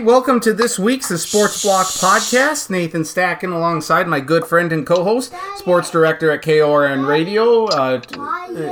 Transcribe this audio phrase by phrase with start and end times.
[0.00, 2.70] Welcome to this week's The Sports Block Podcast.
[2.70, 7.64] Nathan Stacken alongside my good friend and co-host, sports director at KORN Radio.
[7.66, 8.00] Uh,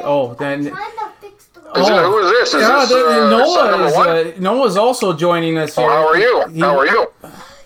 [0.04, 2.54] oh, then Trying to fix the Is it- who is this?
[2.54, 5.84] Is yeah, this, uh, Noah is uh, Noah's also joining us here.
[5.84, 6.46] Oh, how are you?
[6.52, 7.08] He- How are you?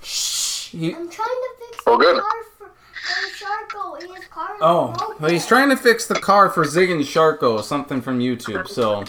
[0.02, 2.20] he- I'm trying to fix Oh, the good.
[2.22, 4.00] car for, for Sharko.
[4.16, 8.00] His car oh, well, he's trying to fix the car for Zig and Sharko, something
[8.00, 8.68] from YouTube.
[8.68, 9.04] So,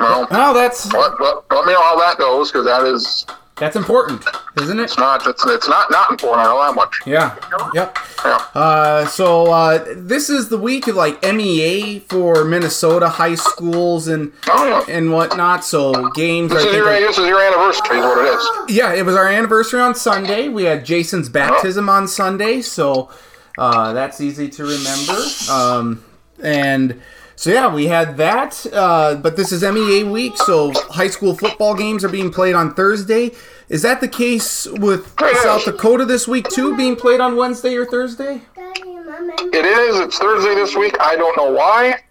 [0.00, 3.26] Well, oh, that's let, let, let me know how that goes because that is
[3.56, 4.24] that's important,
[4.62, 4.84] isn't it?
[4.84, 6.40] It's not it's, it's not not important.
[6.40, 7.00] I know that much.
[7.04, 7.36] Yeah.
[7.74, 7.98] Yep.
[8.24, 8.46] Yeah.
[8.54, 14.32] Uh, so uh, this is the week of like MEA for Minnesota high schools and
[14.48, 14.94] Oh yeah.
[14.94, 15.62] and whatnot.
[15.64, 16.50] So games.
[16.52, 17.98] I This is your are- this is your anniversary.
[17.98, 18.34] Is what it
[18.70, 18.76] is.
[18.76, 20.48] yeah, it was our anniversary on Sunday.
[20.48, 23.10] We had Jason's baptism on Sunday, so
[23.58, 25.22] uh, that's easy to remember.
[25.50, 26.02] Um,
[26.42, 26.98] and
[27.40, 28.66] so yeah, we had that.
[28.70, 32.74] Uh, but this is MEA week, so high school football games are being played on
[32.74, 33.30] Thursday.
[33.70, 37.86] Is that the case with South Dakota this week too, being played on Wednesday or
[37.86, 38.42] Thursday?
[38.58, 40.00] It is.
[40.00, 40.94] It's Thursday this week.
[41.00, 42.02] I don't know why.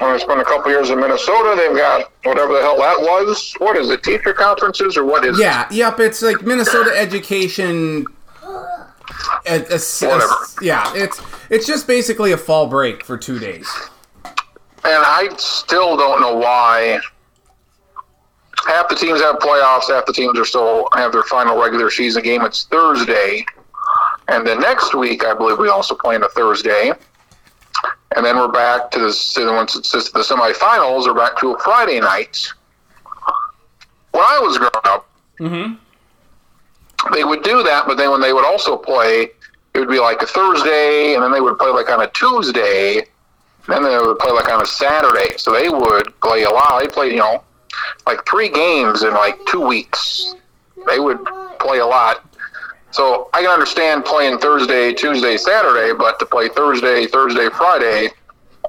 [0.00, 1.54] When I spent a couple years in Minnesota.
[1.56, 3.54] They've got whatever the hell that was.
[3.58, 4.02] What is it?
[4.02, 5.38] Teacher conferences or what is?
[5.38, 5.42] it?
[5.42, 6.00] Yeah, yep.
[6.00, 8.06] It's like Minnesota education.
[9.46, 9.78] A-
[10.08, 10.34] Whatever.
[10.62, 11.20] yeah, it's
[11.50, 13.68] it's just basically a fall break for two days.
[14.84, 17.00] And I still don't know why.
[18.66, 19.88] Half the teams have playoffs.
[19.88, 22.42] Half the teams are still have their final regular season game.
[22.42, 23.44] It's Thursday,
[24.28, 26.92] and then next week I believe we also play on a Thursday,
[28.14, 31.06] and then we're back to the to once it's just the semifinals.
[31.06, 32.48] We're back to a Friday night.
[34.10, 35.08] When I was growing up,
[35.40, 35.74] mm-hmm.
[37.12, 39.30] They would do that, but then when they would also play,
[39.74, 42.96] it would be like a Thursday, and then they would play like on a Tuesday,
[42.98, 43.06] and
[43.68, 45.36] then they would play like on a Saturday.
[45.36, 46.80] So they would play a lot.
[46.80, 47.42] They played, you know,
[48.06, 50.34] like three games in like two weeks.
[50.86, 51.24] They would
[51.60, 52.24] play a lot.
[52.90, 58.08] So I can understand playing Thursday, Tuesday, Saturday, but to play Thursday, Thursday, Friday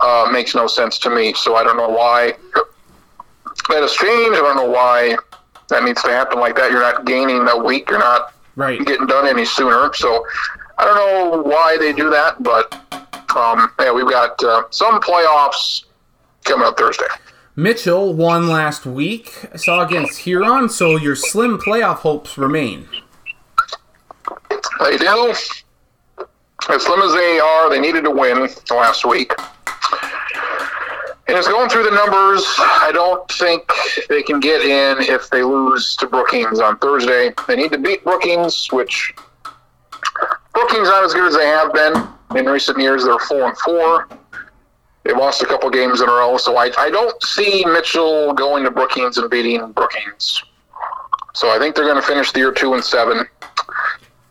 [0.01, 1.33] uh, makes no sense to me.
[1.33, 2.33] So I don't know why
[3.69, 4.37] that has changed.
[4.37, 5.17] I don't know why
[5.69, 6.71] that needs to happen like that.
[6.71, 7.89] You're not gaining a week.
[7.89, 8.83] You're not Right.
[8.85, 9.93] getting done any sooner.
[9.93, 10.25] So
[10.77, 12.73] I don't know why they do that, but
[13.35, 15.85] um, yeah, we've got uh, some playoffs
[16.43, 17.05] coming up Thursday.
[17.55, 19.45] Mitchell won last week.
[19.53, 22.87] I saw against Huron, so your slim playoff hopes remain.
[24.79, 25.33] They do.
[26.69, 29.33] As slim as they are, they needed to win last week.
[31.29, 32.43] And it's going through the numbers.
[32.57, 33.71] I don't think
[34.09, 37.31] they can get in if they lose to Brookings on Thursday.
[37.47, 39.13] They need to beat Brookings, which
[40.53, 43.05] Brookings not as good as they have been in recent years.
[43.05, 44.09] They're four and four.
[45.03, 48.63] They lost a couple games in a row, so I, I don't see Mitchell going
[48.63, 50.43] to Brookings and beating Brookings.
[51.35, 53.27] So I think they're going to finish the year two and seven.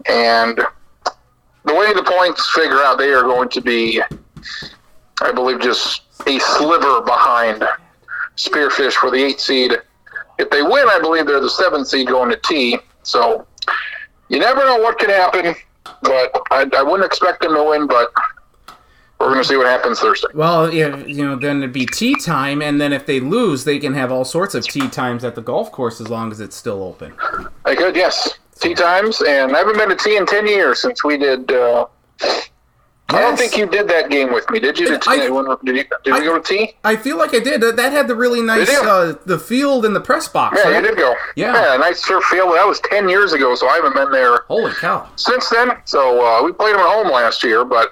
[0.08, 0.60] And
[1.64, 4.02] the way the points figure out, they are going to be,
[5.22, 7.64] I believe, just a sliver behind
[8.36, 9.72] Spearfish for the eight seed.
[10.38, 12.78] If they win, I believe they're the seventh seed going to Tea.
[13.02, 13.46] So
[14.28, 15.54] you never know what could happen,
[16.02, 17.86] but I, I wouldn't expect them to win.
[17.86, 18.12] But
[19.18, 20.28] we're going to see what happens Thursday.
[20.34, 23.78] Well, yeah, you know, then it'd be tea time, and then if they lose, they
[23.78, 26.54] can have all sorts of tea times at the golf course as long as it's
[26.54, 27.14] still open.
[27.64, 31.02] I could, yes, T times, and I haven't been to Tea in ten years since
[31.02, 31.50] we did.
[31.50, 31.86] Uh,
[33.10, 34.86] I don't think you did that game with me, did you?
[34.86, 35.84] Did, I- when- did you?
[36.04, 36.74] Did I- we go to Tea?
[36.84, 37.60] I feel like I did.
[37.62, 40.58] That that had the really nice uh, the field and the press box.
[40.62, 40.82] Yeah, right?
[40.82, 41.14] you did go.
[41.34, 41.54] Yeah.
[41.72, 42.54] Yeah, nice surf field.
[42.54, 45.08] That was ten years ago, so I haven't been there Holy cow!
[45.16, 45.72] since then.
[45.86, 47.90] So uh, we played them at home last year, but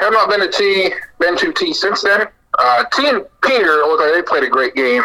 [0.00, 0.92] I have not been to Tea.
[1.20, 2.26] Been to Tea since then.
[2.58, 5.02] Uh, Tea and Pierre look like they played a great game.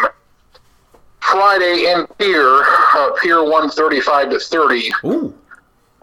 [1.20, 2.62] Friday in Pierre,
[2.94, 5.32] uh, Pierre one thirty five to thirty, Ooh,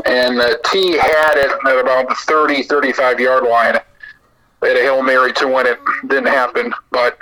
[0.06, 3.80] and uh, Tea had it at about the 30, 35 yard line.
[4.62, 5.80] They had a hail mary to win it.
[6.08, 7.18] Didn't happen, but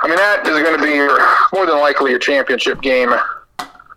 [0.00, 1.18] I mean that is going to be your,
[1.52, 3.12] more than likely your championship game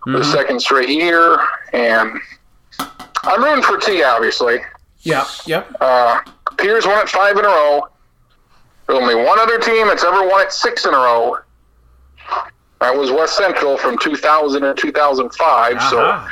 [0.03, 1.37] for the second straight year,
[1.73, 2.19] and
[3.23, 4.03] I'm rooting for Tea.
[4.03, 4.59] Obviously,
[5.01, 5.69] yep, yep.
[5.81, 6.21] uh,
[6.57, 7.87] Pierre's won it five in a row.
[8.87, 11.37] There's only one other team that's ever won it six in a row.
[12.79, 15.81] That was West Central from 2000 and 2005.
[15.89, 16.31] So Aha.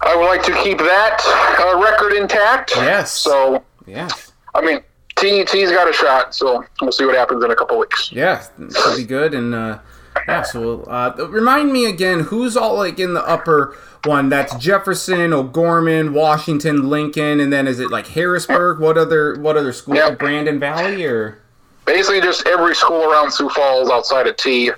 [0.00, 1.20] I would like to keep that
[1.60, 2.72] uh, record intact.
[2.76, 3.12] Yes.
[3.12, 4.80] So yes, I mean,
[5.16, 6.34] Tea Tea's got a shot.
[6.34, 8.12] So we'll see what happens in a couple weeks.
[8.12, 9.34] yeah, should be good.
[9.34, 9.78] And uh,
[10.26, 14.28] yeah, so uh, remind me again, who's all like in the upper one?
[14.28, 18.78] That's Jefferson, O'Gorman, Washington, Lincoln, and then is it like Harrisburg?
[18.80, 19.96] What other what other school?
[19.96, 20.10] Yeah.
[20.10, 21.42] Brandon Valley or
[21.84, 24.70] Basically, just every school around Sioux Falls outside of Tea.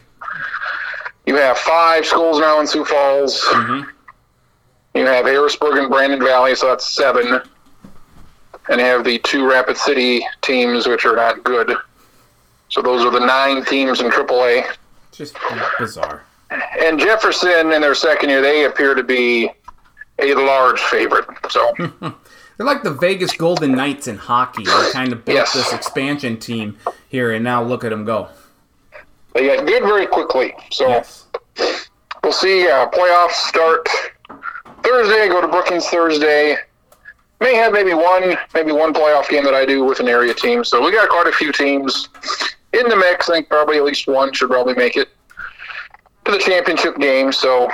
[1.27, 3.45] You have five schools now in Sioux Falls.
[4.95, 7.41] You have Harrisburg and Brandon Valley, so that's seven.
[8.69, 11.75] And you have the two Rapid City teams, which are not good.
[12.69, 14.65] So those are the nine teams in AAA.
[15.13, 15.37] Just
[15.79, 16.23] bizarre.
[16.81, 19.51] And Jefferson, in their second year, they appear to be
[20.19, 21.27] a large favorite.
[21.49, 21.73] So
[22.57, 24.65] They're like the Vegas Golden Knights in hockey.
[24.65, 25.53] They kind of built Yes.
[25.55, 26.77] this expansion team
[27.09, 28.29] here, and now look at them go.
[29.35, 30.53] they got good very quickly.
[30.71, 31.27] So Yes.
[32.23, 32.69] we'll see.
[32.69, 33.89] Uh, playoffs start
[34.83, 35.23] Thursday.
[35.23, 36.57] I go to Brookings Thursday.
[37.41, 40.63] May have maybe one, maybe one playoff game that I do with an area team.
[40.63, 42.09] So we got quite a few teams
[42.75, 43.31] in the mix.
[43.31, 45.09] I think probably at least one should probably make it
[46.27, 47.33] to the championship game.
[47.33, 47.71] So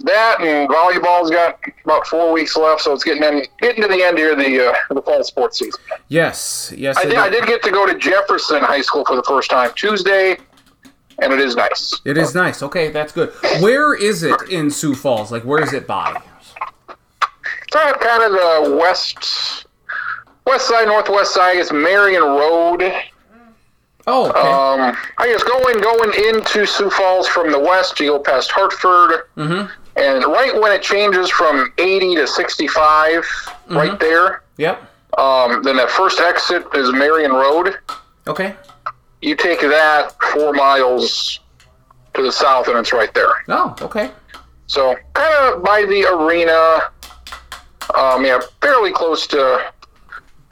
[0.00, 2.80] that and volleyball's got about four weeks left.
[2.80, 5.58] So it's getting in, getting to the end here of the uh, the fall sports
[5.58, 5.80] season.
[6.08, 6.72] Yes.
[6.74, 6.96] Yes.
[6.96, 9.72] I did, I did get to go to Jefferson High School for the first time
[9.76, 10.38] Tuesday,
[11.18, 12.00] and it is nice.
[12.06, 12.62] It is nice.
[12.62, 13.30] Okay, that's good.
[13.60, 15.30] Where is it in Sioux Falls?
[15.30, 16.20] Like, where is it by?
[17.74, 19.66] On kind of the west
[20.44, 21.56] west side, northwest side.
[21.56, 22.82] It's Marion Road.
[24.06, 24.40] Oh, okay.
[24.40, 29.28] Um, I guess going going into Sioux Falls from the west, you go past Hartford,
[29.36, 29.70] mm-hmm.
[29.96, 33.24] and right when it changes from 80 to 65,
[33.70, 34.42] right there.
[34.58, 34.82] Yep.
[35.18, 37.78] Um, then that first exit is Marion Road.
[38.26, 38.54] Okay.
[39.20, 41.40] You take that four miles
[42.14, 43.32] to the south, and it's right there.
[43.48, 44.10] Oh, okay.
[44.66, 46.90] So kind of by the arena.
[47.94, 49.72] Um, yeah, fairly close to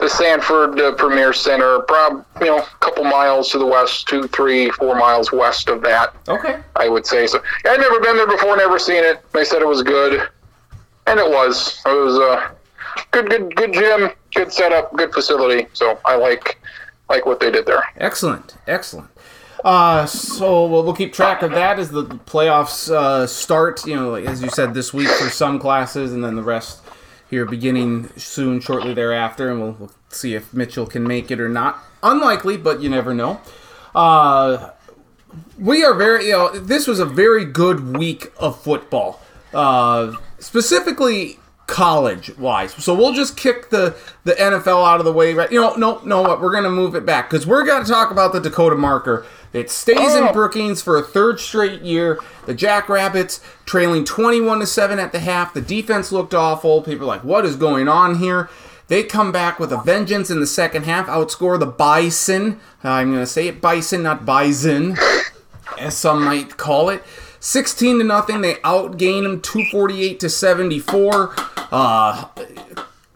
[0.01, 1.79] the Sanford uh, Premier Center.
[1.81, 5.81] Prob, you know, a couple miles to the west, two, three, four miles west of
[5.83, 6.15] that.
[6.27, 6.59] Okay.
[6.75, 7.41] I would say so.
[7.65, 9.23] I'd never been there before, never seen it.
[9.31, 10.27] They said it was good,
[11.05, 11.81] and it was.
[11.85, 12.51] It was a
[13.11, 15.67] good, good, good gym, good setup, good facility.
[15.73, 16.59] So I like
[17.09, 17.83] like what they did there.
[17.97, 18.55] Excellent.
[18.67, 19.09] Excellent.
[19.63, 23.85] Uh, so we'll, we'll keep track of that as the playoffs uh, start.
[23.85, 26.81] You know, as you said, this week for some classes, and then the rest
[27.31, 31.49] here beginning soon, shortly thereafter, and we'll, we'll see if Mitchell can make it or
[31.49, 31.79] not.
[32.03, 33.41] Unlikely, but you never know.
[33.95, 34.71] Uh,
[35.57, 39.21] we are very, you know, this was a very good week of football,
[39.53, 41.39] uh, specifically
[41.71, 42.73] college wise.
[42.73, 43.95] So we'll just kick the
[44.25, 45.33] the NFL out of the way.
[45.33, 45.51] Right?
[45.51, 48.33] You know, no, no, what we're gonna move it back because we're gonna talk about
[48.33, 49.25] the Dakota Marker.
[49.53, 50.33] It stays in Oh.
[50.33, 52.19] Brookings for a third straight year.
[52.45, 55.53] The Jackrabbits trailing 21 to 7 at the half.
[55.53, 56.81] The defense looked awful.
[56.81, 58.49] People are like, what is going on here?
[58.87, 62.61] They come back with a vengeance in the second half, outscore the Bison.
[62.81, 64.97] I'm going to say it Bison, not Bison,
[65.77, 67.03] as some might call it.
[67.41, 68.41] 16 to nothing.
[68.41, 71.33] They outgain them 248 to 74.
[71.71, 72.27] Uh,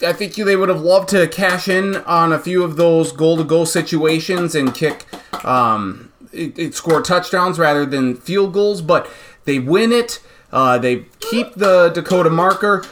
[0.02, 3.38] I think they would have loved to cash in on a few of those goal
[3.38, 5.06] to goal situations and kick,
[5.46, 9.10] um, it, it score touchdowns rather than field goals, but
[9.46, 10.22] they win it.
[10.52, 12.84] Uh, they keep the Dakota marker.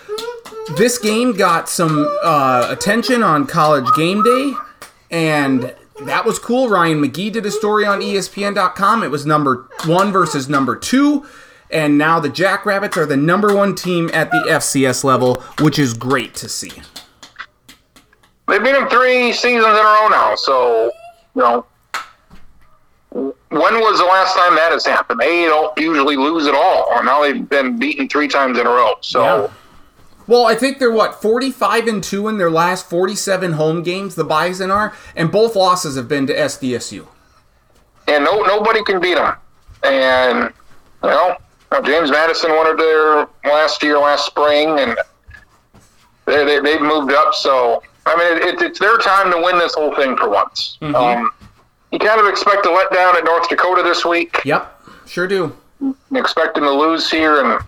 [0.78, 4.54] This game got some uh, attention on College Game Day,
[5.12, 6.70] and that was cool.
[6.70, 9.04] Ryan McGee did a story on ESPN.com.
[9.04, 11.26] It was number one versus number two.
[11.70, 15.94] And now the Jackrabbits are the number one team at the FCS level, which is
[15.94, 16.72] great to see.
[18.48, 20.92] They've been in three seasons in a row now, so
[21.36, 21.66] you know.
[23.12, 23.32] When
[23.80, 25.20] was the last time that has happened?
[25.20, 26.88] They don't usually lose at all.
[27.04, 28.96] Now they've been beaten three times in a row.
[29.02, 29.48] So Yeah.
[30.28, 34.16] Well, I think they're what forty-five and two in their last forty-seven home games.
[34.16, 37.08] The Bison are, and both losses have been to SDSU.
[38.08, 39.36] and no nobody can beat them.
[39.84, 40.54] And
[41.04, 41.36] you know,
[41.84, 44.98] James Madison won it there last year, last spring, and
[46.26, 47.34] they, they they've moved up.
[47.34, 50.78] So I mean, it, it's their time to win this whole thing for once.
[50.82, 51.32] Um,
[51.92, 54.40] you kind of expect a letdown at North Dakota this week.
[54.46, 55.56] Yep, sure do.
[55.80, 57.62] You expect them to lose here, and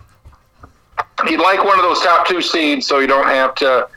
[1.28, 3.88] you'd like one of those top two seeds, so you don't have to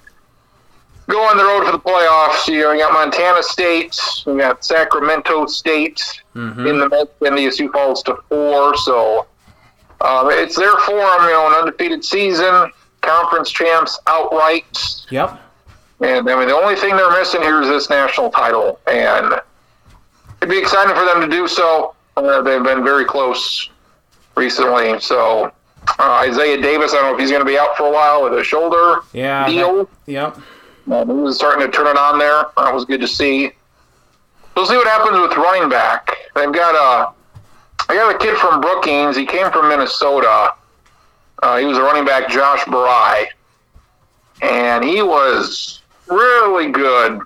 [1.07, 2.47] go on the road for the playoffs.
[2.47, 6.01] You know, you got Montana State, you got Sacramento State
[6.35, 8.77] in the and the Sioux Falls to four.
[8.77, 9.27] So
[10.01, 12.71] um, it's their forum, you know, an undefeated season,
[13.01, 15.05] conference champs outright.
[15.09, 15.41] Yep.
[16.01, 19.33] And I mean, the only thing they're missing here is this national title, and
[20.38, 21.95] it'd be exciting for them to do so.
[22.15, 23.69] Uh, they've been very close
[24.38, 24.99] recently.
[25.01, 25.51] So
[26.00, 28.24] uh, Isaiah Davis, I don't know if he's going to be out for a while
[28.24, 29.48] with a shoulder Yeah.
[29.48, 29.86] deal.
[29.86, 30.38] that- yep.
[30.89, 32.45] Uh, he was starting to turn it on there.
[32.57, 33.51] That was good to see.
[34.55, 36.15] We'll see what happens with running back.
[36.36, 37.13] They've got a,
[37.88, 39.15] they got a kid from Brookings.
[39.15, 40.53] He came from Minnesota.
[41.43, 43.27] Uh, he was a running back, Josh Barai,
[44.41, 47.21] and he was really good.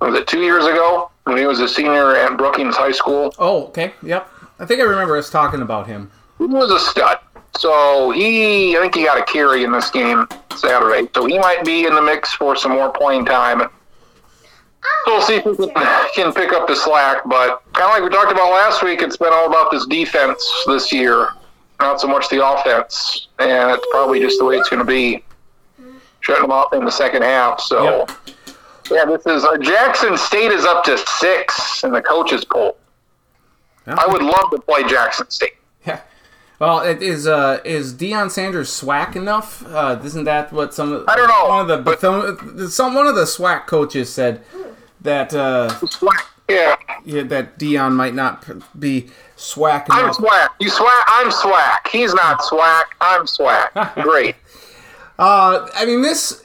[0.00, 3.34] Was it two years ago when he was a senior at Brookings High School?
[3.38, 3.92] Oh, okay.
[4.02, 4.28] Yep.
[4.58, 6.10] I think I remember us talking about him.
[6.38, 7.18] he was a stud.
[7.56, 10.26] So he, I think he got a carry in this game
[10.56, 11.08] Saturday.
[11.14, 13.68] So he might be in the mix for some more playing time.
[15.04, 17.22] So we'll see if he can, can pick up the slack.
[17.26, 20.42] But kind of like we talked about last week, it's been all about this defense
[20.66, 21.28] this year,
[21.80, 23.28] not so much the offense.
[23.38, 25.24] And it's probably just the way it's going to be,
[26.20, 27.60] shutting them off in the second half.
[27.60, 28.10] So, Yep.
[28.90, 32.76] yeah, this is uh, Jackson State is up to six in the coaches poll.
[33.86, 35.54] I would love to play Jackson State.
[36.60, 39.64] Well, it is uh is Deion Sanders SWAC enough?
[39.66, 42.00] Uh, isn't that what some of I don't know, one of the but-
[42.70, 44.42] some, one of the SWAC coaches said
[45.00, 45.74] that uh
[46.48, 48.44] Yeah, yeah, that Deion might not
[48.78, 50.16] be SWAC I'm enough.
[50.16, 50.50] swag.
[50.60, 51.04] You swag.
[51.08, 51.78] I'm swag.
[51.90, 52.84] He's not swag.
[53.00, 53.70] I'm swag.
[54.02, 54.36] Great.
[55.18, 56.42] Uh, I mean this.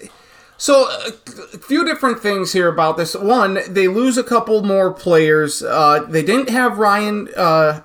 [0.58, 1.12] So a
[1.54, 3.16] a few different things here about this.
[3.16, 5.62] One, they lose a couple more players.
[5.62, 7.28] Uh, they didn't have Ryan.
[7.36, 7.82] Uh,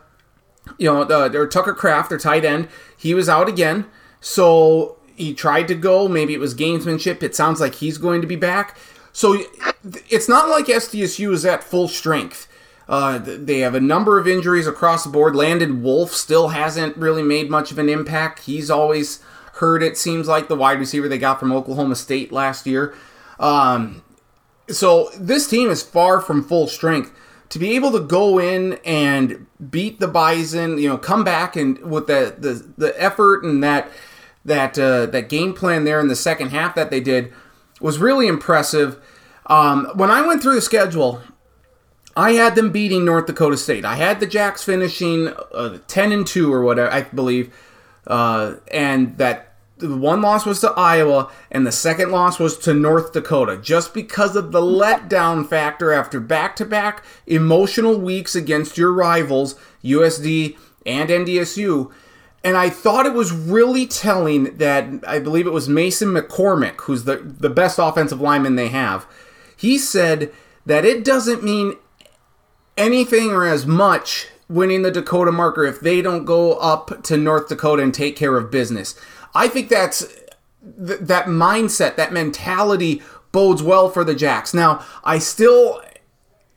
[0.81, 2.67] you know, uh, or Tucker Kraft, their tight end.
[2.97, 3.85] He was out again.
[4.21, 6.09] So he tried to go.
[6.09, 7.23] Maybe it was gamesmanship.
[7.23, 8.79] It sounds like he's going to be back.
[9.13, 9.45] So
[10.09, 12.49] it's not like SDSU is at full strength.
[12.89, 15.37] Uh, they have a number of injuries across the board.
[15.37, 18.41] Landon Wolf still hasn't really made much of an impact.
[18.41, 19.23] He's always
[19.55, 22.95] hurt, it seems like, the wide receiver they got from Oklahoma State last year.
[23.39, 24.03] Um,
[24.69, 27.13] so this team is far from full strength.
[27.51, 31.79] To be able to go in and beat the Bison, you know, come back and
[31.79, 33.91] with the the, the effort and that
[34.45, 37.33] that uh, that game plan there in the second half that they did
[37.81, 38.99] was really impressive.
[39.47, 41.23] Um, when I went through the schedule,
[42.17, 43.85] I had them beating North Dakota State.
[43.85, 47.53] I had the Jacks finishing uh, ten and two or whatever I believe,
[48.07, 49.50] uh, and that
[49.81, 53.93] the one loss was to Iowa and the second loss was to North Dakota, just
[53.93, 60.57] because of the letdown factor after back-to-back emotional weeks against your rivals USD
[60.87, 61.91] and NDSU.
[62.43, 67.05] And I thought it was really telling that I believe it was Mason McCormick, who's
[67.05, 69.07] the, the best offensive lineman they have.
[69.57, 70.33] He said
[70.65, 71.75] that it doesn't mean
[72.79, 77.49] anything or as much winning the Dakota marker if they don't go up to North
[77.49, 78.99] Dakota and take care of business.
[79.35, 84.53] I think that's th- that mindset, that mentality bodes well for the Jacks.
[84.53, 85.83] Now, I still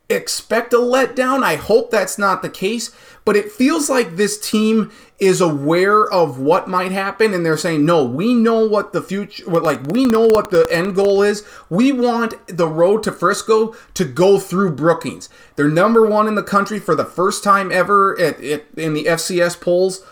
[0.10, 1.44] expect a letdown.
[1.44, 2.92] I hope that's not the case,
[3.26, 7.86] but it feels like this team is aware of what might happen and they're saying,
[7.86, 11.44] "No, we know what the future what like we know what the end goal is.
[11.70, 15.30] We want the road to Frisco to go through Brookings.
[15.56, 19.06] They're number 1 in the country for the first time ever at, at, in the
[19.06, 20.04] FCS polls.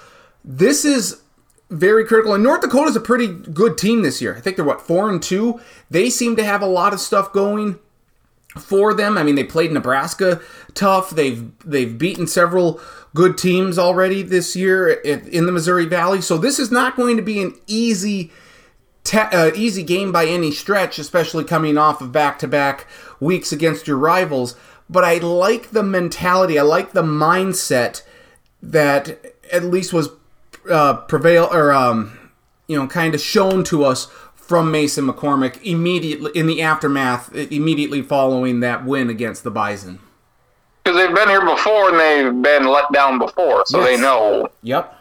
[0.46, 1.21] This is
[1.72, 2.34] very critical.
[2.34, 4.36] And North Dakota's a pretty good team this year.
[4.36, 5.60] I think they're what, 4 and 2.
[5.90, 7.80] They seem to have a lot of stuff going
[8.60, 9.18] for them.
[9.18, 10.42] I mean, they played Nebraska
[10.74, 11.10] tough.
[11.12, 12.82] They've they've beaten several
[13.16, 16.22] good teams already this year in the Missouri Valley.
[16.22, 18.32] So this is not going to be an easy
[19.04, 22.88] te- uh, easy game by any stretch, especially coming off of back-to-back
[23.20, 24.56] weeks against your rivals.
[24.90, 26.60] But I like the mentality.
[26.60, 28.04] I like the mindset
[28.62, 30.10] that at least was
[30.70, 32.18] uh, prevail or um,
[32.68, 38.02] you know kind of shown to us from Mason McCormick immediately in the aftermath, immediately
[38.02, 40.00] following that win against the Bison.
[40.84, 44.98] Because they've been here before and they've been let down before, so they know Yep.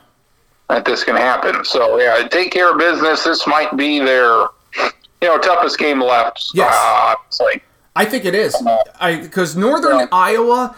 [0.69, 1.65] that this can happen.
[1.65, 3.25] So yeah, take care of business.
[3.25, 6.51] This might be their, you know, toughest game left.
[6.55, 6.73] Yes.
[6.79, 7.15] Uh,
[7.45, 7.65] like
[7.97, 8.55] I think it is.
[9.01, 10.07] I because Northern Yeah.
[10.13, 10.77] Iowa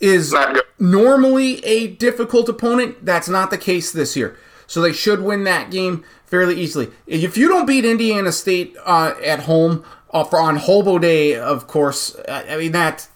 [0.00, 0.34] is
[0.78, 3.04] normally a difficult opponent.
[3.04, 4.36] That's not the case this year.
[4.66, 6.90] So they should win that game fairly easily.
[7.06, 11.66] If you don't beat Indiana State uh, at home uh, for on Hobo Day, of
[11.66, 13.08] course, I I mean that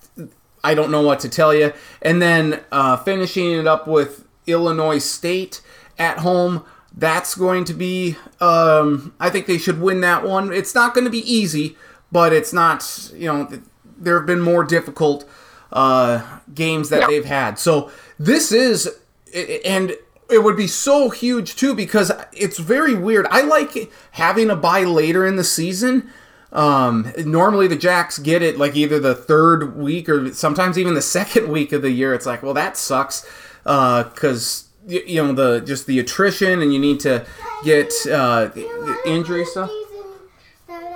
[0.62, 1.72] I don't know what to tell you.
[2.02, 5.60] And then uh, finishing it up with Illinois State
[5.98, 6.64] at home.
[6.96, 8.16] That's going to be.
[8.40, 10.52] Um, I think they should win that one.
[10.52, 11.76] It's not going to be easy,
[12.10, 13.10] but it's not.
[13.14, 13.62] You know,
[13.96, 15.28] there have been more difficult
[15.72, 16.22] uh,
[16.54, 17.06] games that Yeah.
[17.08, 17.58] they've had.
[17.58, 18.88] So this is,
[19.34, 19.94] i- i- and
[20.30, 23.26] it would be so huge too because it's very weird.
[23.30, 26.10] I like having a buy later in the season.
[26.52, 31.02] Um, normally the Jacks get it like either the third week or sometimes even the
[31.18, 32.14] second week of the year.
[32.14, 33.26] It's like, well, that sucks
[33.64, 37.26] because y- you know the just the attrition and you need to
[37.64, 38.48] get uh,
[39.04, 39.70] injury stuff.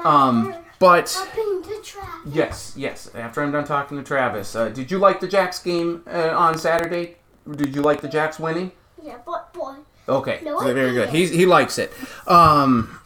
[0.05, 1.97] Um, but Up in the
[2.27, 3.09] yes, yes.
[3.15, 6.59] After I'm done talking to Travis, uh, did you like the Jacks game uh, on
[6.59, 7.19] Saturday?
[7.49, 8.73] Did you like the Jacks winning?
[9.01, 9.77] Yeah, but boy.
[10.09, 11.13] Okay, No, I very good.
[11.13, 11.37] didn't.
[11.37, 11.93] He likes it.
[12.27, 12.99] Um,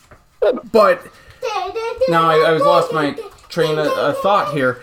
[0.72, 1.06] but
[2.08, 3.14] now I, I was lost my
[3.50, 4.80] train of uh, thought here.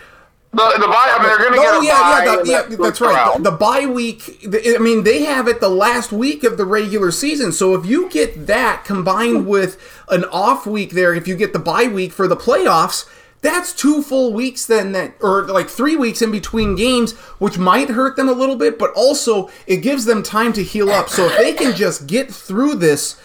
[0.53, 1.09] The the bye.
[1.09, 2.61] I mean, they're going to get yeah, yeah, the, yeah.
[2.61, 3.37] that That's right.
[3.37, 4.41] The, the bye week.
[4.41, 7.51] The, I mean, they have it the last week of the regular season.
[7.51, 9.47] So if you get that combined hmm.
[9.47, 13.09] with an off week there, if you get the bye week for the playoffs,
[13.41, 14.67] that's two full weeks.
[14.67, 18.55] Then that, or like three weeks in between games, which might hurt them a little
[18.55, 21.09] bit, but also it gives them time to heal up.
[21.09, 23.19] So if they can just get through this.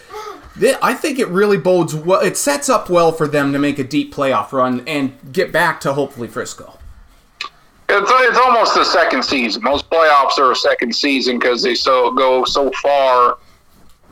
[0.55, 2.21] they- I think it really bodes well.
[2.21, 5.79] It sets up well for them to make a deep playoff run and get back
[5.81, 6.78] to hopefully Frisco.
[7.91, 9.63] It's, it's almost the second season.
[9.63, 13.37] Most playoffs are a second season because they so go so far,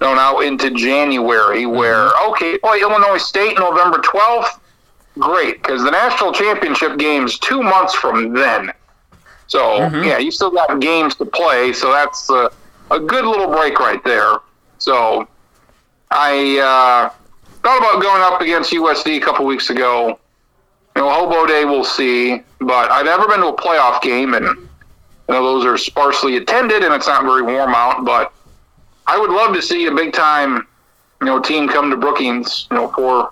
[0.02, 1.66] you know, now into January.
[1.68, 4.60] Where okay, play Illinois State November twelfth,
[5.20, 8.72] great because the national championship game's two months from then.
[9.46, 11.72] So yeah, you still got games to play.
[11.72, 12.50] So that's a,
[12.92, 14.38] a good little break right there.
[14.80, 15.28] So
[16.10, 17.10] I uh,
[17.62, 20.20] thought about going up against USD a couple weeks ago.
[20.98, 24.68] Know, Hobo Day we'll see, but I've never been to a playoff game, and you
[25.30, 28.04] know those are sparsely attended, and it's not very warm out.
[28.04, 28.34] But
[29.06, 30.68] I would love to see a big time,
[31.22, 33.32] you know, team come to Brookings, you know, for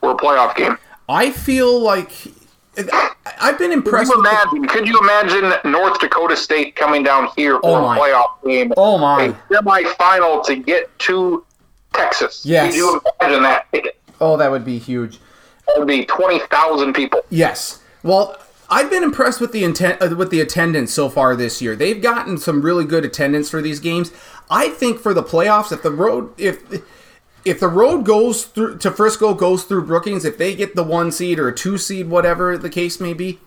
[0.00, 0.76] for a playoff game.
[1.08, 2.12] I feel like
[3.40, 4.10] I've been Could impressed.
[4.12, 4.68] you With the, imagine?
[4.68, 8.72] Could you imagine North Dakota State coming down here for Oh a playoff game?
[8.76, 9.24] oh my!
[9.24, 11.44] A semifinal to get to
[11.94, 12.44] Texas.
[12.44, 12.72] Yes.
[12.72, 13.66] Could you imagine that?
[14.20, 15.18] Oh, that would be huge.
[15.86, 17.20] Be twenty thousand people.
[17.30, 17.82] Yes.
[18.02, 18.36] Well,
[18.68, 21.74] I've been impressed with the intent uh, with the attendance so far this year.
[21.74, 24.12] They've gotten some really good attendance for these games.
[24.48, 26.62] I think for the playoffs, if the road if
[27.44, 31.10] if the road goes through to Frisco goes through Brookings, if they get the one
[31.10, 33.40] seed or a two seed, whatever the case may be,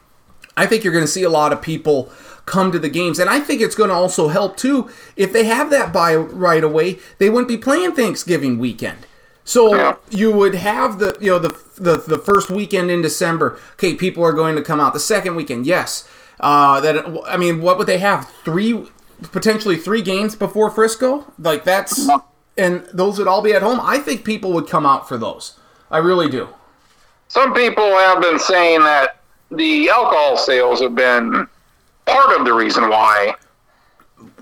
[0.57, 2.11] I think you're going to see a lot of people
[2.45, 5.45] come to the games, and I think it's going to also help too if they
[5.45, 6.99] have that buy right away.
[7.17, 9.07] They wouldn't be playing Thanksgiving weekend,
[9.45, 9.95] so Yeah.
[10.09, 13.59] you would have the you know the, the the first weekend in December.
[13.73, 14.93] Okay, people are going to come out.
[14.93, 16.07] The second weekend, yes.
[16.39, 18.29] Uh, that I mean, what would they have?
[18.43, 18.85] Three
[19.31, 21.31] potentially three games before Frisco.
[21.39, 22.09] Like that's
[22.57, 23.79] and those would all be at home.
[23.81, 25.57] I think people would come out for those.
[25.89, 26.49] I really do.
[27.27, 29.17] Some people have been saying that
[29.51, 31.47] the alcohol sales have been
[32.05, 33.35] part of the reason why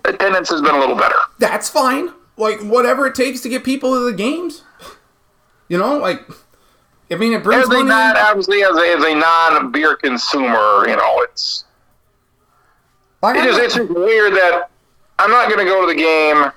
[0.05, 1.15] attendance has been a little better.
[1.39, 2.09] that's fine.
[2.37, 4.63] Like whatever it takes to get people to the games.
[5.71, 6.19] You know, like
[7.09, 7.85] I mean, it brings As a money.
[7.85, 11.63] non, obviously, as a, as a non-beer consumer, you know, it's
[13.23, 14.69] I it is it's just weird that
[15.17, 16.51] I'm not going to go to the game.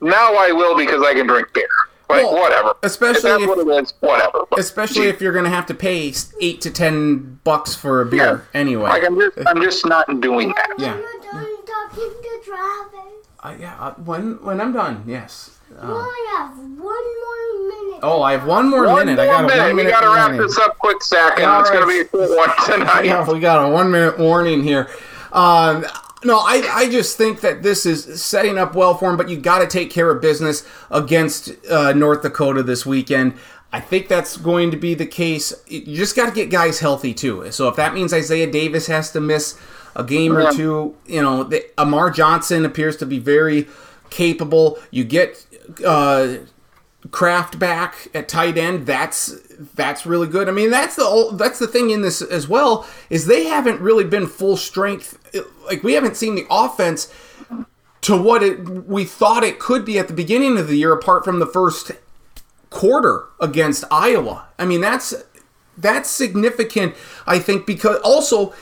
[0.00, 1.68] Now I will because I can drink beer.
[2.08, 2.74] Like Well, whatever.
[2.82, 4.40] especially if that's if- what it is, whatever.
[4.50, 8.06] But, especially if you're going to have to pay eight to ten bucks for a
[8.06, 8.88] beer anyway.
[8.88, 10.70] like I'm just I'm just not doing that.
[10.78, 10.94] Yeah.
[10.94, 15.58] When you're done talking to Travis, Uh, yeah, uh, when when I'm done, yes.
[15.70, 17.57] you Uh, only have one more minute.
[18.02, 19.20] Oh, I have one more One minute.
[19.20, 19.74] I more got a minute.
[19.74, 20.46] one We got to wrap warning.
[20.46, 23.04] this up quick, Sack, and it's going to be a short one tonight.
[23.04, 24.88] Yeah, we got a one minute warning here.
[25.32, 25.84] Um,
[26.24, 29.36] no, I, I just think that this is setting up well for him, but you
[29.36, 33.34] got to take care of business against uh, North Dakota this weekend.
[33.72, 35.52] I think that's going to be the case.
[35.68, 37.52] You just got to get guys healthy too.
[37.52, 39.58] So if that means Isaiah Davis has to miss
[39.94, 43.68] a game or two, you know, the, Amar Johnson appears to be very
[44.10, 44.78] capable.
[44.90, 45.46] You get
[45.84, 46.36] uh,
[47.10, 48.86] Kraft back at tight end.
[48.86, 49.34] That's
[49.74, 50.48] that's really good.
[50.48, 54.04] I mean, that's the that's the thing in this as well is they haven't really
[54.04, 55.18] been full strength.
[55.66, 57.12] Like we haven't seen the offense
[58.02, 61.24] to what it we thought it could be at the beginning of the year, apart
[61.24, 61.92] from the first
[62.70, 64.48] quarter against Iowa.
[64.58, 65.14] I mean, that's
[65.76, 66.94] that's significant.
[67.26, 68.52] I think because also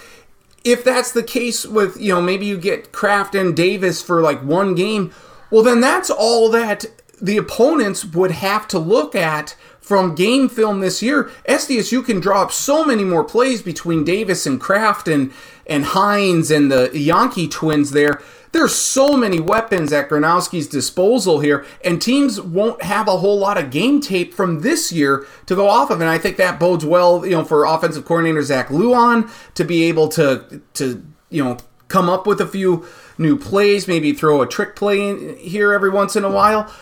[0.64, 4.42] if that's the case with you know maybe you get Kraft and Davis for like
[4.42, 5.12] one game,
[5.50, 6.84] well then that's all that
[7.20, 11.30] the opponents would have to look at from game film this year.
[11.48, 15.32] SDSU can draw up so many more plays between Davis and Kraft and
[15.66, 18.20] and Heins and the Janke twins there.
[18.52, 23.58] There's so many weapons at Gronowski's disposal here, and teams won't have a whole lot
[23.58, 26.00] of game tape from this year to go off of.
[26.00, 29.84] And I think that bodes well, you know, for offensive coordinator Zach Lujan to be
[29.84, 32.86] able to to you know come up with a few
[33.18, 36.72] new plays, maybe throw a trick play in here every once in a while.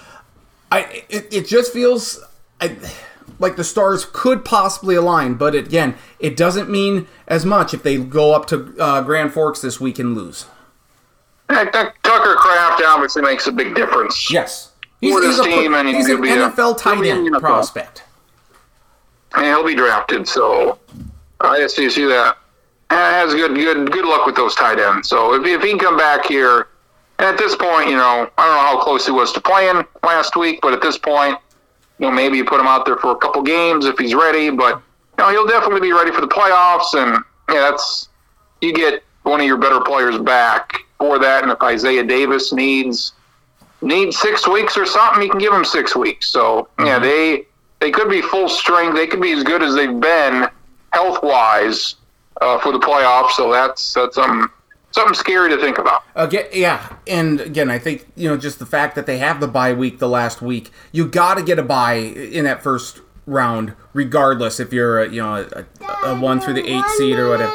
[0.71, 2.23] I it, it just feels
[2.61, 2.77] I,
[3.39, 7.97] like the stars could possibly align, but again, it doesn't mean as much if they
[7.99, 10.47] go up to uh, Grand Forks this week and lose.
[11.51, 14.31] Yeah, Tucker Kraft obviously makes a big difference.
[14.31, 14.73] Yes.
[15.01, 18.05] He's, he's a, team, and he's he'll an be a- NFL tight end prospect.
[19.35, 20.79] And he'll be drafted, so
[21.41, 22.39] I just see see that.
[22.91, 25.09] And has good good good luck with those tight ends.
[25.09, 26.69] So if, if he can come back here,
[27.19, 29.85] and at this point, you know, I don't know how close he was to playing
[30.03, 31.39] last week, but at this point,
[31.99, 34.51] you know, maybe you put him out there for a couple games if he's ready.
[34.51, 34.83] But
[35.19, 38.09] you know, he'll definitely be ready for the playoffs, and yeah, that's
[38.61, 43.13] you get one of your better players back for that, and if Isaiah Davis needs
[43.81, 46.31] needs six weeks or something, you can give him six weeks.
[46.31, 47.47] So yeah, they
[47.81, 48.97] they could be full strength.
[48.97, 50.49] They could be as good as they've been
[50.93, 51.97] health wise
[52.41, 53.33] uh, for the playoffs.
[53.33, 54.51] So that's that's um
[54.95, 56.05] something scary to think about.
[56.15, 59.49] Again, yeah, and again, I think you know just the fact that they have the
[59.49, 63.75] bye week the last week, you got to get a bye in that first round,
[63.93, 67.29] regardless if you're a, you know a, a, a one through the eight seed or
[67.29, 67.53] whatever.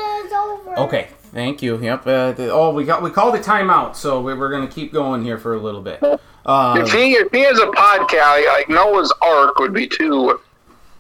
[0.78, 1.78] Okay, thank you.
[1.80, 2.08] Yep.
[2.08, 5.24] Uh, the, oh, we got we called a timeout, so we, we're gonna keep going
[5.24, 6.04] here for a little bit.
[6.46, 10.40] Um, If he if he has a podcast, like Noah's Ark would be too,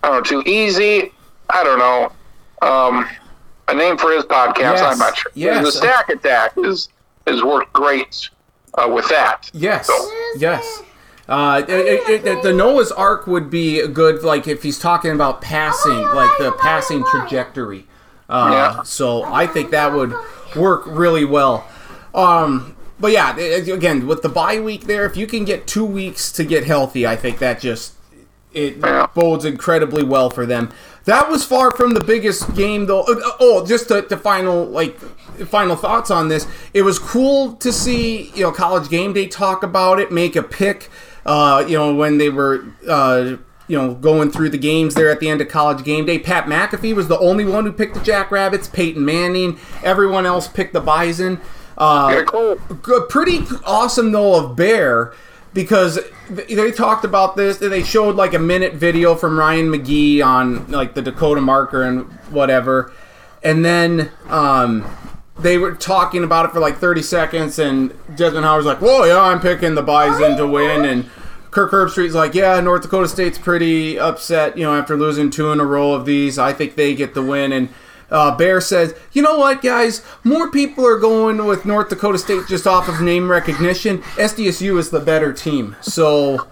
[0.03, 1.11] I don't know, too easy.
[1.49, 2.11] I don't know.
[2.61, 3.07] Um,
[3.71, 5.31] a name for his podcast, Yes, I'm not sure.
[5.35, 5.65] yes.
[5.65, 6.89] The Stack Attack is
[7.27, 8.29] has worked great
[8.75, 9.49] uh, with that.
[9.53, 9.87] Yes.
[9.87, 10.83] So- Yes.
[11.27, 15.41] Uh, it, it, it, the Noah's Ark would be good, like if he's talking about
[15.41, 17.85] passing, like the passing trajectory.
[18.27, 18.83] Uh, Yeah.
[18.83, 20.11] So I think that would
[20.55, 21.67] work really well.
[22.15, 26.31] Um, but yeah, again, with the bye week there, if you can get two weeks
[26.31, 27.93] to get healthy, I think that just
[28.51, 29.05] it Yeah.
[29.13, 30.71] bodes incredibly well for them.
[31.05, 33.01] That was far from the biggest game, though.
[33.01, 34.97] Uh, Oh, just the, the final like
[35.47, 36.47] final thoughts on this.
[36.73, 40.43] It was cool to see you know College Game Day talk about it, make a
[40.43, 40.89] pick.
[41.25, 45.19] Uh, you know when they were uh, you know going through the games there at
[45.19, 46.19] the end of College Game Day.
[46.19, 48.67] Pat McAfee was the only one who picked the Jackrabbits.
[48.67, 51.39] Peyton Manning, everyone else picked the Bison.
[51.77, 52.55] Uh, Yeah, cool.
[53.09, 55.13] pretty awesome though of Bear
[55.53, 57.57] because they talked about this.
[57.57, 62.03] They showed like a minute video from Ryan McGee on like the Dakota marker and
[62.29, 62.91] whatever,
[63.43, 64.85] and then um,
[65.39, 69.19] they were talking about it for like 30 seconds, and Desmond Howard's like, "Whoa, yeah,
[69.19, 71.09] I'm picking the Bison to win," and
[71.51, 75.59] Kirk Herbstreit's like, "Yeah, North Dakota State's pretty upset, you know, after losing two in
[75.59, 76.37] a row of these.
[76.37, 77.69] I think they get the win." And
[78.11, 80.03] uh, Bear says, "You know what, guys?
[80.23, 84.01] More people are going with North Dakota State just off of name recognition.
[84.17, 86.47] SDSU is the better team, so."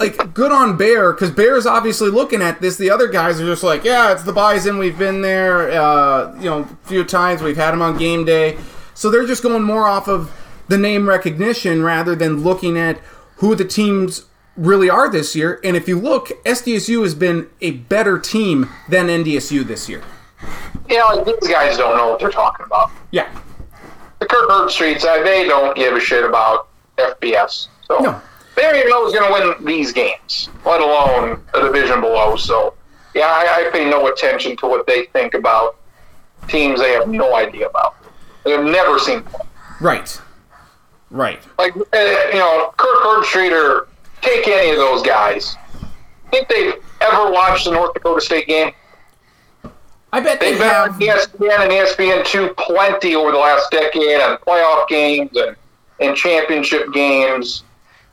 [0.00, 2.76] Like good on Bear because Bear's obviously looking at this.
[2.76, 4.76] The other guys are just like, yeah, it's the Bison.
[4.76, 7.42] We've been there, uh, you know, a few times.
[7.42, 8.58] We've had them on game day,
[8.94, 10.32] so they're just going more off of
[10.68, 12.98] the name recognition rather than looking at
[13.36, 15.60] who the teams really are this year.
[15.64, 20.02] And if you look, SDSU has been a better team than NDSU this year.
[20.88, 22.90] Yeah, like these guys don't know what they're talking about.
[23.10, 23.28] Yeah,
[24.18, 27.68] The Kirk Herbstreits, uh, they don't give a shit about FBS.
[27.88, 28.20] So No.
[28.56, 32.36] they don't even know who's going to win these games, let alone a division below.
[32.36, 32.74] So
[33.14, 35.76] yeah, I, I pay no attention to what they think about
[36.48, 37.96] teams they have no idea about.
[38.44, 39.22] They've never seen.
[39.22, 39.40] play.
[39.80, 40.20] right,
[41.10, 41.42] right.
[41.58, 41.80] Like uh,
[42.32, 43.88] you know, Kirk Herbstreit or
[44.20, 45.56] take any of those guys.
[46.30, 48.72] Think they've ever watched the North Dakota State game?
[50.14, 51.00] I bet they They've been on.
[51.00, 55.56] ESPN and ESPN two plenty over the last decade on playoff games and,
[55.98, 57.64] and championship games.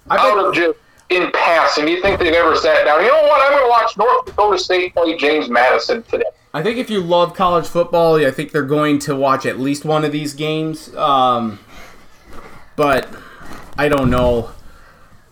[0.09, 3.01] I Out bet, of just in passing, do you think they've ever sat down?
[3.03, 3.39] You know what?
[3.43, 6.23] I'm going to watch North Dakota State play James Madison today.
[6.55, 9.85] I think if you love college football, I think they're going to watch at least
[9.85, 10.93] one of these games.
[10.95, 11.59] Um,
[12.75, 13.07] but
[13.77, 14.49] I don't know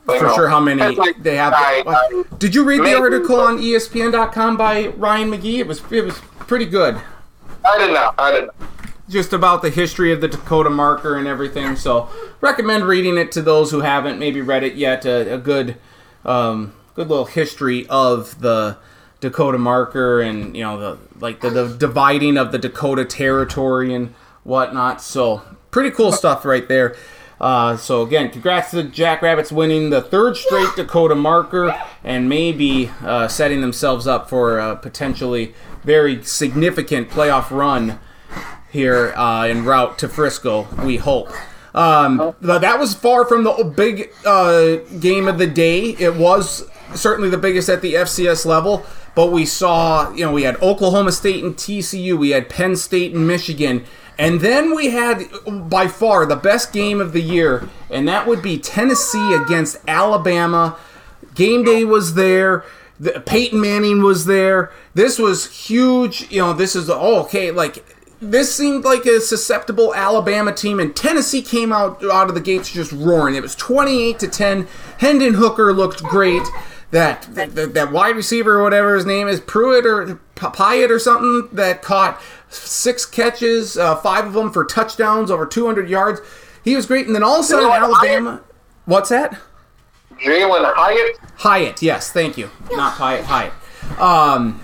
[0.06, 1.54] for know, sure how many like, they have.
[1.56, 5.58] I- I- Did you read the article on ESPN.com by Ryan McGee?
[5.60, 7.00] It was it was pretty good,
[7.64, 8.18] I did not.
[8.18, 8.24] Know.
[8.24, 8.60] I did not.
[8.60, 8.68] Know.
[9.08, 11.76] Just about the history of the Dakota marker and everything.
[11.76, 12.10] So
[12.42, 15.06] recommend reading it to those who haven't maybe read it yet.
[15.06, 15.78] A, a good,
[16.26, 18.78] um, good little history of the
[19.22, 24.14] Dakota marker and you know the like the, the dividing of the Dakota territory and
[24.44, 25.02] whatnot.
[25.02, 26.96] So pretty cool stuff right there.
[27.39, 31.73] Uh, so again, congrats to the Jackrabbits winning the third straight Dakota marker
[32.04, 37.99] and maybe uh, setting themselves up for a potentially very significant playoff run
[38.71, 40.67] here uh, en route to Frisco.
[40.84, 41.32] We hope.
[41.73, 45.91] Um, that was far from the big uh, game of the day.
[45.91, 50.43] It was certainly the biggest at the FCS level, but we saw, you know, we
[50.43, 53.86] had Oklahoma State and TCU, we had Penn State and Michigan,
[54.20, 58.44] and then we had by far the best game of the year, and that would
[58.44, 60.78] be Tennessee against Alabama.
[61.34, 62.64] Game day was there.
[63.00, 64.72] The, Peyton Manning was there.
[64.94, 66.30] This was huge.
[66.30, 67.50] You know, this is oh, okay.
[67.50, 67.86] Like
[68.22, 72.74] this seemed like a susceptible Alabama team, and Tennessee came out out of the gates
[72.74, 73.36] just roaring.
[73.36, 74.68] It was twenty-eight to ten.
[74.98, 76.44] Hendon Hooker looked great.
[76.91, 80.99] That that, that, that wide receiver or whatever his name is, Pruitt or Pyatt or
[80.99, 86.19] something, that caught six catches, uh, five of them for touchdowns, over two hundred yards.
[86.63, 88.41] He was great, and then all of a sudden Jalen Alabama.
[88.86, 89.39] What's that?
[90.19, 91.17] Jalen Hyatt.
[91.38, 92.49] Hyatt, yes, thank you.
[92.71, 93.54] Not Hyatt, Hyatt.
[93.99, 94.60] Um,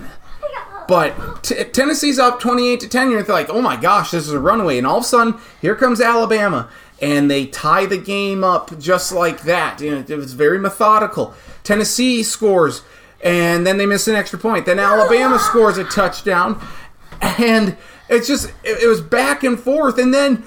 [0.88, 3.09] But t- Tennessee's up 28 to 10.
[3.09, 4.77] You're like, oh my gosh, this is a runaway.
[4.77, 6.69] And all of a sudden, here comes Alabama.
[7.01, 9.81] And they tie the game up just like that.
[9.81, 11.34] You know, it was very methodical.
[11.63, 12.84] Tennessee scores,
[13.21, 14.65] and then they miss an extra point.
[14.65, 16.65] Then Alabama scores a touchdown.
[17.21, 17.75] And
[18.10, 19.97] it's just, it, it was back and forth.
[19.97, 20.45] And then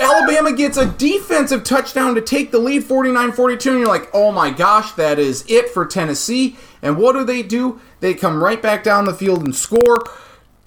[0.00, 3.70] Alabama gets a defensive touchdown to take the lead 49 42.
[3.70, 6.56] And you're like, oh my gosh, that is it for Tennessee.
[6.82, 7.80] And what do they do?
[8.00, 9.98] They come right back down the field and score.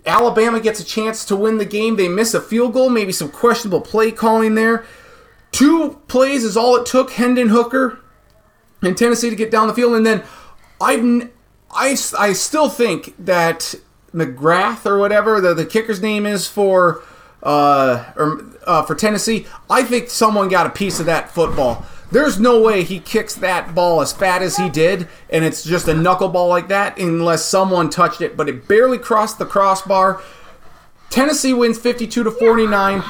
[0.05, 1.97] Alabama gets a chance to win the game.
[1.97, 4.85] They miss a field goal, maybe some questionable play calling there.
[5.51, 7.99] Two plays is all it took, Hendon Hooker
[8.81, 9.95] and Tennessee to get down the field.
[9.95, 10.23] And then
[10.79, 11.31] I've,
[11.71, 13.75] I, I still think that
[14.13, 17.01] McGrath or whatever the, the kicker's name is for
[17.43, 21.85] uh, or, uh, for Tennessee, I think someone got a piece of that football.
[22.11, 25.87] There's no way he kicks that ball as fat as he did, and it's just
[25.87, 30.21] a knuckleball like that unless someone touched it, but it barely crossed the crossbar.
[31.09, 33.03] Tennessee wins 52 to 49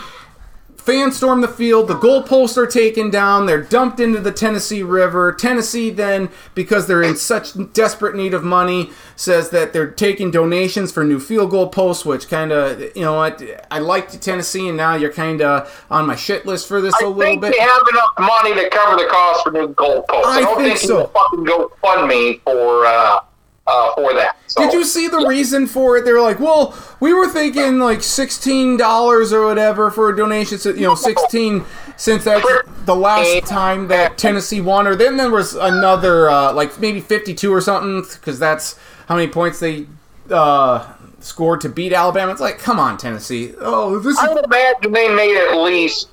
[0.88, 1.90] fans storm the field.
[1.90, 3.46] The goalposts are taken down.
[3.46, 5.34] They're dumped into the Tennessee River.
[5.34, 10.94] Tennessee then, because they're in such desperate need of money, says that they're taking donations
[10.94, 14.78] for new field goal posts, which kind of, you know what, I liked Tennessee, and
[14.78, 17.54] now you're kind of on my shit list for this I a little think bit.
[17.58, 20.24] they have enough money to cover the cost for new goalposts.
[20.26, 21.08] I I, don't think think, so.
[21.08, 23.20] fucking go fund me for uh,
[23.68, 24.38] uh, for that.
[24.48, 26.06] So, Did you see the reason for it?
[26.06, 30.58] They were like, "Well, we were thinking like sixteen dollars or whatever for a donation.
[30.58, 31.66] So, you know, sixteen
[31.98, 32.46] since that's
[32.86, 37.54] the last time that Tennessee won." Or then there was another uh, like maybe fifty-two
[37.54, 39.86] or something because that's how many points they
[40.32, 42.32] uh, scored to beat Alabama.
[42.32, 43.54] It's like, come on, Tennessee.
[43.60, 46.10] Oh, this I is would imagine they made at least.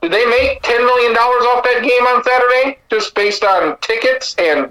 [0.00, 4.36] Did they make ten million dollars off that game on Saturday, just based on tickets?
[4.38, 4.70] And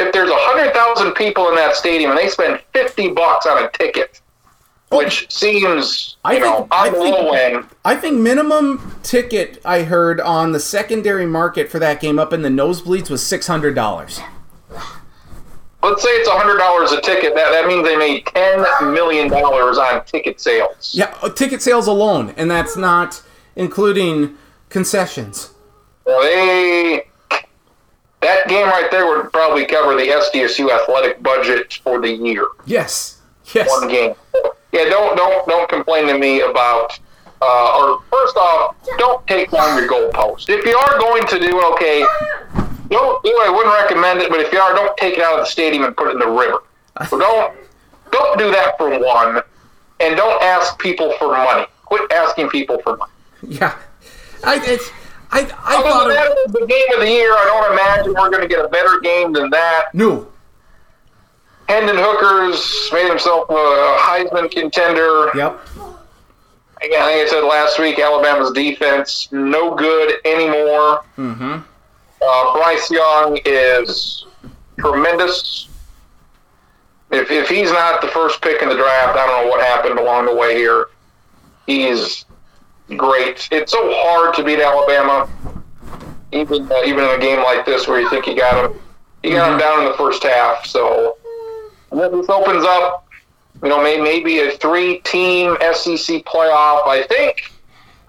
[0.00, 3.70] if there's hundred thousand people in that stadium and they spend fifty bucks on a
[3.70, 4.20] ticket,
[4.90, 7.64] which seems I you know think- I think- low end.
[7.84, 12.42] I think minimum ticket I heard on the secondary market for that game up in
[12.42, 14.20] the nosebleeds was six hundred dollars.
[15.82, 17.34] Let's say it's hundred dollars a ticket.
[17.34, 20.92] That that means they made ten million dollars on ticket sales.
[20.94, 23.22] Yeah, uh, ticket sales alone, and that's not
[23.56, 24.36] including
[24.68, 25.50] concessions.
[26.04, 27.04] Well, they
[28.20, 32.46] that game right there would probably cover the SDSU athletic budget for the year.
[32.66, 33.20] Yes,
[33.54, 33.68] yes.
[33.68, 34.14] One game.
[34.72, 36.98] Yeah, don't don't don't complain to me about.
[37.42, 40.50] Uh, or first off, don't take down your goalpost.
[40.50, 42.04] If you are going to do okay,
[42.90, 43.48] don't do it.
[43.48, 44.28] I wouldn't recommend it.
[44.28, 46.18] But if you are, don't take it out of the stadium and put it in
[46.18, 46.58] the river.
[47.08, 47.54] So don't
[48.12, 49.42] don't do that for one,
[50.00, 51.66] and don't ask people for money.
[51.86, 53.12] Quit asking people for money.
[53.42, 53.78] Yeah,
[54.44, 54.90] I it's,
[55.32, 57.32] I I Other thought that, the game of the year.
[57.32, 59.86] I don't imagine we're going to get a better game than that.
[59.94, 60.26] no.
[61.68, 63.52] Hendon Hooker's made himself a
[64.00, 65.30] Heisman contender.
[65.36, 65.60] Yep.
[66.82, 71.04] Again, I think I said last week, Alabama's defense no good anymore.
[71.16, 71.60] Mm-hmm.
[72.22, 74.26] Uh, Bryce Young is
[74.80, 75.68] tremendous.
[77.12, 80.00] If, if he's not the first pick in the draft, I don't know what happened
[80.00, 80.86] along the way here.
[81.68, 82.24] He's
[82.96, 83.48] great.
[83.50, 85.28] It's so hard to beat Alabama,
[86.32, 88.78] even uh, even in a game like this where you think you got him.
[89.22, 90.64] You got him down in the first half.
[90.66, 91.16] So
[91.92, 93.06] this opens up,
[93.62, 96.86] you know, may, maybe a three-team SEC playoff.
[96.86, 97.52] I think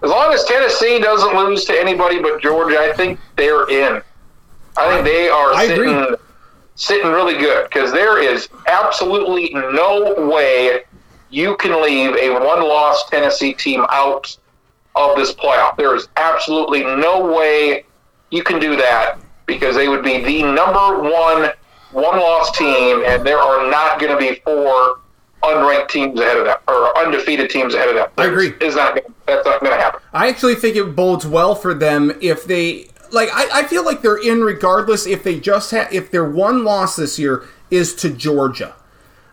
[0.02, 4.02] as long as Tennessee doesn't lose to anybody but Georgia, I think they're in.
[4.76, 6.16] I think they are I sitting agree.
[6.76, 10.80] sitting really good because there is absolutely no way
[11.30, 14.36] you can leave a one-loss Tennessee team out
[14.94, 15.76] of this playoff.
[15.76, 17.84] There is absolutely no way
[18.30, 21.52] you can do that because they would be the number one
[21.92, 25.00] one-loss team, and there are not going to be four
[25.42, 28.08] unranked teams ahead of them or undefeated teams ahead of them.
[28.16, 28.54] I agree.
[28.60, 30.00] Is not that's not going to happen.
[30.12, 33.28] I actually think it bodes well for them if they like.
[33.32, 36.96] I, I feel like they're in regardless if they just have if their one loss
[36.96, 38.74] this year is to Georgia.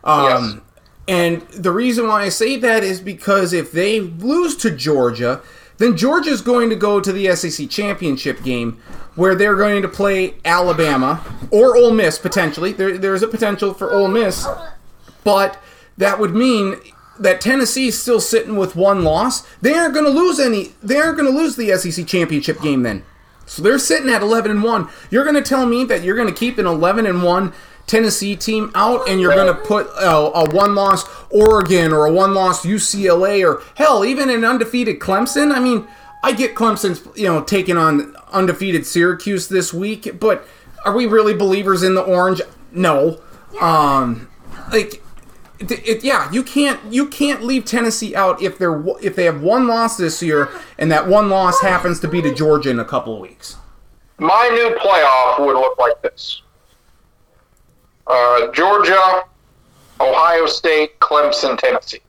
[0.03, 0.63] Um,
[1.09, 5.41] And the reason why I say that is because if they lose to Georgia,
[5.79, 8.79] then Georgia's going to go to the SEC championship game
[9.15, 12.73] where they're going to play Alabama or Ole Miss potentially.
[12.73, 14.47] There, there's a potential for Ole Miss,
[15.23, 15.59] but
[15.97, 16.75] that would mean
[17.17, 19.41] that Tennessee's still sitting with one loss.
[19.61, 20.73] They aren't going to lose any.
[20.83, 23.03] They aren't going to lose the SEC championship game then.
[23.47, 24.89] So they're sitting at 11 and 1.
[25.09, 27.53] You're going to tell me that you're going to keep an 11 and 1
[27.89, 32.33] Tennessee team out and you're going to put a, one loss Oregon or a one
[32.35, 35.51] loss UCLA or hell, even an undefeated Clemson?
[35.51, 35.87] I mean,
[36.23, 40.47] I get Clemson's, you know, taking on undefeated Syracuse this week, but
[40.85, 42.41] are we really believers in the orange?
[42.71, 43.19] No.
[43.59, 44.29] Um
[44.71, 45.01] like
[45.59, 49.41] it, it- yeah, you can't you can't leave Tennessee out if they're if they have
[49.41, 52.85] one loss this year and that one loss happens to be to Georgia in a
[52.85, 53.57] couple of weeks.
[54.19, 56.43] My new playoff would look like this:
[58.09, 59.23] uh, Georgia,
[60.01, 61.99] Ohio State, Clemson, Tennessee.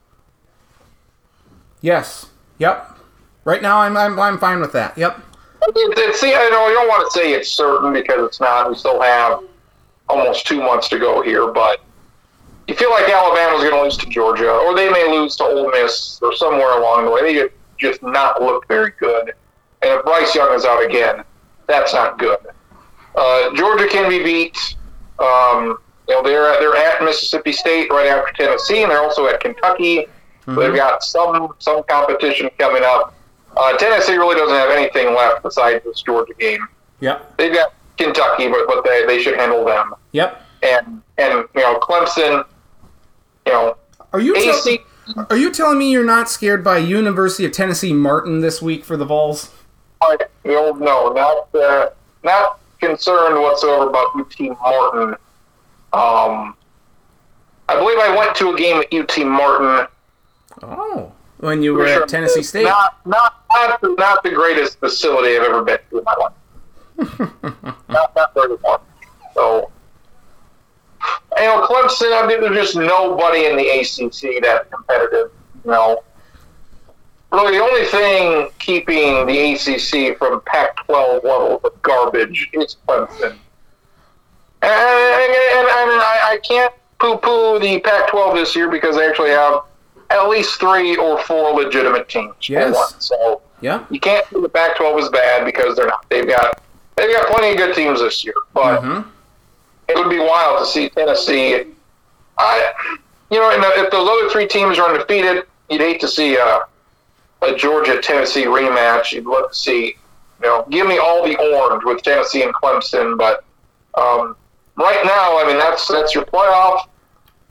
[1.81, 2.27] Yes.
[2.59, 2.97] Yep.
[3.43, 4.97] Right now, I'm I'm, I'm fine with that.
[4.97, 5.19] Yep.
[6.13, 8.69] See, I know you don't want to say it's certain because it's not.
[8.69, 9.39] We still have
[10.09, 11.81] almost two months to go here, but
[12.67, 15.69] you feel like Alabama's going to lose to Georgia, or they may lose to Ole
[15.71, 17.21] Miss, or somewhere along the way.
[17.21, 19.33] They just- just not look very good.
[19.81, 21.23] And if Bryce Young is out again,
[21.65, 22.37] that's not good.
[23.15, 24.75] Uh, Georgia can be beat.
[25.17, 29.39] Um, you know, they're they're at Mississippi State right after Tennessee, and they're also at
[29.39, 30.07] Kentucky.
[30.45, 33.13] So they've got some some competition coming up.
[33.55, 36.65] Uh, Tennessee really doesn't have anything left besides this Georgia game.
[37.01, 37.37] Yep.
[37.37, 39.93] They've got Kentucky, but, but they, they should handle them.
[40.13, 40.41] Yep.
[40.63, 42.45] And and you know Clemson,
[43.45, 43.77] you know
[44.13, 44.79] Are you tell- AC.
[45.29, 48.97] are you telling me you're not scared by University of Tennessee Martin this week for
[48.97, 49.51] the Vols?
[50.43, 51.89] You know, no, not uh,
[52.23, 55.15] not concerned whatsoever about UT Martin.
[55.93, 56.55] Um,
[57.67, 59.87] I believe I went to a game at UT Martin.
[60.63, 62.03] Oh, when you were Sure.
[62.03, 62.63] at Tennessee State.
[62.65, 67.73] Not not not the, not the greatest facility I've ever been to in my life.
[67.89, 68.79] not not very fun.
[69.33, 69.71] So,
[71.37, 72.21] you know, Clemson.
[72.21, 75.31] I mean, there's just nobody in the ACC that's competitive.
[75.65, 76.03] You know,
[77.31, 83.37] really, the only thing keeping the ACC from Pac-12 levels of garbage is Clemson.
[84.63, 89.61] And, and, and, I, I can't poo-poo the Pac-12 this year because they actually have
[90.11, 92.35] at least three or four legitimate teams.
[92.47, 92.75] Yes.
[92.75, 92.89] one.
[92.99, 93.83] So Yeah.
[93.89, 96.05] you can't say the Pac-12 is bad because they're not.
[96.09, 96.61] They've got
[96.95, 99.05] they've got plenty of good teams this year, but Mhm.
[99.87, 101.65] it would be wild to see Tennessee.
[102.37, 102.73] I,
[103.31, 106.59] you know, and if those other three teams are undefeated, you'd hate to see a,
[107.41, 109.11] a Georgia Tennessee rematch.
[109.13, 109.85] You'd love to see,
[110.41, 113.17] you know, give me all the orange with Tennessee and Clemson.
[113.17, 113.43] But
[113.95, 114.35] um,
[114.81, 116.87] right now, I mean, that's that's your playoff.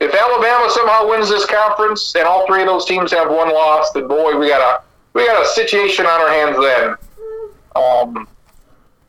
[0.00, 3.92] If Alabama somehow wins this conference and all three of those teams have one loss,
[3.92, 6.90] then boy, we got a we got a situation on our hands then.
[7.76, 8.28] Um,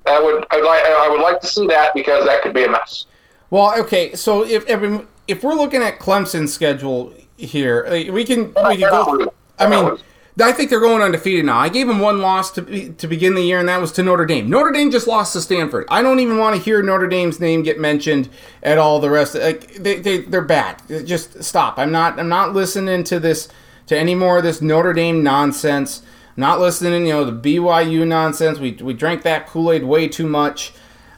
[0.06, 2.70] I would I'd like I would like to see that because that could be a
[2.70, 3.06] mess.
[3.50, 4.16] Well, okay.
[4.16, 9.32] So if if, if we're looking at Clemson's schedule here, we can we can go.
[9.60, 9.98] I mean,
[10.40, 11.58] I think they're going undefeated now.
[11.58, 14.26] I gave them one loss to to begin the year, and that was to Notre
[14.26, 14.50] Dame.
[14.50, 15.86] Notre Dame just lost to Stanford.
[15.90, 18.30] I don't even want to hear Notre Dame's name get mentioned
[18.64, 19.00] at all.
[19.00, 20.82] The rest, like they they they're bad.
[21.06, 21.78] Just stop.
[21.78, 23.50] I'm not I'm not listening to this
[23.88, 26.02] to any more of this Notre Dame nonsense.
[26.38, 28.58] Not listening, you know, the BYU nonsense.
[28.58, 30.72] We we drank that Kool Aid way too much.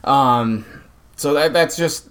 [0.03, 0.65] Um,
[1.15, 2.09] so that that's just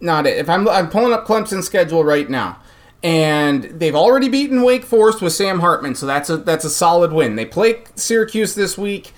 [0.00, 0.38] not it.
[0.38, 2.58] If I'm I'm pulling up Clemson's schedule right now,
[3.04, 7.12] and they've already beaten Wake Forest with Sam Hartman, so that's a that's a solid
[7.12, 7.36] win.
[7.36, 9.12] They play Syracuse this week.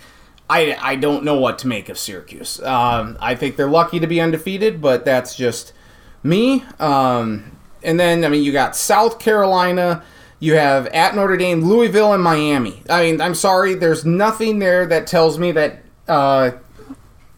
[0.51, 2.61] I, I don't know what to make of Syracuse.
[2.63, 5.73] Um, I think they're lucky to be undefeated, but that's just
[6.23, 6.65] me.
[6.81, 10.03] Um, and then I mean you got South Carolina.
[10.41, 12.83] You have at Notre Dame, Louisville, and Miami.
[12.91, 16.51] I mean, I'm sorry, there's nothing there that tells me that uh,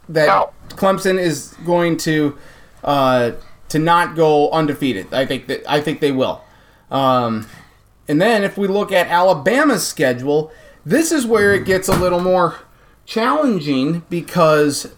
[0.09, 0.51] that No.
[0.71, 2.39] Clemson is going to
[2.83, 3.33] uh,
[3.71, 5.13] to not go undefeated.
[5.13, 6.43] I think that I think they will.
[6.91, 7.47] Um,
[8.09, 10.51] and then if we look at Alabama's schedule,
[10.87, 12.57] this is where it gets a little more
[13.05, 14.89] challenging because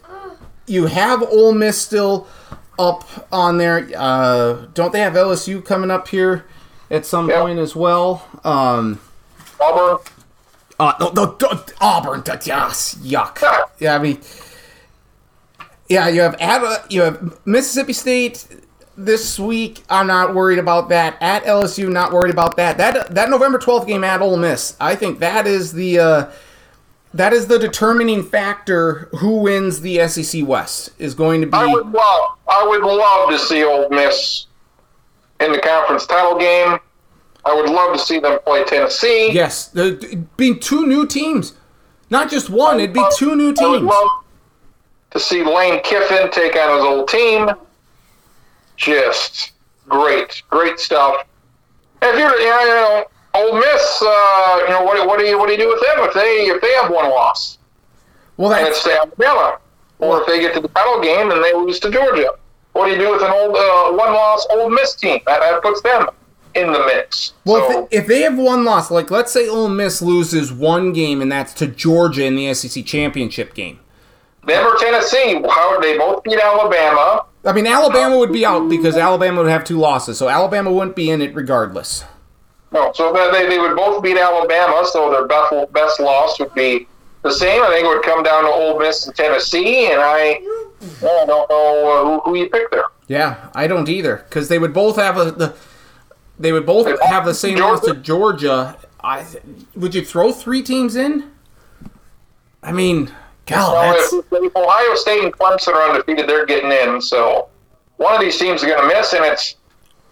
[0.67, 2.29] you have Ole Miss still
[2.79, 3.89] up on there.
[3.97, 6.45] Uh, don't they have LSU coming up here
[6.91, 7.41] at some Yep.
[7.43, 8.27] point as well?
[8.45, 9.01] Um,
[9.61, 9.99] Auburn.
[10.79, 13.43] uh, no, no, no, Auburn, yes, yuck.
[13.79, 14.21] Yeah, I mean,
[15.90, 18.46] yeah, you have at, you have Mississippi State
[18.96, 19.83] this week.
[19.90, 21.20] I'm not worried about that.
[21.20, 22.79] At LSU, not worried about that.
[22.79, 26.31] That that November 12th game at Ole Miss, I think that is the uh,
[27.12, 31.55] that is the determining factor who wins the SEC West is going to be.
[31.55, 34.46] I would love, I would love to see Ole Miss
[35.40, 36.79] in the conference title game.
[37.44, 39.33] I would love to see them play Tennessee.
[39.33, 39.74] yes,
[40.37, 41.55] being two new teams,
[42.11, 42.78] not just one.
[42.78, 43.82] It'd be two new I would teams.
[43.91, 44.09] love
[45.11, 47.51] to see Lane Kiffin take on his old team.
[48.77, 49.53] Just
[49.89, 51.27] great, great stuff.
[52.03, 53.05] And if you're, you know, you know
[53.35, 56.09] Ole Miss, uh, you know, what, what do you what do you do with them
[56.09, 57.59] if they if they have one loss
[58.37, 59.59] Well, that's and it's Alabama,
[59.99, 62.31] or if they get to the title game and they lose to Georgia?
[62.73, 65.21] What do you do with an old uh, one loss Ole Miss team?
[65.27, 66.09] That, that puts them
[66.55, 67.35] in the mix.
[67.45, 70.53] Well, so, if, they, if they have one loss, like let's say Ole Miss loses
[70.53, 73.81] one game, and that's to Georgia in the SEC championship game.
[74.78, 77.26] Tennessee, how they both beat Alabama.
[77.44, 80.96] I mean, Alabama would be out because Alabama would have two losses, so Alabama wouldn't
[80.96, 82.05] be in it regardless.
[82.72, 86.86] No, so they, they would both beat Alabama, so their best, best loss would be
[87.22, 87.62] the same.
[87.62, 90.40] I think it would come down to Ole Miss and Tennessee, and I,
[91.03, 92.84] I don't know uh, who, who you pick there.
[93.09, 95.55] Yeah, I don't either because they would both have a, the
[96.38, 98.78] they would both have the same loss to Georgia.
[99.03, 99.26] I
[99.74, 101.30] would you throw three teams in?
[102.62, 103.11] I mean,
[103.51, 107.01] God, that's if, if Ohio State and Clemson are undefeated, they're getting in.
[107.01, 107.48] So
[107.96, 109.57] one of these teams is going to miss, and it's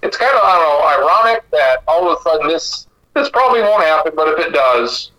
[0.02, 3.60] it's kind of I don't know ironic that all of a sudden this this probably
[3.60, 5.10] won't happen, but if it does,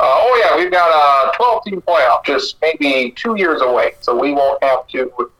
[0.00, 4.18] uh, oh yeah, we've got a 12 team playoff just maybe two years away, so
[4.18, 5.30] we won't have to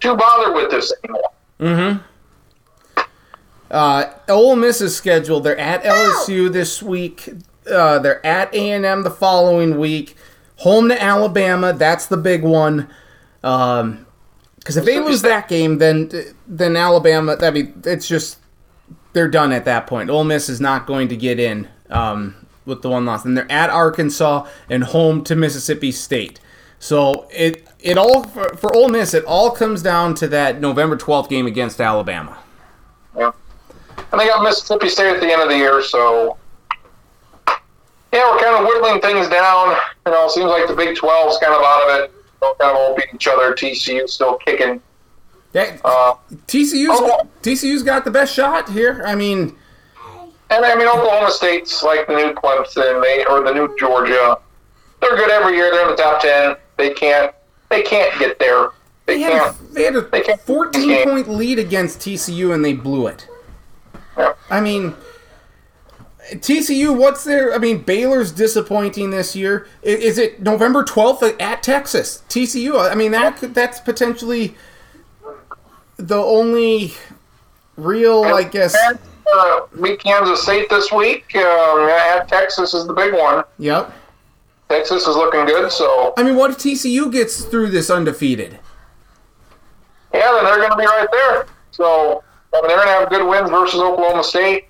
[0.00, 1.30] to bother with this anymore.
[1.60, 3.02] Mm-hmm.
[3.70, 5.44] Uh, Ole Miss is scheduled.
[5.44, 7.30] They're at LSU this week.
[7.70, 10.16] Uh, they're at A and M the following week.
[10.62, 11.72] Home to Alabama.
[11.72, 12.88] That's the big one.
[13.40, 16.10] Because if they lose that game, then
[16.46, 17.36] then Alabama.
[17.40, 18.38] I mean, it's just
[19.12, 20.08] they're done at that point.
[20.08, 23.50] Ole Miss is not going to get in um, with the one loss, and they're
[23.50, 26.38] at Arkansas and home to Mississippi State.
[26.78, 29.14] So it it all for, for Ole Miss.
[29.14, 32.38] It all comes down to that November twelfth game against Alabama.
[33.16, 33.32] Yeah.
[34.12, 36.36] And they got Mississippi State at the end of the year, so
[38.12, 39.76] yeah, we're kind of whittling things down.
[40.06, 42.12] You know, it seems like the Big 12's kind of out of it.
[42.40, 43.52] They'll kind of all beat each other.
[43.54, 44.80] TCU still kicking.
[45.54, 46.14] Yeah, Uh,
[46.46, 47.00] TCU's.
[47.42, 49.02] TCU's got the best shot here.
[49.06, 49.54] I mean,
[50.50, 54.38] and I mean, Oklahoma State's like the new Clemson, they or the new Georgia.
[55.00, 55.70] They're good every year.
[55.70, 56.56] They're in the top ten.
[56.76, 57.34] They can't.
[57.70, 58.68] They can't get there.
[59.06, 59.74] They, they had a, can't.
[59.74, 63.26] they had They a can't- 14 point lead against TCU and they blew it.
[64.16, 64.34] Yeah.
[64.50, 64.94] I mean,
[66.40, 67.54] TCU, what's their?
[67.54, 69.66] I mean, Baylor's disappointing this year.
[69.82, 72.22] Is it November 12th at Texas?
[72.28, 72.90] TCU.
[72.90, 74.54] I mean, that that's potentially
[75.96, 76.94] the only
[77.76, 78.74] real, I guess.
[78.74, 81.34] Uh, beat Kansas State this week.
[81.36, 83.44] Um, at Texas is the big one.
[83.58, 83.92] Yep.
[84.68, 88.58] Texas is looking good, so I mean, what if TCU gets through this undefeated?
[90.14, 91.46] Yeah, then they're going to be right there.
[91.72, 92.24] So
[92.54, 94.68] I mean, they're going to have good wins versus Oklahoma State.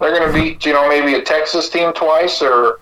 [0.00, 2.80] They're going to beat, you know, maybe a Texas team twice or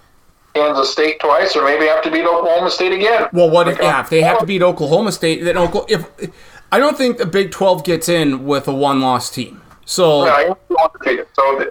[0.54, 3.28] Kansas State twice, or maybe have to beat Oklahoma State again.
[3.32, 5.42] Well, what if, yeah, if they have to beat Oklahoma State?
[5.44, 5.86] Then Oklahoma,
[6.18, 6.30] if
[6.70, 9.60] I don't think the Big 12 gets in with a one-loss team.
[9.84, 11.26] So Yeah, you're undefeated.
[11.34, 11.70] So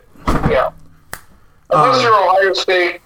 [0.49, 0.71] yeah,
[1.71, 3.01] unless Um, you're Ohio State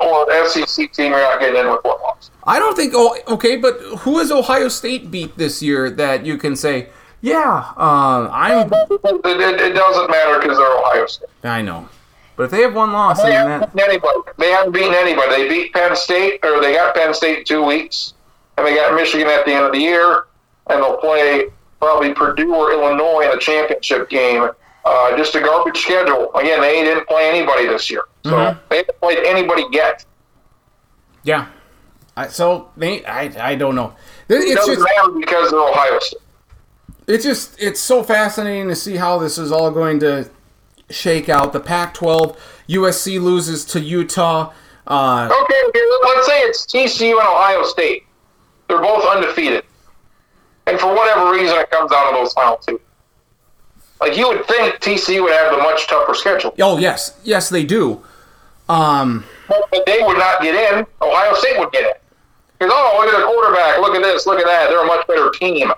[0.00, 2.30] or SEC team, you're not getting in with one loss.
[2.44, 2.92] I don't think.
[2.94, 6.88] Oh, okay, but who has Ohio State beat this year that you can say,
[7.22, 8.66] yeah, uh, I'm.
[8.72, 11.28] It, it, it doesn't matter because they're Ohio State.
[11.44, 11.88] I know,
[12.36, 14.18] but if they have one loss, They haven't that, beaten anybody.
[14.38, 15.30] They haven't beaten anybody.
[15.30, 18.12] They beat Penn State, or they got Penn State in two weeks,
[18.58, 20.24] and they got Michigan at the end of the year,
[20.68, 21.46] and they'll play
[21.80, 24.50] probably Purdue or Illinois in a championship game.
[24.84, 26.32] Uh, just a garbage schedule.
[26.34, 28.58] Again, they didn't play anybody this year, so Mhm.
[28.68, 30.04] they haven't played anybody yet.
[31.22, 31.46] yeah.
[32.16, 33.94] I, so they, I, I don't know.
[34.28, 36.20] It- It doesn't just, matter because they're Ohio State.
[37.12, 40.30] It's just, it's so fascinating to see how this is all going to
[40.90, 41.52] shake out.
[41.52, 42.36] The Pac-12,
[42.68, 44.52] USC loses to Utah.
[44.86, 48.04] Uh, Okay, okay, let's say it's TCU and Ohio State.
[48.68, 49.64] They're both undefeated.
[50.66, 52.80] And for whatever reason, it comes out of those final two.
[54.00, 56.54] Like, you would think TCU would have the much tougher schedule.
[56.60, 58.02] oh yes, yes they do.
[58.68, 60.86] Um, But they would not get in.
[61.00, 61.92] Ohio State would get in.
[62.58, 63.80] Because, oh, look at the quarterback.
[63.80, 64.26] Look at this.
[64.26, 64.70] Look at that.
[64.70, 65.72] They're a much better team.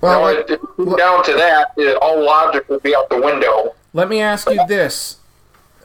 [0.00, 3.20] Well, know, let- it, it, down to that, it, all logic would be out the
[3.20, 3.74] window.
[3.92, 5.16] Let me ask you this.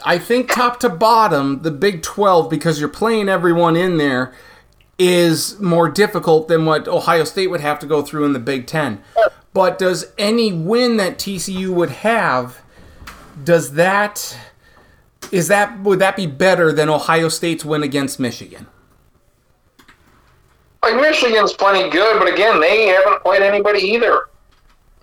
[0.05, 4.33] I think top to bottom, the Big 12, because you're playing everyone in there,
[4.99, 8.67] is more difficult than what Ohio State would have to go through in the Big
[8.67, 9.01] 10.
[9.53, 12.61] But does any win that TCU would have,
[13.43, 14.37] does that
[15.31, 18.67] is that would that be better than Ohio State's win against Michigan?
[20.83, 24.25] Like, Michigan's plenty good, but again, they haven't played anybody either.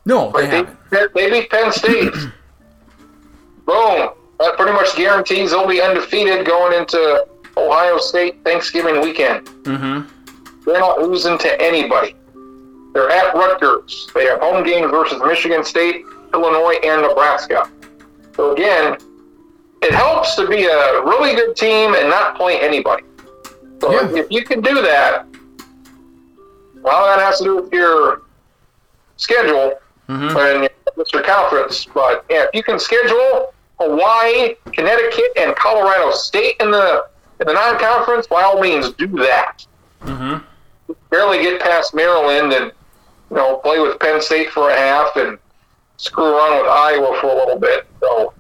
[0.05, 0.57] No, they Like, they,
[0.99, 1.15] haven't.
[1.15, 2.13] they beat Penn State.
[3.67, 4.11] Boom.
[4.39, 7.27] That pretty much guarantees they'll be undefeated going into
[7.57, 9.47] Ohio State Thanksgiving weekend.
[9.65, 10.63] Mm-hmm.
[10.65, 12.15] They're not losing to anybody.
[12.95, 14.09] They're at Rutgers.
[14.15, 17.69] They have home games versus Michigan State, Illinois, and Nebraska.
[18.35, 18.97] So again,
[19.83, 23.05] it helps to be a really good team and not play anybody.
[23.81, 24.21] So Yeah.
[24.23, 25.27] if you can do that,
[26.83, 28.23] well, that has to do with your
[29.17, 29.79] schedule
[30.09, 30.37] Mhm.
[30.37, 30.69] and
[31.13, 31.87] your conference.
[31.93, 37.05] But yeah, if you can schedule Hawaii, Connecticut, and Colorado State in the
[37.41, 39.65] in the non-conference, by all means, do that
[40.05, 40.39] Mm-hmm.
[41.11, 42.73] barely get past Maryland, and
[43.31, 45.39] you know, play with Penn State for a half and
[45.97, 47.87] screw around with Iowa for a little bit.
[48.01, 48.33] So,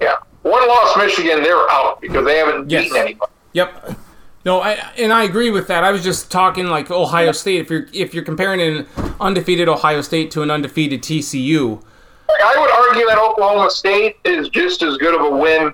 [0.00, 2.84] yeah, one loss Michigan, they're out because they haven't Yes.
[2.84, 3.32] beaten anybody.
[3.52, 3.94] Yep.
[4.44, 5.84] No, I and I agree with that.
[5.84, 7.60] I was just talking like Ohio State.
[7.60, 8.86] If you're if you're comparing an
[9.20, 11.82] undefeated Ohio State to an undefeated TCU,
[12.28, 15.72] I would argue that Oklahoma State is just as good of a win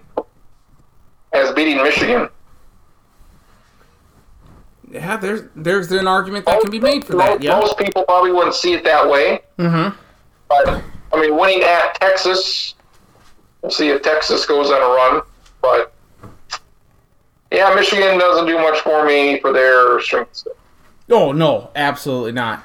[1.32, 2.28] as beating Michigan.
[4.90, 7.30] yeah, there's there's an argument that can be made for that.
[7.34, 7.58] Most, Yeah.
[7.58, 9.40] most people probably wouldn't see it that way.
[9.58, 9.96] Mm-hmm.
[10.48, 12.74] But I mean, winning at Texas,
[13.62, 15.22] we'll see if Texas goes on a run.
[15.62, 15.92] But
[17.51, 20.46] yeah, Michigan doesn't do much for me for their strengths.
[21.11, 22.64] Oh no, absolutely not.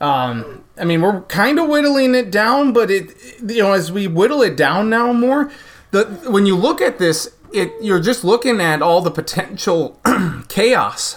[0.00, 4.06] Um, I mean, we're kind of whittling it down, but it, you know, as we
[4.06, 5.50] whittle it down now more,
[5.90, 9.98] the when you look at this, it you're just looking at all the potential
[10.48, 11.16] chaos.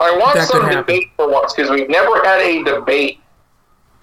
[0.00, 3.20] I want some debate for once because we've never had a debate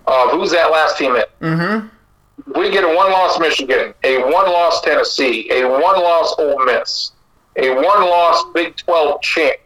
[0.07, 1.23] of who's that last team in.
[1.41, 2.59] Mm-hmm.
[2.59, 7.11] We get a one-loss Michigan, a one-loss Tennessee, a one-loss Ole Miss,
[7.57, 9.59] a one-loss Big 12 champ.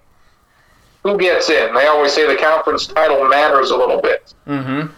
[1.03, 1.73] Who gets in?
[1.73, 4.33] They always say the conference title matters a little bit.
[4.47, 4.91] Mm-hmm.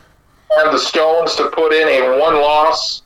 [0.57, 3.03] Have the stones to put in a one-loss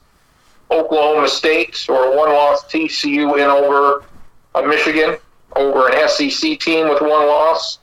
[0.72, 4.04] Oklahoma State or a one-loss TCU in over
[4.56, 5.18] a Michigan,
[5.56, 7.80] over an SEC team with one loss?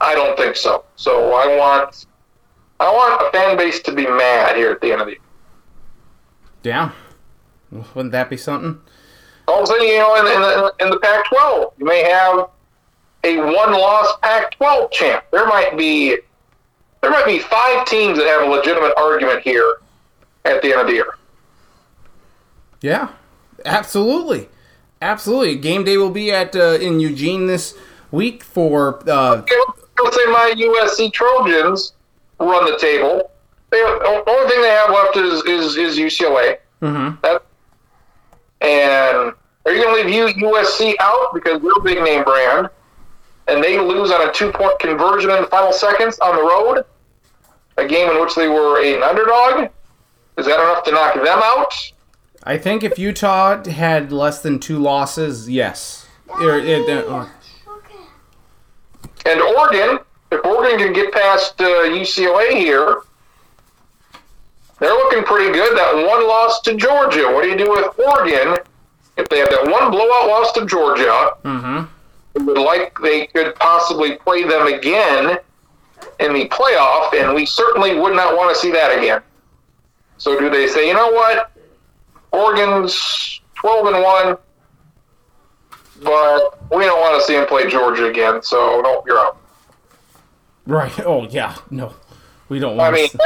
[0.00, 0.84] I don't think so.
[0.96, 2.06] So I want,
[2.78, 5.20] I want a fan base to be mad here at the end of the year.
[6.62, 6.92] Yeah.
[7.94, 8.80] Wouldn't that be something?
[9.48, 12.48] All of a sudden, you know, in, in, the, in the Pac-12, you may have
[13.24, 15.24] a one-loss Pac-12 champ.
[15.32, 16.18] There might be
[17.00, 19.74] there might be five teams that have a legitimate argument here
[20.46, 21.18] at the end of the year.
[22.80, 23.08] Yeah,
[23.66, 24.48] absolutely,
[25.02, 25.56] absolutely.
[25.56, 27.76] Game day will be at uh, in Eugene this
[28.10, 29.42] week for uh,
[30.02, 31.92] let's say my USC Trojans
[32.40, 33.30] run the table.
[33.70, 36.58] They, the only thing they have left is is, is UCLA.
[36.80, 37.20] mhm.
[37.22, 37.42] That
[38.60, 39.32] and
[39.66, 42.68] are you going to leave USC out because they're a big name brand,
[43.48, 46.84] and they lose on a two point conversion in the final seconds on the road,
[47.76, 49.70] a game in which they were an underdog?
[50.36, 51.92] Is that enough to knock them out?
[52.42, 56.06] I think if Utah had less than two losses, yes.
[56.40, 57.26] It, uh,
[57.66, 57.94] Okay.
[59.26, 59.98] And Oregon,
[60.30, 62.98] if Oregon can get past uh, UCLA here,
[64.84, 65.76] they're looking pretty good.
[65.76, 67.24] That one loss to Georgia.
[67.32, 68.58] What do you do with Oregon
[69.16, 71.30] if they have that one blowout loss to Georgia?
[71.44, 71.88] mhm.
[72.34, 75.38] would like they could possibly play them again
[76.20, 79.22] in the playoff, and we certainly would not want to see that again.
[80.18, 81.50] So, do they say, you know what,
[82.32, 84.36] Oregon's twelve and one,
[86.02, 89.38] but we don't want to see them play Georgia again, so no, you're out.
[90.66, 90.98] Right.
[91.00, 91.56] Oh yeah.
[91.70, 91.94] No,
[92.48, 92.94] we don't I want.
[92.94, 93.18] mean, to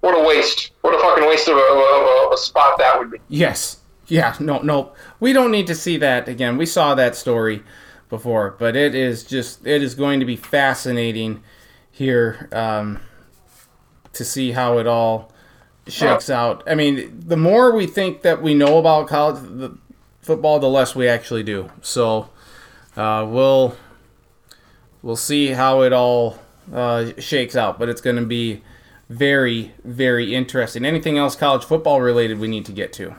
[0.00, 0.70] what a waste!
[0.80, 3.18] What a fucking waste of a, of a, a spot that would be.
[3.28, 3.78] Yes.
[4.06, 4.36] Yeah.
[4.40, 4.58] No.
[4.58, 4.92] No.
[5.20, 6.56] We don't need to see that again.
[6.56, 7.62] We saw that story
[8.08, 11.42] before, but it is just it is going to be fascinating
[11.90, 13.00] here um,
[14.12, 15.32] to see how it all
[15.86, 16.62] shakes out.
[16.66, 19.78] I mean, the more we think that we know about college the,
[20.20, 21.70] football, the less we actually do.
[21.80, 22.28] So
[22.96, 23.76] uh, we'll
[25.02, 26.38] we'll see how it all
[26.72, 27.78] uh, shakes out.
[27.78, 28.62] But it's going to be
[29.10, 30.84] very very interesting.
[30.86, 33.14] Anything else college football related we need to get to?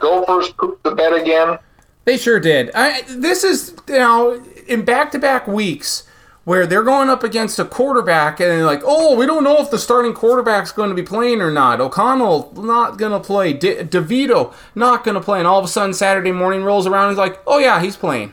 [0.00, 1.58] Gophers pooped the bed again.
[2.06, 2.70] They sure did.
[2.74, 6.04] I, this is you know in back-to-back weeks
[6.44, 9.68] where they're going up against a quarterback and they're like, oh, we don't know if
[9.68, 11.80] the starting quarterback's going to be playing or not.
[11.80, 13.52] O'Connell not going to play.
[13.52, 15.38] De- DeVito not going to play.
[15.38, 17.96] And all of a sudden Saturday morning rolls around and he's like, oh yeah, he's
[17.96, 18.32] playing.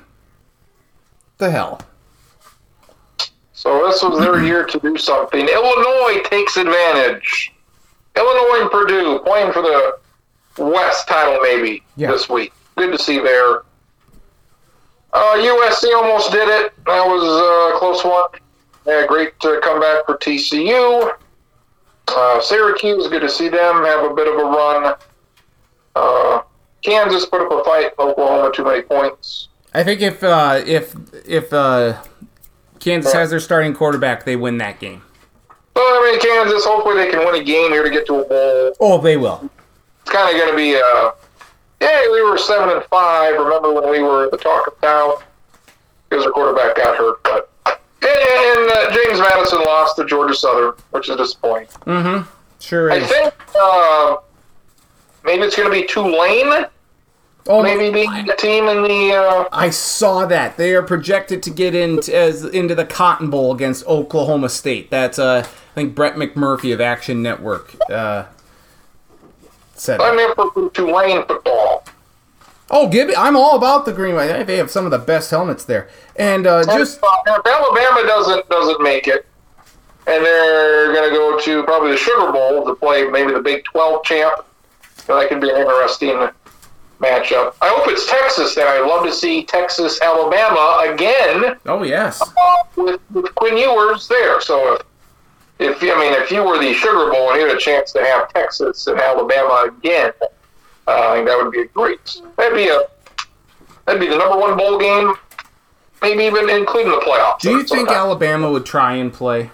[1.39, 1.81] The hell.
[3.63, 5.47] So this was their year to do something.
[5.47, 7.53] Illinois takes advantage.
[8.17, 9.97] Illinois and Purdue playing for the
[10.57, 12.11] West title maybe Yeah.
[12.11, 12.51] this week.
[12.75, 13.61] Good to see there.
[15.13, 16.73] Uh, USC almost did it.
[16.85, 18.27] That was a close one.
[18.85, 21.13] Yeah, great uh, comeback for TCU.
[22.09, 24.95] Uh, Syracuse, good to see them have a bit of a run.
[25.95, 26.41] Uh,
[26.81, 27.93] Kansas put up a fight.
[27.97, 29.47] Oklahoma too many points.
[29.73, 30.93] I think if uh, if
[31.25, 32.01] if uh,
[32.83, 35.01] Kansas has their starting quarterback, they win that game.
[35.73, 36.65] But I mean, Kansas.
[36.65, 38.73] Hopefully, they can win a game here to get to a bowl.
[38.79, 39.49] Oh, they will.
[40.01, 41.11] it's kind of going to be uh
[41.81, 45.15] yeah we were seven and five remember when we were the talk of town
[46.09, 51.09] because our quarterback got hurt but and, uh, james madison lost to georgia southern which
[51.09, 52.29] is disappointing Mm-hmm.
[52.59, 54.15] Sure i think uh,
[55.25, 56.65] maybe it's going to be tulane
[57.45, 59.13] Oh, maybe being the team in the.
[59.13, 63.53] Uh, I saw that they are projected to get into as into the Cotton Bowl
[63.53, 64.89] against Oklahoma State.
[64.89, 68.25] That's uh, I think Brett McMurphy of Action Network uh,
[69.75, 69.99] said.
[69.99, 71.83] I'm in for Tulane football.
[72.71, 73.17] Oh, give it!
[73.19, 74.47] I'm all about the Green Wave.
[74.47, 77.03] They have some of the best helmets there, and uh, just if
[77.45, 79.25] Alabama doesn't doesn't make it,
[80.07, 83.65] and they're going to go to probably the Sugar Bowl to play maybe the Big
[83.65, 84.45] 12 champ,
[85.07, 86.29] that could be an interesting
[86.99, 87.55] matchup.
[87.61, 88.55] I hope it's Texas.
[88.55, 94.07] Then I'd love to see Texas Alabama again oh yes, uh, with, with Quinn Ewers
[94.07, 94.39] there.
[94.41, 94.75] So
[95.59, 97.91] if if I mean if you were the Sugar Bowl and you had a chance
[97.93, 100.13] to have Texas and Alabama again,
[100.87, 102.21] uh, I think that would be great.
[102.37, 102.81] That'd be a
[103.85, 105.13] that'd be the number one bowl game,
[106.01, 107.39] maybe even including the playoffs.
[107.39, 107.89] do you think.
[107.89, 109.51] Alabama would try and play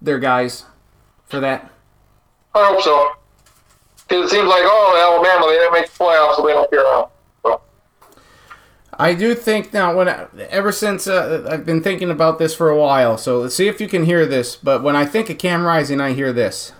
[0.00, 0.64] their guys
[1.26, 1.70] for that?
[2.54, 3.12] I hope so.
[4.08, 6.82] Because it seems like, oh, Alabama, they didn't make the playoffs, so they don't care.
[6.82, 7.10] So,
[8.98, 12.68] I do think now when I, ever since uh, I've been thinking about this for
[12.68, 13.18] a while.
[13.18, 14.56] So let's see if you can hear this.
[14.56, 16.72] But when I think of Cam Rising, I hear this.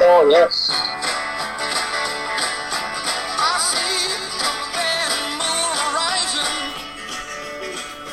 [0.00, 0.70] oh, yes.
[3.40, 3.58] I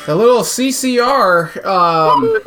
[0.02, 0.06] the.
[0.06, 1.64] The little CCR.
[1.64, 2.38] Um,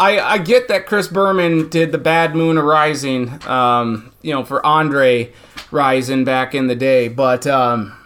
[0.00, 4.64] I I get that Chris Berman did the Bad Moon Rising, um, you know, for
[4.64, 5.32] Andre
[5.70, 7.46] Rison back in the day, but.
[7.46, 7.96] Um,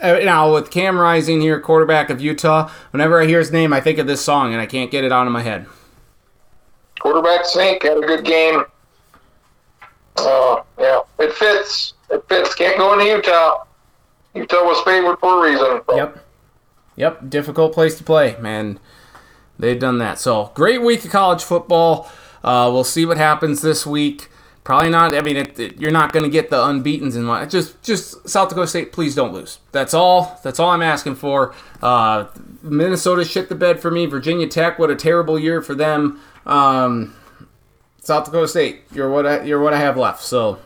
[0.00, 3.80] uh, now with Cam Rising here, quarterback of Utah, whenever I hear his name, I
[3.80, 5.66] think of this song and I can't get it out of my head.
[7.00, 8.62] Quarterback Snake had a good game.
[10.16, 11.94] Uh, yeah, it fits.
[12.10, 12.54] It fits.
[12.54, 13.64] Can't go into Utah.
[14.34, 15.80] Utah was favored for a reason.
[15.88, 16.24] So, Yep.
[16.94, 17.30] Yep.
[17.30, 18.78] Difficult place to play, man.
[19.58, 20.18] They've done that.
[20.18, 22.10] So great week of college football.
[22.44, 24.28] Uh, we'll see what happens this week.
[24.62, 25.14] Probably not.
[25.14, 27.48] I mean, it, it- you're not going to get the unbeaten's in one.
[27.48, 28.92] Just, just South Dakota State.
[28.92, 29.58] Please don't lose.
[29.72, 30.38] That's all.
[30.44, 31.54] That's all I'm asking for.
[31.82, 32.26] Uh,
[32.62, 34.06] Minnesota shit the bed for me.
[34.06, 34.78] Virginia Tech.
[34.78, 36.20] What a terrible year for them.
[36.46, 37.14] Um,
[38.02, 38.82] South Dakota State.
[38.92, 40.22] You're what I, you're what I have left.
[40.22, 40.58] So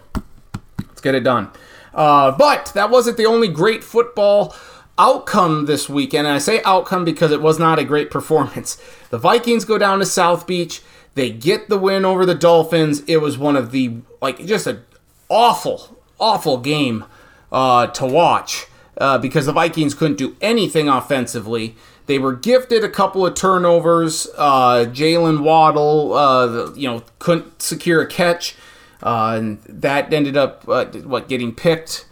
[0.80, 1.50] let's get it done.
[1.94, 4.54] Uh, but that wasn't the only great football
[5.02, 6.28] outcome this weekend.
[6.28, 8.80] And I say outcome because it was not a great performance.
[9.10, 10.80] The Vikings go down to South Beach.
[11.16, 13.02] They get the win over the Dolphins.
[13.06, 14.82] It was one of the like just an
[15.28, 17.04] awful, awful game
[17.52, 21.76] uh, to watch uh, because the Vikings couldn't do anything offensively.
[22.06, 24.26] They were gifted a couple of turnovers.
[24.38, 28.56] Uh, Jaylen Waddle, uh, you know, couldn't secure a catch.
[29.02, 32.06] Uh, and that ended up uh, what getting picked.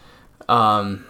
[0.51, 1.07] Um,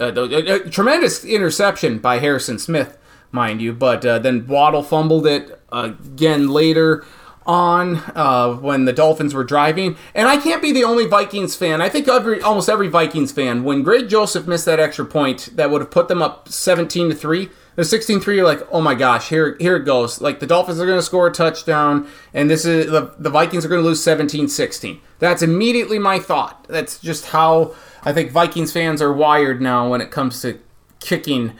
[0.00, 2.98] a, a- a tremendous interception by Harrison Smith,
[3.30, 7.04] mind you, but uh, then Waddle fumbled it again later
[7.46, 9.96] on uh, when the Dolphins were driving.
[10.14, 11.80] And I can't be the only Vikings fan.
[11.80, 15.70] I think every almost every Vikings fan, when Greg Joseph missed that extra point that
[15.70, 17.48] would have put them up 17 to three.
[17.80, 20.20] The 16-3, you're like, oh my gosh, here here it goes.
[20.20, 23.64] Like the Dolphins are going to score a touchdown, and this is the, the Vikings
[23.64, 25.00] are going to lose 17-16.
[25.18, 26.66] That's immediately my thought.
[26.68, 30.60] That's just how I think Vikings fans are wired now when it comes to
[30.98, 31.54] kicking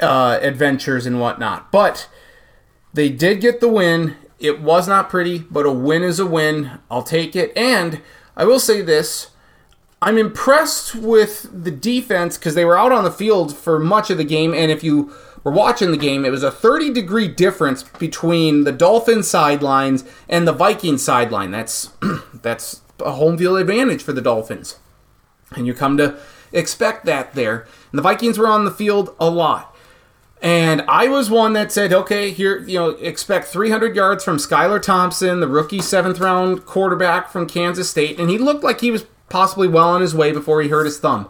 [0.00, 1.70] uh, adventures and whatnot.
[1.70, 2.08] But
[2.92, 4.16] they did get the win.
[4.40, 6.80] It was not pretty, but a win is a win.
[6.90, 7.56] I'll take it.
[7.56, 8.02] And
[8.36, 9.30] I will say this
[10.02, 14.18] I'm impressed with the defense because they were out on the field for much of
[14.18, 14.54] the game.
[14.54, 15.14] And if you
[15.44, 20.46] were watching the game, it was a 30 degree difference between the Dolphins sidelines and
[20.46, 21.50] the Vikings sideline.
[21.50, 21.90] That's,
[22.34, 24.78] that's a home field advantage for the Dolphins.
[25.56, 26.18] And you come to
[26.52, 27.66] expect that there.
[27.90, 29.74] And the Vikings were on the field a lot.
[30.42, 34.80] And I was one that said, okay, here, you know, expect 300 yards from Skylar
[34.80, 38.18] Thompson, the rookie seventh round quarterback from Kansas State.
[38.18, 40.98] And he looked like he was possibly well on his way before he hurt his
[40.98, 41.28] thumb.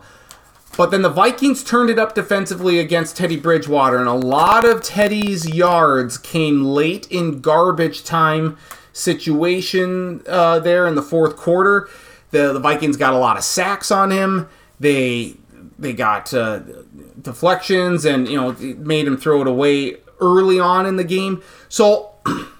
[0.76, 4.82] But then the Vikings turned it up defensively against Teddy Bridgewater, and a lot of
[4.82, 8.56] Teddy's yards came late in garbage time
[8.92, 11.88] situation uh, there in the fourth quarter.
[12.30, 14.48] The, the Vikings got a lot of sacks on him.
[14.78, 15.36] They
[15.78, 16.60] they got uh,
[17.20, 21.42] deflections and you know made him throw it away early on in the game.
[21.68, 22.12] So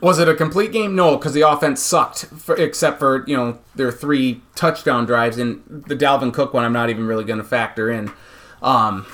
[0.00, 0.94] was it a complete game?
[0.94, 5.84] No, because the offense sucked, for, except for you know their three touchdown drives and
[5.86, 6.64] the Dalvin Cook one.
[6.64, 8.12] I'm not even really going to factor in.
[8.62, 9.06] Um,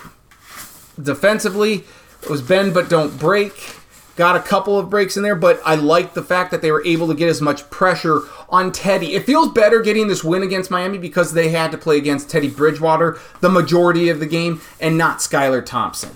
[1.00, 1.84] defensively,
[2.22, 3.76] it was bend but don't break.
[4.14, 6.84] Got a couple of breaks in there, but I like the fact that they were
[6.84, 8.20] able to get as much pressure
[8.50, 9.14] on Teddy.
[9.14, 12.48] It feels better getting this win against Miami because they had to play against Teddy
[12.48, 16.10] Bridgewater the majority of the game and not Skylar Thompson.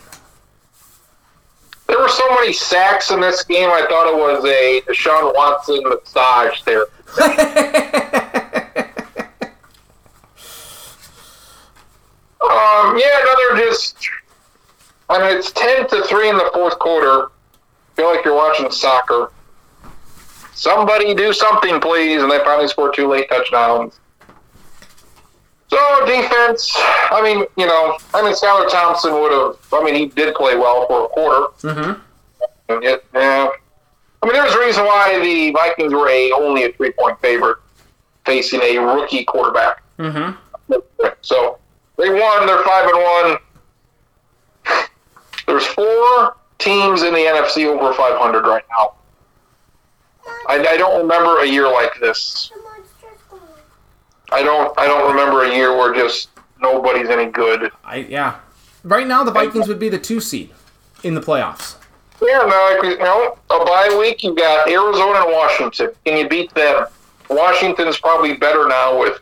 [1.87, 3.68] There were so many sacks in this game.
[3.70, 6.82] I thought it was a Deshaun Watson massage there.
[12.43, 13.97] um, yeah, no, they're just.
[15.09, 17.28] I mean, it's ten to three in the fourth quarter.
[17.95, 19.30] Feel like you're watching soccer.
[20.55, 24.01] Somebody do something, please, and they finally scored two late touchdowns.
[25.68, 29.56] So defense, I mean, you know, I mean, Skylar Thompson would have.
[29.72, 31.46] I mean, he did play well for a quarter.
[31.62, 32.82] Mm-hmm.
[32.82, 32.96] Yeah.
[33.14, 37.58] I mean, there's a reason why the Vikings were a only a three point favorite
[38.24, 39.82] facing a rookie quarterback.
[39.98, 40.72] Mm-hmm.
[41.22, 41.58] So
[41.96, 42.46] they won.
[42.46, 43.38] They're five and one.
[45.46, 48.94] There's four teams in the NFC over 500 right now.
[50.48, 52.50] I, I don't remember a year like this.
[54.31, 54.39] The monster's gone.
[54.39, 54.79] I don't.
[54.79, 56.29] I don't remember a year where just
[56.61, 57.70] nobody's any good.
[57.85, 58.37] I yeah.
[58.85, 60.51] Right now, the Vikings would be the two seed
[61.03, 61.77] in the playoffs.
[62.22, 64.22] Yeah, no, you know, a bye week.
[64.22, 65.91] You got Arizona and Washington.
[66.05, 66.87] Can you beat them?
[67.29, 69.20] Washington's probably better now with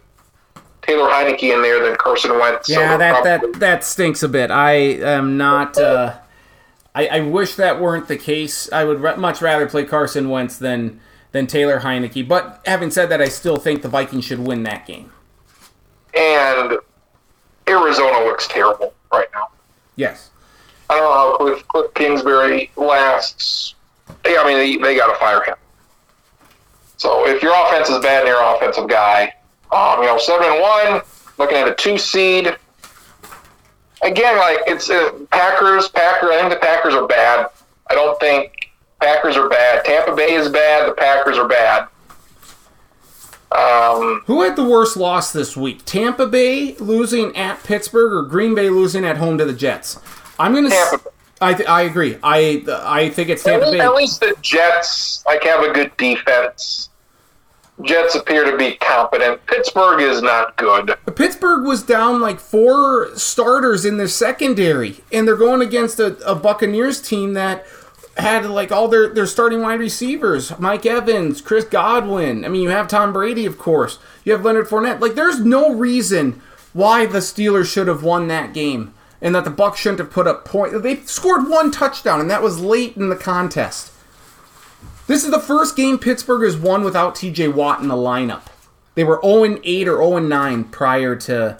[0.82, 2.68] Taylor Heinicke in there than Carson Wentz.
[2.68, 4.50] Yeah, they're that probably- that that stinks a bit.
[4.50, 5.76] I am not.
[5.78, 6.14] Uh,
[6.94, 8.70] I, I wish that weren't the case.
[8.72, 11.00] I would re- much rather play Carson Wentz than
[11.34, 12.26] than Taylor Heinicke.
[12.26, 15.10] But having said that, I still think the Vikings should win that game.
[16.16, 16.78] and
[17.68, 19.48] Arizona looks terrible right now.
[19.96, 20.30] Yes.
[20.88, 23.74] I don't know how Kliff, Kliff Kingsbury lasts.
[24.24, 25.56] Yeah, I mean, they, they got to fire him.
[26.98, 29.32] So if your offense is bad and you're an offensive guy,
[29.72, 31.02] um, you know, seven and one,
[31.38, 32.54] looking at a two seed.
[34.02, 35.88] Again, like it's uh, Packers.
[35.88, 36.30] Packer.
[36.30, 37.48] I think the Packers are bad.
[37.90, 38.63] I don't think
[39.04, 39.84] Packers are bad.
[39.84, 40.88] Tampa Bay is bad.
[40.88, 41.88] The Packers are bad.
[43.52, 45.84] Um, Who had the worst loss this week?
[45.84, 50.00] Tampa Bay losing at Pittsburgh or Green Bay losing at home to the Jets?
[50.38, 50.70] I'm gonna.
[50.74, 50.96] s-
[51.40, 52.18] I th- I agree.
[52.22, 53.84] I I think it's At Tampa least, Bay.
[53.84, 56.88] at least the Jets like have a good defense.
[57.82, 59.44] Jets appear to be competent.
[59.46, 60.94] Pittsburgh is not good.
[61.16, 66.34] Pittsburgh was down like four starters in their secondary, and they're going against a, a
[66.36, 67.66] Buccaneers team that
[68.16, 72.44] had like all their, their starting wide receivers Mike Evans, Chris Godwin.
[72.44, 73.98] I mean, you have Tom Brady, of course.
[74.24, 75.00] You have Leonard Fournette.
[75.00, 76.40] Like, there's no reason
[76.72, 80.26] why the Steelers should have won that game and that the Bucks shouldn't have put
[80.26, 80.82] up point.
[80.82, 83.90] They scored one touchdown, and that was late in the contest.
[85.06, 88.42] This is the first game Pittsburgh has won without TJ Watt in the lineup.
[88.94, 91.58] They were 0 8 or 0 9 prior to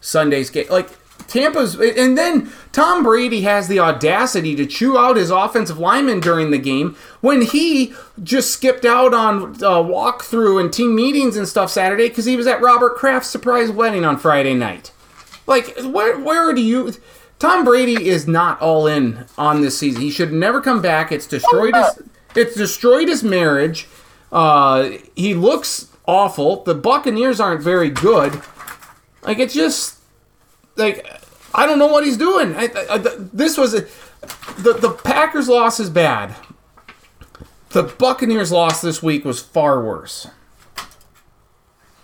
[0.00, 0.66] Sunday's game.
[0.70, 0.90] Like
[1.26, 6.50] Tampa's, and then Tom Brady has the audacity to chew out his offensive lineman during
[6.50, 11.70] the game when he just skipped out on uh, walkthrough and team meetings and stuff
[11.70, 14.92] Saturday because he was at Robert Kraft's surprise wedding on Friday night.
[15.46, 16.92] Like, where where do you?
[17.38, 20.00] Tom Brady is not all in on this season.
[20.00, 21.12] He should never come back.
[21.12, 22.02] It's destroyed his.
[22.34, 23.86] It's destroyed his marriage.
[24.32, 26.62] Uh, he looks awful.
[26.64, 28.40] The Buccaneers aren't very good.
[29.22, 29.95] Like it's just
[30.76, 31.06] like
[31.54, 32.54] I don't know what he's doing.
[32.56, 33.80] I, I, this was a,
[34.62, 36.34] the the Packers loss is bad.
[37.70, 40.28] The Buccaneers loss this week was far worse.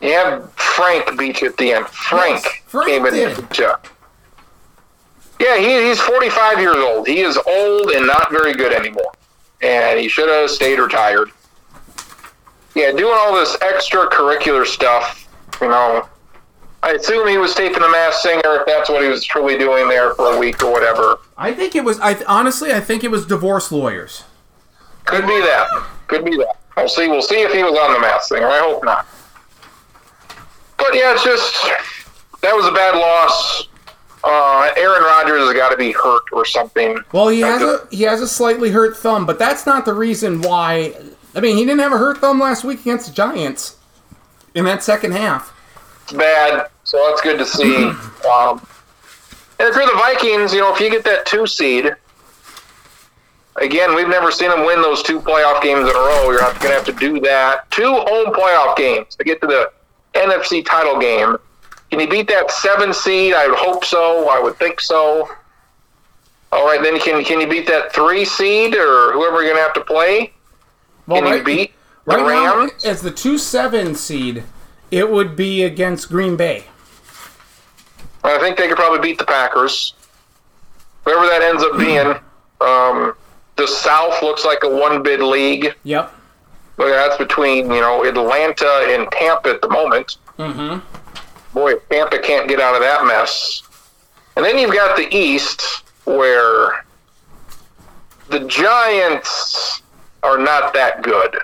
[0.00, 1.86] Yeah, Frank beat you at the end.
[1.86, 3.38] Frank, Yes, Frank came in did.
[3.38, 3.72] and you.
[5.40, 7.06] Yeah, he, he's 45 years old.
[7.06, 9.12] He is old and not very good anymore.
[9.62, 11.30] And he should have stayed retired.
[12.74, 15.28] Yeah, doing all this extracurricular stuff,
[15.60, 16.08] you know.
[16.84, 19.88] I assume he was taping the Masked Singer if that's what he was truly doing
[19.88, 21.18] there for a week or whatever.
[21.38, 22.00] I think it was.
[22.00, 24.24] I honestly, I think it was divorce lawyers.
[25.04, 25.68] Could be that.
[26.08, 26.56] Could be that.
[26.76, 27.08] We'll see.
[27.08, 28.46] We'll see if he was on the Masked Singer.
[28.46, 29.06] I hope not.
[30.76, 31.54] But yeah, it's just
[32.42, 33.68] that was a bad loss.
[34.24, 36.98] Uh, Aaron Rodgers has got to be hurt or something.
[37.12, 40.42] Well, he has a he has a slightly hurt thumb, but that's not the reason
[40.42, 40.94] why.
[41.34, 43.76] I mean, he didn't have a hurt thumb last week against the Giants
[44.54, 45.56] in that second half.
[46.04, 47.74] It's bad, so that's good to see.
[48.30, 48.60] um,
[49.58, 51.90] and if you're the Vikings, you know if you get that two seed,
[53.56, 56.30] again, we've never seen them win those two playoff games in a row.
[56.30, 57.70] You're going to have to do that.
[57.70, 59.72] Two home playoff games to get to the
[60.12, 61.38] NFC title game.
[61.90, 63.32] Can you beat that seven seed?
[63.32, 64.28] I would hope so.
[64.28, 65.30] I would think so.
[66.52, 69.62] All right, then can can you beat that three seed or whoever you're going to
[69.62, 70.34] have to play?
[71.06, 71.72] Well, Can you right, beat
[72.04, 74.44] the right now, as the two seven seed,
[74.90, 76.66] it would be against Green Bay.
[78.24, 79.94] I think they could probably beat the Packers.
[81.04, 82.14] Whoever that ends up being.
[82.60, 83.14] Um,
[83.56, 85.74] the South looks like a one bid league.
[85.82, 86.14] Yep.
[86.76, 90.16] But that's between, you know, Atlanta and Tampa at the moment.
[90.38, 90.78] Mm-hmm.
[91.54, 93.62] Boy, Tampa can't get out of that mess.
[94.36, 96.84] And then you've got the East, where
[98.30, 99.82] the Giants
[100.22, 101.36] are not that good.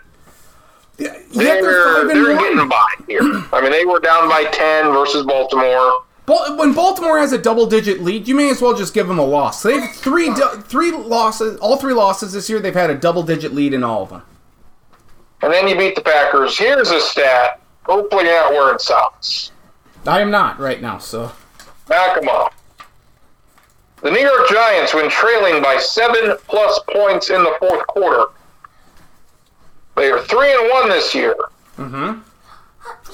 [0.97, 3.21] Yeah, They're, they're they're getting by here.
[3.53, 6.03] I mean, they were down by 10 versus Baltimore.
[6.29, 9.63] When Baltimore has a double-digit lead, you may as well just give them a loss.
[9.63, 10.31] They have three
[10.65, 12.61] three losses, all three losses this year.
[12.61, 14.23] They've had a double-digit lead in all of them.
[15.41, 16.59] And then you beat the Packers.
[16.59, 17.61] Here's a stat.
[17.85, 19.53] Hopefully you're not wearing socks.
[20.07, 21.33] I am not right now, so
[22.29, 22.55] off.
[24.03, 28.27] The New York Giants, when trailing by seven plus points in the fourth quarter,
[29.97, 31.35] they are three and one this year.
[31.79, 32.21] Mhm.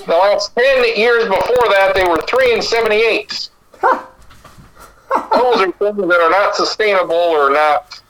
[0.06, 3.48] The last ten years before that, they were three and seventy-eight.
[3.80, 8.00] Those are things that are not sustainable or not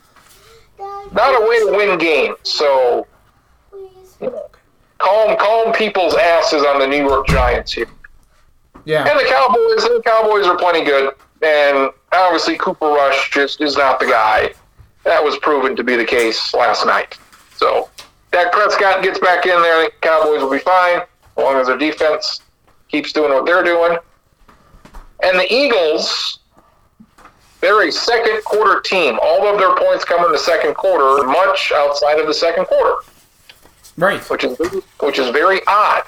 [0.79, 2.37] not a way to win games.
[2.43, 3.07] So
[4.97, 7.87] calm calm people's asses on the New York Giants here.
[8.85, 9.07] yeah.
[9.07, 11.13] And the Cowboys, the Cowboys are plenty good.
[11.41, 14.53] And obviously, Cooper Rush just is not the guy.
[15.03, 17.19] That was proven to be the case last night.
[17.55, 17.89] So,
[18.31, 19.85] Dak Prescott gets back in there.
[19.85, 21.01] The Cowboys will be fine
[21.37, 22.41] as long as their defense
[22.89, 23.97] keeps doing what they're doing.
[25.23, 26.39] And the Eagles,
[27.61, 29.17] they're a second quarter team.
[29.21, 32.95] All of their points come in the second quarter, much outside of the second quarter
[33.97, 34.19] Right.
[34.29, 34.57] which is
[34.99, 36.03] which is very odd.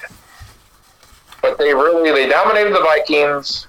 [1.40, 3.66] But they really they dominated the Vikings.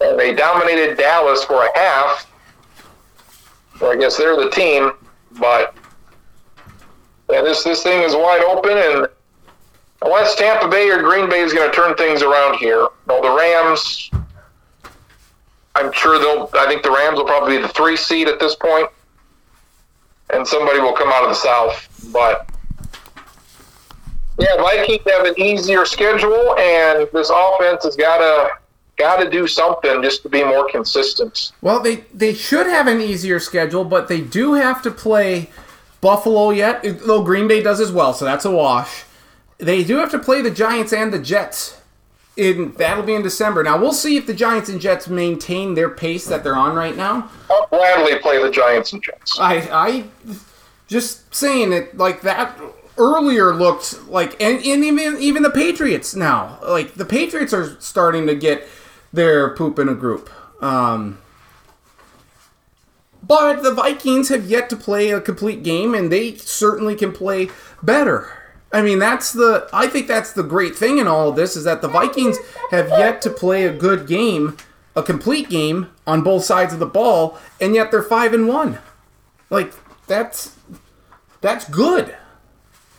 [0.00, 2.30] And they dominated Dallas for a half.
[3.78, 4.92] So I guess they're the team,
[5.38, 5.74] but
[7.30, 9.06] yeah, this this thing is wide open, and
[10.02, 13.30] unless Tampa Bay or Green Bay is going to turn things around here, well, the
[13.36, 14.10] Rams.
[15.74, 16.48] I'm sure they'll.
[16.54, 18.88] I think the Rams will probably be the three seed at this point.
[20.30, 22.10] and somebody will come out of the South.
[22.12, 22.48] But
[24.38, 28.50] yeah, Vikings have an easier schedule, and this offense has got to
[28.96, 31.52] got to do something just to be more consistent.
[31.60, 35.50] Well, they they should have an easier schedule, but they do have to play
[36.00, 36.82] Buffalo yet.
[36.82, 39.04] Though Green Bay does as well, so that's a wash.
[39.58, 41.80] They do have to play the Giants and the Jets.
[42.36, 43.62] In that'll be in December.
[43.62, 46.94] Now we'll see if the Giants and Jets maintain their pace that they're on right
[46.94, 47.30] now.
[47.50, 49.38] I'll gladly play the Giants and Jets.
[49.40, 50.04] I I
[50.86, 52.60] just saying it like that
[52.98, 58.26] earlier looked like and, and even even the Patriots now like the Patriots are starting
[58.26, 58.68] to get
[59.12, 60.30] their poop in a group.
[60.62, 61.18] Um,
[63.22, 67.50] but the Vikings have yet to play a complete game, and they certainly can play
[67.82, 68.30] better.
[68.76, 69.70] I mean, that's the.
[69.72, 72.36] I think that's the great thing in all of this is that the Vikings
[72.70, 74.58] have yet to play a good game,
[74.94, 78.78] a complete game on both sides of the ball, and yet they're five and one.
[79.48, 79.72] Like
[80.06, 80.58] that's
[81.40, 82.14] that's good.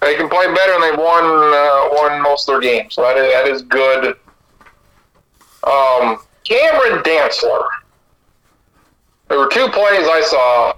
[0.01, 2.95] They can play better, and they've won uh, won most of their games.
[2.95, 4.17] So that is, that is good.
[5.63, 7.67] Um, Cameron Dantzler.
[9.27, 10.73] There were two plays I saw.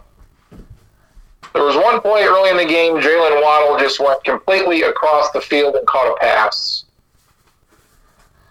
[1.54, 2.96] There was one play early in the game.
[2.96, 6.86] Jaylen Waddle just went completely across the field and caught a pass.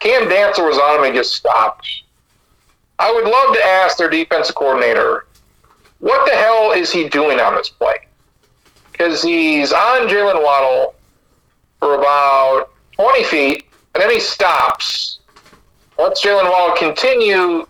[0.00, 2.02] Cam Dantzler was on him and just stopped.
[2.98, 5.26] I would love to ask their defensive coordinator,
[6.00, 7.96] what the hell is he doing on this play?
[8.90, 10.94] Because he's on Jaylen Waddle
[11.78, 15.20] for about 20 feet, and then he stops.
[15.98, 17.66] Lets Jaylen Waddle continue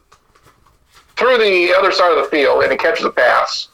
[1.17, 3.69] through the other side of the field, and he catches a pass.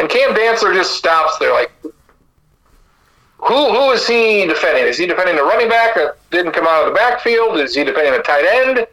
[0.00, 1.70] And Cam Dantzler just stops there, like,
[3.36, 4.84] who who is he defending?
[4.84, 7.58] Is he defending the running back that didn't come out of the backfield?
[7.58, 8.86] Is he defending the tight end?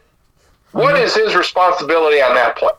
[0.72, 1.04] What mm-hmm.
[1.04, 2.72] is his responsibility on that play?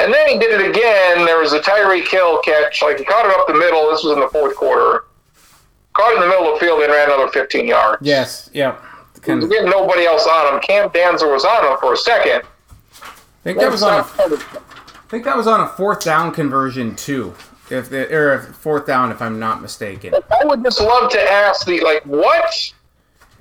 [0.00, 1.24] And then he did it again.
[1.24, 2.82] There was a Tyreek Hill catch.
[2.82, 3.88] Like he caught it up the middle.
[3.90, 5.04] This was in the fourth quarter.
[5.92, 7.98] Caught it in the middle of the field and ran another 15 yards.
[8.04, 8.50] Yes.
[8.52, 8.76] Yeah.
[9.22, 10.60] Kind of, nobody else on him.
[10.62, 12.42] Cam Dantzler was on him for a second.
[13.44, 14.00] think that was on.
[14.00, 14.79] A, I
[15.10, 17.34] think that was on a fourth down conversion too.
[17.68, 20.14] If the, or a fourth down, if I'm not mistaken.
[20.14, 22.72] I would just love to ask the like, what?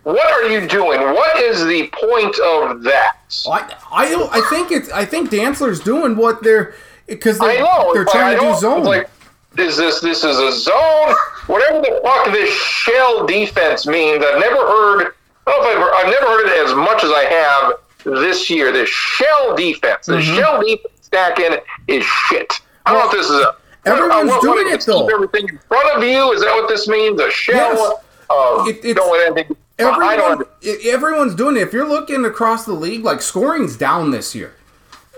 [0.03, 1.01] What are you doing?
[1.01, 3.17] What is the point of that?
[3.49, 4.33] I I don't.
[4.33, 4.89] I think it's.
[4.91, 6.73] I think Dantzler's doing what they're
[7.07, 7.91] because they're, know.
[7.93, 8.83] they're trying to do zone.
[8.83, 9.09] Like,
[9.57, 11.15] is this this is a zone?
[11.47, 15.13] Whatever the fuck this shell defense means, I've never heard.
[15.47, 17.73] I don't know if I've, I've never heard it as much as I have
[18.21, 18.71] this year.
[18.71, 20.35] This shell defense, the Mm-hmm.
[20.35, 21.57] shell defense stacking
[21.87, 22.53] is shit.
[22.85, 23.55] I don't know if this is a.
[23.85, 25.07] Everyone's uh, what- what doing is it, though.
[25.07, 26.31] Everything in front of you.
[26.33, 27.19] Is that what this means?
[27.21, 27.55] A shell.
[27.75, 27.93] Yes.
[28.29, 29.55] Uh, It- it's- don't anything.
[29.79, 30.85] I Everyone, don't.
[30.85, 31.61] everyone's doing it.
[31.61, 34.53] If you're looking across the league, like scoring's down this year,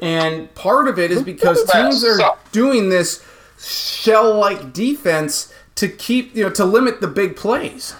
[0.03, 3.23] and part of it is because teams are doing this
[3.59, 7.95] shell-like defense to keep you know to limit the big plays.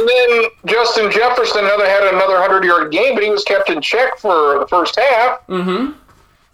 [0.00, 3.82] And then Justin Jefferson another had another hundred yard game, but he was kept in
[3.82, 5.46] check for the first half.
[5.46, 5.92] Mm-hmm.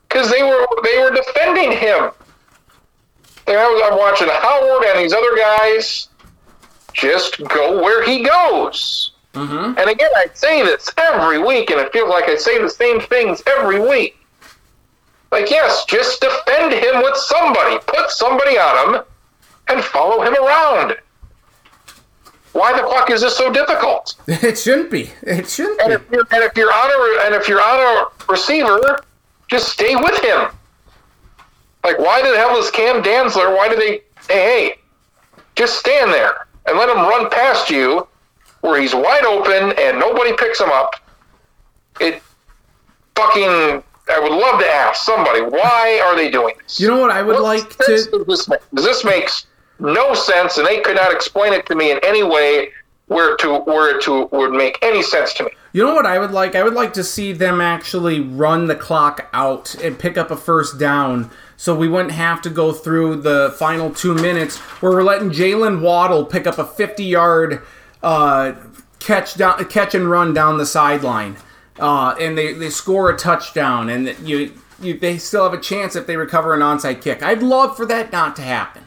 [0.09, 2.11] because they were they were defending him.
[3.47, 6.09] And I was, I'm watching Howard and these other guys
[6.93, 9.13] just go where he goes.
[9.79, 13.01] And again, I say this every week, and it feels like I say the same
[13.01, 14.17] things every week.
[15.31, 17.79] Like, yes, just defend him with somebody.
[17.87, 19.03] Put somebody on him
[19.69, 20.97] and follow him around.
[22.57, 24.15] Why the fuck is this so difficult?
[24.29, 25.11] It shouldn't be.
[25.23, 25.95] It shouldn't And be.
[25.95, 29.01] if you're and if you're on a and if you're on a receiver,
[29.49, 30.49] just stay with him.
[31.85, 33.55] Like, why the hell is Cam Dantzler?
[33.57, 34.01] Why do they?
[34.29, 34.75] Hey, hey,
[35.55, 38.07] just stand there and let him run past you,
[38.63, 40.95] where he's wide open and nobody picks him up.
[42.01, 42.23] It
[43.15, 43.83] fucking.
[44.09, 46.79] I would love to ask somebody why are they doing this?
[46.81, 47.85] You know what I would What like to.
[47.87, 48.61] does this make?
[48.75, 49.46] Does this makes
[49.79, 52.71] no sense, and they could not explain it to me in any way
[53.07, 55.51] where to where it to would make any sense to me.
[55.73, 56.55] You know what I would like?
[56.55, 60.37] I would like to see them actually run the clock out and pick up a
[60.37, 65.03] first down so we wouldn't have to go through the final two minutes where we're
[65.03, 67.63] letting Jaylen Waddle pick up a 50 yard
[68.03, 68.55] uh,
[69.01, 71.37] catch, down, catch and run down the sideline.
[71.79, 75.95] Uh, and they, they score a touchdown, and you, you they still have a chance
[75.95, 77.23] if they recover an onside kick.
[77.23, 78.86] I'd love for that not to happen.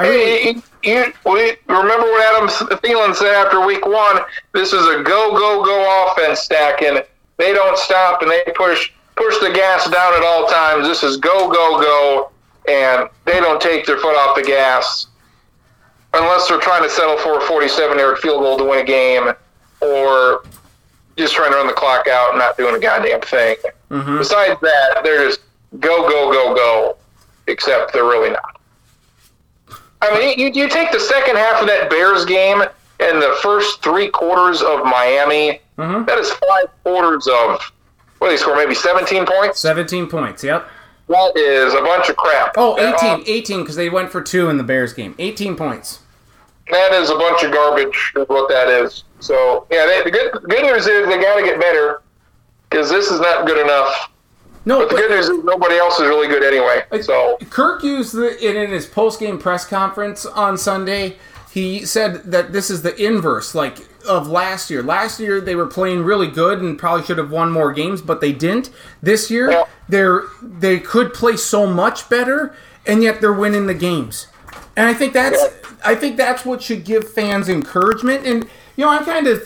[0.00, 2.48] I really, You, we, remember what Adam
[2.78, 4.20] Thielen said after week one?
[4.54, 7.04] This is a go, go, go offense stack, and
[7.36, 10.88] they don't stop and they push push the gas down at all times.
[10.88, 12.30] This is go, go, go,
[12.66, 15.08] and they don't take their foot off the gas
[16.14, 19.32] unless they're trying to settle for a 47 yard field goal to win a game
[19.82, 20.42] or
[21.18, 23.56] just trying to run the clock out and not doing a goddamn thing.
[23.90, 24.18] Mm-hmm.
[24.18, 25.40] Besides that, they're just
[25.78, 26.96] go, go, go, go,
[27.46, 28.49] except they're really not.
[30.02, 32.62] I mean, you, you take the second half of that Bears game
[33.00, 37.60] and the first three quarters of Miami, that is five quarters of,
[38.18, 39.60] what they score, maybe 17 points?
[39.60, 40.68] 17 points, yep.
[41.08, 42.52] That is a bunch of crap.
[42.56, 45.14] Oh, That, 18, uh, 18, because they went for two in the Bears game.
[45.18, 46.00] 18 points.
[46.70, 49.04] that is a bunch of garbage, is what that is.
[49.20, 52.02] So, yeah, they, the good, good news is they got to get better
[52.68, 54.10] because this is not good enough.
[54.64, 56.84] No, But the good news is nobody else is really good anyway.
[57.02, 61.16] So, Kirk used it in his post-game press conference on Sunday.
[61.50, 64.82] He said that this is the inverse, like of last year.
[64.82, 68.20] Last year they were playing really good and probably should have won more games, but
[68.20, 68.70] they didn't.
[69.02, 69.64] This year Yeah.
[69.88, 72.54] they're they could play so much better,
[72.86, 74.28] and yet they're winning the games.
[74.76, 75.42] And I think that's
[75.84, 78.24] I think that's what should give fans encouragement.
[78.26, 78.44] And
[78.76, 79.40] you know, I'm kind of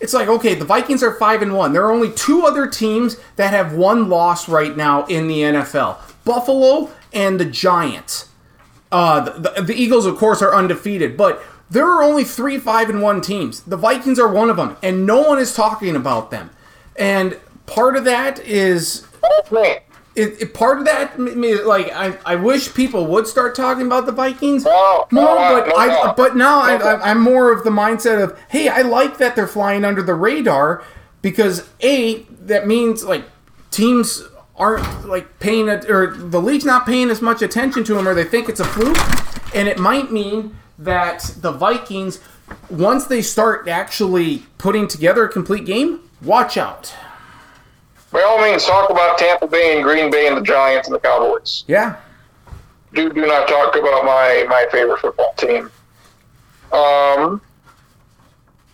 [0.00, 1.72] it's like okay, the Vikings are five and one.
[1.72, 5.98] There are only two other teams that have one loss right now in the NFL:
[6.24, 8.28] Buffalo and the Giants.
[8.90, 12.88] Uh, the, the, the Eagles, of course, are undefeated, but there are only three five
[12.88, 13.60] and one teams.
[13.60, 16.50] The Vikings are one of them, and no one is talking about them.
[16.96, 19.06] And part of that is
[19.50, 19.78] man,
[20.18, 21.18] it, it- part of that
[21.66, 25.68] like I, I wish people would start talking about the Vikings No, more no, but
[25.68, 26.84] no, I but now I, No.
[26.84, 30.14] I, I'm more of the mindset of hey I like that they're flying under the
[30.14, 30.82] radar
[31.22, 33.24] because a that means like
[33.70, 34.22] teams
[34.56, 38.14] aren't like paying it or the league's not paying as much attention to them or
[38.14, 38.96] they think it's a fluke.
[39.54, 42.20] And it might mean that the Vikings
[42.70, 46.92] once they start actually putting together a complete game watch out
[48.12, 51.00] by all means, talk about Tampa Bay and Green Bay and the Giants and the
[51.00, 51.64] Cowboys.
[51.66, 51.96] yeah
[52.94, 55.70] do do not talk about my my favorite football team.
[56.72, 57.40] Um,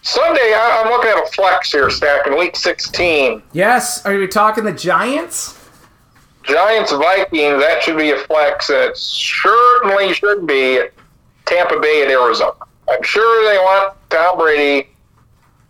[0.03, 3.43] Sunday, I, I'm looking at a flex here, stacking week 16.
[3.53, 5.59] yes are we talking the Giants
[6.45, 7.61] Giants Vikings.
[7.63, 8.69] That should be a flex.
[8.71, 10.81] It certainly should be
[11.47, 12.53] Tampa Bay at Arizona.
[12.89, 14.91] I'm sure they want Tom Brady,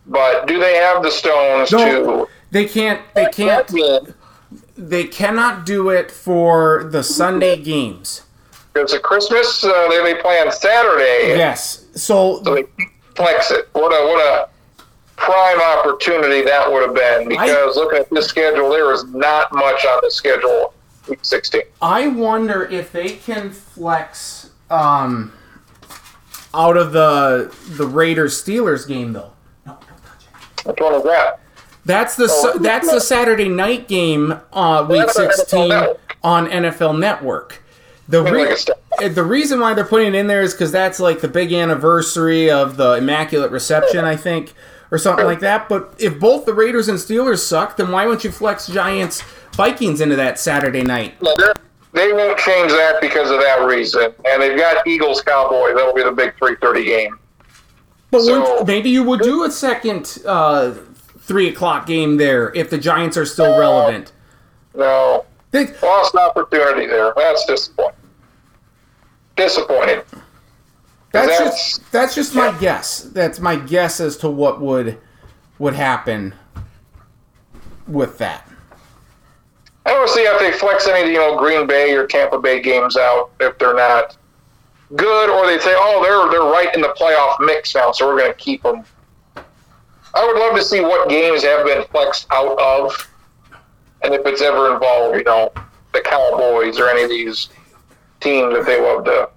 [0.07, 1.79] but do they have the stones No,
[2.27, 2.29] to?
[2.55, 3.03] They can't.
[3.15, 4.15] They can't.
[4.77, 8.23] They cannot do it for the Sunday games.
[8.73, 11.37] Because a Christmas, uh, they, they play on Saturday.
[11.37, 11.87] Yes.
[11.95, 12.65] So So they
[13.17, 13.69] flex it.
[13.73, 14.49] What a what a
[15.17, 17.29] prime opportunity that would have been.
[17.29, 20.75] Because looking at this schedule, there is not much on the schedule.
[21.09, 21.63] Week 16.
[21.83, 25.33] I wonder if they can flex um,
[26.55, 29.33] out of the the Raiders Steelers game though.
[29.67, 30.27] No, don't touch
[30.61, 30.67] it.
[30.69, 31.41] Which one is that?
[31.87, 35.73] That's the Oh, that's the Saturday night game, uh, week sixteen
[36.23, 37.63] on NFL Network.
[38.09, 38.83] The re- like a step.
[39.03, 41.53] Uh, the reason why they're putting it in there is because that's like the big
[41.53, 44.55] anniversary of the Immaculate Reception, I think,
[44.91, 45.69] or something like that.
[45.69, 49.23] But if both the Raiders and Steelers suck, then why won't you flex Giants
[49.55, 51.15] Vikings into that Saturday night?
[51.21, 51.55] They're-
[52.15, 54.13] won't change that because of that reason.
[54.27, 55.75] And they've got Eagles Cowboys.
[55.77, 57.19] That'll be the big 3:30 game.
[58.11, 60.73] But So- maybe you would do a second uh,
[61.25, 64.13] three o'clock game there if the Giants are still relevant.
[64.75, 67.13] No, They, lost opportunity there.
[67.17, 67.97] That's disappointing.
[69.37, 70.03] Disappointing.
[71.13, 73.01] That's That's- just that's just my guess.
[73.01, 74.99] That's my guess as to what would
[75.59, 76.35] would happen
[77.87, 78.49] with that.
[79.87, 82.61] I don't see if they flex any, of you know, Green Bay or Tampa Bay
[82.61, 84.17] games out if they're not
[84.97, 88.19] good, or they say, oh, they're they're right in the playoff mix now, so we're
[88.19, 88.83] going to keep them.
[90.15, 93.11] I would love to see what games have been flexed out of,
[94.03, 95.53] and if it's ever involved, you know,
[95.93, 97.49] the Cowboys or any of these
[98.21, 99.29] teams that they love to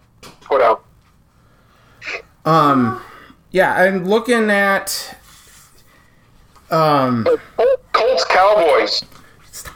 [0.41, 0.83] put out.
[2.45, 3.01] Um,
[3.51, 5.15] yeah, I'm looking at.
[6.69, 7.25] Um,
[7.93, 9.03] Colts Cowboys.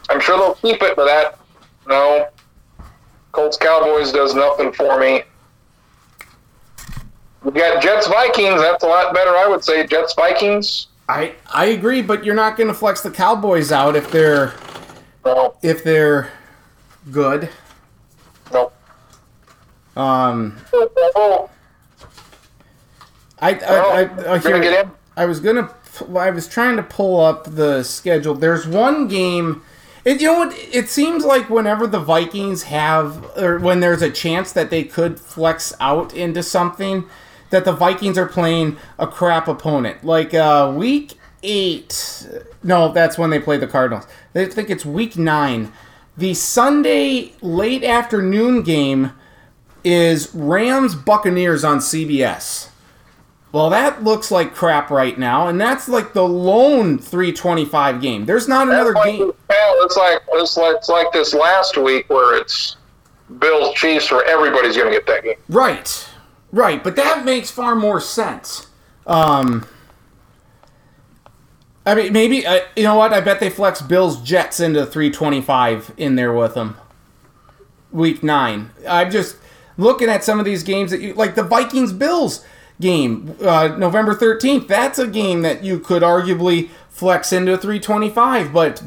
[0.09, 1.39] I'm sure they'll keep it, for that
[1.87, 2.29] no.
[3.31, 5.23] Colts Cowboys does nothing for me.
[7.43, 8.61] We got Jets Vikings.
[8.61, 9.85] That's a lot better, I would say.
[9.85, 10.87] Jets Vikings.
[11.11, 14.53] I I agree, but you're not going to flex the Cowboys out if they're
[15.25, 16.31] No, if they're
[17.11, 17.49] good.
[18.53, 18.71] no.
[19.97, 20.57] Um,
[23.41, 24.91] I I, I, I, get in?
[25.17, 25.73] I was gonna.
[26.17, 28.33] I was trying to pull up the schedule.
[28.33, 29.63] There's one game.
[30.05, 30.57] It, you know what?
[30.57, 35.19] It seems like whenever the Vikings have, or when there's a chance that they could
[35.19, 37.09] flex out into something,
[37.51, 40.03] that the Vikings are playing a crap opponent.
[40.03, 42.27] Like uh, week eight.
[42.63, 44.07] No, that's when they play the Cardinals.
[44.33, 45.71] They think it's week nine.
[46.17, 49.11] The Sunday late afternoon game
[49.83, 52.69] is Rams Buccaneers on CBS.
[53.51, 58.25] Well, that looks like crap right now, and that's like the lone 325 game.
[58.25, 59.31] There's not another like- game.
[59.49, 62.77] well, it's like it's like it's like this last week where it's
[63.39, 65.35] Bills Chiefs, where everybody's going to get that game.
[65.49, 66.07] Right,
[66.51, 68.67] right, but that makes far more sense.
[69.07, 69.65] Um,
[71.85, 73.13] I mean, maybe uh, you know what?
[73.13, 76.77] I bet they flex Bills Jets into 325 in there with them.
[77.91, 78.71] Week nine.
[78.87, 79.37] I'm just
[79.77, 82.45] looking at some of these games that you like the Vikings Bills
[82.79, 84.67] game, uh, November 13th.
[84.67, 88.83] That's a game that you could arguably flex into 325, but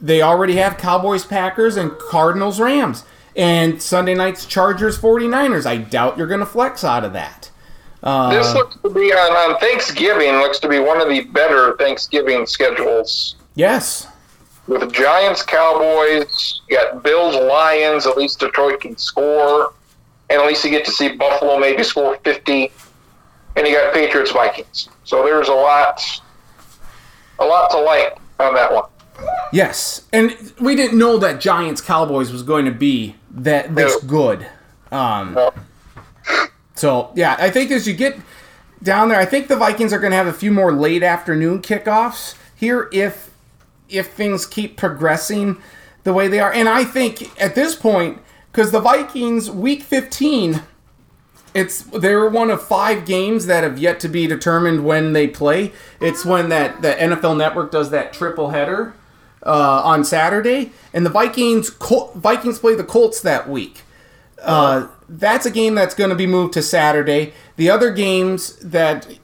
[0.00, 3.04] they already have Cowboys Packers and Cardinals Rams.
[3.36, 5.66] And Sunday night's Chargers 49ers.
[5.66, 7.50] I doubt you're going to flex out of that.
[8.02, 10.30] Uh, This looks to be on, on Thanksgiving.
[10.36, 13.36] Looks to be one of the better Thanksgiving schedules.
[13.54, 14.06] yes.
[14.66, 18.06] with the Giants, Cowboys, you got Bills, Lions.
[18.06, 19.72] At least Detroit can score,
[20.30, 22.72] and at least you get to see Buffalo maybe score fifty.
[23.56, 24.88] And you got Patriots, Vikings.
[25.04, 26.00] So there's a lot,
[27.38, 28.84] a lot to like on that one.
[29.50, 30.02] Yes.
[30.12, 34.08] And we didn't know that Giants Cowboys was going to be that this No.
[34.08, 34.46] good.
[34.90, 35.38] Um.
[36.74, 38.18] So yeah, I think as you get
[38.82, 41.62] down there, I think the Vikings are going to have a few more late afternoon
[41.62, 43.30] kickoffs here if
[43.88, 45.56] if things keep progressing
[46.04, 46.52] the way they are.
[46.52, 48.18] And I think at this point,
[48.52, 50.62] because the Vikings week fifteen,
[51.54, 55.72] it's they're one of five games that have yet to be determined when they play.
[56.00, 58.94] It's when that the NFL Network does that triple header
[59.46, 63.82] uh, on Saturday, and the Vikings Col- Vikings play the Colts that week.
[64.42, 67.32] Uh, that's a game that's going to be moved to Saturday.
[67.56, 69.18] The other games that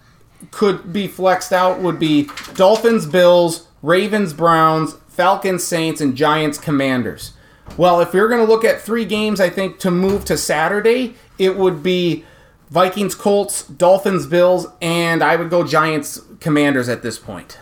[0.51, 7.33] could be flexed out would be Dolphins, Bills, Ravens, Browns, Falcons, Saints, and Giants, Commanders.
[7.77, 11.15] Well, if you're going to look at three games, I think to move to Saturday,
[11.39, 12.25] it would be
[12.71, 17.59] Vikings, Colts, Dolphins, Bills, and I would go Giants, Commanders at this point.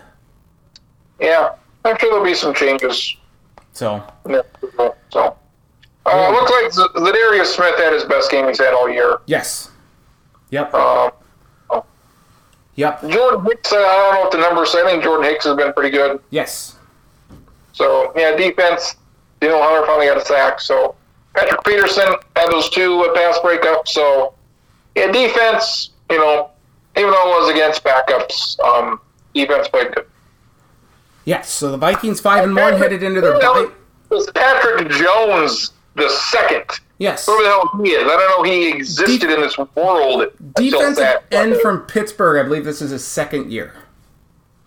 [1.21, 1.55] Yeah,
[1.85, 3.17] I'm sure there'll be some changes.
[3.73, 4.41] So, Yeah,
[5.11, 5.37] So,
[6.07, 9.19] uh, it looks like Za'Darius Smith had his best game he's had all year.
[9.27, 9.71] yes.
[10.51, 10.75] Yep.
[10.75, 11.11] Um,
[12.77, 13.09] Yep.
[13.09, 14.81] Jordan Hicks, uh, I don't know what the numbers say.
[14.81, 16.19] I think Jordan Hicks has been pretty good.
[16.31, 16.77] Yes.
[17.73, 18.97] So yeah, defense.
[19.41, 20.61] Danielle Hunter finally got a sack.
[20.61, 20.95] So
[21.35, 23.89] Patrick Peterson had those two uh, pass breakups.
[23.89, 24.35] So
[24.95, 25.91] yeah, defense.
[26.11, 26.51] You know,
[26.97, 29.01] even though it was against backups, um,
[29.35, 30.07] defense played good.
[31.31, 31.49] Yes.
[31.49, 33.69] So the Vikings five and one headed into their bye.
[34.09, 36.65] was Patrick Jones the second.
[36.99, 37.25] Yes.
[37.27, 38.03] Who the hell he is?
[38.03, 38.43] I don't know.
[38.43, 40.27] He existed in this world.
[40.57, 42.45] Defensive end from Pittsburgh.
[42.45, 43.75] I believe this is his second year.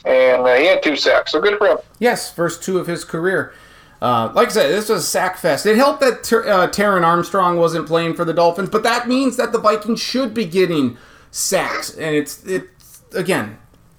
[0.06, 1.34] and uh, he had two sacks.
[1.34, 1.78] So good for him.
[2.00, 3.54] Yes, first two of his career.
[4.02, 5.66] Uh, like I said, this was a sack fest.
[5.66, 9.36] It helped that Ter- uh, Terron Armistead wasn't playing for the Dolphins, but that means
[9.38, 10.98] that the Vikings should be getting
[11.32, 11.94] sacks.
[11.96, 13.58] And it's it's again,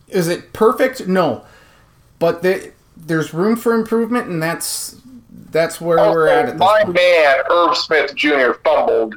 [0.09, 1.07] is it perfect?
[1.07, 1.45] No,
[2.25, 4.97] but the, there's room for improvement, and that's
[5.51, 6.47] that's where we're at.
[6.47, 6.95] at this My point.
[6.97, 8.53] man, Irv Smith Jr.
[8.65, 9.17] fumbled,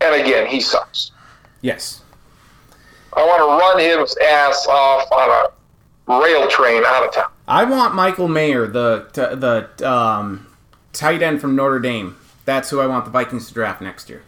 [0.00, 1.12] and again he sucks.
[1.60, 2.02] Yes.
[3.12, 5.46] I want to run his ass off on
[6.08, 7.30] a rail train out of town.
[7.46, 9.06] I want Michael Mayer, the
[9.76, 10.48] the um,
[10.92, 12.16] tight end from Notre Dame.
[12.46, 14.24] That's who I want the Vikings to draft next year.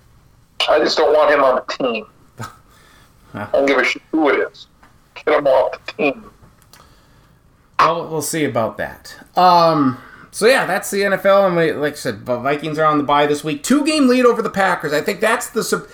[0.69, 2.07] I just don't want him on the team.
[3.35, 4.69] I don't give a shit who it is.
[5.17, 6.31] Get him off the team.
[7.79, 9.17] Well, we'll see about that.
[9.37, 9.99] Um,
[10.31, 13.05] so yeah, that's the NFL, and we, like I said, the Vikings are on the
[13.05, 13.63] bye this week.
[13.63, 14.93] Two game lead over the Packers.
[14.93, 15.89] I think that's the.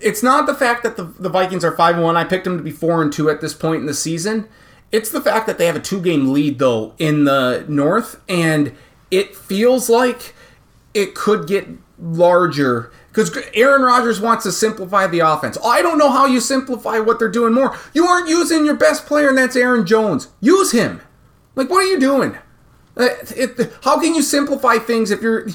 [0.00, 2.16] It's not the fact that the, the Vikings are five and one.
[2.16, 4.48] I picked them to be four and two at this point in the season.
[4.92, 8.74] It's the fact that they have a two game lead though in the North, and
[9.10, 10.34] it feels like
[10.94, 11.66] it could get
[11.98, 15.58] larger because Aaron Rodgers wants to simplify the offense.
[15.64, 17.76] I don't know how you simplify what they're doing more.
[17.92, 20.28] You aren't using your best player, and that's Aaron Jones.
[20.40, 21.00] Use him.
[21.58, 22.38] Like, what are you doing?
[22.96, 25.48] Uh, It, how can you simplify things if you're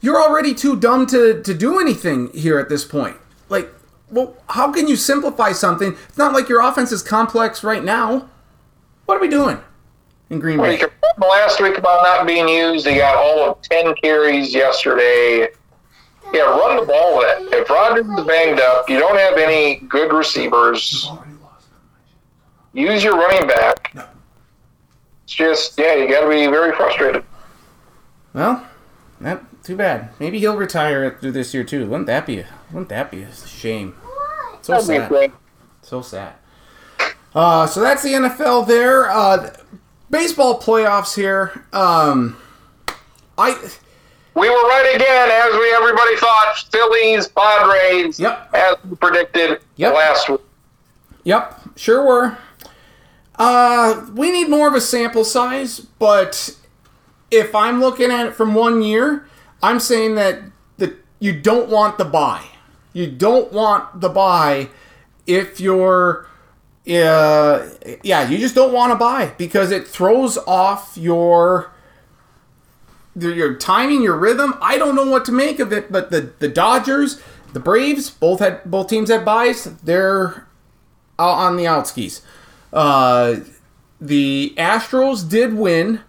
[0.00, 3.18] you're already too dumb to, to do anything here at this point?
[3.50, 3.68] Like,
[4.10, 5.94] well, how can you simplify something?
[6.08, 8.30] It's not like your offense is complex right now.
[9.04, 9.60] What are we doing
[10.30, 10.78] in Green Bay?
[10.78, 12.86] complained last week about not being used.
[12.88, 15.48] He got all of 10 carries yesterday.
[16.32, 17.48] Yeah, run the ball then.
[17.52, 21.06] If Rodgers is banged up, you don't have any good receivers.
[22.72, 23.94] Use your running back.
[25.30, 27.22] It's just, yeah, you got to be very frustrated.
[28.34, 28.66] Well,
[29.20, 30.10] that too bad.
[30.18, 31.86] Maybe he'll retire through this year too.
[31.86, 32.44] Wouldn't that be?
[32.72, 33.94] Wouldn't that be a shame?
[34.62, 35.32] So That'd sad.
[35.82, 36.32] So sad.
[37.32, 39.08] Uh, so that's the NFL there.
[39.08, 39.54] Uh,
[40.10, 41.64] baseball playoffs here.
[41.72, 42.36] Um,
[43.38, 43.52] I
[44.34, 46.56] We were right again, as we everybody thought.
[46.72, 48.50] Phillies, Padres, Yep.
[48.52, 49.94] as we predicted Yep.
[49.94, 50.40] last week.
[51.22, 52.36] Yep, sure were.
[53.40, 56.54] Uh, we need more of a sample size, but
[57.30, 59.26] if I'm looking at it from one year,
[59.62, 60.42] I'm saying that
[60.76, 62.44] the you don't want the bye.
[62.92, 64.68] You don't want the bye
[65.26, 66.26] if you're
[66.86, 67.66] uh,
[68.02, 71.72] yeah, you just don't want to bye because it throws off your
[73.16, 74.54] your timing, your rhythm.
[74.60, 77.22] I don't know what to make of it, but the the Dodgers,
[77.54, 79.64] the Braves, both had both teams had byes.
[79.64, 80.46] They're
[81.18, 82.20] on the outskis.
[82.72, 83.36] Uh,
[84.00, 86.00] the Astros did win.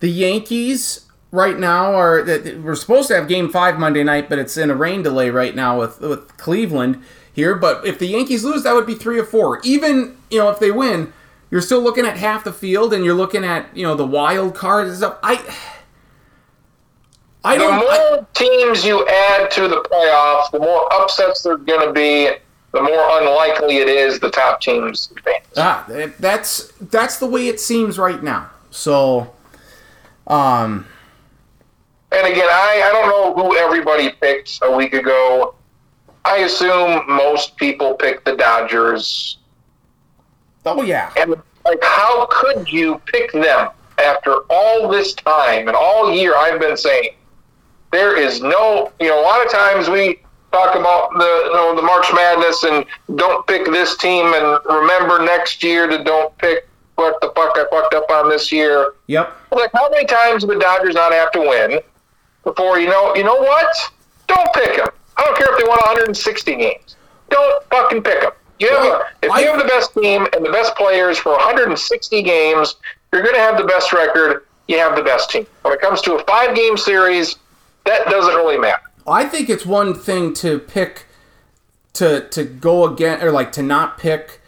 [0.00, 4.38] The Yankees right now are that we're supposed to have Game Five Monday night, but
[4.38, 7.54] it's in a rain delay right now with with Cleveland here.
[7.54, 9.60] But if the Yankees lose, that would be three or four.
[9.64, 11.12] Even you know if they win,
[11.50, 14.54] you're still looking at half the field, and you're looking at you know the wild
[14.54, 15.18] cards and stuff.
[15.22, 15.42] I
[17.44, 17.72] I The don't.
[17.74, 22.30] I- more teams you add to the playoffs, the more upsets there's going to be,
[22.74, 25.46] the more unlikely it is the top teams advance.
[25.56, 25.86] Ah,
[26.18, 28.50] that's that's the way it seems right now.
[28.72, 29.32] So,
[30.26, 30.84] um,
[32.10, 35.54] And again, I, I don't know who everybody picked a week ago.
[36.24, 39.38] I assume most people picked the Dodgers.
[40.66, 41.30] oh yeah, And
[41.64, 46.76] like, how could you pick them after all this time and all year I've been
[46.76, 47.10] saying
[47.92, 50.18] there is no, you know, a lot of times we
[50.54, 52.84] talk about the, you know, the March Madness and
[53.18, 57.66] don't pick this team and remember next year to don't pick what the fuck I
[57.70, 58.92] fucked up on this year.
[59.08, 61.80] yep, Like, how many times do the Dodgers not have to win
[62.44, 63.14] before you know?
[63.16, 63.66] You know what?
[64.28, 64.88] Don't pick them.
[65.16, 66.96] I don't care if they won 160 games.
[67.30, 68.30] Don't fucking pick them.
[68.60, 71.18] You have Well, a, if I- you have the best team and the best players
[71.18, 72.76] for 160 games,
[73.12, 74.46] you're going to have the best record.
[74.68, 75.46] You have the best team.
[75.62, 77.36] When it comes to a five-game series,
[77.86, 78.80] that doesn't really matter.
[79.06, 81.06] I think it's one thing to pick
[81.94, 84.40] to to go again or like to not pick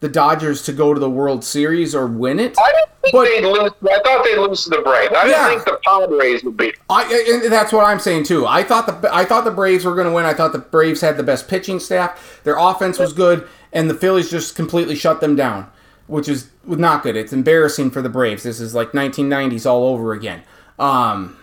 [0.00, 2.54] the Dodgers to go to the World Series or win it.
[2.58, 3.72] I didn't think But- they'd lose.
[3.90, 5.12] I thought they'd lose to the Braves.
[5.16, 6.74] I didn't think the Padres would beat.
[6.74, 6.84] them.
[6.90, 8.46] I and that's what I'm saying too.
[8.46, 10.24] I thought the I thought the Braves were going to win.
[10.26, 12.40] I thought the Braves had the best pitching staff.
[12.44, 15.66] Their offense was good, and the Phillies just completely shut them down,
[16.06, 17.16] which is not good.
[17.16, 18.42] It's embarrassing for the Braves.
[18.42, 20.42] This is like 1990s all over again.
[20.78, 21.36] Um,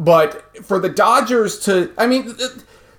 [0.00, 2.34] but for the Dodgers to, I mean,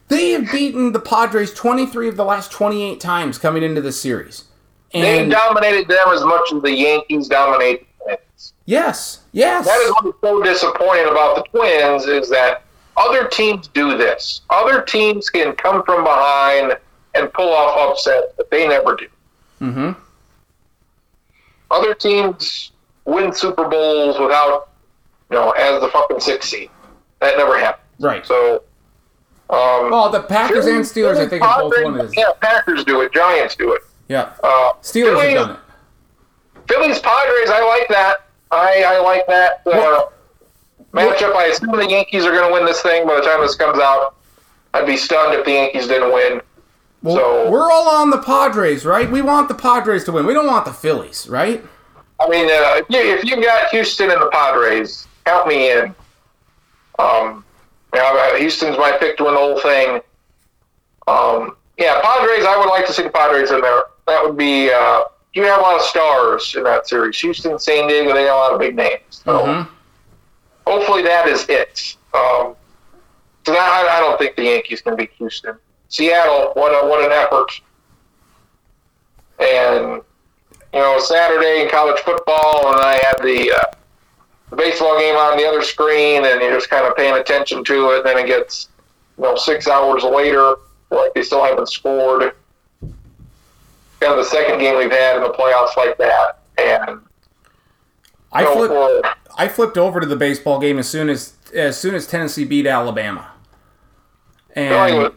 [0.07, 4.45] they have beaten the Padres 23 of the last 28 times coming into this series.
[4.93, 8.53] And They dominated them as much as the Yankees dominated the Twins.
[8.65, 12.63] yes, yes, That is what's so disappointing about the Twins is that
[12.97, 14.41] other teams do this.
[14.51, 16.77] Other teams can come from behind
[17.15, 19.07] and pull off upsets, but they never do.
[19.59, 19.91] hmm
[21.71, 22.71] Other teams
[23.05, 24.69] win Super Bowls without,
[25.31, 26.69] you know, as the fucking sixth seed.
[27.21, 27.85] That never happens.
[27.99, 28.25] right.
[28.25, 28.63] So,
[29.49, 32.15] um, Well, the Packers and Steelers, I think, both won this.
[32.17, 33.13] Yeah, Packers do it.
[33.13, 33.81] Giants do it.
[34.09, 35.59] Yeah, Uh, Steelers Phillies, have done it.
[36.67, 38.25] Phillies Padres, I like that.
[38.51, 40.05] I, I like that uh,
[40.93, 41.35] matchup.
[41.35, 43.79] I assume the Yankees are going to win this thing by the time this comes
[43.79, 44.15] out.
[44.73, 46.41] I'd be stunned if the Yankees didn't win.
[47.03, 49.09] Well, So- we're all on the Padres, right?
[49.09, 50.25] We want the Padres to win.
[50.25, 51.63] We don't want the Phillies, right?
[52.19, 55.95] I mean, uh, if, you, if you got Houston and the Padres, count me in.
[56.99, 57.43] Um,
[57.93, 60.01] know, uh, Houston's my pick to win the whole thing.
[61.07, 62.45] Um, yeah, Padres.
[62.45, 63.83] I would like to see the Padres in there.
[64.07, 64.71] That would be.
[64.71, 65.03] Uh,
[65.33, 67.17] you have a lot of stars in that series.
[67.19, 68.13] Houston, San Diego.
[68.13, 69.21] They got a lot of big names.
[69.23, 69.67] So Mhm.
[70.67, 71.95] hopefully that is it.
[72.13, 72.55] Um,
[73.45, 75.57] so that, I, I don't think the Yankees can beat Houston.
[75.87, 76.51] Seattle.
[76.53, 77.61] What a what an effort.
[79.39, 80.01] And
[80.73, 83.75] you know, Saturday in college football, and I had the, uh,
[84.51, 87.91] the baseball game on the other screen, and you're just kind of paying attention to
[87.91, 87.97] it.
[87.99, 88.69] And Then it gets,
[89.17, 90.55] you know, six hours later,
[90.91, 92.33] like they still haven't scored.
[92.81, 96.99] Kind of the second game we've had in the playoffs like that, and
[98.31, 98.73] I know, flipped.
[98.73, 102.43] for- I flipped over to the baseball game as soon as as soon as Tennessee
[102.45, 103.31] beat Alabama.
[104.55, 105.13] And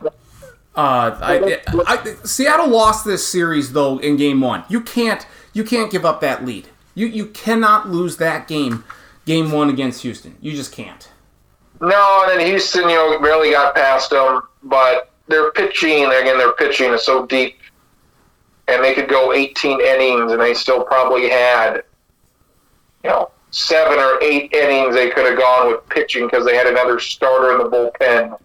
[0.76, 4.64] uh, I, I, Seattle lost this series though in game one.
[4.68, 6.68] You can't you can't give up that lead.
[6.94, 8.84] You you cannot lose that game,
[9.24, 10.36] game one against Houston.
[10.40, 11.08] You just can't.
[11.80, 16.52] No, and then Houston, you know, barely got past them, but their pitching, again, their
[16.52, 17.58] pitching is so deep,
[18.68, 21.82] and they could go 18 innings, and they still probably had,
[23.02, 26.66] you know, seven or eight innings they could have gone with pitching because they had
[26.66, 28.38] another starter in the bullpen.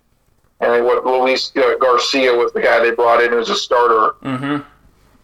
[0.61, 4.15] And what Luis uh, Garcia was the guy they brought in as a starter.
[4.23, 4.57] Mm-hmm.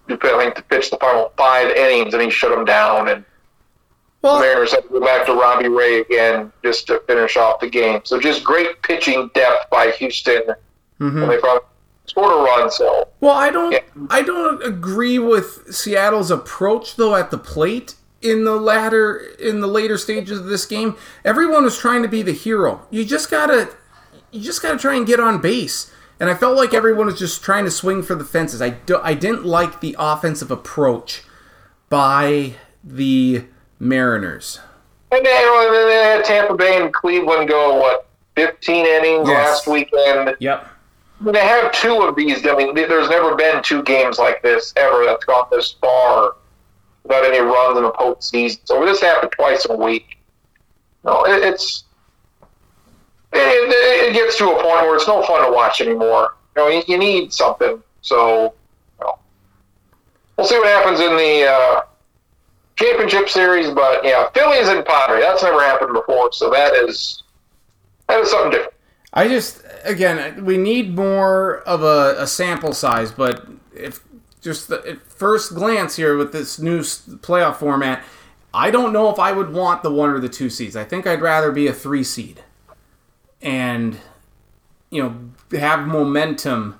[0.07, 3.09] I think to pitch the final five innings, and he shut them down.
[3.09, 3.25] And
[4.25, 7.69] Well, Mariners had to go back to Robbie Ray again just to finish off the
[7.69, 8.01] game.
[8.05, 10.41] So just great pitching depth by Houston.
[10.99, 11.21] mhm.
[11.21, 11.61] And they finally
[12.05, 12.71] scored a run.
[12.71, 13.79] So Well, I don't Yeah.
[14.09, 19.67] I don't agree with Seattle's approach though at the plate in the latter in the
[19.67, 20.95] later stages of this game.
[21.23, 22.81] Everyone was trying to be the hero.
[22.89, 23.69] You just got to
[24.31, 25.91] you just got to try and get on base.
[26.19, 28.61] And I felt like everyone was just trying to swing for the fences.
[28.61, 31.23] I do, I didn't like the offensive approach
[31.89, 32.53] by
[32.83, 33.45] the
[33.79, 34.59] Mariners.
[35.11, 39.47] and then, they had Tampa Bay and Cleveland go what 15 innings Yes.
[39.47, 40.35] last weekend.
[40.39, 40.67] Yep.
[41.21, 42.45] They have two of these.
[42.45, 46.35] I mean, there's never been two games like this ever that's gone this far
[47.03, 48.59] without any runs in a postseason.
[48.65, 50.17] So this happened twice a week.
[51.05, 51.85] No, it, it's
[53.31, 56.35] it, it, it gets to a point where it's no fun to watch anymore.
[56.57, 57.81] You know, you, you need something.
[58.01, 58.53] So,
[58.99, 59.17] you know,
[60.37, 61.81] we'll see what happens in the uh,
[62.75, 63.69] championship series.
[63.69, 65.23] But yeah, Phillies and Padres.
[65.23, 66.31] That's never happened before.
[66.31, 67.23] So that is
[68.07, 68.73] that is something different.
[69.13, 74.01] I just again we need more of a, a sample size, but if
[74.41, 78.03] just the, at first glance here with this new playoff format,
[78.53, 80.75] I don't know if I would want the one or the two seeds.
[80.75, 82.43] I think I'd rather be a three seed,
[83.41, 83.97] and
[84.91, 86.79] you know have momentum.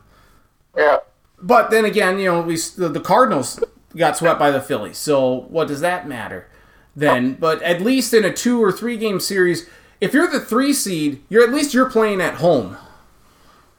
[0.78, 0.98] Yeah.
[1.42, 3.60] But then again, you know we the Cardinals
[3.96, 6.48] got swept by the Phillies, so what does that matter?
[6.96, 9.68] Then, but at least in a two or three game series,
[10.00, 12.78] if you're the three seed, you're at least you're playing at home.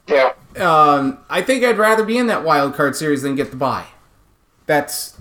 [0.07, 0.33] Yeah.
[0.55, 3.87] Um, I think I'd rather be in that wild card series than get the bye.
[4.65, 5.17] That's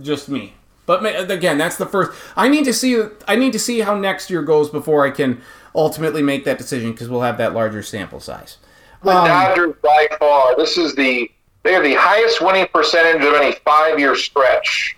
[0.00, 0.54] just me.
[0.84, 2.10] But again, that's the first.
[2.36, 3.00] I need to see.
[3.28, 5.40] I need to see how next year goes before I can
[5.74, 8.58] ultimately make that decision because we'll have that larger sample size.
[9.02, 10.56] The Um, Dodgers by far.
[10.56, 11.30] This is the
[11.62, 14.96] they have the highest winning percentage of any five year stretch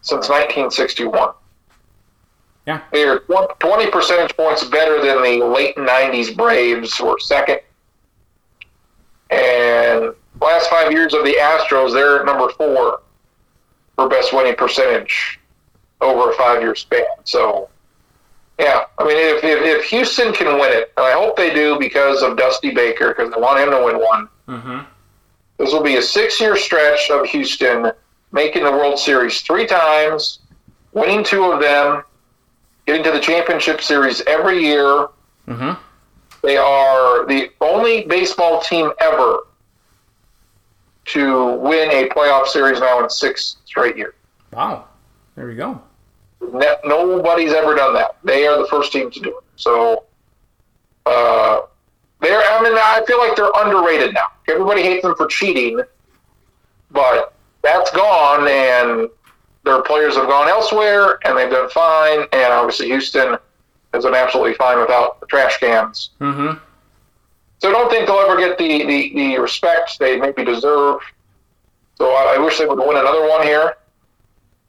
[0.00, 1.30] since 1961.
[2.66, 2.80] Yeah.
[2.92, 7.60] They are 20 percentage points better than the late 90s Braves, who were second.
[9.30, 13.00] And last five years of the Astros, they're number four
[13.96, 15.40] for best winning percentage
[16.00, 17.04] over a five year span.
[17.24, 17.68] So,
[18.58, 21.78] yeah, I mean, if, if, if Houston can win it, and I hope they do
[21.78, 24.86] because of Dusty Baker, because they want him to win one, mhm.
[25.58, 27.92] This will be a six year stretch of Houston
[28.32, 30.40] making the World Series three times,
[30.92, 32.02] winning two of them,
[32.86, 35.08] getting to the championship series every year.
[35.48, 35.76] Mhm.
[36.42, 39.46] They are the only baseball team ever
[41.06, 44.14] to win a playoff series now in six straight years.
[44.52, 44.84] Wow.
[45.36, 45.80] There we go.
[46.84, 48.16] Nobody's ever done that.
[48.22, 49.44] They are the first team to do it.
[49.56, 50.04] So,
[51.06, 51.62] uh,
[52.24, 52.40] they're.
[52.40, 54.26] I mean, I feel like they're underrated now.
[54.48, 55.80] Everybody hates them for cheating,
[56.90, 59.08] but that's gone, and
[59.64, 62.26] their players have gone elsewhere, and they've done fine.
[62.32, 63.36] And obviously, Houston
[63.92, 66.10] has done absolutely fine without the trash cans.
[66.20, 66.58] Mm-hmm.
[67.58, 71.00] So I don't think they'll ever get the, the, the respect they maybe deserve.
[71.94, 73.76] So I, I wish they would win another one here,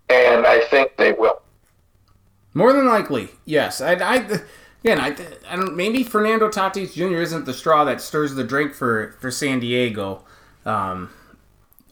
[0.09, 1.41] and I think they will.
[2.53, 3.81] More than likely, yes.
[3.81, 4.39] I, I
[4.85, 5.15] again, I,
[5.51, 5.75] I don't.
[5.75, 7.21] Maybe Fernando Tatis Jr.
[7.21, 10.23] isn't the straw that stirs the drink for for San Diego.
[10.65, 11.11] Um,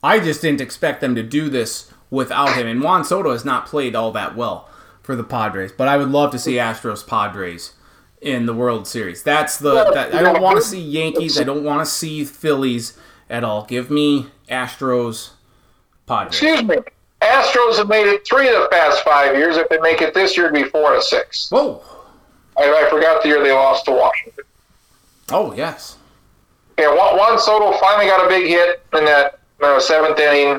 [0.03, 2.67] I just didn't expect them to do this without him.
[2.67, 4.69] And Juan Soto has not played all that well
[5.01, 7.73] for the Padres, but I would love to see Astros Padres
[8.21, 9.23] in the World Series.
[9.23, 9.73] That's the.
[9.93, 11.39] That, I don't want to see Yankees.
[11.39, 12.97] I don't want to see Phillies.
[13.29, 13.65] at all.
[13.65, 15.31] Give me Astros,
[16.05, 16.33] Padres.
[16.35, 16.77] Excuse me.
[17.21, 19.55] Astros have made it three of the past five years.
[19.55, 21.49] If they make it this year, it'd be four to six.
[21.49, 21.81] Whoa.
[22.57, 24.43] I, I forgot the year they lost to Washington.
[25.31, 25.97] Oh yes.
[26.77, 30.55] Yeah, Juan, Juan Soto finally got a big hit in that uh, seventh inning.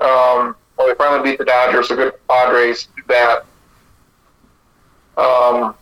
[0.00, 1.88] Um, well, they finally beat the Dodgers.
[1.88, 3.44] So good Padres did that.
[5.16, 5.74] Um,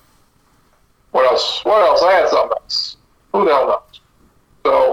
[1.11, 1.61] what else?
[1.65, 2.03] What else?
[2.03, 2.97] I had something else.
[3.33, 4.01] Who the hell knows?
[4.65, 4.93] So,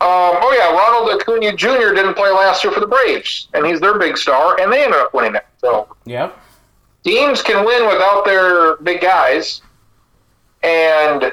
[0.00, 1.94] um, oh yeah, Ronald Acuna Jr.
[1.94, 5.00] didn't play last year for the Braves, and he's their big star, and they ended
[5.00, 5.46] up winning it.
[5.58, 6.38] So Yep.
[7.06, 9.62] Teams can win without their big guys,
[10.62, 11.32] and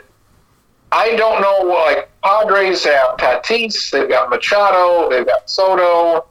[0.91, 1.73] I don't know.
[1.73, 6.27] Like Padres have Tatis, they've got Machado, they've got Soto.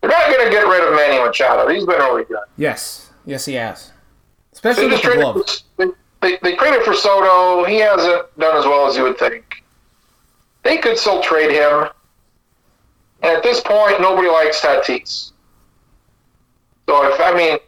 [0.00, 1.68] They're not going to get rid of Manny Machado.
[1.68, 2.38] He's been really good.
[2.56, 3.10] Yes.
[3.24, 3.88] Yes, he has.
[3.88, 3.92] They
[4.52, 5.42] Especially with the glove.
[5.76, 7.64] For, they, they, they traded for Soto.
[7.64, 9.64] He hasn't done as well as you would think.
[10.62, 11.88] They could still trade him.
[13.22, 15.32] And at this point, nobody likes Tatis.
[16.88, 17.58] So if I mean,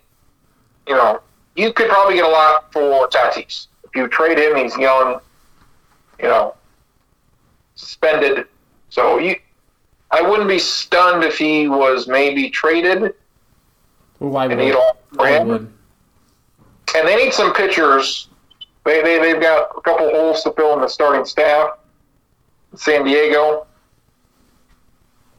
[0.87, 1.21] you know,
[1.57, 4.57] you could probably get a lot for Tatis if you trade him.
[4.57, 5.21] He's young,
[6.19, 6.55] you know,
[7.75, 8.47] suspended.
[8.89, 9.37] So you,
[10.11, 13.15] I wouldn't be stunned if he was maybe traded
[14.19, 14.59] Well, why would?
[14.59, 15.73] and all Why would?
[16.97, 18.29] and they need some pitchers.
[18.85, 21.79] They, they, they've got a couple holes to fill in the starting staff
[22.73, 23.67] in San Diego.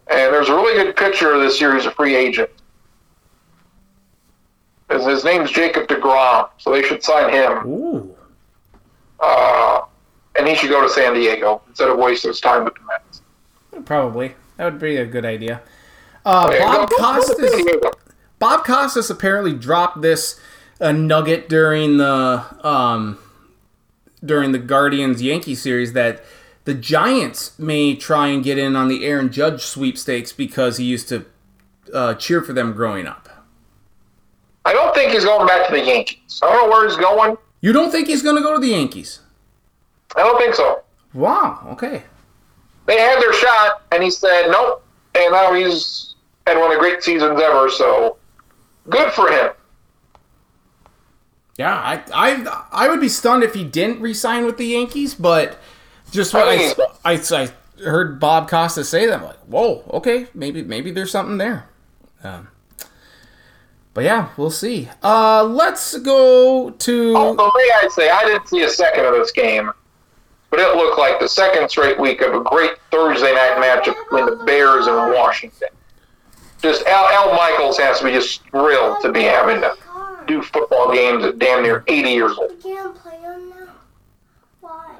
[0.08, 2.50] And there's a really good pitcher this year who's a free agent.
[4.92, 7.66] His, his name's Jacob DeGrom, so they should sign him.
[7.66, 8.16] Ooh.
[9.20, 9.82] Uh,
[10.38, 13.22] and he should go to San Diego instead of wasting his time with the Mets.
[13.86, 14.36] Probably.
[14.58, 15.62] That would be a good idea.
[16.26, 17.92] Uh, Bob go- go to San Costas.
[18.40, 20.40] Bob Costas apparently dropped this
[20.80, 23.20] uh, nugget during the um,
[24.24, 26.24] during the Guardians Yankee series that
[26.66, 31.10] the Giants may try and get in on the Aaron Judge sweepstakes because he used
[31.10, 31.26] to
[31.94, 33.21] uh, cheer for them growing up.
[34.66, 36.40] I don't think he's going back to the Yankees.
[36.44, 37.38] I don't know where he's going.
[37.62, 39.20] You don't think he's going to go to the Yankees?
[40.16, 40.82] I don't think so.
[41.14, 41.68] Wow.
[41.72, 42.04] Okay.
[42.86, 44.84] they had their shot, and he said nope.
[45.16, 46.16] And now he's
[46.48, 47.70] had one of the great seasons ever.
[47.70, 48.18] So
[48.90, 49.52] good for him.
[51.58, 55.60] Yeah, I, I I would be stunned if he didn't re-sign with the Yankees, but
[56.12, 56.74] just what I
[57.04, 57.50] I, I, I
[57.84, 61.68] heard Bob Costa say that, I'm like, whoa, okay, maybe maybe there's something there.
[62.24, 62.48] Um,
[63.94, 64.90] but yeah, we'll see.
[65.04, 69.32] Uh, let's go to Although may I say, I didn't see a second of this
[69.32, 69.72] game,
[70.50, 74.26] but it looked like the second straight week of a great Thursday night matchup between
[74.26, 75.70] the Bears and Washington.
[76.62, 79.76] Just Al, Al Michaels has to be just thrilled to be having to
[80.28, 82.52] do football games at damn near 80 years old.
[82.62, 83.74] Can't play them now.
[84.60, 84.96] Why?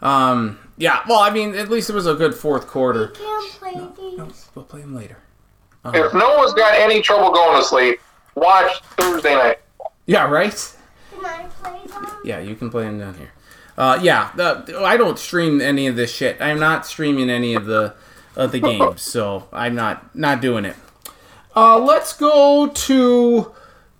[0.00, 1.00] um, yeah.
[1.06, 3.08] Well, I mean, at least it was a good fourth You quarter.
[3.08, 4.48] can't play these.
[4.54, 5.18] We'll play them later.
[5.84, 8.00] If no one's got any trouble going to sleep,
[8.34, 9.58] watch Thursday night.
[10.06, 10.76] Yeah, right.
[11.14, 12.06] Can I play them?
[12.24, 13.30] Yeah, you can play them down here.
[13.78, 16.40] Uh, yeah, the, I don't stream any of this shit.
[16.40, 17.94] I'm not streaming any of the
[18.36, 20.76] of the games, so I'm not not doing it.
[21.54, 23.52] Uh, let's go to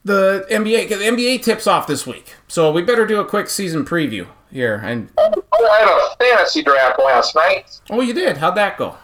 [0.04, 0.88] the NBA.
[0.88, 4.26] 'cause The NBA tips off this week, so we better do a quick season preview
[4.50, 4.80] here.
[4.84, 7.80] And oh, I had a fantasy draft last night.
[7.90, 8.38] oh, you did?
[8.38, 8.96] How'd that go?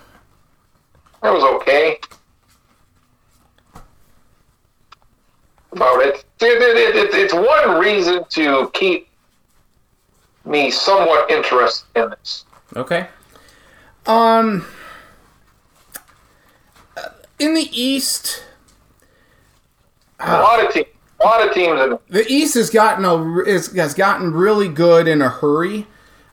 [1.22, 1.98] That was okay.
[5.72, 6.24] About it.
[6.40, 9.08] It- it- it- it- It's one reason to keep
[10.44, 12.44] me somewhat interested in this.
[12.76, 13.06] Okay.
[14.06, 14.64] Um,
[17.38, 18.42] in the East,
[20.20, 20.86] A lot of teams,
[21.20, 25.06] a lot of teams, in the East has gotten a is, has gotten really good
[25.06, 25.86] in a hurry.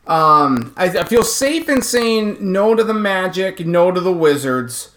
[0.07, 4.90] Um, I, I feel safe in saying no to the Magic, no to the Wizards,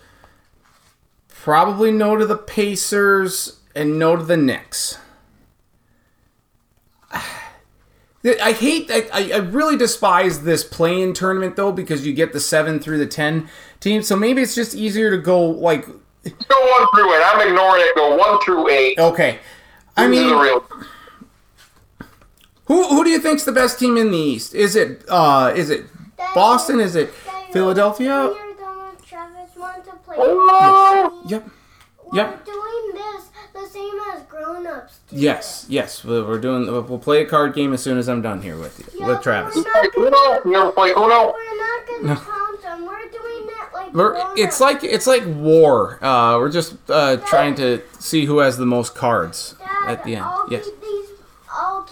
[1.28, 4.98] probably no to the Pacers, and no to the Knicks.
[7.12, 12.40] I hate I, I I really despise this play-in tournament though because you get the
[12.40, 13.48] seven through the ten
[13.80, 14.06] teams.
[14.08, 17.22] So maybe it's just easier to go like go one through eight.
[17.24, 17.94] I'm ignoring it.
[17.94, 18.98] Go one through eight.
[18.98, 19.38] okay.
[19.96, 20.64] I This mean, real.
[22.66, 24.54] Who who do you think's the best team in the East?
[24.54, 25.86] Is it uh is it
[26.34, 26.80] Boston?
[26.80, 27.10] Is it
[27.52, 28.26] Philadelphia?
[28.28, 30.16] When you're done with Travis, want to play.
[30.18, 31.48] Oh, Yep.
[32.04, 32.44] We're Yep.
[32.44, 33.27] doing this
[33.62, 34.98] the same as grown-ups.
[35.10, 35.66] do Yes.
[35.68, 36.04] Yes.
[36.04, 36.66] We're we're doing.
[36.66, 39.22] We'll play a card game as soon as I'm done here with you Yeah, with
[39.22, 39.54] Travis.
[39.56, 41.32] we're like not gonna- You ever play Uno?
[41.32, 42.86] We're not gonna count them.
[42.86, 45.98] We're doing it like We're, it's like it's like war.
[46.02, 50.16] Uh, we're just uh, trying to see who has the most cards Dad, at the
[50.16, 50.24] end.
[50.24, 50.64] I'll Yes.
[50.66, 51.08] these.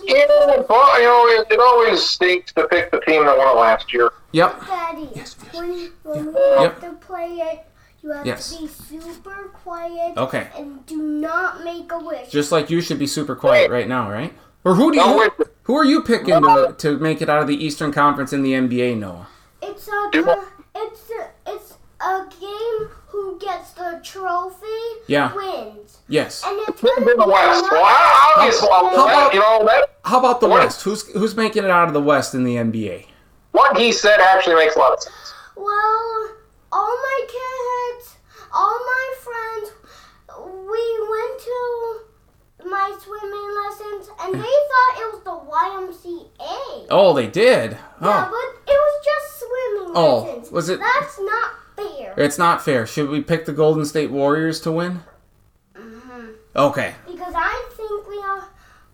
[0.05, 0.27] Yeah,
[0.69, 3.93] but, you know, it, it always stinks to pick the team that won it last
[3.93, 4.11] year.
[4.33, 4.67] Yep.
[4.67, 5.55] Daddy, Yes, yes.
[5.55, 6.81] when, when we have Yep.
[6.83, 7.67] to play it,
[8.07, 8.55] you have Yes.
[8.55, 10.49] to be super quiet Okay.
[10.57, 12.29] and do not make a wish.
[12.31, 14.33] Just like you should be super quiet right now, right?
[14.65, 15.05] Or who do you?
[15.05, 18.43] Who, who are you picking to, to make it out of the Eastern Conference in
[18.43, 19.27] the NBA, Noah?
[19.63, 20.11] It's a
[20.77, 24.67] it's a, it's a game who gets the trophy
[25.09, 25.35] Yeah.
[25.35, 25.99] wins.
[26.09, 26.45] Yes.
[26.47, 27.63] And it's the be West.
[27.63, 30.61] not- Well, I- obviously, How about- you know, that, How about the What?
[30.65, 30.83] West?
[30.83, 33.07] Who's who's making it out of the West in the NBA?
[33.53, 35.33] what he said actually makes a lot of sense.
[35.57, 36.29] Well,
[36.77, 38.17] all my kids,
[38.53, 39.73] all my friends,
[40.73, 40.85] we
[41.15, 45.39] went to my swimming lessons and they thought it was the
[46.11, 46.87] YMCA.
[46.91, 47.73] Oh, they did.
[47.73, 50.51] Yeah, Oh, but it was just swimming Oh, lessons.
[50.53, 52.15] was it- That's not fair.
[52.19, 52.87] it's not fair.
[52.87, 55.03] Should we pick the Golden State Warriors to win?
[55.75, 56.35] Mhm.
[56.55, 56.95] Okay.
[57.07, 58.49] Because I think we are,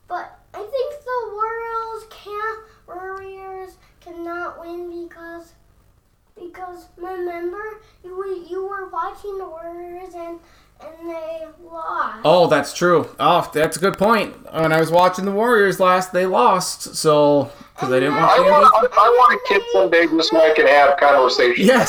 [0.08, 5.52] but I think the Warriors can't, Warriors cannot win because,
[6.46, 10.38] because remember you were, you were watching the Warriors and
[10.80, 12.22] and they lost.
[12.24, 13.08] Oh, that's true.
[13.20, 14.34] Oh, that's a good point.
[14.52, 16.96] When I was watching the Warriors last, they lost.
[16.96, 18.88] So because I didn't I watch the want, NBA.
[18.98, 21.64] I, I want a kid someday just so I can have conversation.
[21.66, 21.88] Yes.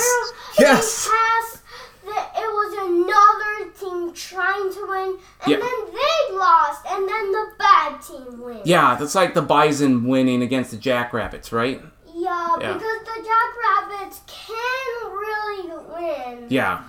[0.59, 1.09] Yes.
[1.09, 1.63] Past
[2.05, 5.57] that it was another team trying to win, and Yeah.
[5.57, 8.61] then they lost, and then the bad team wins.
[8.65, 11.81] Yeah, that's like the Bison winning against the Jackrabbits, right?
[12.23, 12.73] Yeah, Yeah.
[12.73, 16.45] because the Jackrabbits can really win.
[16.49, 16.83] Yeah,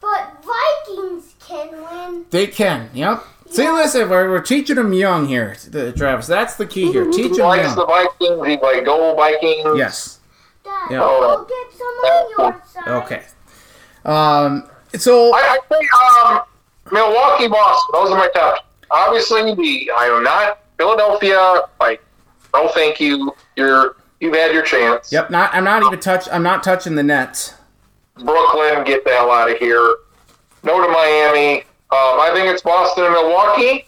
[0.00, 2.26] But Vikings can win.
[2.30, 2.90] they can.
[2.94, 3.24] Yep.
[3.50, 6.26] See, listen, we're, we're teaching them young here, the- Travis.
[6.26, 7.04] That's the key here.
[7.06, 7.84] Teach He them likes the.
[7.86, 8.46] Vikings.
[8.46, 9.76] He's like, go Vikings.
[9.76, 10.20] Yes.
[10.64, 11.02] Dad, Yeah.
[11.02, 12.88] I'll get some on your side.
[13.02, 13.22] Okay.
[14.04, 14.68] Um.
[14.96, 16.42] So I, I think um,
[16.90, 17.90] Milwaukee, Boston.
[17.92, 18.64] Those are my top.
[18.90, 21.62] Obviously, the I am not Philadelphia.
[21.80, 22.02] Like,
[22.54, 23.34] no, thank you.
[23.56, 25.12] You're you've had your chance.
[25.12, 25.30] Yep.
[25.30, 25.52] Not.
[25.52, 26.28] I'm not even touch.
[26.30, 27.54] I'm not touching the Nets.
[28.16, 29.96] Brooklyn, get the hell out of here.
[30.62, 31.62] No to Miami.
[31.90, 33.86] Um, I think it's Boston and Milwaukee.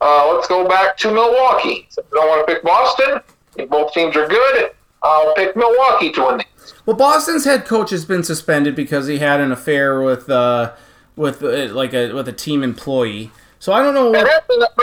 [0.00, 1.86] Uh, let's go back to Milwaukee.
[1.88, 3.20] Since I don't want to pick Boston.
[3.56, 4.70] If both teams are good,
[5.02, 6.38] I'll pick Milwaukee to win.
[6.38, 6.74] these.
[6.84, 10.74] Well, Boston's head coach has been suspended because he had an affair with uh
[11.16, 13.30] with uh, like a with a team employee.
[13.58, 14.28] So I don't know what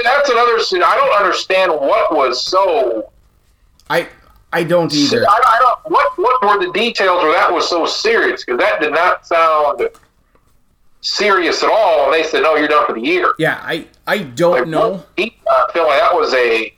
[0.03, 0.83] that's another.
[0.83, 3.11] I don't understand what was so
[3.89, 4.09] I
[4.53, 5.25] I don't either.
[5.27, 5.91] I, I don't.
[5.91, 8.45] What what were the details where that was so serious?
[8.45, 9.89] Because that did not sound
[11.01, 12.05] serious at all.
[12.05, 14.89] And they said, "No, you're done for the year." Yeah, I I don't Like, know.
[14.91, 16.73] what- I uh, feel like that was a.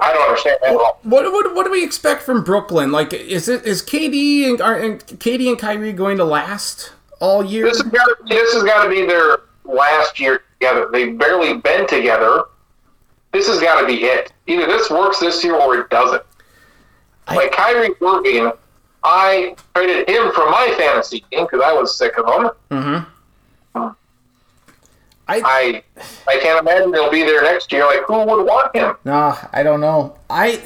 [0.00, 0.98] I don't understand that at all.
[1.02, 2.90] What, what what do we expect from Brooklyn?
[2.90, 7.44] Like, is it is KD and, are, and KD and Kyrie going to last all
[7.44, 7.64] year?
[7.66, 8.08] This has got.
[8.26, 10.88] This has got to be their last year together.
[10.90, 12.44] They've barely been together.
[13.32, 14.32] This has got to be it.
[14.46, 16.22] Either this works this year or it doesn't.
[17.28, 18.52] Like Kyrie Irving,
[19.02, 22.50] I traded him for my fantasy team because I was sick of him.
[22.70, 23.10] Mm-hmm.
[25.26, 25.82] I I
[26.28, 27.86] I can't imagine he'll be there next year.
[27.86, 28.94] Like who would want him?
[29.04, 30.16] no, I don't know.
[30.28, 30.60] I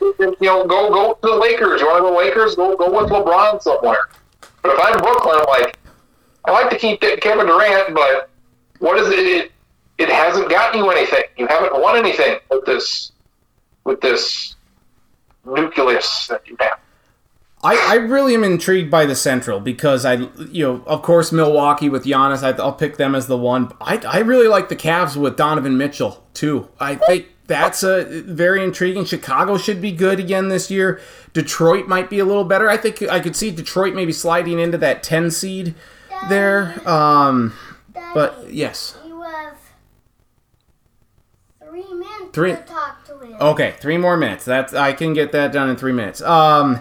[0.00, 1.80] You know, go go to the Lakers.
[1.80, 2.54] You want to go Lakers?
[2.54, 4.08] Go go with LeBron somewhere.
[4.62, 5.78] But if I'm Brooklyn, I'm like,
[6.44, 8.28] I like to keep Kevin Durant, but
[8.80, 9.18] what is it?
[9.18, 9.52] It,
[9.98, 11.22] it hasn't gotten you anything.
[11.36, 13.12] You haven't won anything with this
[13.84, 14.56] with this
[15.44, 16.78] nucleus that you have.
[17.64, 20.14] I, I really am intrigued by the Central because I
[20.50, 23.72] you know of course Milwaukee with Giannis I, I'll pick them as the one.
[23.80, 26.68] I, I really like the Cavs with Donovan Mitchell too.
[26.80, 29.04] I think that's a very intriguing.
[29.04, 31.00] Chicago should be good again this year.
[31.32, 32.68] Detroit might be a little better.
[32.68, 35.74] I think I could see Detroit maybe sliding into that ten seed
[36.28, 36.88] there.
[36.88, 37.52] Um,
[38.14, 39.56] but yes, you have
[42.32, 43.36] three minutes Three- to talk to him.
[43.40, 44.44] okay, three more minutes.
[44.44, 46.20] That's I can get that done in three minutes.
[46.22, 46.80] Um,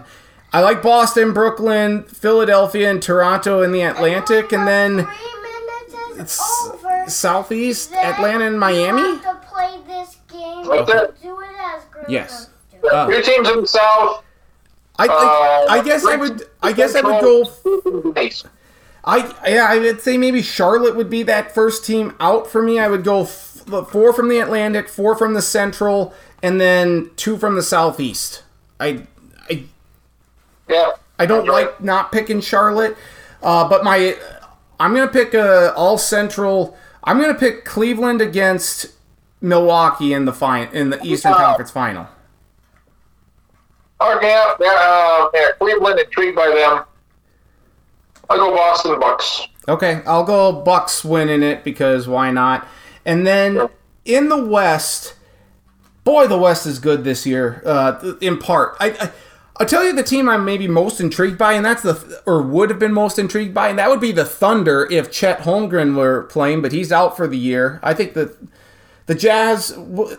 [0.54, 5.06] I like Boston, Brooklyn, Philadelphia, and Toronto in the Atlantic, and then.
[5.06, 7.04] three minutes is S- over.
[7.08, 9.02] Southeast, Then Atlanta, and We Miami.
[9.02, 10.68] have to play this game.
[10.68, 11.22] That's and.
[11.22, 12.32] Do it as Yes.
[12.44, 12.50] ups
[12.82, 12.88] do.
[12.90, 14.24] Uh, Your teams in the South.
[15.00, 16.44] I, I, Uh, I guess I would.
[16.62, 18.14] I guess I would go.
[19.04, 22.78] I yeah, I would say maybe Charlotte would be that first team out for me.
[22.78, 23.51] I would go f-
[23.90, 26.14] four from the Atlantic, four from the Central,
[26.44, 28.44] and then two from the Southeast.
[28.80, 29.04] I
[29.50, 29.64] I
[30.68, 30.92] Yeah.
[31.20, 31.66] I don't Right.
[31.66, 32.98] like not picking Charlotte,
[33.44, 34.16] uh, but my
[34.80, 36.76] I'm gonna pick a all Central.
[37.04, 38.88] I'm gonna pick Cleveland against
[39.42, 41.38] Milwaukee in the fine in the Eastern Wow.
[41.38, 42.08] Conference Final.
[44.02, 46.84] Okay, yeah, yeah, uh, yeah, Cleveland intrigued by them.
[48.30, 49.48] I'll go Boston Bucks.
[49.68, 52.68] Okay, I'll go Bucks winning it because why not?
[53.06, 53.70] And then
[54.06, 55.16] in the West,
[56.04, 57.62] boy, the West is good this year.
[57.66, 59.12] Uh, in part, I, I
[59.62, 62.72] I'll tell you the team I'm maybe most intrigued by, and that's the or would
[62.72, 66.24] have been most intrigued by, and that would be the Thunder if Chet Holmgren were
[66.24, 67.80] playing, but he's out for the year.
[67.84, 68.36] I think that
[69.06, 70.18] the Jazz w-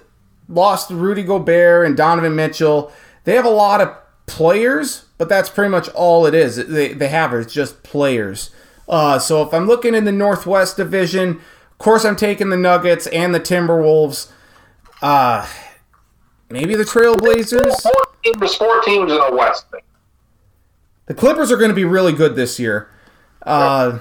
[0.48, 2.92] lost Rudy Gobert and Donovan Mitchell.
[3.24, 3.96] They have a lot of
[4.26, 6.56] players, but that's pretty much all it is.
[6.68, 8.50] They, they have it's just players.
[8.88, 11.40] Uh, so if I'm looking in the Northwest Division,
[11.82, 14.30] course I'm taking the Nuggets and the Timberwolves.
[15.00, 15.46] Uh,
[16.48, 17.82] maybe the Trailblazers.
[18.22, 19.66] Teams, four teams in the West.
[21.06, 22.88] The Clippers are going to be really good this year.
[23.42, 23.98] Uh,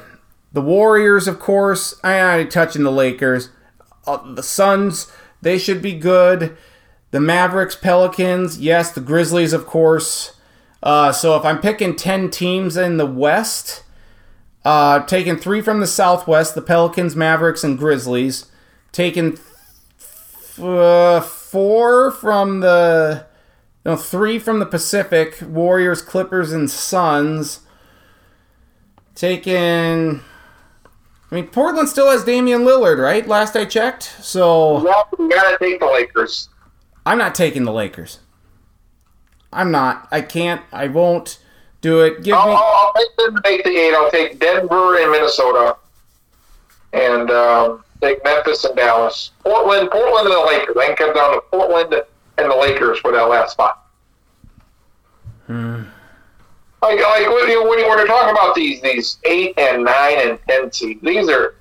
[0.54, 2.00] the Warriors, of course.
[2.04, 3.50] I ain't touching the Lakers.
[4.06, 6.56] Uh, the Suns, they should be good.
[7.10, 8.92] The Mavericks, Pelicans, yes.
[8.92, 10.38] The Grizzlies, of course.
[10.84, 13.84] Uh, so if I'm picking 10 teams in the West,
[14.64, 18.48] uh, taking three from the Southwest, the Pelicans, Mavericks, and Grizzlies.
[18.92, 19.40] Taking
[20.62, 23.26] uh, four from the
[23.86, 27.62] no, three from the Pacific Warriors, Clippers, and Suns.
[29.16, 30.22] Taking.
[31.32, 33.26] I mean, Portland still has Damian Lillard, right?
[33.26, 34.04] Last I checked.
[34.22, 36.50] So Well, you gotta take the Lakers.
[37.06, 38.20] I'm not taking the Lakers.
[39.52, 40.08] I'm not.
[40.12, 40.62] I can't.
[40.72, 41.40] I won't
[41.82, 42.24] do it.
[42.24, 42.56] Give I'll, me.
[42.56, 43.94] I'll, them make the eight.
[43.94, 45.78] I'll take Denver and Minnesota,
[46.94, 49.32] and um, take Memphis and Dallas.
[49.44, 50.78] Portland, Portland and the Lakers.
[50.78, 51.94] I can come down to Portland
[52.38, 53.82] and the Lakers for that last spot.
[56.82, 60.40] Like, like when, you, when you were talking about these these eight and nine and
[60.48, 61.56] ten seeds, these are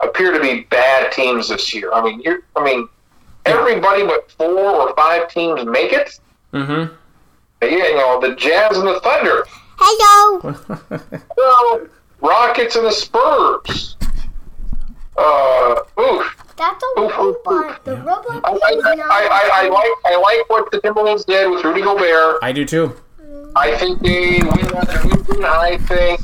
[0.00, 1.92] appear to be bad teams this year.
[1.92, 2.88] I mean, you I mean,
[3.44, 6.20] everybody but four or five teams make it.
[6.52, 6.94] Mm-hmm.
[7.70, 9.44] Yeah, you know, the Jazz and the Thunder.
[9.78, 10.54] Hello.
[11.36, 11.86] Well,
[12.20, 13.96] Rockets and the Spurs.
[15.16, 16.36] Uh, oof.
[16.56, 17.84] That's a robot.
[17.84, 19.02] The robot I, I, I.
[19.10, 22.38] I, I like I like what the Timberwolves did with Rudy Gobert.
[22.42, 22.96] I do too.
[23.54, 25.44] I think they win that division.
[25.44, 26.20] I think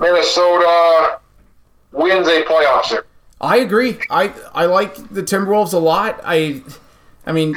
[0.00, 1.20] Minnesota
[1.92, 3.04] wins a playoff series.
[3.40, 3.98] I agree.
[4.08, 6.20] I I like the Timberwolves a lot.
[6.24, 6.62] I
[7.26, 7.54] I mean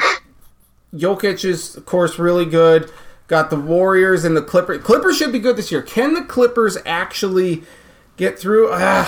[0.96, 2.92] Jokic is of course really good.
[3.28, 4.84] Got the Warriors and the Clippers.
[4.84, 5.82] Clippers should be good this year.
[5.82, 7.64] Can the Clippers actually
[8.18, 8.70] get through?
[8.72, 9.08] Uh,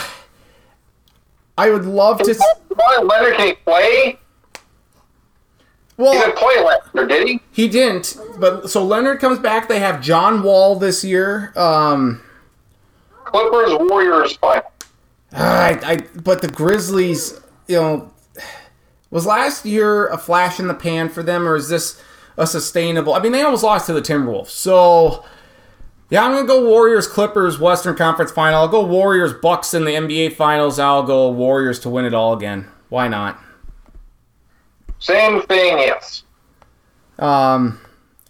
[1.58, 2.32] I would love to.
[2.34, 4.20] Kawhi Leonard can he play?
[5.98, 7.42] He Well, didn't play last year, did he?
[7.52, 8.18] he didn't.
[8.40, 9.68] But so Leonard comes back.
[9.68, 11.54] They have John Wall this year.
[11.56, 12.22] Um,
[13.24, 14.72] Clippers Warriors final.
[15.32, 18.12] I, I but the Grizzlies, you know,
[19.10, 22.02] was last year a flash in the pan for them, or is this
[22.38, 23.14] a sustainable?
[23.14, 25.24] I mean, they almost lost to the Timberwolves, so
[26.10, 28.62] yeah, I'm gonna go Warriors Clippers Western Conference Final.
[28.62, 30.80] I'll go Warriors Bucks in the NBA Finals.
[30.80, 32.68] I'll go Warriors to win it all again.
[32.90, 33.40] Why not?
[35.00, 36.24] Same thing, yes.
[37.20, 37.80] Um,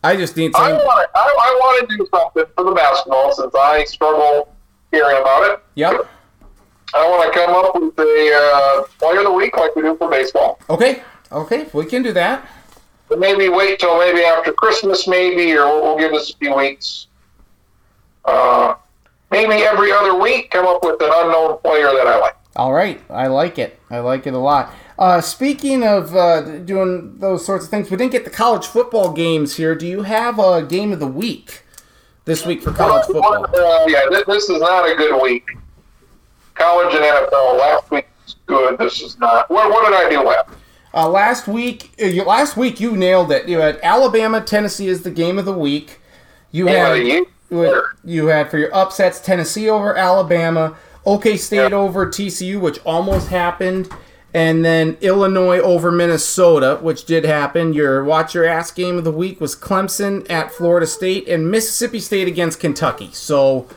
[0.04, 0.78] I just need I some.
[0.78, 4.54] want I, I want to do something for the basketball since I struggle
[4.92, 5.64] hearing about it.
[5.76, 6.08] Yep.
[6.94, 9.96] I want to come up with a uh, player of the week like we do
[9.98, 10.60] for baseball.
[10.70, 11.02] Okay.
[11.32, 11.68] Okay.
[11.74, 12.50] We can do that.
[13.10, 16.56] But maybe wait till maybe after Christmas, maybe, or we'll, we'll give this a few
[16.56, 17.08] weeks.
[18.26, 18.76] Uh,
[19.32, 22.36] maybe every other week, come up with an unknown player that I like.
[22.56, 23.80] All right, I like it.
[23.90, 24.74] I like it a lot.
[24.98, 29.14] Uh, speaking of uh, doing those sorts of things, we didn't get the college football
[29.14, 29.76] games here.
[29.76, 31.64] Do you have a game of the week
[32.26, 33.46] this week for college football?
[33.46, 35.48] Uh, yeah, this, this is not a good week.
[36.58, 37.60] College and NFL.
[37.60, 38.78] Last week was good.
[38.78, 39.50] This is not.
[39.50, 40.50] What, what did I do last?
[40.94, 43.48] Uh, last week, uh, last week you nailed it.
[43.48, 46.00] You had Alabama, Tennessee is the game of the week.
[46.52, 47.28] You Yeah, had you-
[48.04, 50.76] you had for your upsets Tennessee over Alabama,
[51.06, 51.78] OK State Yeah.
[51.78, 53.90] over TCU, which almost happened,
[54.34, 57.74] and then Illinois over Minnesota, which did happen.
[57.74, 62.00] Your watch your ass game of the week was Clemson at Florida State and Mississippi
[62.00, 63.10] State against Kentucky.
[63.14, 63.68] So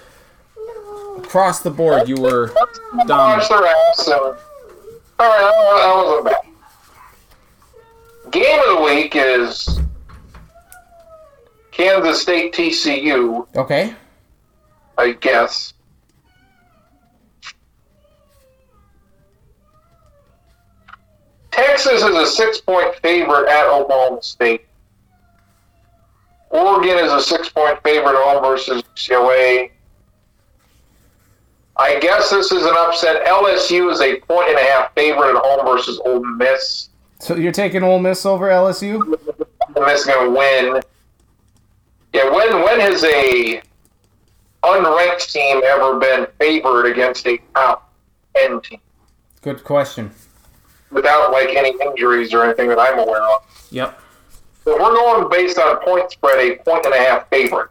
[1.31, 2.53] across the board, you were
[3.07, 3.49] dominant.
[3.49, 4.09] their ass.
[4.09, 4.37] And, all right,
[5.21, 6.25] that, that wasn't
[8.25, 8.33] bad.
[8.33, 9.79] Game of the week is
[11.71, 13.95] Kansas State TCU, Okay.
[14.99, 15.73] I guess.
[21.53, 24.67] Texas is a six point favorite at Oklahoma State.
[26.51, 29.71] Oregon is a six point favorite at home versus UCLA.
[31.81, 33.27] I guess this is an upset.
[33.27, 36.91] LSU is a point and a half favorite at home versus Ole Miss.
[37.21, 38.99] So you're taking Ole Miss over LSU?
[39.75, 40.83] Ole Miss is going to win.
[42.13, 43.63] Yeah, when when has a
[44.63, 47.91] unranked team ever been favored against a top
[48.37, 48.81] ten team?
[49.41, 50.11] Good question.
[50.91, 53.69] without like any injuries or anything that I'm aware of.
[53.71, 53.99] Yep.
[54.65, 57.71] So we're going based on point spread, a point and a half favorite.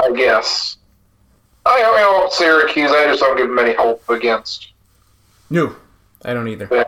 [0.00, 0.77] I guess.
[1.68, 2.90] I don't know Syracuse.
[2.90, 4.72] I just don't give them any hope against.
[5.50, 5.76] No,
[6.24, 6.68] I don't either.
[6.72, 6.86] I,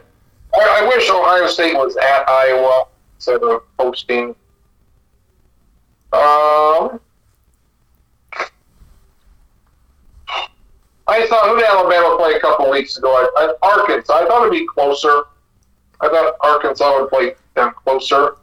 [0.55, 2.87] I wish Ohio State was at Iowa
[3.17, 4.35] instead of hosting.
[6.13, 6.99] Um,
[11.07, 13.11] I thought who did Alabama play a couple weeks ago?
[13.11, 14.13] I, I, Arkansas.
[14.15, 15.25] I thought it'd be closer.
[16.01, 18.37] I thought Arkansas would play them closer.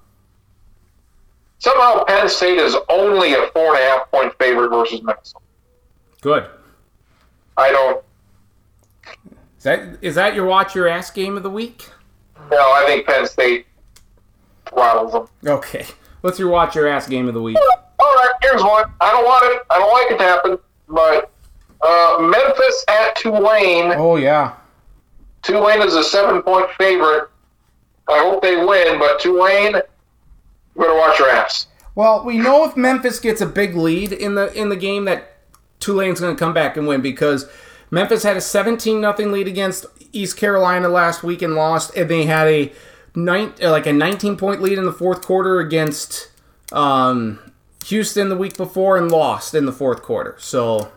[1.57, 5.43] Somehow Penn State is only a four and a half point favorite versus Minnesota.
[6.21, 6.47] Good.
[7.57, 8.03] I don't.
[9.57, 11.89] Is that is that your watch your ass game of the week?
[12.51, 13.65] No, I think Penn State
[14.75, 15.27] rattles them.
[15.45, 15.85] Okay.
[16.21, 17.57] What's your watch your ass game of the week?
[17.99, 18.91] All right, here's one.
[19.01, 19.61] I don't want it.
[19.69, 20.57] I don't like it to happen,
[20.87, 21.31] but
[21.81, 23.93] uh, Memphis at Tulane.
[23.95, 24.53] Oh yeah.
[25.43, 27.29] Tulane is a seven-point favorite.
[28.09, 29.81] I hope they win, but Tulane, you
[30.75, 31.67] better watch your ass.
[31.95, 35.36] Well, we know if Memphis gets a big lead in the in the game that
[35.79, 37.49] Tulane's going to come back and win because
[37.91, 42.25] Memphis had a 17 nothing lead against East Carolina last week and lost, and they
[42.25, 42.71] had a
[43.15, 46.29] nine, uh, like a 19 point lead in the fourth quarter against
[46.71, 47.39] um,
[47.85, 50.35] Houston the week before and lost in the fourth quarter.
[50.39, 50.91] So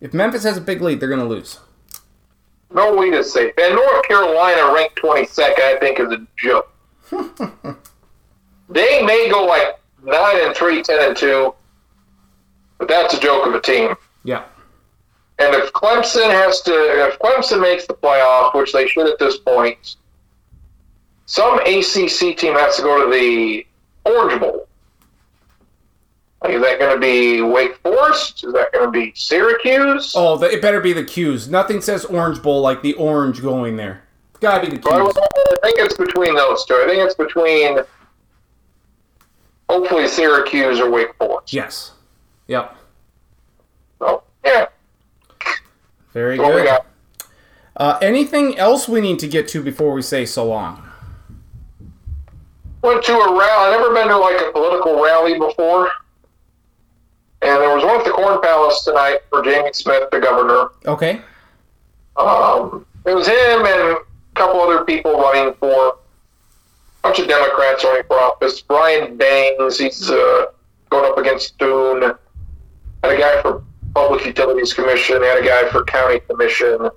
[0.00, 1.60] if Memphis has a big lead, they're going to lose.
[2.72, 3.54] No lead is safe.
[3.58, 6.70] And North Carolina ranked 22nd, I think, is a joke.
[8.68, 11.54] they may go like 9 and 3, 10 and 2,
[12.86, 13.94] but that's a joke of a team.
[14.24, 14.44] Yeah.
[15.38, 19.38] And if Clemson has to, if Clemson makes the playoff, which they should at this
[19.38, 19.96] point,
[21.26, 23.66] some ACC team has to go to the
[24.04, 24.68] Orange Bowl.
[26.46, 28.44] Is that going to be Wake Forest?
[28.44, 30.12] Is that going to be Syracuse?
[30.14, 31.48] Oh, it better be the 'Cuse.
[31.48, 34.04] Nothing says Orange Bowl like the orange going there.
[34.32, 35.16] It's Gotta be the Well, 'Cuse.
[35.16, 36.74] I think it's between those two.
[36.74, 37.78] I think it's between
[39.70, 41.54] hopefully Syracuse or Wake Forest.
[41.54, 41.92] Yes.
[42.48, 42.76] Yep.
[43.98, 44.66] So, yeah,
[46.12, 46.80] Very good.
[47.76, 50.82] Uh, anything else we need to get to before we say so long?
[52.82, 53.74] Went to a rally.
[53.74, 55.90] I've never been to like a political rally before.
[57.42, 60.68] And there was one at the Corn Palace tonight for Jamie Smith, the governor.
[60.86, 61.20] Okay.
[62.16, 63.98] Um, it was him and a
[64.34, 65.92] couple other people running for a
[67.02, 68.60] bunch of Democrats running for office.
[68.62, 70.46] Brian Bengs, he's uh,
[70.90, 72.14] going up against Thune.
[73.04, 73.62] Had a guy for
[73.94, 75.22] Public Utilities Commission.
[75.22, 76.88] Had a guy for County Commission.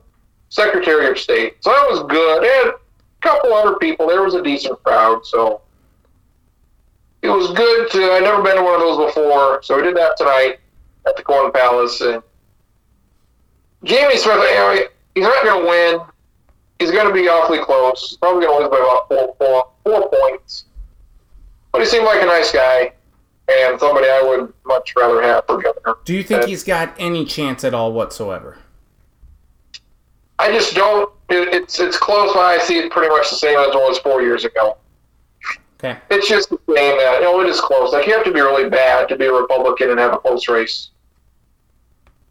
[0.48, 1.58] Secretary of State.
[1.60, 2.44] So that was good.
[2.46, 2.80] And a
[3.20, 4.08] couple other people.
[4.08, 5.26] There was a decent crowd.
[5.26, 5.60] So
[7.22, 8.12] it was good to.
[8.14, 9.62] I'd never been to one of those before.
[9.64, 10.60] So we did that tonight
[11.06, 12.00] at the Corn Palace.
[12.00, 12.24] And
[13.84, 16.00] Jamie Smith, you he's not going to win.
[16.80, 18.12] He's going to be awfully close.
[18.12, 20.68] He's probably going to lose by about four, four, four points.
[21.74, 22.94] But he seemed like a nice guy
[23.50, 25.96] and somebody I would much rather have for governor.
[26.06, 28.58] Do you think Uh, he's got any chance at all whatsoever?
[30.40, 31.12] I just don't.
[31.30, 33.98] It, it's it's close, but I see it pretty much the same as it was
[34.00, 34.78] four years ago.
[35.80, 35.98] Okay.
[36.10, 37.92] It's just the same that you know it is close.
[37.94, 40.48] Like you have to be really bad to be a Republican and have a close
[40.48, 40.90] race.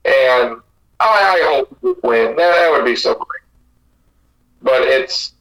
[0.05, 0.61] And
[1.01, 2.37] I, I hope we win.
[2.37, 3.43] That, that would be so great.
[4.63, 5.33] But it's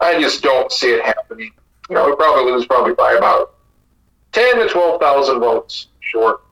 [0.00, 1.52] I just don't see it happening.
[1.88, 3.54] You know, we probably lose probably by about
[4.32, 6.42] ten to twelve thousand votes short.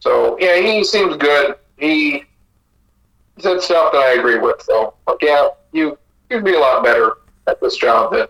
[0.00, 1.56] So yeah, he seems good.
[1.78, 2.24] He
[3.38, 4.62] said stuff that I agree with.
[4.62, 5.98] So like, yeah, you
[6.30, 8.26] you'd be a lot better at this job than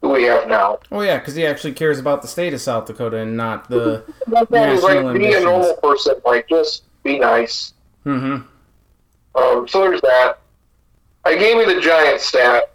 [0.00, 0.78] who we have now.
[0.90, 4.04] Oh yeah, because he actually cares about the state of South Dakota and not the.
[4.26, 6.14] Like, National be a normal person.
[6.24, 7.72] Like, just be nice.
[8.06, 8.46] Mm-hmm.
[9.34, 10.38] Um, so there's that.
[11.24, 12.72] I gave you the giant stat.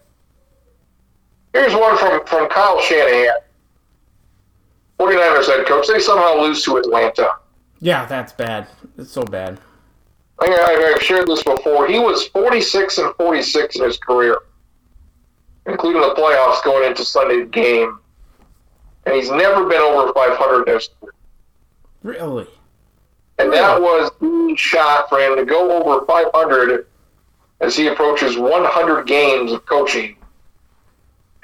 [1.53, 3.37] Here's one from, from Kyle Shanahan.
[5.05, 5.87] 49ers head coach.
[5.87, 7.29] They somehow lose to Atlanta.
[7.79, 8.67] Yeah, that's bad.
[8.97, 9.59] It's so bad.
[10.39, 11.87] I think I've I've shared this before.
[11.87, 14.37] He was 46 and 46 in his career,
[15.65, 17.99] including the playoffs going into Sunday's game.
[19.05, 21.13] And he's never been over 500 in his career.
[22.03, 22.47] Really?
[23.37, 26.87] And that was the shot for him to go over 500
[27.61, 30.15] as he approaches 100 games of coaching.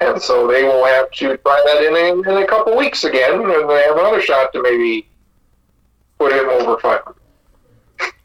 [0.02, 3.34] And so they will have to try that in, in, in a couple weeks again,
[3.34, 5.08] and they have another shot to maybe
[6.18, 7.14] put him over 500.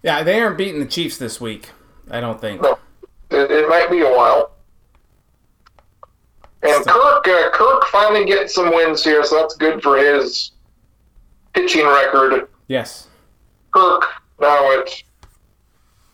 [0.01, 1.69] Yeah, they aren't beating the Chiefs this week.
[2.09, 2.61] I don't think.
[2.61, 2.79] No,
[3.29, 4.51] it, it might be a while.
[6.63, 10.51] And Kirk, uh, Kirk finally getting some wins here, so that's good for his
[11.53, 12.47] pitching record.
[12.67, 13.07] Yes.
[13.71, 14.03] Kirk
[14.39, 14.89] now at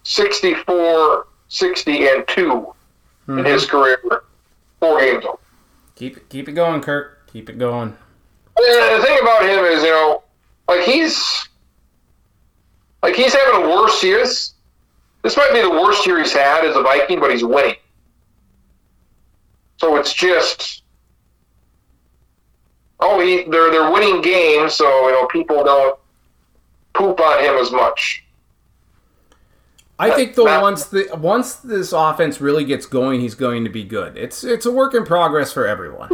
[0.04, 2.74] 64, 60, and 2
[3.30, 4.00] in his career.
[4.80, 5.38] Four games over.
[6.04, 7.30] Keep it, keep it going, Kirk.
[7.32, 7.96] Keep it going.
[8.58, 10.22] And the thing about him is, you know,
[10.68, 11.48] like he's
[13.02, 14.18] like he's having a worse year.
[14.18, 14.54] This,
[15.22, 17.78] this might be the worst year he's had as a Viking, but he's winning.
[19.78, 20.84] So it's just
[23.00, 25.98] oh, he they're they're winning games, so you know people don't
[26.92, 28.26] poop on him as much.
[30.12, 33.84] I think though once the once this offense really gets going, he's going to be
[33.84, 34.18] good.
[34.18, 36.10] It's it's a work in progress for everyone.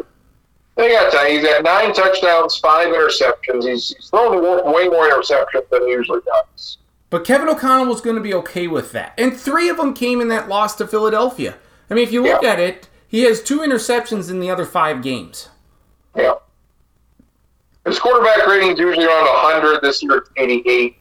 [0.75, 1.27] They got time.
[1.31, 3.67] He's got nine touchdowns, five interceptions.
[3.67, 4.41] He's, he's thrown
[4.73, 6.77] way more interceptions than he usually does.
[7.09, 10.21] But Kevin O'Connell was going to be okay with that, and three of them came
[10.21, 11.55] in that loss to Philadelphia.
[11.89, 12.49] I mean, if you look Yeah.
[12.51, 15.49] at it, he has two interceptions in the other five games.
[16.15, 16.35] Yeah.
[17.85, 19.81] His quarterback rating is usually around 100.
[19.81, 20.97] This year it's 88.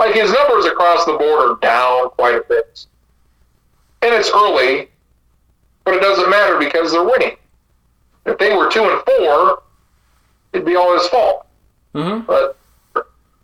[0.00, 2.86] Like his numbers across the board are down quite a bit.
[4.00, 4.88] And it's early,
[5.84, 7.36] but it doesn't matter because they're winning.
[8.24, 9.62] If they were 2 and 4,
[10.54, 11.46] it'd be all his fault.
[11.94, 12.24] Mm-hmm.
[12.24, 12.56] But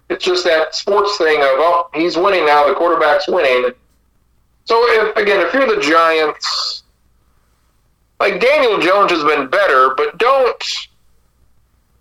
[0.08, 3.72] it's just that sports thing of, oh, he's winning now, the quarterback's winning.
[4.64, 6.84] So, if again, if you're the Giants,
[8.18, 10.64] like Daniel Jones has been better, but don't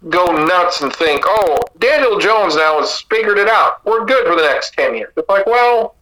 [0.10, 3.86] go nuts and think, oh, Daniel Jones now has figured it out.
[3.86, 5.14] We're good for the next 10 years.
[5.18, 5.96] It's like, well,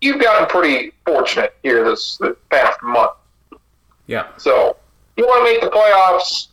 [0.00, 3.12] you've gotten pretty fortunate here this, this past month.
[4.06, 4.28] Yeah.
[4.36, 4.76] So,
[5.16, 6.48] you want to make the playoffs.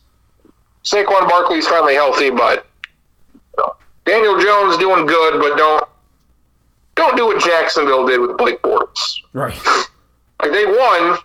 [0.84, 2.66] Saquon Barkley's finally healthy, but
[3.34, 3.74] you know,
[4.04, 5.88] Daniel Jones doing good, but don't
[6.94, 9.20] don't do what Jacksonville did with Blake Bortles.
[9.32, 9.58] Right.
[10.42, 11.16] Like they won,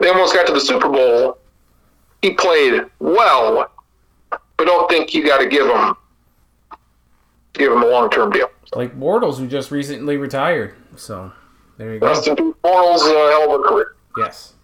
[0.00, 1.39] they almost got to the Super Bowl.
[2.22, 3.70] He played well,
[4.30, 5.94] but don't think you got to give him
[7.54, 8.48] give him a long term deal.
[8.74, 10.74] Like Bortles, who just recently retired.
[10.96, 11.32] So
[11.78, 12.12] there you go.
[12.14, 13.96] Justin Bortles, a hell of a career.
[14.16, 14.54] Yes.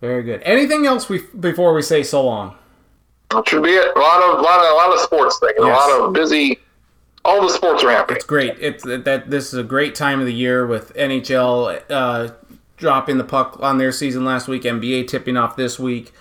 [0.00, 0.42] Very good.
[0.42, 2.56] Anything else we before we say so long?
[3.30, 3.96] That should be it.
[3.96, 5.54] A lot of lot of a lot of sports things.
[5.58, 5.66] Yes.
[5.66, 6.58] A lot of busy.
[7.24, 8.16] All the sports are happening.
[8.16, 8.56] It's great.
[8.58, 12.30] It's that this is a great time of the year with NHL uh,
[12.76, 16.12] dropping the puck on their season last week, NBA tipping off this week,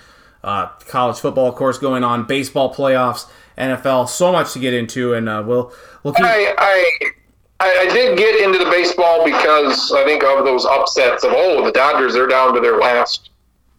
[0.43, 3.27] uh, college football, of course, going on, baseball playoffs,
[3.57, 4.09] NFL.
[4.09, 5.73] So much to get into, and uh, we'll
[6.03, 6.25] we'll keep.
[6.25, 7.21] I, I
[7.59, 11.71] I did get into the baseball because I think of those upsets of oh the
[11.71, 13.29] Dodgers they're down to their last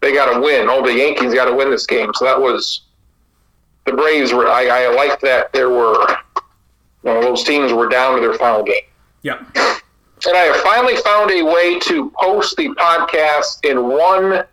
[0.01, 2.83] they got to win oh the Yankees got to win this game so that was
[3.85, 5.97] the Braves were I, I liked that there were
[7.03, 8.83] you know, those teams were down to their final game
[9.21, 9.39] Yeah.
[9.55, 14.45] and I have finally found a way to post the podcast in one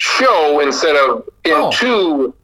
[0.00, 1.70] show instead of in Oh.
[1.72, 2.34] two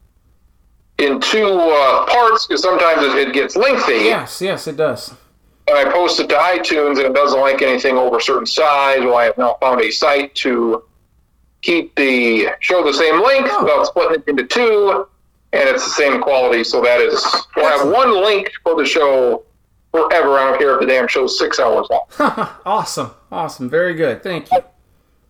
[0.99, 4.41] in two uh, parts because sometimes it, it gets lengthy Yes.
[4.41, 5.13] Yes, it does.
[5.67, 8.99] and I post it to iTunes and it doesn't like anything over a certain size.
[9.01, 10.83] Well, I have now found a site to
[11.63, 13.63] keep the show the same length Oh.
[13.63, 15.07] without splitting it into two,
[15.53, 16.63] and it's the same quality.
[16.63, 17.25] So that is,
[17.55, 19.43] we'll have one link for the show
[19.91, 20.37] forever.
[20.37, 22.05] I don't care if the damn show's six hours long.
[22.65, 23.11] awesome.
[23.31, 23.69] Awesome.
[23.69, 24.21] Very good.
[24.23, 24.59] Thank you.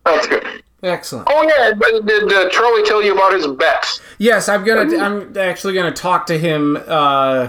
[0.04, 0.62] That's good.
[0.82, 1.28] Excellent.
[1.30, 3.84] Oh yeah, but did uh, Charlie tell you about his bet?
[4.18, 4.96] Yes, I'm gonna.
[4.96, 7.48] I'm actually gonna talk to him uh,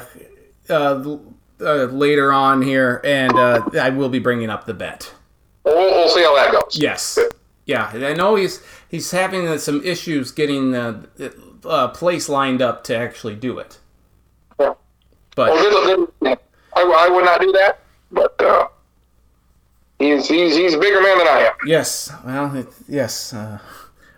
[0.69, 1.17] uh,
[1.61, 5.13] uh, later on here, and uh, I will be bringing up the bet.
[5.63, 6.77] We'll, we'll see how that goes.
[6.79, 7.19] Yes.
[7.65, 11.07] Yeah, I know he's he's having uh, some issues getting the
[11.65, 13.77] uh, place lined up to actually do it.
[14.59, 14.73] Yeah.
[15.35, 16.07] But Well.
[16.23, 17.79] I, I would not do that,
[18.11, 18.67] but uh,
[19.99, 21.53] he's he's he's a bigger man than I am.
[21.65, 23.33] yes, well, it, yes.
[23.33, 23.59] Uh,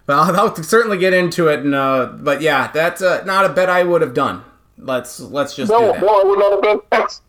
[0.08, 3.70] well, I'll, certainly get into it, and uh, but yeah, that's uh, not a bet
[3.70, 4.44] I would have done.
[4.78, 6.02] Let's let's just do No, that.
[6.02, 6.80] no, I would not have been.
[6.91, 7.22] That's,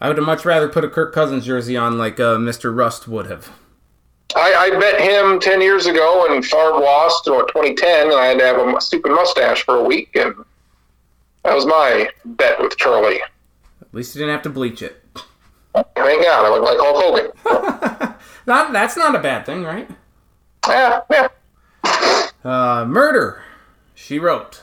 [0.00, 2.76] I would have much rather put a Kirk Cousins jersey on like uh, Mr.
[2.76, 3.50] Rust would have.
[4.36, 8.26] I, I bet him 10 years ago and Favre lost in what, 2010, and I
[8.26, 10.34] had to have a stupid mustache for a week, and
[11.44, 13.20] that was my bet with Charlie.
[13.80, 14.97] At least you didn't have to bleach it.
[15.94, 18.14] Thank God, I look like Hulk Hogan.
[18.72, 19.88] That's not a bad thing, right?
[20.66, 21.28] yeah, yeah.
[22.44, 23.42] Uh, murder,
[23.94, 24.62] she wrote.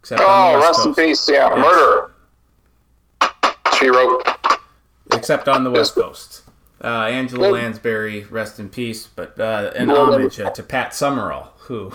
[0.00, 0.98] Except on Oh, the West rest in Coast.
[0.98, 2.12] peace, yeah, murderer.
[3.78, 4.22] She wrote.
[5.12, 6.42] Except on the West Coast.
[6.82, 11.92] Uh, Angela Lansbury, rest in peace, but uh, an homage uh, to Pat Summerall, who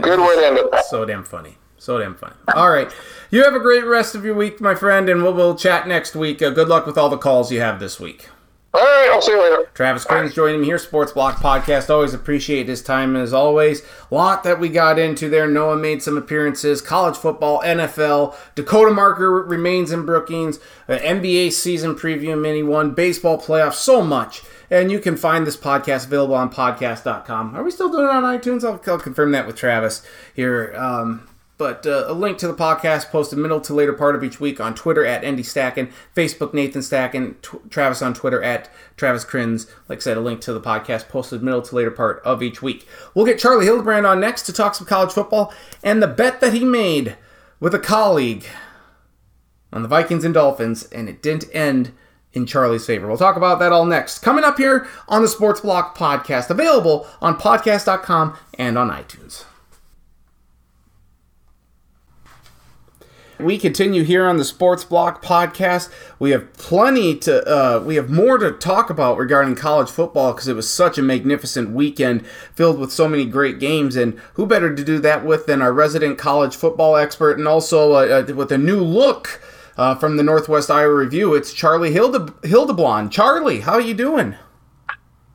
[0.00, 0.84] Good way to end it.
[0.86, 2.34] so damn funny, so damn funny.
[2.54, 2.90] All right,
[3.30, 6.14] you have a great rest of your week, my friend, and we'll, we'll chat next
[6.14, 6.40] week.
[6.40, 8.28] Uh, good luck with all the calls you have this week.
[8.74, 9.68] All right, I'll see you later.
[9.74, 11.90] Travis Crins joining me here, Sports Block Podcast.
[11.90, 13.82] Always appreciate his time as always.
[14.10, 15.46] A Lot that we got into there.
[15.46, 16.80] Noah made some appearances.
[16.80, 18.34] College football, NFL.
[18.54, 20.58] Dakota Marker remains in Brookings.
[20.88, 22.92] Uh, NBA season preview mini one.
[22.94, 23.74] Baseball playoffs.
[23.74, 24.42] So much.
[24.70, 27.54] And you can find this podcast available on podcast.com.
[27.54, 28.64] Are we still doing it on iTunes?
[28.64, 30.00] I'll, I'll confirm that with Travis
[30.34, 30.72] here.
[30.74, 34.40] Um, but uh, a link to the podcast posted middle to later part of each
[34.40, 39.24] week on Twitter at Andy Stacken, Facebook Nathan Stacken, T- Travis on Twitter at Travis
[39.24, 39.70] Crins.
[39.88, 42.62] Like I said, a link to the podcast posted middle to later part of each
[42.62, 42.86] week.
[43.14, 45.52] We'll get Charlie Hildebrand on next to talk some college football
[45.82, 47.16] and the bet that he made
[47.60, 48.46] with a colleague
[49.72, 51.92] on the Vikings and Dolphins, and it didn't end
[52.32, 53.06] in Charlie's favor.
[53.06, 54.18] We'll talk about that all next.
[54.20, 59.44] Coming up here on the Sports Block podcast, available on podcast.com and on iTunes.
[63.42, 65.92] We continue here on the Sports Block podcast.
[66.18, 70.48] We have plenty to, uh, we have more to talk about regarding college football because
[70.48, 73.96] it was such a magnificent weekend filled with so many great games.
[73.96, 77.92] And who better to do that with than our resident college football expert and also
[77.92, 79.42] uh, uh, with a new look
[79.76, 81.34] uh, from the Northwest Iowa Review?
[81.34, 83.10] It's Charlie Hilde- Hildeblond.
[83.10, 84.36] Charlie, how are you doing?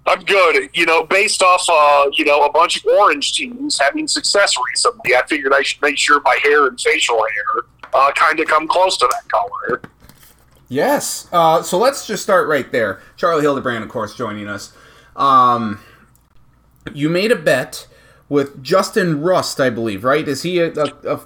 [0.06, 0.70] I'm good.
[0.74, 5.14] You know, based off, uh, you know, a bunch of orange teams having success recently,
[5.14, 8.68] I figured I should make sure my hair and facial hair uh, kind of come
[8.68, 9.81] close to that color.
[10.69, 11.27] Yes.
[11.31, 13.01] Uh, so let's just start right there.
[13.15, 14.73] Charlie Hildebrand, of course, joining us.
[15.15, 15.80] Um,
[16.93, 17.88] you made a bet
[18.30, 20.27] with Justin Rust, I believe, right?
[20.27, 21.22] Is he a, a, a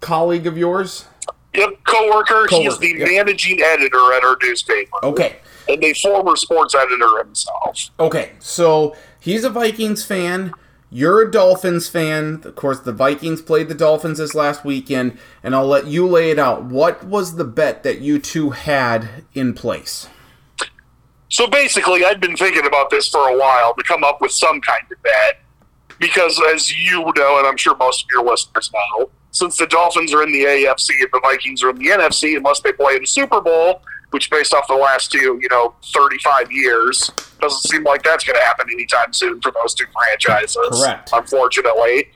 [0.00, 1.06] colleague of yours?
[1.54, 2.46] Yep, coworker.
[2.46, 3.08] Co-worker, He's the yep.
[3.08, 5.02] managing editor at our newspaper.
[5.02, 5.36] Okay.
[5.68, 7.90] And a former sports editor himself.
[7.98, 8.32] Okay.
[8.38, 10.52] So he's a Vikings fan.
[10.94, 12.40] You're a Dolphins fan.
[12.44, 16.30] Of course, the Vikings played the Dolphins this last weekend, and I'll let you lay
[16.30, 16.66] it out.
[16.66, 20.08] What was the bet that you two had in place?
[21.28, 24.60] So basically, I'd been thinking about this for a while to come up with some
[24.60, 25.40] kind of bet.
[25.98, 30.14] Because as you know, and I'm sure most of your listeners know, since the Dolphins
[30.14, 33.00] are in the AFC and the Vikings are in the NFC, unless they play in
[33.00, 33.82] the Super Bowl,
[34.14, 37.10] which based off the last two, you know, 35 years,
[37.40, 40.56] doesn't seem like that's going to happen anytime soon for those two franchises.
[40.70, 41.10] Correct.
[41.12, 42.12] Unfortunately.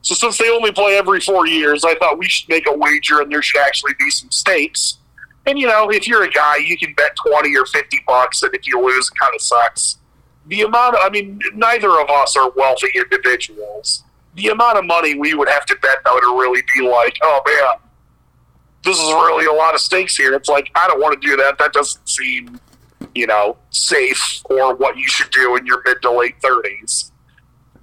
[0.00, 3.20] So since they only play every four years, I thought we should make a wager
[3.20, 4.96] and there should actually be some stakes.
[5.44, 8.54] And you know, if you're a guy, you can bet 20 or 50 bucks, and
[8.54, 9.98] if you lose, it kind of sucks.
[10.46, 14.04] The amount, I mean, neither of us are wealthy individuals.
[14.36, 17.42] The amount of money we would have to bet, though, to really be like, oh
[17.46, 17.81] man,
[18.84, 20.34] this is really a lot of stakes here.
[20.34, 21.58] It's like, I don't want to do that.
[21.58, 22.58] That doesn't seem,
[23.14, 27.10] you know, safe or what you should do in your mid to late 30s.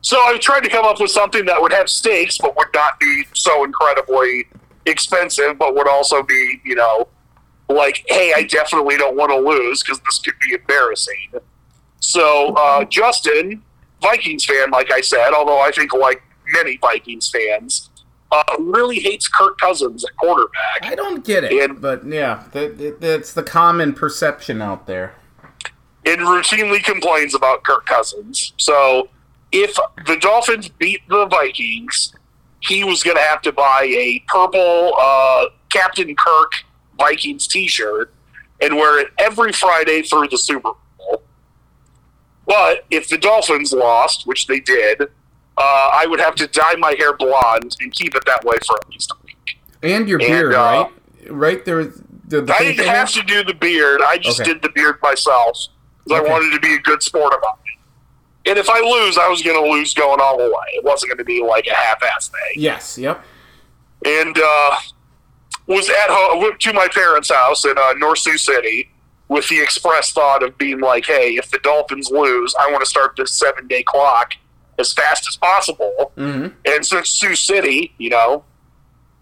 [0.02, 3.00] So I tried to come up with something that would have stakes, but would not
[3.00, 4.48] be so incredibly
[4.86, 7.08] expensive, but would also be, you know,
[7.68, 11.34] like, hey, I definitely don't want to lose because this could be embarrassing.
[12.00, 13.62] So uh, Justin,
[14.02, 16.22] Vikings fan, like I said, although I think like
[16.54, 17.89] many Vikings fans,
[18.32, 20.82] uh, really hates Kirk Cousins at quarterback.
[20.84, 25.16] I don't get it, And- but yeah, that, that- that's the common perception out there.
[26.06, 28.54] and routinely complains about Kirk Cousins.
[28.58, 29.10] So
[29.52, 29.76] if
[30.08, 32.14] the Dolphins beat the Vikings,
[32.62, 36.52] he was going to have to buy a purple uh, Captain Kirk
[36.98, 38.14] Vikings T-shirt
[38.62, 41.24] and wear it every Friday through the Super Bowl.
[42.46, 45.04] But if the Dolphins lost, which they did,
[45.60, 48.78] uh, I would have to dye my hair blonde and keep it that way for
[48.78, 49.60] at least a week.
[49.84, 50.92] And your And, beard, uh, right?
[51.32, 51.84] Right there.
[51.84, 54.02] The, the I didn't have to do the beard.
[54.04, 54.54] I just Okay.
[54.54, 55.68] did the beard myself
[56.04, 56.30] because Okay.
[56.30, 58.50] I wanted to be a good sport about it.
[58.50, 60.68] And if I lose, I was going to lose going all the way.
[60.76, 62.62] It wasn't going to be like a half-ass thing.
[62.64, 62.98] Yes.
[62.98, 63.24] Yep.
[64.06, 64.76] And uh,
[65.68, 68.90] was at home went to my parents' house in uh, North Sioux City
[69.28, 72.90] with the express thought of being like, "Hey, if the Dolphins lose, I want to
[72.90, 74.34] start this seven-day clock
[74.80, 78.44] as fast as possible." hmm And since Sioux City, you know,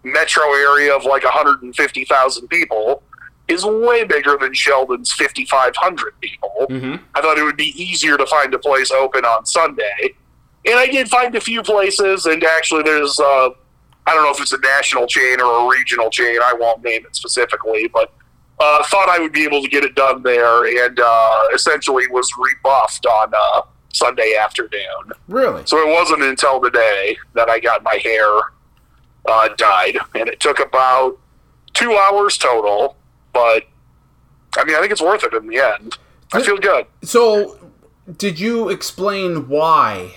[0.02, 3.02] metro area of like 150,000 people,
[3.48, 8.26] is way bigger than Sheldon's 5,500 people, hmm I thought it would be easier to
[8.26, 10.14] find a place open on Sunday.
[10.66, 13.48] And I did find a few places, and actually, there's, uh,
[14.06, 17.06] I don't know if it's a national chain or a regional chain, I won't name
[17.06, 18.12] it specifically, but
[18.60, 22.28] uh, thought I would be able to get it done there, and uh, essentially was
[22.38, 25.12] rebuffed on uh, Sunday afternoon.
[25.28, 25.62] Really?
[25.66, 28.26] So it wasn't until today that I got my hair
[29.28, 31.18] uh, dyed, and it took about
[31.74, 32.96] two hours total.
[33.32, 33.64] But
[34.56, 35.98] I mean, I think it's worth it in the end.
[36.32, 36.86] I feel good.
[37.02, 37.58] So,
[38.16, 40.14] did you explain why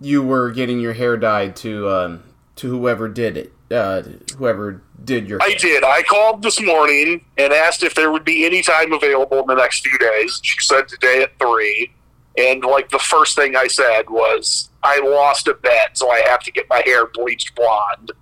[0.00, 2.22] you were getting your hair dyed to um,
[2.56, 3.52] to whoever did it?
[3.70, 4.02] uh,
[4.36, 5.42] whoever did your.
[5.42, 5.84] I did.
[5.84, 9.54] I called this morning and asked if there would be any time available in the
[9.54, 10.40] next few days.
[10.42, 11.92] She said today at three.
[12.38, 16.40] And like the first thing I said was, I lost a bet, so I have
[16.44, 18.12] to get my hair bleached blonde.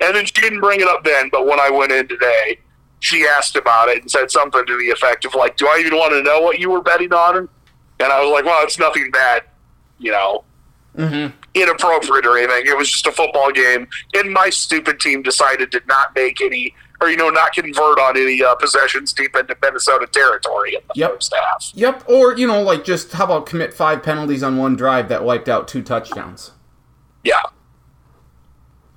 [0.00, 2.58] And then she didn't bring it up then, but when I went in today,
[3.00, 5.96] she asked about it and said something to the effect of like, "Do I even
[5.96, 7.48] want to know what you were betting on?"
[8.00, 9.42] And I was like, "Well, it's nothing bad,
[9.98, 10.44] you know,
[10.96, 11.32] Mhm.
[11.54, 12.66] inappropriate or anything.
[12.66, 16.74] It was just a football game, and my stupid team decided to not make any,
[17.00, 20.92] or you know, not convert on any uh, possessions deep into Minnesota territory in the
[21.00, 21.10] Yep.
[21.14, 21.70] first half.
[21.74, 22.08] Yep.
[22.08, 25.48] Or you know, like just how about commit five penalties on one drive that wiped
[25.48, 26.52] out two touchdowns.
[27.24, 27.40] Yeah,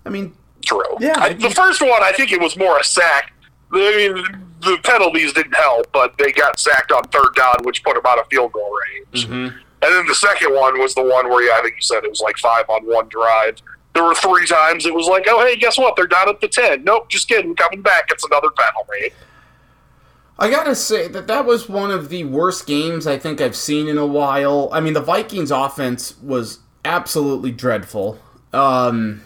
[0.06, 0.34] I mean,
[0.66, 0.84] true.
[1.00, 3.34] Yeah, I, I the first one, I think it was more a sack.
[3.74, 7.94] I mean, the penalties didn't help, but they got sacked on third down, which put
[7.96, 8.72] them out of field goal
[9.14, 9.28] range.
[9.28, 9.54] Mhm.
[9.84, 12.10] And then the second one was the one where yeah, I think you said it
[12.10, 13.56] was like five on one drive.
[13.94, 15.96] There were three times it was like, oh hey, guess what?
[15.96, 16.84] They're down at the ten.
[16.84, 17.56] Nope, just kidding.
[17.56, 19.14] Coming back, it's another penalty.
[20.40, 23.88] I gotta say that that was one of the worst games I think I've seen
[23.88, 24.70] in a while.
[24.72, 28.18] I mean, the Vikings' offense was absolutely dreadful.
[28.54, 29.22] Um,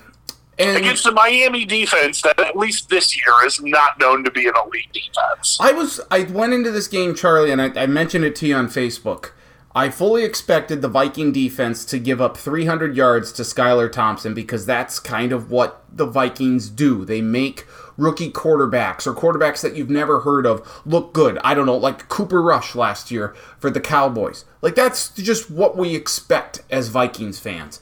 [0.58, 4.48] and Against the Miami defense, that at least this year is not known to be
[4.48, 5.58] an elite defense.
[5.60, 8.56] I was I went into this game, Charlie, and I, I mentioned it to you
[8.56, 9.32] on Facebook.
[9.76, 14.65] I fully expected the Viking defense to give up 300 yards to Skylar Thompson because
[14.65, 17.03] that's kind of what the Vikings do.
[17.03, 21.38] They make rookie quarterbacks or quarterbacks that you've never heard of look good.
[21.43, 24.45] I don't know, like Cooper Rush last year for the Cowboys.
[24.61, 27.81] Like that's just what we expect as Vikings fans.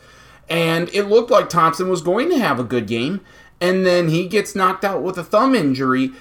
[0.50, 3.22] And it looked like Thompson was going to have a good game,
[3.62, 6.12] and then he gets knocked out with a thumb injury.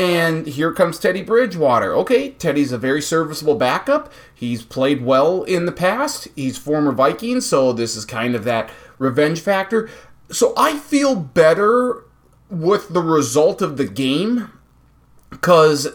[0.00, 1.92] And here comes Teddy Bridgewater.
[1.92, 4.10] Okay, Teddy's a very serviceable backup.
[4.34, 6.26] He's played well in the past.
[6.34, 9.90] He's former Viking, so this is kind of that revenge factor.
[10.30, 12.06] So I feel better
[12.48, 14.50] with the result of the game
[15.28, 15.88] because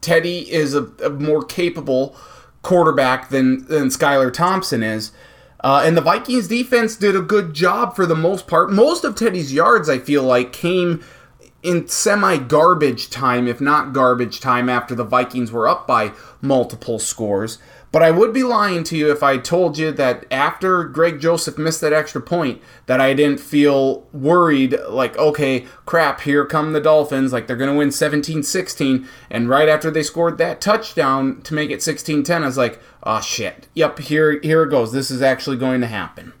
[0.00, 2.14] Teddy is a, a more capable
[2.62, 5.10] quarterback than than Skylar Thompson is.
[5.64, 8.70] Uh, and the Vikings defense did a good job for the most part.
[8.70, 11.04] Most of Teddy's yards, I feel like, came
[11.62, 16.98] in semi garbage time, if not garbage time, after the Vikings were up by multiple
[16.98, 17.58] scores.
[17.92, 21.58] But I would be lying to you if I told you that after Greg Joseph
[21.58, 26.80] missed that extra point, that I didn't feel worried, like, okay, crap, here come the
[26.80, 29.06] Dolphins, like they're going to win 17 16.
[29.30, 32.80] And right after they scored that touchdown to make it 16 10, I was like,
[33.02, 34.92] oh shit, yep, here, here it goes.
[34.92, 36.32] This is actually going to happen.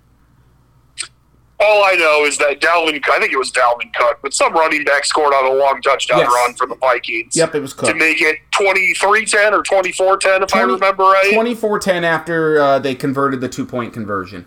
[1.64, 4.82] All I know is that Dalvin, I think it was Dalvin Cook, but some running
[4.84, 6.32] back scored on a long touchdown Yes.
[6.34, 7.36] run for the Vikings.
[7.36, 11.32] Yep, it was To make it 23 10 or 24 10, if I remember right.
[11.32, 14.46] 24 10 after uh, they converted the two point conversion.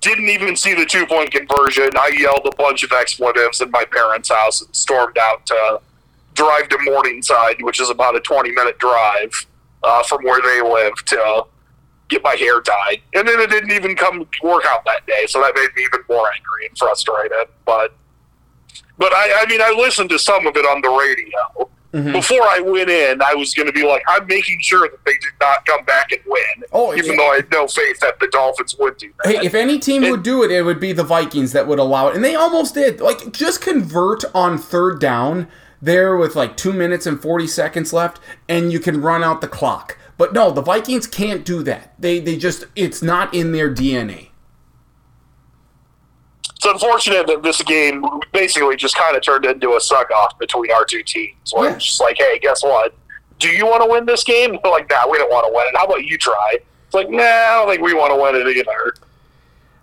[0.00, 1.90] Didn't even see the two point conversion.
[1.96, 5.80] I yelled a bunch of expletives in my parents' house and stormed out to
[6.34, 9.46] drive to Morningside, which is about a 20 minute drive
[9.82, 11.44] uh, from where they live, to
[12.14, 13.00] get my hair dyed.
[13.14, 16.00] And then it didn't even come work out that day, so that made me even
[16.08, 17.48] more angry and frustrated.
[17.64, 17.94] But
[18.98, 21.70] but I, I mean, I listened to some of it on the radio.
[21.92, 22.12] Mhm.
[22.12, 25.12] Before I went in, I was going to be like, I'm making sure that they
[25.12, 26.64] did not come back and win.
[26.72, 27.16] Oh, even yeah.
[27.18, 29.32] though I had no faith that the Dolphins would do that.
[29.32, 32.08] Hey, if any team would do it, it would be the Vikings that would allow
[32.08, 32.16] it.
[32.16, 33.00] And they almost did.
[33.00, 35.46] Like, just convert on third down
[35.80, 38.18] there with like two minutes and 40 seconds left,
[38.48, 39.96] and you can run out the clock.
[40.16, 41.94] But no, the Vikings can't do that.
[41.98, 44.28] They, they just, it's not in their DNA.
[46.56, 50.70] It's unfortunate that this game basically just kind of turned into a suck off between
[50.70, 51.52] our two teams.
[51.52, 51.76] Where Yeah.
[51.76, 52.94] it's just like, hey, guess what?
[53.38, 54.58] Do you want to win this game?
[54.62, 55.76] They're like, nah, we don't want to win it.
[55.76, 56.58] How about you try?
[56.86, 58.94] It's like, nah, I don't think we want to win it either.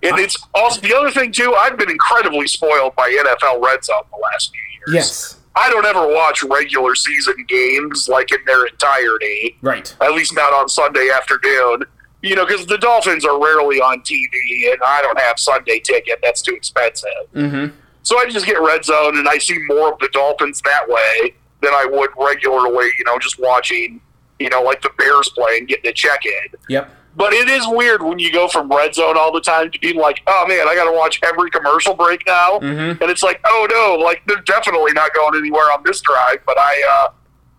[0.04, 1.54] And it's also the other thing too.
[1.54, 4.62] I've been incredibly spoiled by NFL Red Zone the last few
[4.94, 4.96] years.
[4.96, 5.38] Yes.
[5.56, 9.94] I don't ever watch regular season games like in their entirety Right.
[10.02, 11.84] at least not on Sunday afternoon.
[12.24, 16.20] You know, because the Dolphins are rarely on TV, and I don't have Sunday ticket.
[16.22, 17.10] That's too expensive.
[17.34, 17.76] Mm-hmm.
[18.04, 21.34] So I just get Red Zone, and I see more of the Dolphins that way
[21.62, 22.92] than I would regularly.
[23.00, 24.00] You know, just watching,
[24.38, 26.60] you know, like the Bears play and getting a check in.
[26.70, 26.92] Yep.
[27.16, 29.98] But it is weird when you go from Red Zone all the time to being
[29.98, 32.60] like, oh man, I got to watch every commercial break now.
[32.60, 33.02] Mhm.
[33.02, 36.58] And it's like, oh no, like they're definitely not going anywhere on this drive, but
[36.58, 37.12] I uh,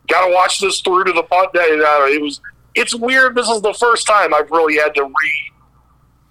[0.08, 1.60] got to watch this through to the punt day.
[1.66, 2.40] It was,
[2.74, 3.34] it's weird.
[3.34, 5.12] This is the first time I've really had to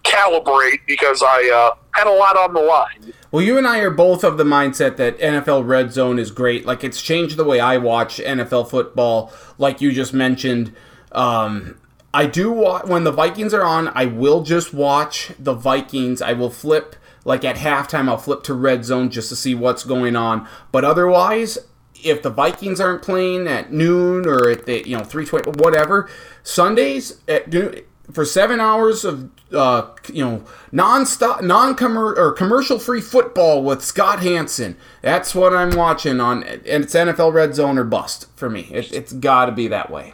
[0.04, 3.14] recalibrate because I uh, had a lot on the line.
[3.32, 6.66] Well, you and I are both of the mindset that NFL Red Zone is great.
[6.66, 9.32] Like it's changed the way I watch NFL football.
[9.58, 10.76] Like you just mentioned,
[11.12, 11.78] um,
[12.14, 13.88] I do watch when the Vikings are on.
[13.90, 16.22] I will just watch the Vikings.
[16.22, 19.84] I will flip Like at halftime, I'll flip to red zone just to see what's
[19.84, 20.48] going on.
[20.72, 21.60] But otherwise,
[22.04, 26.10] if the Vikings aren't playing at noon or at the you know three twenty whatever
[26.44, 27.82] Sundays at noon,
[28.12, 34.22] for seven hours of uh, you know non-stop non-commercial or commercial free football with Scott
[34.22, 34.78] Hanson.
[35.02, 38.62] That's what I'm watching on, and it's NFL Red Zone or bust for me.
[38.72, 40.14] It, it's got to be that way.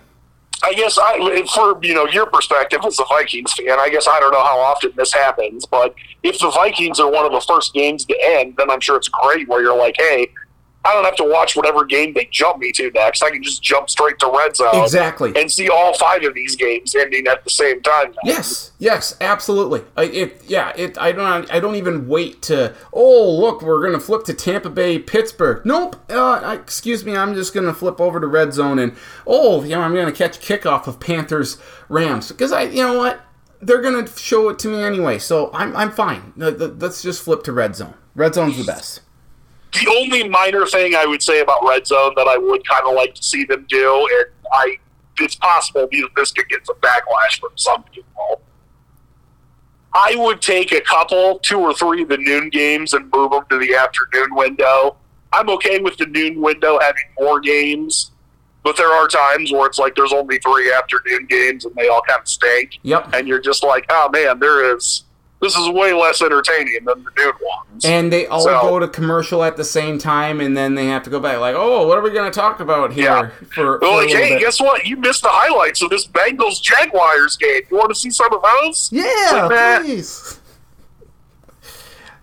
[0.64, 4.20] I guess I, for you know your perspective as a Vikings fan, I guess I
[4.20, 5.94] don't know how often this happens, but
[6.24, 9.08] if the Vikings are one of the first games to end, then I'm sure it's
[9.08, 10.30] great where you're like, hey,
[10.86, 13.22] I don't have to watch whatever game they jump me to next.
[13.22, 14.82] I can just jump straight to red zone.
[14.84, 15.34] Exactly.
[15.36, 18.12] And see all five of these games ending at the same time.
[18.12, 18.20] Now.
[18.24, 18.72] Yes.
[18.80, 19.18] Yes.
[19.20, 19.84] Absolutely.
[19.98, 20.42] It.
[20.48, 20.72] Yeah.
[20.78, 20.98] It.
[20.98, 21.52] I don't.
[21.54, 22.74] I don't even wait to.
[22.94, 25.66] Oh, look, we're gonna flip to Tampa Bay, Pittsburgh.
[25.66, 25.98] Nope.
[26.10, 27.18] Uh, excuse me.
[27.18, 28.96] I'm just gonna flip over to red zone and
[29.26, 31.58] oh, you know, I'm gonna catch kickoff of Panthers
[31.90, 32.64] Rams because I.
[32.64, 33.20] You know what?
[33.60, 35.76] They're gonna show it to me anyway, so I'm.
[35.76, 36.32] I'm fine.
[36.38, 37.96] Let's just flip to red zone.
[38.16, 39.02] Red zone's the best.
[39.74, 42.96] The only minor thing I would say about Red Zone that I would kind of
[42.96, 44.78] like to see them do, and I,
[45.20, 48.42] it's possible that this could get some backlash from some people.
[49.94, 53.44] I would take a couple, two or three of the noon games and move them
[53.50, 54.98] to the afternoon window.
[55.34, 58.12] I'm okay with the noon window having more games,
[58.64, 62.02] but there are times where it's like there's only three afternoon games and they all
[62.08, 62.80] kind of stink.
[62.84, 63.14] Yep.
[63.14, 65.04] And you're just like, oh man, there is
[65.40, 67.86] this is way less entertaining than the noon ones.
[67.86, 71.04] And they all so, go to commercial at the same time, and then they have
[71.04, 71.40] to go back.
[71.40, 73.04] Like, oh, what are we going to talk about here?
[73.04, 73.30] Yeah.
[73.54, 74.40] For, well, like, hey, bit?
[74.42, 74.86] guess what?
[74.86, 77.62] You missed the highlights of this Bengals Jaguars game.
[77.70, 78.90] You want to see some of those?
[78.92, 80.40] Yeah, like, please.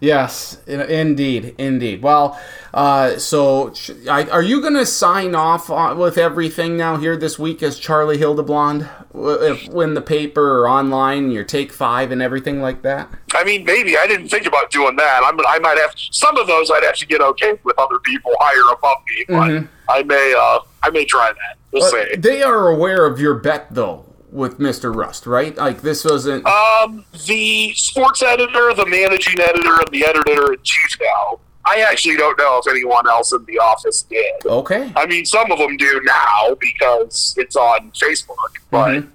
[0.05, 2.03] Yes, indeed, indeed.
[2.03, 2.39] Well,
[2.75, 3.73] uh, so
[4.07, 8.87] are you going to sign off with everything now here this week as Charlie Hildeblond,
[9.15, 13.09] if, when the paper or online, your take five and everything like that?
[13.35, 15.23] I mean, maybe I didn't think about doing that.
[15.25, 16.71] I'm, I might have some of those.
[16.71, 19.67] I'd have to get okay with other people higher above me, but mm-hmm.
[19.89, 21.57] I may, uh, I may try that.
[21.73, 22.17] We'll see.
[22.17, 24.05] They are aware of your bet, though
[24.35, 24.95] with Mr.
[24.95, 25.57] Rust, right?
[25.57, 26.45] Like this wasn't.
[26.45, 31.39] Um, the sports editor, the managing editor, and the editor in chief now.
[31.67, 34.45] I actually don't know if anyone else in the office did.
[34.45, 34.93] Okay.
[34.97, 38.37] I mean, some of them do now because it's on Facebook,
[38.71, 39.09] but mm-hmm.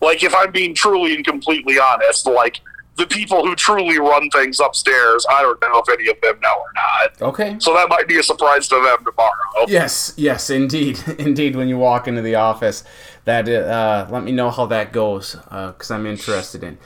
[0.00, 2.60] like if I'm being truly and completely honest, like
[2.96, 6.54] the people who truly run things upstairs, I don't know if any of them know
[6.54, 7.22] or not.
[7.30, 7.56] Okay.
[7.58, 9.66] So that might be a surprise to them tomorrow.
[9.66, 11.56] Yes, yes, indeed, indeed.
[11.56, 12.84] When you walk into the office,
[13.26, 16.78] that uh, let me know how that goes because uh, I'm interested in.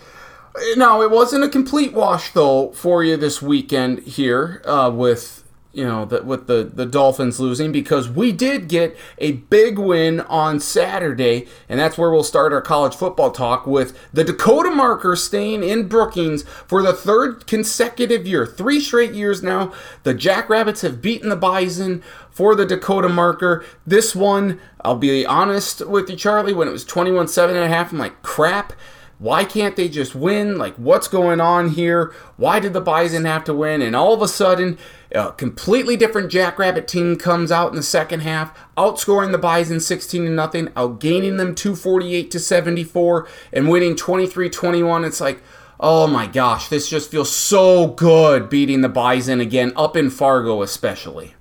[0.77, 5.40] Now it wasn't a complete wash though for you this weekend here uh, with
[5.73, 10.59] you know, with the, the Dolphins losing because we did get a big win on
[10.59, 15.63] Saturday, and that's where we'll start our college football talk with the Dakota Marker staying
[15.63, 18.47] in Brookings for the third consecutive year.
[18.47, 19.73] Three straight years now,
[20.03, 23.65] the Jackrabbits have beaten the Bison for the Dakota Marker.
[23.87, 28.23] This one, I'll be honest with you, Charlie, when it was 21 7.5, I'm like,
[28.23, 28.73] crap.
[29.21, 30.57] Why can't they just win?
[30.57, 32.11] Like, what's going on here?
[32.39, 33.83] Why did the Bison have to win?
[33.83, 34.79] And all of a sudden,
[35.13, 40.25] a completely different Jackrabbit team comes out in the second half, outscoring the Bison 16
[40.25, 45.07] to nothing, outgaining them 248 to 74, and winning 23-21.
[45.07, 45.43] It's like,
[45.79, 50.63] oh my gosh, this just feels so good beating the Bison again, up in Fargo
[50.63, 51.35] especially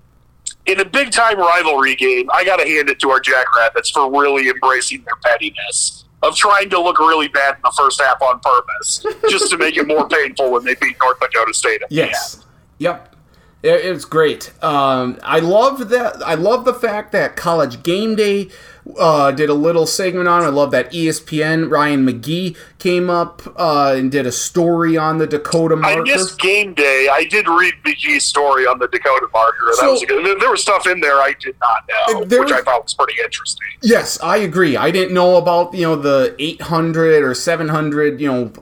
[0.69, 4.09] in a big time rivalry game, I got to hand it to our Jackrabbits for
[4.11, 8.39] really embracing their pettiness of trying to look really bad in the first half on
[8.39, 11.81] purpose, just to make it more painful when they beat North Dakota State.
[11.89, 12.45] yes.
[12.77, 13.15] Yep.
[13.61, 14.53] It's great.
[14.63, 16.21] Um, I love that.
[16.25, 18.49] I love the fact that College Game Day
[18.97, 20.43] uh, did a little segment on.
[20.43, 25.27] I love that ESPN Ryan McGee came up uh, and did a story on the
[25.27, 26.01] Dakota marker.
[26.01, 27.09] I missed game day.
[27.11, 29.65] I did read McGee's story on the Dakota marker.
[29.65, 30.39] That so, was good.
[30.39, 33.21] There was stuff in there I did not know, which was, I thought was pretty
[33.21, 33.67] interesting.
[33.81, 34.77] Yes, I agree.
[34.77, 38.53] I didn't know about you know the 800 or 700 you know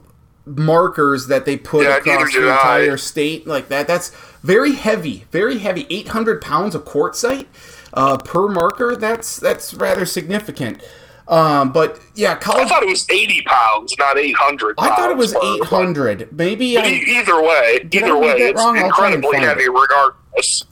[0.46, 2.96] markers that they put yeah, across the entire I.
[2.96, 3.88] state like that.
[3.88, 4.12] That's
[4.42, 5.86] very heavy, very heavy.
[5.90, 7.48] 800 pounds of quartzite
[7.94, 8.96] uh, per marker.
[8.96, 10.82] That's that's rather significant.
[11.28, 12.66] Um, but yeah, college.
[12.66, 14.76] I thought it was eighty pounds, not eight hundred.
[14.78, 16.32] I thought it was eight hundred.
[16.32, 18.78] Maybe I, either way, either way, it's wrong?
[18.78, 19.72] incredibly heavy, it.
[19.72, 20.64] regardless.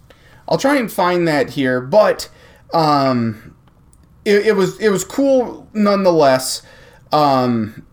[0.48, 2.30] I'll try and find that here, but
[2.74, 3.56] um,
[4.24, 6.62] it, it was it was cool nonetheless.
[7.12, 7.86] Um,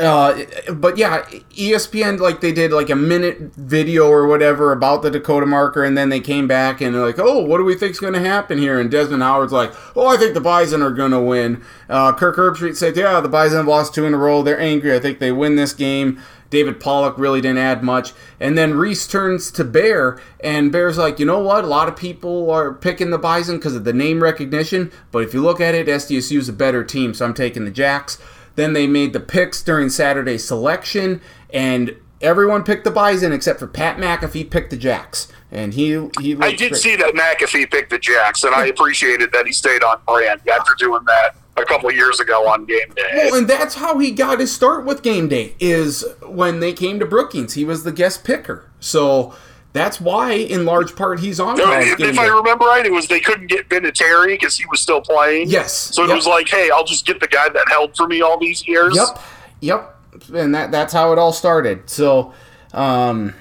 [0.00, 0.42] uh,
[0.72, 1.22] but yeah,
[1.52, 5.96] ESPN like they did like a minute video or whatever about the Dakota marker, and
[5.96, 8.58] then they came back and they're like, "Oh, what do we think's going to happen
[8.58, 12.12] here?" And Desmond Howard's like, "Oh, I think the Bison are going to win." Uh,
[12.12, 14.42] Kirk Herbstreit said, "Yeah, the Bison have lost two in a row.
[14.42, 14.94] They're angry.
[14.94, 18.12] I think they win this game." David Pollack really didn't add much.
[18.38, 21.64] And then Rece turns to Bear, and Bear's like, you know what?
[21.64, 25.34] A lot of people are picking the Bison because of the name recognition, but if
[25.34, 28.18] you look at it, SDSU is a better team, so I'm taking the Jacks.
[28.56, 31.20] Then they made the picks during Saturday's selection,
[31.52, 35.28] and everyone picked the Bison except for Pat McAfee picked the Jacks.
[35.50, 36.36] And he he.
[36.40, 36.76] I did great.
[36.76, 40.74] see that McAfee picked the Jacks, and I appreciated that he stayed on brand after
[40.76, 43.10] doing that a couple years ago on game day.
[43.14, 46.98] Well, and that's how he got his start with game day is when they came
[46.98, 47.54] to Brookings.
[47.54, 48.70] He was the guest picker.
[48.80, 49.34] So
[49.74, 51.56] that's why, in large part, he's on.
[51.56, 54.80] No, if, if I remember right, it was they couldn't get Vinatieri because he was
[54.80, 55.50] still playing.
[55.50, 55.74] Yes.
[55.74, 56.16] So it yep.
[56.16, 58.94] was like, hey, I'll just get the guy that held for me all these years.
[58.94, 59.20] Yep.
[59.60, 59.96] Yep.
[60.32, 61.90] And that that's how it all started.
[61.90, 62.32] So,
[62.72, 63.34] um,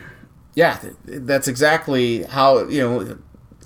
[0.56, 3.18] yeah, that's exactly how you know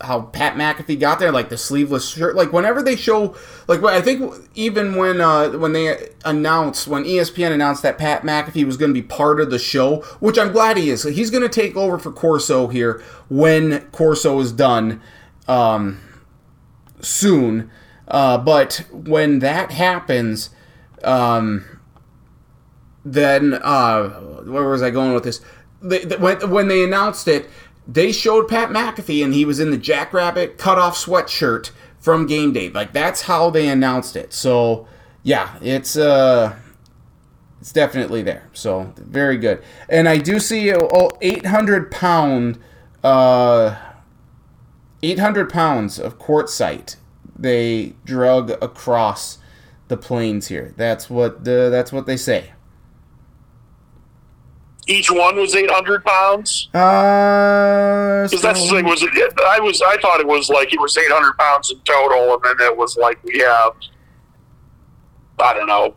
[0.02, 2.36] how Pat McAfee got there, like the sleeveless shirt.
[2.36, 3.36] Like whenever they show,
[3.68, 8.66] like I think even when uh, when they announced when ESPN announced that Pat McAfee
[8.66, 11.04] was going to be part of the show, which I'm glad he is.
[11.04, 15.02] He's going to take over for Corso here when Corso is done
[15.48, 16.00] um,
[17.02, 17.72] soon.
[18.08, 20.50] Uh, but when that happens,
[21.04, 21.66] um,
[23.04, 25.42] then uh, where was I going with this?
[25.82, 27.50] They, they, when, when they announced it
[27.88, 32.70] they showed Pat McAfee and he was in the Jackrabbit cutoff sweatshirt from game day.
[32.70, 34.34] Like that's how they announced it.
[34.34, 34.88] So
[35.24, 36.56] yeah, it's uh
[37.62, 38.50] it's definitely there.
[38.54, 39.64] So very good.
[39.88, 42.60] And I do see oh, 800 pound
[43.04, 43.78] uh
[45.02, 46.98] 800 pounds of quartzite
[47.40, 49.38] they drug across
[49.88, 50.74] the plains here.
[50.76, 52.52] That's what the that's what they say
[54.88, 56.70] each one was 800 pounds?
[56.74, 58.86] Uh, because that's the thing.
[58.86, 59.12] Was it?
[59.46, 59.82] I was.
[59.82, 62.98] I thought it was like it was 800 pounds in total, and then it was
[62.98, 63.74] like we have.
[65.40, 65.94] I don't know.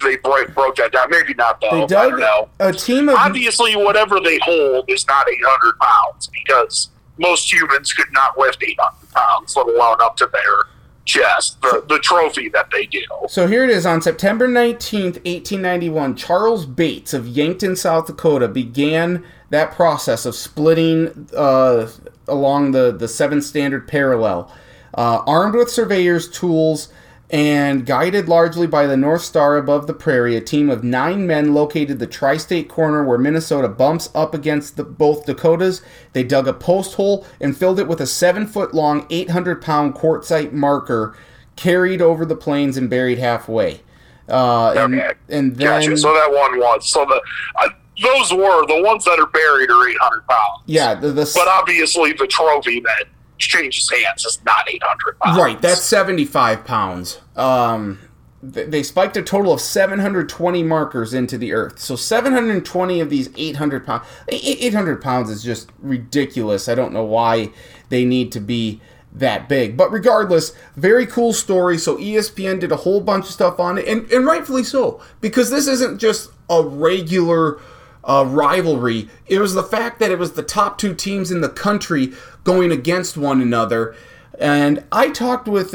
[0.00, 1.08] They broke, broke that down.
[1.10, 1.80] Maybe not though.
[1.80, 2.48] They dug I don't know.
[2.60, 8.12] A team of obviously whatever they hold is not 800 pounds because most humans could
[8.12, 10.71] not lift 800 pounds, let alone up to their
[11.04, 13.02] chest, the, the trophy that they do.
[13.28, 13.84] So here it is.
[13.86, 21.28] On September 19th, 1891, Charles Bates of Yankton, South Dakota began that process of splitting
[21.36, 21.90] uh,
[22.28, 24.52] along the, the seven standard parallel.
[24.94, 26.92] Uh, armed with surveyor's tools
[27.32, 31.54] and guided largely by the North Star above the prairie, a team of nine men
[31.54, 35.80] located the tri state corner where Minnesota bumps up against the, both Dakotas.
[36.12, 39.94] They dug a post hole and filled it with a seven foot long, 800 pound
[39.94, 41.16] quartzite marker
[41.56, 43.80] carried over the plains and buried halfway.
[44.28, 45.14] Uh, and, okay.
[45.30, 45.80] and then.
[45.80, 45.96] Gotcha.
[45.96, 46.86] So that one was.
[46.86, 47.20] So the.
[47.56, 47.70] Uh,
[48.02, 50.62] those were the ones that are buried are 800 pounds.
[50.64, 53.04] Yeah, the, the, but obviously the trophy that
[53.42, 55.38] changes hands is not 800 pounds.
[55.38, 57.20] Right, that's 75 pounds.
[57.36, 57.98] Um,
[58.42, 61.78] they spiked a total of 720 markers into the earth.
[61.78, 64.04] So 720 of these 800 pounds.
[64.28, 66.68] 800 pounds is just ridiculous.
[66.68, 67.50] I don't know why
[67.88, 68.80] they need to be
[69.12, 69.76] that big.
[69.76, 71.78] But regardless, very cool story.
[71.78, 75.50] So ESPN did a whole bunch of stuff on it, and, and rightfully so, because
[75.50, 77.60] this isn't just a regular
[78.04, 79.08] uh, rivalry.
[79.26, 82.12] It was the fact that it was the top two teams in the country
[82.44, 83.94] going against one another.
[84.38, 85.74] And I talked with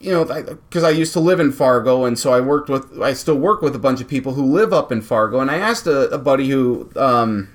[0.00, 3.12] you know, because I used to live in Fargo, and so I worked with, I
[3.12, 5.40] still work with a bunch of people who live up in Fargo.
[5.40, 7.50] And I asked a, a buddy who, um,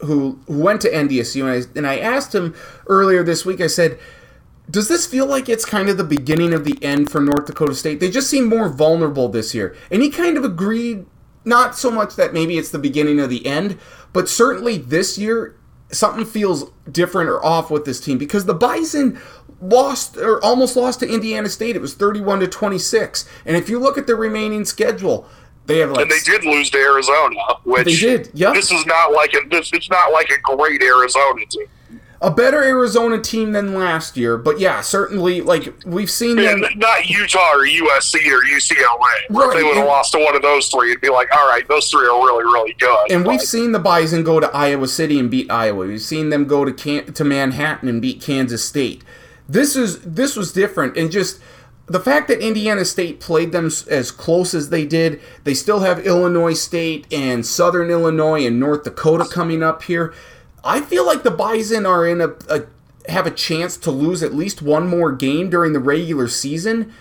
[0.00, 2.54] who, who went to NDSU, and I, and I asked him
[2.86, 3.60] earlier this week.
[3.60, 3.98] I said,
[4.70, 7.74] "Does this feel like it's kind of the beginning of the end for North Dakota
[7.74, 8.00] State?
[8.00, 11.04] They just seem more vulnerable this year." And he kind of agreed
[11.44, 13.78] not so much that maybe it's the beginning of the end,
[14.14, 15.56] but certainly this year
[15.90, 19.20] something feels different or off with this team because the Bison
[19.60, 21.76] lost or almost lost to Indiana State.
[21.76, 23.28] It was 31 to 26.
[23.46, 25.28] And if you look at the remaining schedule,
[25.66, 28.30] they have like and they did lose to Arizona, which they did.
[28.34, 29.72] Yeah, this is not like a this.
[29.72, 31.68] It's not like a great Arizona team
[32.24, 36.64] a better Arizona team than last year, but yeah, certainly like we've seen yeah, them.
[36.76, 38.98] Not Utah or USC or UCLA.
[39.28, 39.48] Right.
[39.48, 41.68] If they would have lost to one of those three, it'd be like, all right,
[41.68, 43.10] those three are really, really good.
[43.10, 43.30] And but.
[43.30, 45.86] we've seen the Bison go to Iowa City and beat Iowa.
[45.86, 49.04] We've seen them go to Can- to Manhattan and beat Kansas State.
[49.46, 51.40] This is this was different, and just
[51.86, 56.06] the fact that Indiana State played them as close as they did, they still have
[56.06, 60.14] Illinois State and Southern Illinois and North Dakota coming up here
[60.64, 62.62] I feel like the Bison are in a, a
[63.08, 66.92] have a chance to lose at least one more game during the regular season,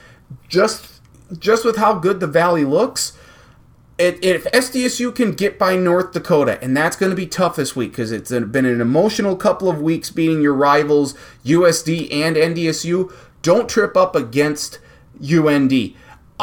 [0.49, 1.01] just
[1.39, 3.17] just with how good the Valley looks.
[3.97, 7.75] it, if SDSU can get by North Dakota, and that's going to be tough this
[7.75, 11.13] week because it's been an emotional couple of weeks beating your rivals
[11.45, 13.13] USD and NDSU.
[13.41, 14.79] Don't trip up against
[15.21, 15.71] UND.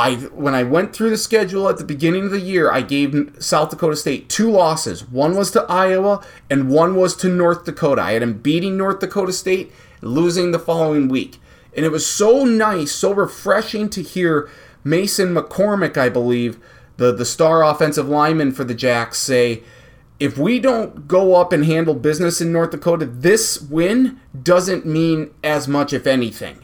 [0.01, 3.37] I when I went through the schedule at the beginning of the year, I gave
[3.39, 5.07] South Dakota State two losses.
[5.07, 8.01] One was to Iowa, and one was to North Dakota.
[8.01, 9.71] I had them beating North Dakota State,
[10.01, 11.39] losing the following week,
[11.77, 14.49] and it was so nice, so refreshing to hear
[14.83, 16.59] Mason McCormick, I believe,
[16.97, 19.63] the the star offensive lineman for the Jacks, say.
[20.19, 25.31] If we don't go up and handle business in North Dakota, this win doesn't mean
[25.45, 26.59] as much, if anything.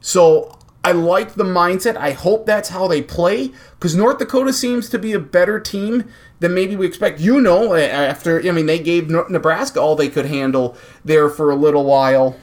[0.00, 1.96] So I like the mindset.
[1.96, 6.04] I hope that's how they play because North Dakota seems to be a better team
[6.40, 7.20] than maybe we expect.
[7.20, 11.54] You know, after I mean, they gave Nebraska all they could handle there for a
[11.54, 12.36] little while.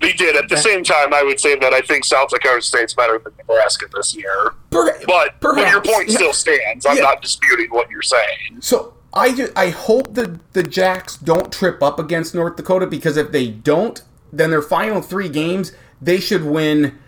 [0.00, 0.34] They did.
[0.34, 3.32] At the same time, I would say that I think South Dakota State's better than
[3.38, 4.52] Nebraska this year.
[4.70, 5.70] But, perhaps.
[5.70, 6.84] your point still stands.
[6.84, 7.04] I'm Yeah.
[7.04, 8.58] not disputing what you're saying.
[8.58, 13.30] So I I hope the the Jacks don't trip up against North Dakota because if
[13.30, 14.02] they don't,
[14.32, 15.70] then their final three games
[16.00, 16.98] they should win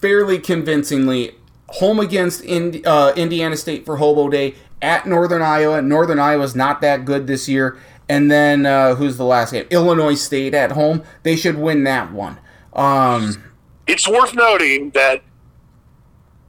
[0.00, 1.34] fairly convincingly.
[1.68, 5.82] Home against Indi- uh, Indiana State for Hobo Day at Northern Iowa.
[5.82, 7.76] Northern Iowa's not that good this year.
[8.08, 9.66] And then uh, who's the last game?
[9.70, 11.02] Illinois State at home.
[11.24, 12.38] They should win that one.
[12.72, 13.42] Um,
[13.88, 15.22] It's worth noting that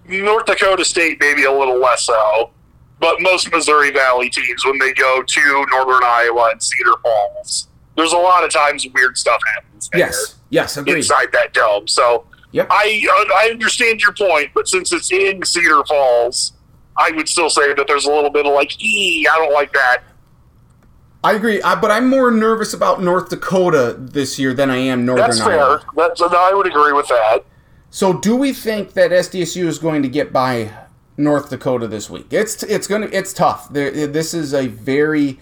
[0.07, 2.51] North Dakota State maybe a little less so,
[2.99, 8.13] but most Missouri Valley teams when they go to Northern Iowa and Cedar Falls, there's
[8.13, 9.89] a lot of times weird stuff happens.
[9.95, 10.97] yes, yes, agreed.
[10.97, 11.87] inside that dome.
[11.87, 12.67] So Yep.
[12.71, 13.05] I
[13.39, 16.53] I understand your point, but since it's in Cedar Falls,
[16.97, 19.73] I would still say that there's a little bit of like, ee, I don't like
[19.73, 20.03] that.
[21.23, 25.05] I agree, I, but I'm more nervous about North Dakota this year than I am
[25.05, 25.79] Northern That's Iowa.
[25.79, 26.07] fair.
[26.07, 27.43] That's, I would agree with that.
[27.89, 30.71] So, do we think that SDSU is going to get by
[31.17, 32.27] North Dakota this week?
[32.31, 33.71] It's it's going to it's tough.
[33.73, 35.39] There, this is a very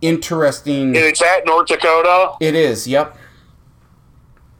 [0.00, 0.88] interesting.
[0.88, 2.34] And it's at North Dakota.
[2.40, 2.86] It is.
[2.86, 3.16] Yep.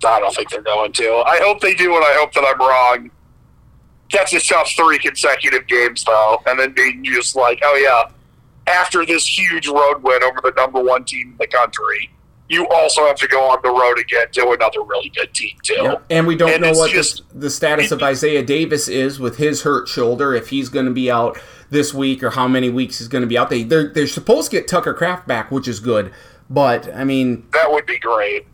[0.04, 1.22] I don't think they're going to.
[1.26, 3.10] I hope they do, and I hope that I'm wrong.
[4.12, 8.12] That's a tough three consecutive games, though, and then being just like, oh yeah,
[8.72, 12.10] after this huge road win over the number one team in the country,
[12.48, 15.74] you also have to go on the road again to another really good team too.
[15.80, 16.04] Yep.
[16.10, 19.36] And we don't And know what just- the, the status of Isaiah Davis is with
[19.36, 20.34] his hurt shoulder.
[20.34, 21.38] If he's going to be out
[21.70, 23.48] this week or how many weeks he's going to be out.
[23.48, 26.12] They they're, they're supposed to get Tucker Kraft back, which is good.
[26.48, 28.48] But I mean, That would be great.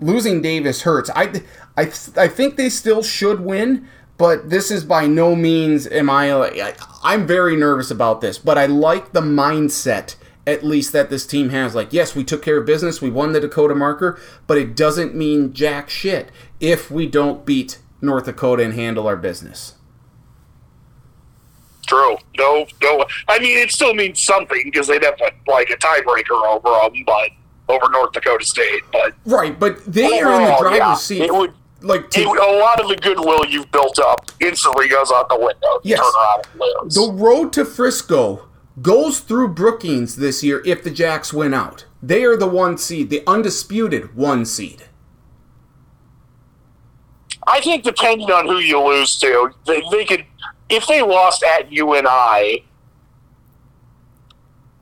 [0.00, 1.10] Losing Davis hurts.
[1.14, 1.42] I,
[1.76, 1.82] I,
[2.16, 6.32] I think they still should win, but this is by no means am I.
[6.32, 10.16] I I'm very nervous about this, but I like the mindset
[10.46, 11.74] at least that this team has.
[11.74, 15.14] Like, yes, we took care of business, we won the Dakota marker, but it doesn't
[15.14, 19.74] mean jack shit if we don't beat North Dakota and handle our business.
[21.86, 22.16] True.
[22.38, 23.04] No, no.
[23.28, 25.18] I mean, it still means something because they'd have
[25.48, 27.30] like a tiebreaker over them, but
[27.70, 28.82] over North Dakota State.
[28.92, 31.22] But Right, but they are in the oh, driver's yeah, seat.
[31.22, 31.52] It would.
[31.80, 35.38] like to, It, a lot of the goodwill you've built up instantly goes out the
[35.38, 35.80] window.
[35.82, 35.98] Yes.
[35.98, 36.94] Turn around and lose.
[36.94, 38.48] The road to Frisco
[38.82, 41.86] goes through Brookings this year if the Jacks win out.
[42.02, 44.84] They are the one seed, the undisputed one seed.
[47.46, 50.24] I think depending on who you lose to, they, they could.
[50.68, 52.64] If they lost at UNI,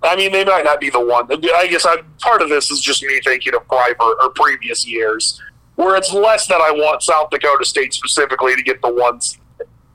[0.02, 1.26] I mean, they might not be the one.
[1.30, 5.40] I guess I, part of this is just me thinking of prior or previous years,
[5.74, 9.40] where it's less that I want South Dakota State specifically to get the one seed,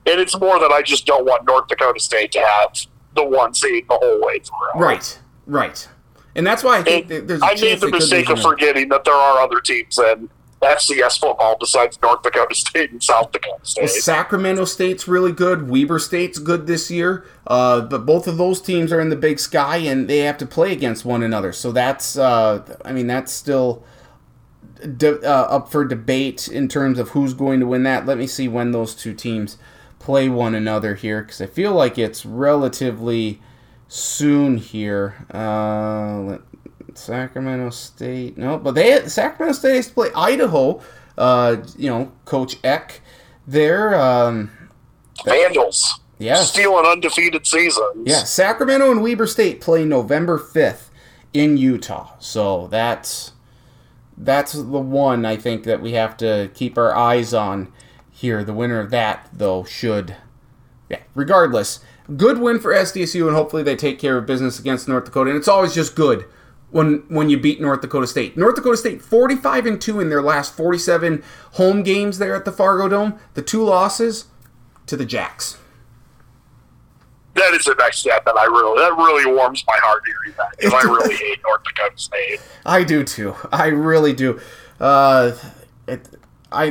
[0.06, 2.76] and it's more that I just don't want North Dakota State to have
[3.14, 4.80] the one seed the whole way through.
[4.80, 5.88] Right, right.
[6.36, 9.14] And that's why I think there's a I made the mistake of forgetting that there
[9.14, 10.28] are other teams in
[10.64, 13.90] FCS football besides North Dakota State and South Dakota State.
[13.90, 15.68] Sacramento State's really good.
[15.68, 17.24] Weber State's good this year.
[17.46, 20.46] Uh, but both of those teams are in the Big Sky, and they have to
[20.46, 21.52] play against one another.
[21.52, 23.84] So that's, uh, I mean, that's still
[24.96, 28.06] de- uh, up for debate in terms of who's going to win that.
[28.06, 29.58] Let me see when those two teams
[29.98, 33.40] play one another here, because I feel like it's relatively
[33.88, 35.26] soon here.
[35.32, 36.40] Uh, let,
[36.98, 40.80] Sacramento State, no, but they Sacramento State has to play Idaho.
[41.16, 43.00] Uh, you know, Coach Eck
[43.46, 43.94] there.
[43.94, 44.50] Um,
[45.24, 46.00] Vandals.
[46.18, 47.84] yes, Steal an undefeated season.
[48.04, 48.24] yeah.
[48.24, 50.90] Sacramento and Weber State play November fifth
[51.32, 52.10] in Utah.
[52.18, 53.32] So that's
[54.16, 57.72] that's the one I think that we have to keep our eyes on
[58.10, 58.42] here.
[58.44, 60.16] The winner of that, though, should
[60.88, 61.00] yeah.
[61.14, 61.80] Regardless,
[62.16, 65.30] good win for SDSU, and hopefully they take care of business against North Dakota.
[65.30, 66.26] And it's always just good
[66.74, 68.36] when when you beat North Dakota State.
[68.36, 71.22] North Dakota State 45 and 2 in their last 47
[71.52, 73.16] home games there at the Fargo Dome.
[73.34, 74.24] The two losses
[74.86, 75.56] to the Jacks.
[77.34, 80.50] that is the next step that I really that really warms my heart hearing that
[80.58, 82.40] because I really hate North Dakota State.
[82.66, 83.36] I do too.
[83.52, 84.40] I really do.
[84.80, 85.30] Uh,
[85.86, 86.08] it,
[86.50, 86.64] I,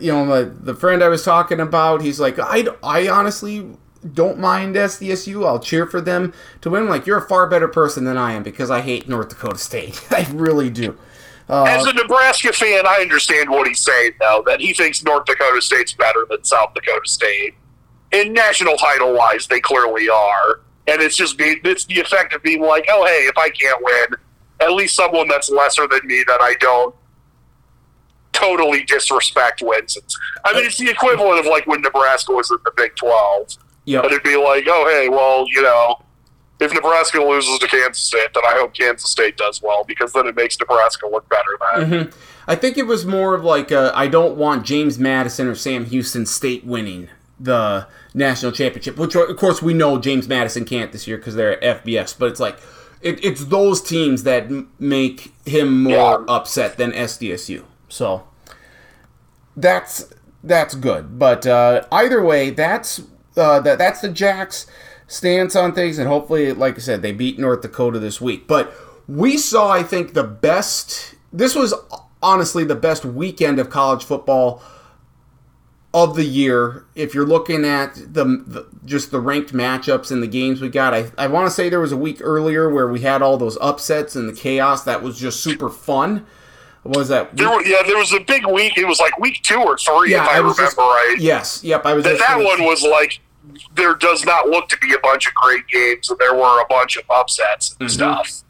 [0.00, 3.76] you know, the, the friend I was talking about, he's like, I, I honestly
[4.14, 5.46] don't mind SDSU.
[5.46, 6.88] I'll cheer for them to win.
[6.88, 10.04] Like, you're a far better person than I am because I hate North Dakota State.
[10.10, 10.96] I really do.
[11.48, 15.24] Uh, As a Nebraska fan, I understand what he's saying, though, that he thinks North
[15.24, 17.54] Dakota State's better than South Dakota State.
[18.12, 20.60] In national title wise, they clearly are.
[20.86, 23.82] And it's just being, it's the effect of being like, oh, hey, if I can't
[23.82, 24.18] win,
[24.60, 26.94] at least someone that's lesser than me that I don't
[28.32, 29.98] totally disrespect wins.
[30.44, 33.56] I mean, it's the equivalent of like when Nebraska was in the Big 12.
[33.88, 34.02] Yep.
[34.02, 35.96] But it'd be like, oh, hey, well, you know,
[36.60, 40.26] if Nebraska loses to Kansas State, then I hope Kansas State does well because then
[40.26, 41.88] it makes Nebraska look better.
[41.88, 41.90] Then.
[42.04, 42.20] Mm-hmm.
[42.50, 45.84] I think it was more of like I I don't want James Madison or Sam
[45.86, 47.08] Houston State winning
[47.40, 51.62] the national championship, which of course we know James Madison can't this year because they're
[51.64, 52.18] at FBS.
[52.18, 52.58] But it's like
[53.00, 56.24] it, it's those teams that m- make him more Yeah.
[56.28, 57.62] upset than SDSU.
[57.88, 58.24] So
[59.56, 60.12] that's
[60.42, 61.18] that's good.
[61.18, 63.00] But uh, either way, that's
[63.38, 64.66] uh, that that's the Jacks
[65.06, 68.46] stance on things, and hopefully, like I said, they beat North Dakota this week.
[68.46, 68.72] But
[69.06, 71.14] we saw, I think, the best.
[71.32, 71.72] This was
[72.22, 74.62] honestly the best weekend of college football
[75.94, 76.84] of the year.
[76.94, 80.92] If you're looking at the, the just the ranked matchups and the games we got,
[80.94, 83.56] I, I want to say there was a week earlier where we had all those
[83.60, 86.26] upsets and the chaos that was just super fun.
[86.84, 88.78] Was that There, were- yeah, there was a big week.
[88.78, 91.16] It was like week two or three, Yeah, if I, I remember just- right.
[91.18, 91.84] Yes, yep.
[91.84, 93.20] I was that that one was like
[93.74, 96.66] there does not look to be a bunch of great games, and there were a
[96.68, 97.94] bunch of upsets and mm-hmm.
[97.94, 98.42] stuff.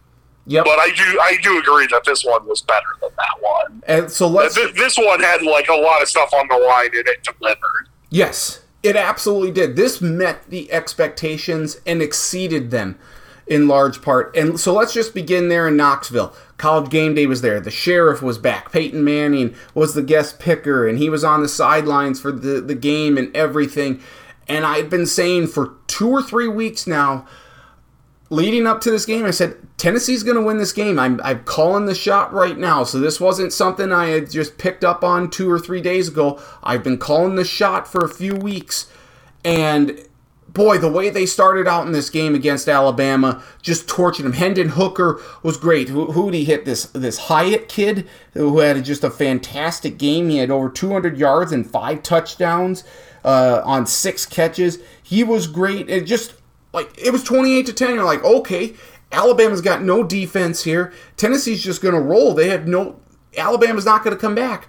[0.47, 0.65] Yep.
[0.65, 3.83] But I do I do agree that this one was better than that one.
[3.87, 6.91] And so let's Th- This one had like a lot of stuff on the line,
[6.95, 7.89] and it delivered.
[8.09, 9.77] Yes, it absolutely did.
[9.77, 12.99] This met the expectations and exceeded them
[13.47, 14.35] in large part.
[14.37, 16.35] And so let's just begin there in Knoxville.
[16.57, 17.61] College game day was there.
[17.61, 18.73] The sheriff was back.
[18.73, 22.75] Peyton Manning was the guest picker, and he was on the sidelines for the, the
[22.75, 24.01] game and everything.
[24.49, 27.27] And I've been saying for two or three weeks now,
[28.31, 30.99] leading up to this game, I said Tennessee's going to win this game.
[30.99, 32.85] I'm, I'm calling the shot right now.
[32.85, 36.41] So this wasn't something I had just picked up on two or three days ago.
[36.63, 38.91] I've been calling the shot for a few weeks.
[39.45, 40.03] And
[40.49, 44.33] boy, the way they started out in this game against Alabama, just torching them.
[44.33, 45.89] Hendon Hooker was great.
[45.89, 46.65] Who who'd he hit?
[46.65, 50.29] This this Hyatt kid who had just a fantastic game.
[50.29, 52.83] He had over 200 yards and five touchdowns
[53.25, 54.79] uh, on six catches.
[55.03, 55.89] He was great.
[55.89, 56.35] It just
[56.73, 57.95] like it was 28 to 10.
[57.95, 58.75] You're like, okay,
[59.13, 60.93] Alabama's got no defense here.
[61.17, 62.35] Tennessee's just going to roll.
[62.35, 63.01] They have no.
[63.37, 64.69] Alabama's not going to come back.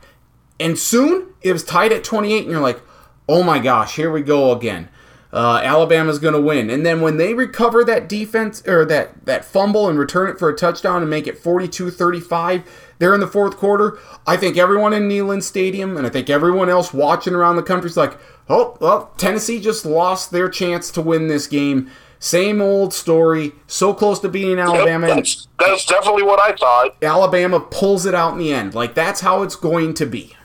[0.60, 2.82] And soon it was tied at 28, and you're like,
[3.28, 4.90] oh my gosh, here we go again.
[5.32, 6.72] Uh, Alabama's going to win.
[6.72, 10.50] And then when they recover that defense or that, that fumble and return it for
[10.50, 12.64] a touchdown and make it 42 35
[12.98, 16.68] there in the fourth quarter, I think everyone in Neyland Stadium and I think everyone
[16.68, 18.18] else watching around the country is like,
[18.50, 21.90] oh, well, Tennessee just lost their chance to win this game.
[22.20, 23.54] Same old story.
[23.68, 25.08] So close to beating Alabama.
[25.08, 26.98] and that's, that's definitely what I thought.
[27.02, 28.76] Alabama pulls it out in the end.
[28.76, 30.36] Like, that's how it's going to be.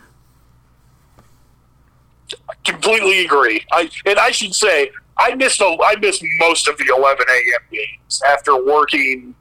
[2.48, 3.64] I Completely agree.
[3.72, 7.60] I and I should say I missed a, I missed most of the 11 a.m.
[7.70, 9.35] games after working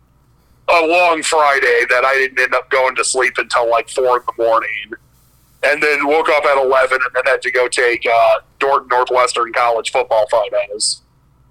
[0.70, 4.24] a long Friday that I didn't end up going to sleep until like four in
[4.26, 4.94] the morning,
[5.66, 8.92] and then woke up at 11 and then had to go take uh, Dordt and
[8.92, 11.02] Northwestern College football photos.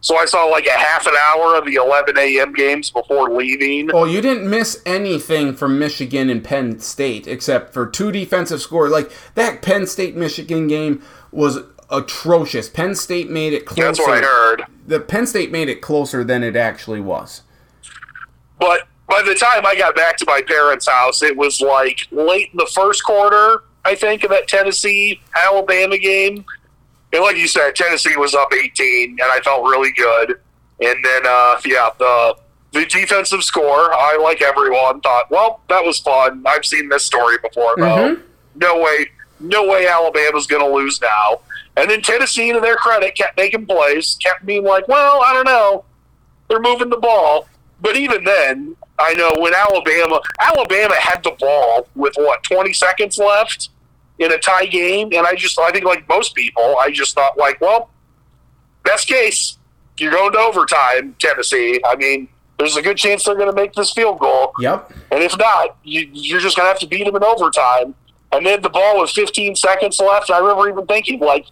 [0.02, 2.52] So I saw like a half an hour of the 11 a.m.
[2.52, 3.88] games before leaving.
[3.94, 8.90] Oh, you didn't miss anything from Michigan and Penn State except for two defensive scores.
[8.90, 12.68] Like that Penn State Michigan game was atrocious.
[12.68, 13.86] Penn State made it closer.
[13.86, 14.64] That's what I heard.
[14.88, 17.42] The Penn State made it closer than it actually was.
[18.58, 22.50] But by the time I got back to my parents' house, it was like late
[22.50, 26.44] in the first quarter, I think, of that Tennessee Alabama game.
[27.12, 30.40] And like you said, Tennessee was up 18, and I felt really good.
[30.80, 32.36] And then, uh, yeah, the
[32.72, 36.42] the defensive score, I, like everyone, thought, well, that was fun.
[36.46, 38.16] I've seen this story before, though.
[38.54, 39.08] No way,
[39.40, 41.40] no way Alabama's going to lose now.
[41.76, 45.44] And then Tennessee, to their credit, kept making plays, kept being like, well, I don't
[45.44, 45.84] know.
[46.48, 47.46] They're moving the ball.
[47.82, 53.18] But even then, I know when Alabama Alabama had the ball with what, 20 seconds
[53.18, 53.70] left
[54.18, 57.36] in a tie game, and I just I think like most people, I just thought
[57.38, 57.90] like, well,
[58.84, 59.58] best case,
[59.98, 61.80] you're going to overtime, Tennessee.
[61.84, 62.28] I mean,
[62.58, 64.52] there's a good chance they're going to make this field goal.
[64.60, 64.92] Yep.
[65.10, 67.94] And if not, you, you're just going to have to beat them in overtime.
[68.30, 70.30] And then the ball with 15 seconds left.
[70.30, 71.46] I remember even thinking, like,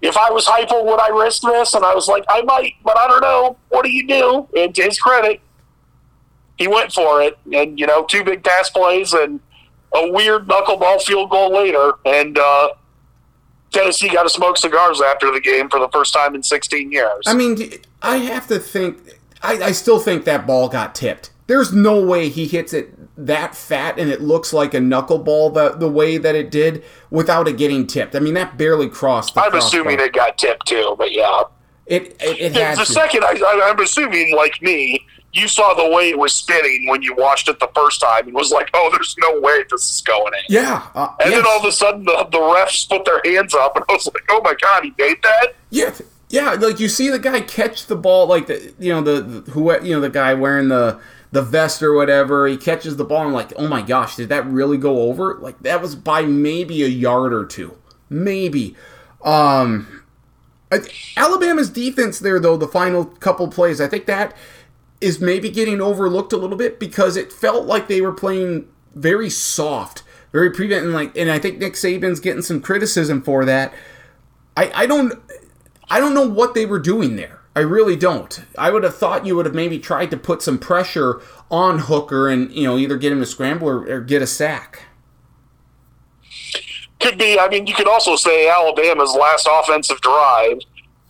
[0.00, 1.74] if I was Heupel, would I risk this?
[1.74, 3.56] And I was like, I might, but I don't know.
[3.70, 4.48] What do you do?
[4.56, 5.40] And to his credit,
[6.56, 7.36] he went for it.
[7.52, 9.40] And, you know, two big pass plays and
[9.94, 11.92] a weird knuckleball field goal later.
[12.04, 12.70] And uh,
[13.70, 17.24] Tennessee got to smoke cigars after the game for the first time in 16 years.
[17.26, 17.70] I mean,
[18.02, 18.98] I have to think.
[19.42, 21.30] I, I still think that ball got tipped.
[21.46, 25.70] There's no way he hits it that fat and it looks like a knuckleball the
[25.76, 28.14] the way that it did without it getting tipped.
[28.14, 29.34] I mean, that barely crossed.
[29.34, 29.80] The I'm crossbar.
[29.80, 31.42] assuming it got tipped too, but yeah.
[31.86, 36.08] It it, it The, second, I, I, I'm assuming, like me, you saw the way
[36.10, 39.14] it was spinning when you watched it the first time and was like, oh, there's
[39.20, 40.40] no way this is going in.
[40.48, 41.38] yeah, uh, And yes.
[41.42, 44.06] then all of a sudden, the, the refs put their hands up, and I was
[44.06, 45.94] like, "Oh my god, he made that!" Yeah,
[46.30, 46.52] yeah.
[46.52, 49.72] Like you see the guy catch the ball, like the you know the, the who
[49.84, 50.98] you know the guy wearing the
[51.30, 52.46] the vest or whatever.
[52.46, 53.18] He catches the ball.
[53.18, 55.34] and I'm like, oh my gosh, did that really go over?
[55.40, 57.76] Like that was by maybe a yard or two,
[58.08, 58.76] maybe.
[59.22, 60.04] Um,
[60.72, 60.80] I,
[61.16, 64.34] Alabama's defense there though, the final couple plays, I think that
[65.00, 69.30] is maybe getting overlooked a little bit because it felt like they were playing very
[69.30, 70.02] soft,
[70.32, 73.72] very prevent, and like, and I think Nick Saban's getting some criticism for that.
[74.56, 75.14] I, I don't
[75.90, 77.40] I don't know what they were doing there.
[77.54, 78.44] I really don't.
[78.56, 81.20] I would have thought you would have maybe tried to put some pressure
[81.50, 84.82] on Hooker and you know either get him to scramble or, or get a sack.
[87.00, 87.38] Could be.
[87.38, 90.58] I mean, you could also say Alabama's last offensive drive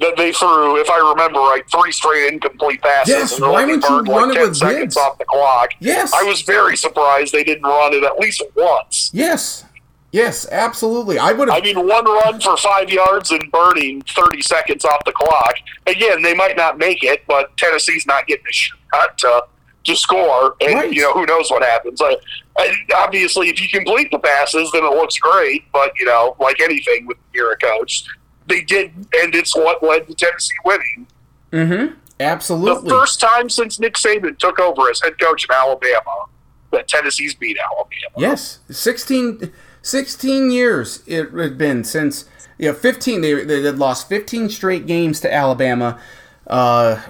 [0.01, 3.09] that they threw, if I remember right, three straight incomplete passes.
[3.15, 4.97] Yes, and why wouldn't you burned run like it 10 with seconds Gibbs?
[4.97, 5.70] off the clock?
[5.81, 6.12] Yes.
[6.15, 9.11] I was very surprised they didn't run it at least once.
[9.12, 9.65] Yes,
[10.12, 11.19] yes, absolutely.
[11.19, 15.12] I would I mean, one run for five yards and burning 30 seconds off the
[15.12, 15.55] clock.
[15.87, 19.45] Again, they might not make it, but Tennessee's not getting a shot to,
[19.85, 20.55] to score.
[20.61, 20.93] And, Right.
[20.93, 22.01] you know, who knows what happens.
[22.01, 22.16] I,
[22.57, 25.65] I, obviously, if you complete the passes, then it looks great.
[25.73, 28.05] But, you know, like anything with you're a coach,
[28.49, 28.93] they did,
[29.23, 31.07] and it's what led to Tennessee winning.
[31.53, 31.95] Mm-hmm.
[32.20, 32.89] Absolutely.
[32.89, 36.27] The first time since Nick Saban took over as head coach of Alabama
[36.73, 38.15] that Tennessee's beat Alabama.
[38.16, 39.53] Yes, 16,
[39.83, 42.27] 16 years it had been since
[42.59, 46.01] you know 15 they, they had lost 15 straight games to Alabama
[46.47, 47.01] uh,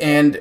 [0.00, 0.40] and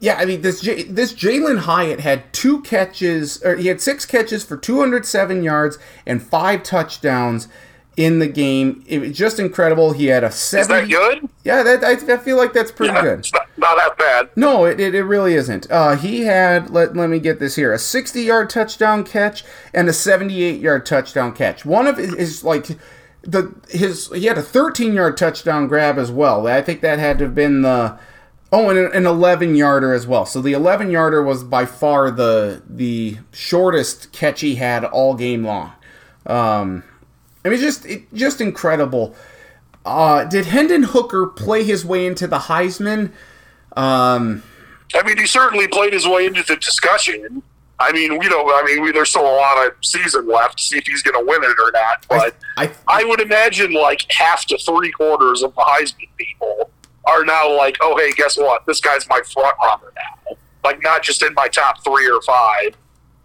[0.00, 4.06] yeah I mean this J, this Jalin Hyatt had two catches or he had six
[4.06, 7.48] catches for 207 yards and five touchdowns
[7.96, 11.28] in the game it was just incredible he had a Is 70 that good?
[11.44, 14.30] yeah that, I, I feel like that's pretty Yeah, good It's not, not that bad.
[14.36, 15.70] no, it, it, it really isn't.
[15.70, 19.88] Uh, he had let, let me get this here a 60 yard touchdown catch and
[19.88, 21.64] a 78 yard touchdown catch.
[21.64, 22.66] One of his, his like
[23.22, 26.46] the his he had a 13 yard touchdown grab as well.
[26.46, 27.98] I think that had to have been the
[28.52, 30.26] oh and an 11 yarder as well.
[30.26, 35.44] So the 11 yarder was by far the the shortest catch he had all game
[35.44, 35.72] long.
[36.26, 36.84] Um,
[37.44, 39.14] I mean, just it, just incredible.
[39.84, 43.12] Uh, did Hendon Hooker play his way into the Heisman?
[43.76, 44.42] Um,
[44.94, 47.42] I mean, he certainly played his way into the discussion.
[47.78, 48.48] I mean, we don't.
[48.48, 51.18] I mean, we, there's still a lot of season left to see if he's going
[51.18, 52.06] to win it or not.
[52.08, 56.70] But I, I, would imagine like half to three quarters of the Heisman people
[57.04, 58.64] are now like, oh, hey, guess what?
[58.66, 60.36] This guy's my front runner now.
[60.62, 62.76] Like, not just in my top three or five,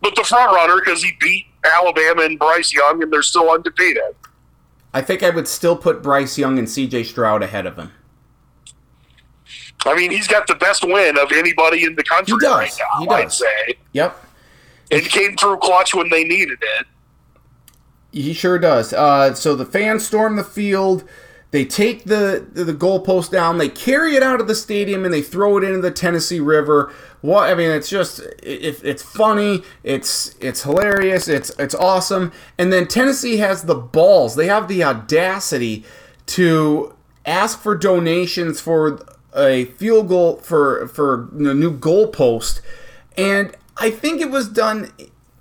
[0.01, 4.03] but the front runner because he beat Alabama and Bryce Young, and they're still undefeated.
[4.93, 7.03] I think I would still put Bryce Young and C.J.
[7.03, 7.91] Stroud ahead of him.
[9.85, 12.51] I mean, he's got the best win of anybody in the country He does.
[12.59, 12.99] right now.
[12.99, 13.37] He I'd does.
[13.37, 14.25] say, Yep,
[14.91, 16.87] and came through clutch when they needed it.
[18.11, 18.91] he sure does.
[18.93, 21.03] Uh, so the fans storm the field.
[21.51, 23.57] They take the the goalpost down.
[23.57, 26.93] They carry it out of the stadium and they throw it into the Tennessee River.
[27.21, 29.63] What I mean, it's just it, it's funny.
[29.83, 31.27] It's it's hilarious.
[31.27, 32.31] It's it's awesome.
[32.57, 34.35] And then Tennessee has the balls.
[34.35, 35.83] They have the audacity
[36.27, 42.61] to ask for donations for a field goal for for a new goalpost.
[43.17, 44.91] And I think it was done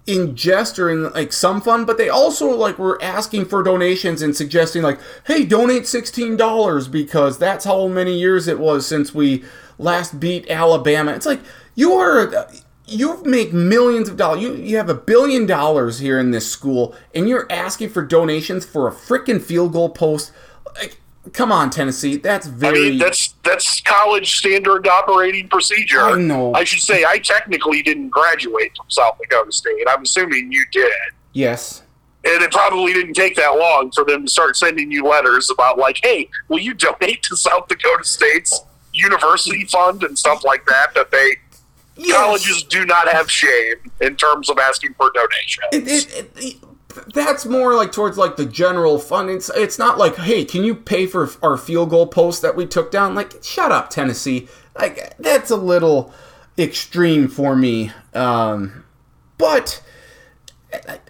[0.06, 4.22] in jest or in like some fun, but they also like were asking for donations
[4.22, 9.14] and suggesting like, hey, donate sixteen dollars because that's how many years it was since
[9.14, 9.44] we
[9.78, 11.12] last beat Alabama.
[11.12, 11.40] It's like
[11.78, 12.48] you are
[12.86, 14.42] you make millions of dollars.
[14.42, 18.66] You you have a billion dollars here in this school, and you're asking for donations
[18.66, 20.32] for a freaking field goal post.
[20.74, 20.98] Like,
[21.32, 22.78] come on, Tennessee, that's very.
[22.78, 26.00] I mean, that's that's college standard operating procedure.
[26.00, 26.52] I know.
[26.52, 29.86] I should say I technically didn't graduate from South Dakota State.
[29.88, 30.90] I'm assuming you did.
[31.32, 31.82] yes.
[32.24, 35.78] And it probably didn't take that long for them to start sending you letters about
[35.78, 38.60] like, hey, will you donate to South Dakota State's
[38.92, 40.92] university fund and stuff like that?
[40.94, 41.36] That they
[41.98, 42.16] Yes.
[42.16, 45.66] colleges do not have shame in terms of asking for donations.
[45.72, 46.56] It, it, it,
[47.12, 49.30] that's more like towards like the general fund.
[49.30, 52.66] It's it's not like, hey, can you pay for our field goal post that we
[52.66, 53.14] took down?
[53.14, 54.48] Like, shut up, Tennessee.
[54.78, 56.12] Like that's a little
[56.56, 57.92] extreme for me.
[58.14, 58.84] Um,
[59.36, 59.82] but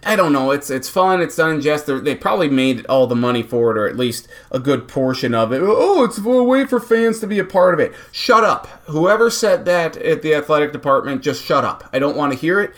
[0.03, 0.51] I, don't know.
[0.51, 1.21] It's it's fun.
[1.21, 1.85] It's done in jest.
[1.85, 5.35] They're, they probably made all the money for it, or at least a good portion
[5.35, 5.61] of it.
[5.61, 7.93] Oh, it's a way for fans to be a part of it.
[8.11, 8.67] Shut up.
[8.85, 11.89] Whoever said that at the athletic department, just shut up.
[11.91, 12.73] I don't want to hear it.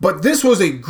[0.00, 0.80] But this was a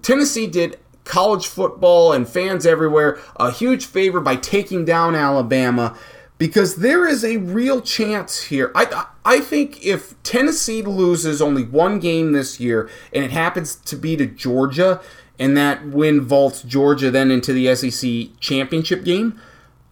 [0.00, 5.96] Tennessee did college football and fans everywhere a huge favor by taking down Alabama
[6.40, 8.72] because there is a real chance here.
[8.74, 13.94] I I think if Tennessee loses only one game this year and it happens to
[13.94, 15.02] be to Georgia
[15.38, 19.38] and that win vaults Georgia then into the SEC championship game,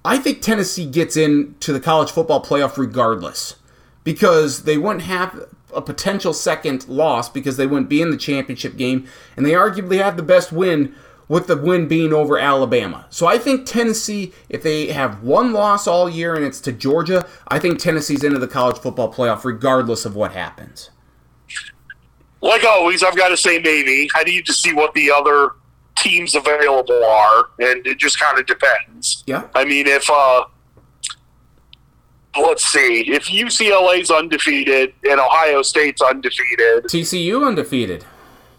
[0.07, 3.57] I think Tennessee gets into the college football playoff regardless
[4.02, 8.78] because they wouldn't have a potential second loss because they wouldn't be in the championship
[8.78, 10.94] game, and they arguably have the best win
[11.28, 13.07] with the win being over Alabama.
[13.10, 17.26] So I think Tennessee, if they have one loss all year and it's to Georgia,
[17.48, 20.90] I think Tennessee's into the college football playoff regardless of what happens.
[22.40, 24.08] Like always, I've got to say maybe.
[24.15, 25.50] I need to see what the other
[25.97, 29.24] teams available are, and it just kind of depends.
[29.26, 29.48] Yeah.
[29.55, 30.44] I mean, if uh,
[32.40, 38.05] let's see, if UCLA's undefeated and Ohio State's undefeated, TCU undefeated,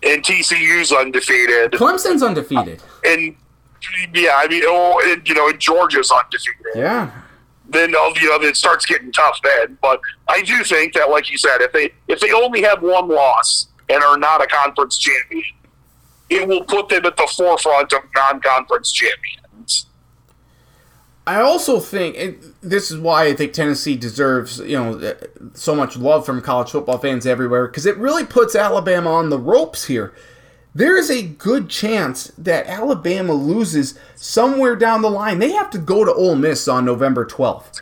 [0.03, 3.36] and TCU's undefeated, Clemson's undefeated, and
[4.14, 6.66] yeah, I mean, oh, and, you know, and Georgia's undefeated.
[6.76, 7.11] Yeah.
[7.69, 9.78] Then uh, you know it starts getting tough then.
[9.82, 13.08] But I do think that, like you said, if they if they only have one
[13.08, 15.44] loss and are not a conference champion,
[16.30, 19.45] it will put them at the forefront of non-conference champions.
[21.30, 25.14] I also think and this is why I think Tennessee deserves you know uh,
[25.53, 29.38] so much love from college football fans everywhere because it really puts Alabama on the
[29.38, 30.11] ropes here.
[30.74, 35.38] There is a good chance that Alabama loses somewhere down the line.
[35.38, 37.80] They have to go to Ole Miss on November twelfth,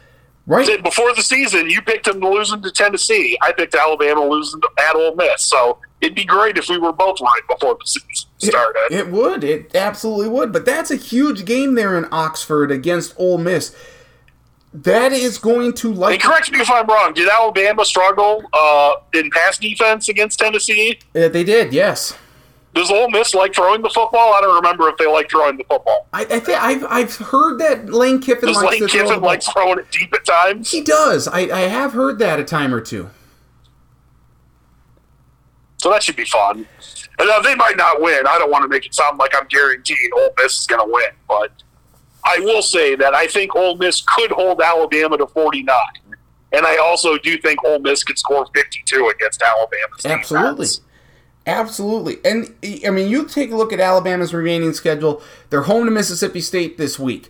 [0.48, 0.82] right?
[0.82, 3.38] Before the season, you picked them losing to Tennessee.
[3.42, 5.44] I picked Alabama losing to, at Ole Miss.
[5.46, 8.88] So it'd be great if we were both right before the season started.
[8.90, 9.44] It, it would.
[9.44, 10.52] It absolutely would.
[10.52, 13.76] But that's a huge game there in Oxford against Ole Miss.
[14.74, 16.22] That is going to And like.
[16.22, 17.14] correct me if I'm wrong.
[17.14, 21.00] Did Alabama struggle uh, in pass defense against Tennessee?
[21.16, 22.16] Uh, they did, yes.
[22.74, 24.34] Does Ole Miss like throwing the football?
[24.34, 26.08] I don't remember if they like throwing the football.
[26.14, 29.30] I, I think I've, I've heard that Lane Kiffin Does likes Lane throw Kiffin ball.
[29.30, 30.72] like throwing it deep at times?
[30.72, 31.28] He does.
[31.28, 33.10] I, I have heard that a time or two.
[35.78, 36.68] So that should be fun.
[37.20, 38.28] And now they might not win.
[38.28, 40.92] I don't want to make it sound like I'm guaranteeing Ole Miss is going to
[40.92, 41.52] win, but
[42.26, 45.76] I will say that I think Ole Miss could hold Alabama to 49.
[46.52, 49.94] And I also do think Ole Miss could score 52 against Alabama.
[50.06, 50.66] Absolutely.
[50.66, 50.82] defense.
[51.48, 52.18] Absolutely.
[52.26, 52.54] And
[52.86, 55.22] I mean, you take a look at Alabama's remaining schedule.
[55.50, 57.30] They're home to Mississippi State this week.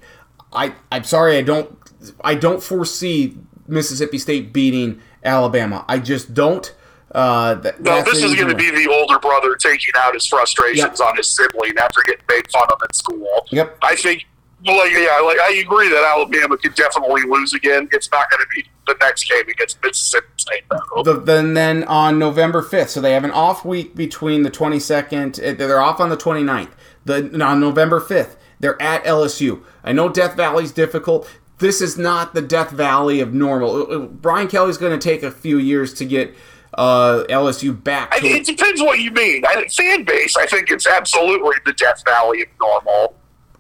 [0.52, 1.78] I I'm sorry, I don't
[2.24, 3.38] I don't foresee
[3.68, 5.86] Mississippi State beating Alabama.
[5.88, 6.74] I just don't.
[7.14, 11.16] Uh, No, this is going to be the older brother taking out his frustrations on
[11.16, 13.46] his sibling after getting made fun of at school.
[13.52, 13.78] Yep.
[13.82, 14.26] I think,
[14.66, 17.88] like, yeah, like I agree that Alabama could definitely lose again.
[17.92, 21.04] It's not going to be the next game against Mississippi State, though.
[21.04, 22.90] The, then then on November 5th.
[22.90, 25.40] So they have an off week between the 22nd.
[25.40, 26.72] uh, They're off on the 29th.
[27.06, 29.64] The, on November 5th, they're at LSU.
[29.84, 31.30] I know Death Valley's difficult.
[31.60, 33.76] This is not the Death Valley of normal.
[33.76, 36.36] Uh, uh, Brian Kelly's going to take a few years to get
[36.74, 39.44] uh, LSU back I it depends what you mean.
[39.46, 43.16] I, fan base, I think it's absolutely the Death Valley of normal.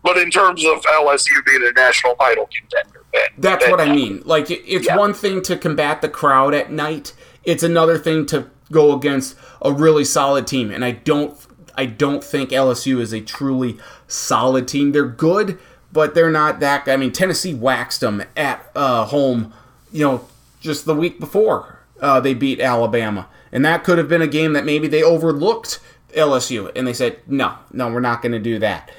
[0.07, 3.03] But in terms of LSU being a national title contender,
[3.37, 4.21] That's what I mean.
[4.23, 4.95] Like it's Yeah.
[4.95, 7.11] one thing to combat the crowd at night.
[7.43, 10.71] It's another thing to go against a really solid team.
[10.71, 11.35] And I don't
[11.75, 13.77] I don't think LSU is a truly
[14.07, 14.93] solid team.
[14.93, 15.59] They're good,
[15.91, 19.51] but they're not that I mean Tennessee waxed them at uh, home,
[19.91, 20.25] you know,
[20.61, 23.27] just the week before uh, they beat Alabama.
[23.51, 25.79] And that could have been a game that maybe they overlooked
[26.15, 28.89] LSU and they said, "No, no, we're not going to do that."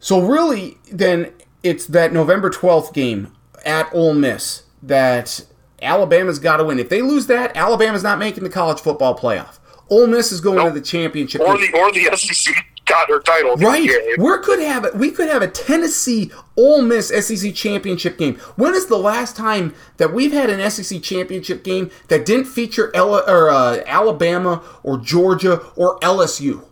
[0.00, 3.32] So really, then it's that November twelfth game
[3.64, 5.44] at Ole Miss that
[5.82, 6.78] Alabama's got to win.
[6.78, 9.58] If they lose that, Alabama's not making the college football playoff.
[9.90, 10.68] Ole Miss is going Nope.
[10.74, 11.40] to the championship.
[11.40, 11.70] Or game.
[11.72, 12.54] the or the SEC
[12.86, 14.94] got their title Right, we could have it.
[14.94, 18.36] We could have a Tennessee Ole Miss SEC championship game.
[18.56, 22.90] When is the last time that we've had an SEC championship game that didn't feature
[22.94, 26.64] Ella, or uh, Alabama or Georgia or LSU?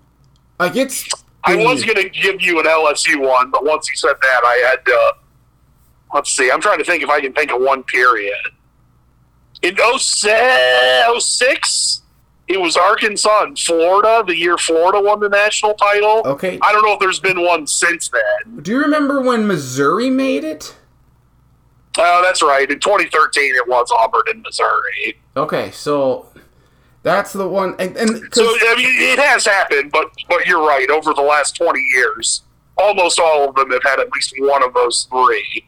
[0.61, 1.09] Like it's.
[1.47, 4.55] I was going to give you an LSU one, but once you said that, I
[4.69, 5.13] had to.
[6.15, 6.51] Let's see.
[6.51, 8.37] I'm trying to think if I can think of one period.
[9.63, 12.03] In 06,
[12.47, 16.23] It was Arkansas and Florida the year Florida won the national title.
[16.27, 16.59] Okay.
[16.63, 18.61] I don't know if there's been one since then.
[18.63, 20.77] Do you remember when Missouri made it?
[21.97, 22.71] Oh, that's right.
[22.71, 25.19] In 2013, it was Auburn and Missouri.
[25.37, 26.27] Okay, so
[27.05, 27.77] that's the one.
[27.79, 30.91] And, and So I mean, it has happened, but but you're right.
[30.91, 32.43] Over the last 20 years,
[32.77, 35.65] almost all of them have had at least one of those three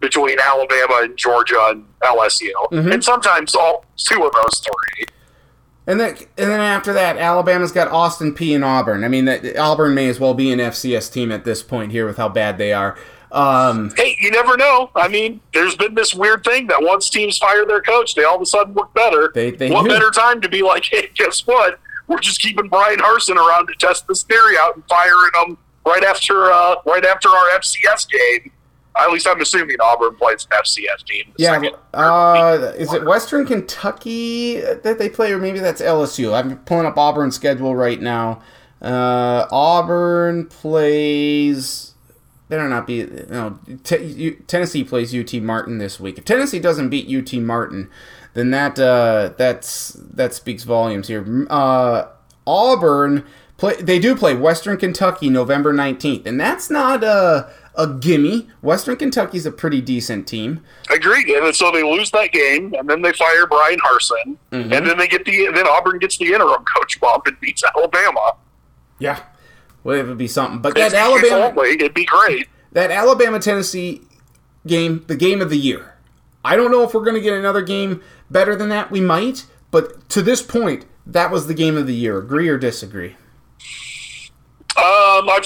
[0.00, 2.92] between Alabama and Georgia and LSU, Mm-hmm.
[2.92, 5.06] and sometimes all two of those three.
[5.86, 9.02] And then, and then after that, Alabama's got Austin Peay and Auburn.
[9.02, 12.06] I mean, that, Auburn may as well be an FCS team at this point here
[12.06, 12.96] with how bad they are.
[13.32, 14.90] Um, Hey, you never know.
[14.96, 18.36] I mean, there's been this weird thing that once teams fire their coach, they all
[18.36, 19.30] of a sudden work better.
[19.34, 19.88] They- they what do.
[19.90, 21.78] better time to be like, hey, guess what?
[22.08, 26.02] We're just keeping Bryan Harsin around to test this theory out and firing him right
[26.02, 28.50] after uh, right after our FCS game.
[28.98, 31.32] At least I'm assuming Auburn plays an FCS team.
[31.38, 36.34] yeah, second- uh, is it Western Kentucky that they play, or maybe that's LSU?
[36.34, 38.42] I'm pulling up Auburn's schedule right now.
[38.82, 41.89] Uh, Auburn plays.
[42.50, 43.04] Better not be.
[43.30, 46.18] No, T- U- Tennessee plays UT Martin this week.
[46.18, 47.88] If Tennessee doesn't beat UT Martin,
[48.34, 51.46] then that uh, that's that speaks volumes here.
[51.48, 52.08] Uh,
[52.46, 53.24] Auburn
[53.56, 53.76] play.
[53.80, 58.48] They do play Western Kentucky November nineteenth, and that's not a a gimme.
[58.62, 60.60] Western Kentucky's a pretty decent team.
[60.92, 61.28] Agreed.
[61.28, 64.72] And so they lose that game, and then they fire Bryan Harsin, Mm-hmm.
[64.72, 68.32] and then they get the then Auburn gets the interim coach bump and beats Alabama.
[68.98, 69.20] Yeah.
[69.82, 70.60] Well, it would be something.
[70.60, 72.48] But that if Alabama, only, it'd be great.
[72.72, 74.02] that Alabama Tennessee
[74.66, 75.94] game, the game of the year.
[76.44, 78.90] I don't know if we're going to get another game better than that.
[78.90, 82.18] We might, but to this point, that was the game of the year.
[82.18, 83.16] Agree or disagree?
[84.76, 85.40] Um, I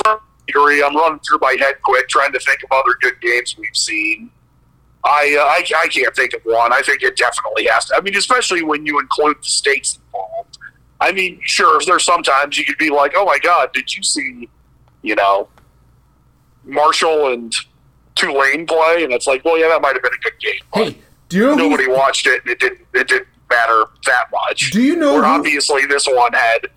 [0.49, 0.83] agree.
[0.83, 4.31] I'm running through my head quick, trying to think of other good games we've seen.
[5.05, 6.73] I, uh, I I can't think of one.
[6.73, 7.97] I think it definitely has to.
[7.97, 10.59] I mean, especially when you include the states involved.
[11.05, 14.49] I mean, sure, there's sometimes you could be like, "Oh my God, did you see?"
[15.03, 15.49] You know,
[16.65, 17.55] Marshall and
[18.15, 20.61] Tulane play, and it's like, well, yeah, that might have been a good game.
[20.73, 22.81] Hey, do you know who, nobody watched it, and it didn't.
[22.95, 24.71] It didn't matter that much.
[24.71, 26.69] Do you know Where who- obviously this one had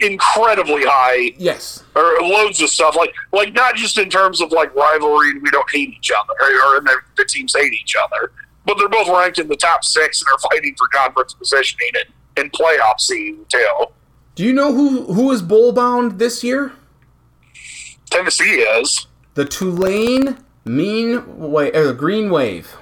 [0.00, 1.82] incredibly high Yes.
[1.94, 5.50] or loads of stuff like like not just in terms of like rivalry and we
[5.50, 8.32] don't hate each other or, or the, the teams hate each other
[8.66, 12.12] but they're both ranked in the top six and are fighting for conference positioning and,
[12.36, 13.86] and playoff seed too
[14.34, 16.72] Do you know who who is bowl bound this year?
[18.10, 22.76] tennessee is The Tulane Mean Wave, uh, Green Wave.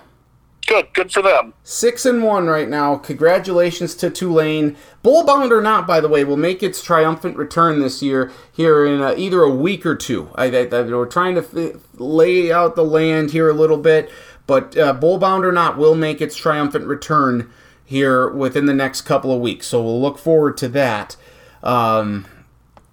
[0.67, 2.97] good good for them Six and one right now.
[2.97, 4.77] Congratulations to Tulane.
[5.03, 8.85] Bowl bound or not, by the way, will make its triumphant return this year here
[8.85, 10.29] in uh, either a week or two.
[10.35, 11.41] I, I, I- we're trying to
[11.75, 14.11] f- lay out the land here a little bit,
[14.47, 17.51] but uh, bowl bound or not will make its triumphant return
[17.85, 19.67] here within the next couple of weeks.
[19.67, 21.17] So we'll look forward to that.
[21.63, 22.27] Um,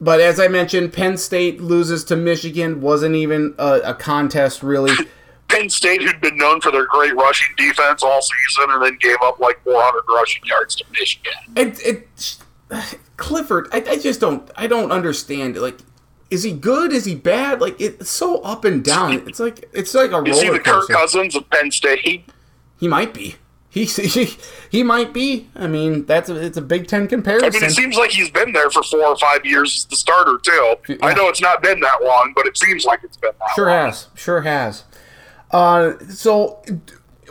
[0.02, 2.82] but as I mentioned, Penn State loses to Michigan.
[2.82, 4.94] Wasn't even a, a contest really.
[5.48, 9.18] penn state who'd been known for their great rushing defense all season and then gave
[9.24, 12.38] up like 400 rushing yards to michigan it, it
[13.18, 15.58] Clifford, I, I just don't I don't understand.
[15.58, 15.80] Like,
[16.30, 16.94] is he good?
[16.94, 17.62] Is he bad?
[17.62, 19.14] Like, it's so up and down.
[19.28, 22.26] It's like it's like a is he roller the kirk cousins of penn state
[22.80, 23.36] He might be.
[23.70, 24.38] He, he
[24.70, 25.48] he might be.
[25.56, 27.50] I mean, that's a, it's a Big Ten comparison.
[27.50, 29.96] I mean, it seems like he's been there for four or five years as the
[29.96, 30.98] starter too.
[31.02, 33.68] I know it's not been that long, but it seems like it's been that Sure
[33.68, 33.86] long.
[33.88, 34.08] has.
[34.16, 34.84] Sure has.
[35.52, 36.62] Uh, so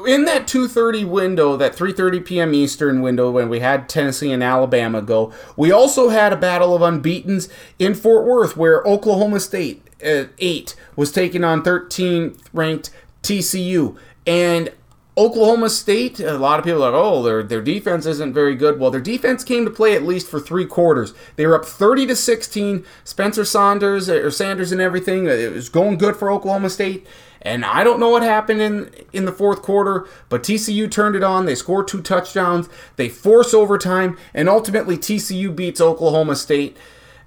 [0.06, 2.54] in that 2:30 window, that 3:30 p.m.
[2.54, 6.82] Eastern window when we had Tennessee and Alabama go, we also had a battle of
[6.82, 12.90] unbeatens in Fort Worth where Oklahoma State at 8 was taking on 13th ranked
[13.24, 14.70] TCU and
[15.18, 18.78] Oklahoma State, a lot of people are like, oh, their their defense isn't very good.
[18.78, 21.12] Well, their defense came to play at least for three quarters.
[21.34, 22.86] They were up 30 to 16.
[23.02, 25.26] Spencer Saunders or Sanders and everything.
[25.26, 27.04] It was going good for Oklahoma State.
[27.42, 31.24] And I don't know what happened in in the fourth quarter, but TCU turned it
[31.24, 31.46] on.
[31.46, 32.68] They scored two touchdowns.
[32.94, 36.76] They force overtime, and ultimately TCU beats Oklahoma State.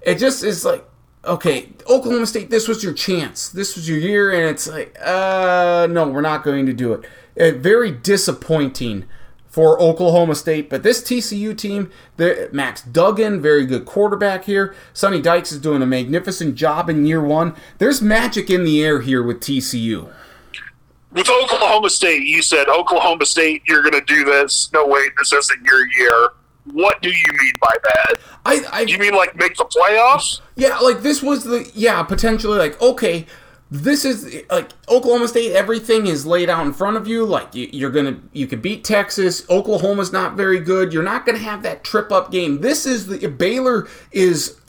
[0.00, 0.86] It just is like
[1.24, 3.48] okay, Oklahoma State, this was your chance.
[3.48, 7.04] This was your year, and it's like, uh, no, we're not going to do it.
[7.36, 9.04] Very disappointing
[9.48, 14.74] for Oklahoma State, but this TCU team, the- Max Duggan, very good quarterback here.
[14.94, 17.54] Sonny Dykes is doing a magnificent job in year one.
[17.76, 20.08] There's magic in the air here with TCU.
[21.12, 24.70] With Oklahoma State, you said Oklahoma State, you're going to do this.
[24.72, 26.30] No, wait, this isn't your year.
[26.72, 28.14] What do you mean by that?
[28.46, 30.40] I, I You mean like make the playoffs?
[30.56, 33.26] Yeah, like this was the yeah potentially like okay,
[33.72, 35.52] this is like Oklahoma State.
[35.52, 37.24] Everything is laid out in front of you.
[37.24, 39.48] Like you, you're gonna, you could beat Texas.
[39.48, 40.92] Oklahoma's not very good.
[40.92, 42.60] You're not gonna have that trip up game.
[42.60, 44.60] This is the Baylor is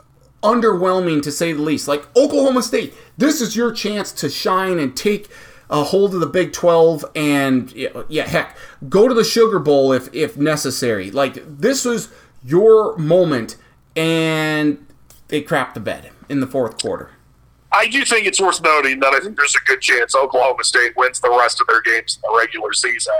[0.41, 1.85] underwhelming to say the least.
[1.85, 5.29] Like Oklahoma State, this is your chance to shine and take
[5.69, 8.55] a hold of the Big 12 and yeah, heck,
[8.87, 11.11] go to the Sugar Bowl if if necessary.
[11.11, 12.07] Like this was
[12.41, 13.57] your moment,
[13.97, 14.87] and
[15.27, 17.09] they crapped the bed in the fourth quarter.
[17.73, 20.95] I do think it's worth noting that I think there's a good chance Oklahoma State
[20.95, 23.13] wins the rest of their games in the regular season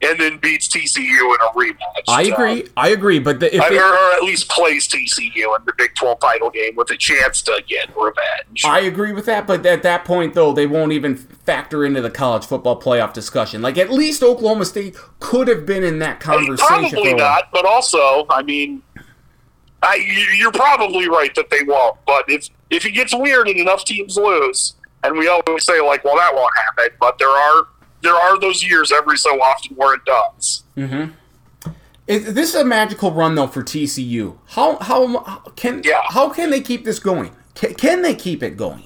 [0.00, 2.04] and then beats TCU in a rematch.
[2.06, 2.66] I agree.
[2.66, 3.18] So, I agree.
[3.18, 6.76] But the, if or, or, at least plays TCU in the Big 12 title game
[6.76, 8.64] with a chance to get revenge.
[8.64, 9.46] I agree with that.
[9.46, 13.60] But at that point, though, they won't even factor into the college football playoff discussion.
[13.60, 16.74] Like, at least Oklahoma State could have been in that conversation.
[16.74, 17.50] I mean, probably not.
[17.52, 18.82] But also, I mean,
[19.82, 19.96] I,
[20.36, 21.96] you're probably right that they won't.
[22.06, 24.74] But if if it gets weird and enough teams lose,
[25.04, 27.68] and we always say like, well, that won't happen, but there are
[28.02, 30.64] there are those years every so often where it does.
[30.76, 31.12] Mm-hmm.
[32.06, 34.38] Is, this is a magical run though for TCU.
[34.46, 36.02] How how can yeah.
[36.08, 37.34] how can they keep this going?
[37.54, 38.84] Can, can they keep it going?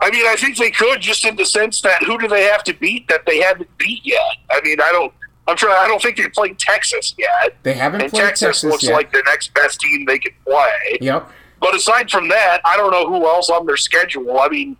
[0.00, 2.62] I mean, I think they could, just in the sense that who do they have
[2.64, 4.20] to beat that they haven't beat yet?
[4.50, 5.12] I mean, I don't.
[5.46, 5.70] I'm sure.
[5.70, 7.56] I don't think they've played Texas yet.
[7.62, 8.46] They haven't and played Texas.
[8.46, 8.94] Texas looks yet.
[8.94, 10.98] like the next best team they could play.
[11.00, 11.30] Yep.
[11.60, 14.38] But aside from that, I don't know who else on their schedule.
[14.38, 14.76] I mean,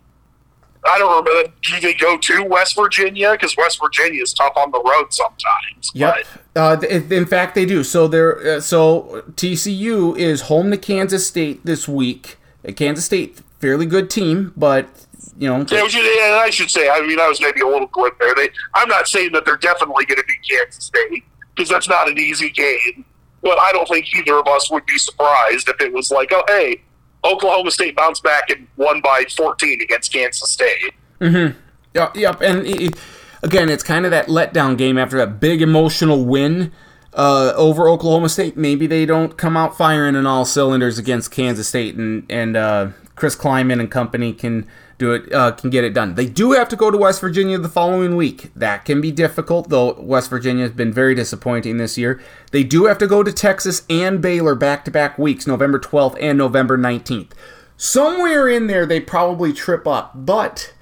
[0.85, 1.51] I don't remember.
[1.61, 3.31] Do they go to West Virginia?
[3.31, 5.91] Because West Virginia is tough on the road sometimes.
[5.93, 6.25] Yep.
[6.55, 6.77] Uh,
[7.09, 7.83] in fact, they do.
[7.83, 12.37] So they're uh, so TCU is home to Kansas State this week.
[12.75, 15.04] Kansas State, fairly good team, but
[15.37, 15.65] you know.
[15.69, 18.33] Yeah, and I should say, I mean, I was maybe a little glib there.
[18.35, 21.23] They, I'm not saying that they're definitely going to beat Kansas State
[21.55, 23.05] because that's not an easy game.
[23.41, 26.43] But I don't think either of us would be surprised if it was like, oh,
[26.47, 26.81] hey,
[27.23, 30.93] Oklahoma State bounced back and won by 14 against Kansas State.
[31.19, 31.57] Mm-hmm.
[31.93, 32.15] Yep.
[32.15, 32.41] yep.
[32.41, 32.95] And it,
[33.43, 36.71] again, it's kind of that letdown game after that big emotional win
[37.13, 38.57] uh, over Oklahoma State.
[38.57, 42.89] Maybe they don't come out firing in all cylinders against Kansas State, and and uh,
[43.15, 44.67] Chris Klieman and company can
[44.97, 46.15] do it uh, can get it done.
[46.15, 48.51] They do have to go to West Virginia the following week.
[48.55, 49.93] That can be difficult, though.
[49.99, 52.21] West Virginia has been very disappointing this year.
[52.51, 56.17] They do have to go to Texas and Baylor back to back weeks, November 12th
[56.21, 57.31] and November 19th.
[57.77, 60.73] Somewhere in there, they probably trip up, but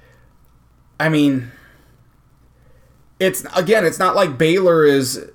[1.00, 1.50] I mean,
[3.18, 5.28] it's again, it's not like Baylor is.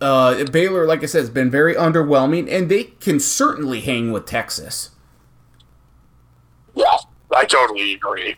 [0.00, 4.26] Uh, Baylor, like I said, has been very underwhelming, and they can certainly hang with
[4.26, 4.90] Texas.
[7.34, 8.36] I totally agree.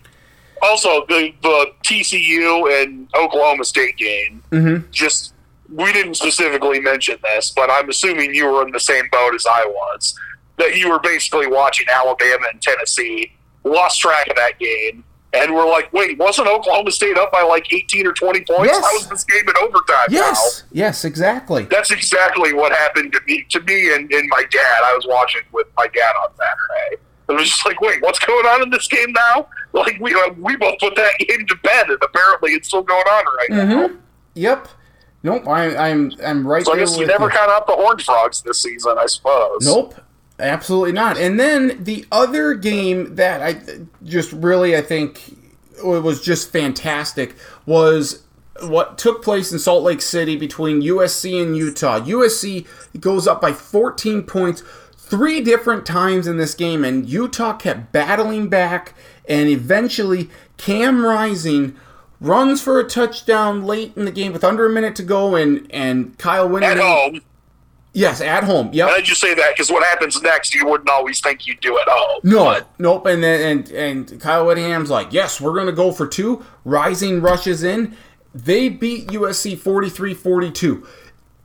[0.62, 4.90] Also, the, the TCU and Oklahoma State game, mm-hmm.
[4.90, 5.34] just
[5.72, 9.46] we didn't specifically mention this, but I'm assuming you were in the same boat as
[9.46, 10.14] I was.
[10.56, 13.32] That you were basically watching Alabama and Tennessee,
[13.64, 15.02] lost track of that game,
[15.34, 18.72] and we're like, wait, wasn't Oklahoma State up by like 18 or 20 points?
[18.72, 18.84] Yes.
[18.84, 20.06] How was this game in overtime?
[20.08, 20.68] Yes, now?
[20.72, 21.64] yes, exactly.
[21.64, 24.82] That's exactly what happened to me, to me and, and my dad.
[24.84, 27.02] I was watching with my dad on Saturday.
[27.28, 29.48] It was just like, wait, what's going on in this game now?
[29.72, 33.06] Like we uh, we both put that game to bed, and apparently it's still going
[33.06, 33.70] on right mm-hmm.
[33.70, 33.90] now.
[34.34, 34.68] Yep.
[35.22, 35.48] Nope.
[35.48, 36.74] I, I'm I'm right so.
[36.74, 37.30] I guess you never you.
[37.30, 39.64] count out the Orange Frogs this season, I suppose.
[39.64, 39.94] Nope.
[40.38, 41.16] Absolutely not.
[41.16, 43.60] And then the other game that I
[44.02, 45.36] just really I think
[45.82, 47.36] was just fantastic
[47.66, 48.24] was
[48.62, 52.00] what took place in Salt Lake City between USC and Utah.
[52.00, 52.66] USC
[53.00, 54.62] goes up by 14 points
[55.04, 58.94] three different times in this game, and Utah kept battling back,
[59.28, 61.76] and eventually Cam Rising
[62.20, 65.66] runs for a touchdown late in the game with under a minute to go, and
[65.70, 67.20] and Kyle Whittingham At home.
[67.96, 68.70] Yes, at home.
[68.72, 68.90] Yep.
[68.90, 71.86] And you say that because what happens next, you wouldn't always think you'd do at
[71.86, 72.20] home.
[72.24, 73.06] No, but nope.
[73.06, 76.44] And then and and Kyle Whittingham's like, yes, we're gonna go for two.
[76.64, 77.96] Rising rushes in.
[78.34, 80.84] They beat USC 43-42.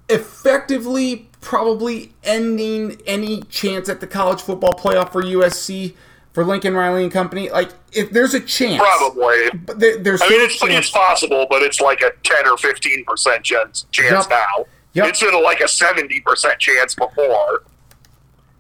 [0.10, 5.96] Effectively, probably ending any chance at the college football playoff for USC
[6.34, 7.50] for Lincoln Riley and company.
[7.50, 9.50] Like, if there's a chance, Probably.
[9.66, 10.22] But there, there's.
[10.22, 10.86] I mean, still a it's, chance.
[10.88, 14.30] it's possible, but it's like a 10 or 15% chance, chance Yep.
[14.30, 14.66] now.
[14.94, 15.08] Yep.
[15.08, 17.64] It's been like a 70% chance before.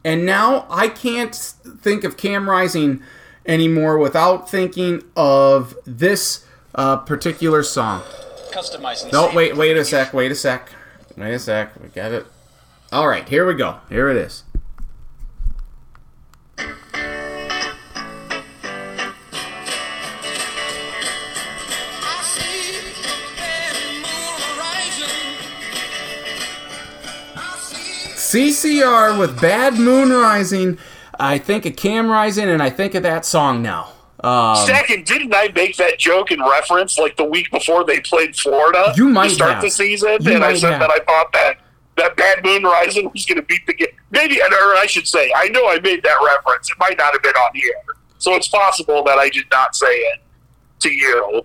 [0.04, 3.02] And now I can't think of Cam Rising
[3.46, 6.46] anymore without thinking of this
[6.76, 8.04] uh, particular song.
[8.52, 9.12] Customizing.
[9.12, 10.72] No, wait, wait a sec, wait a sec,
[11.20, 11.80] wait a sec.
[11.82, 12.26] We got it.
[12.92, 13.80] All right, here we go.
[13.90, 14.44] Here it is.
[28.30, 30.78] CCR with Bad Moon Rising.
[31.20, 33.94] I think of Cam Rising, and I think of that song now.
[34.24, 38.36] Um, Second, didn't I make that joke in reference like the week before they played
[38.36, 39.62] Florida You might to start have.
[39.64, 40.18] the season?
[40.22, 40.82] You and I said have.
[40.82, 41.58] that I thought that
[41.96, 43.90] that Bad Moon Rising was going to beat the game.
[44.12, 46.70] Maybe, or I should say, I know I made that reference.
[46.70, 49.76] It might not have been on the air, so it's possible that I did not
[49.76, 50.20] say it
[50.80, 51.44] to you.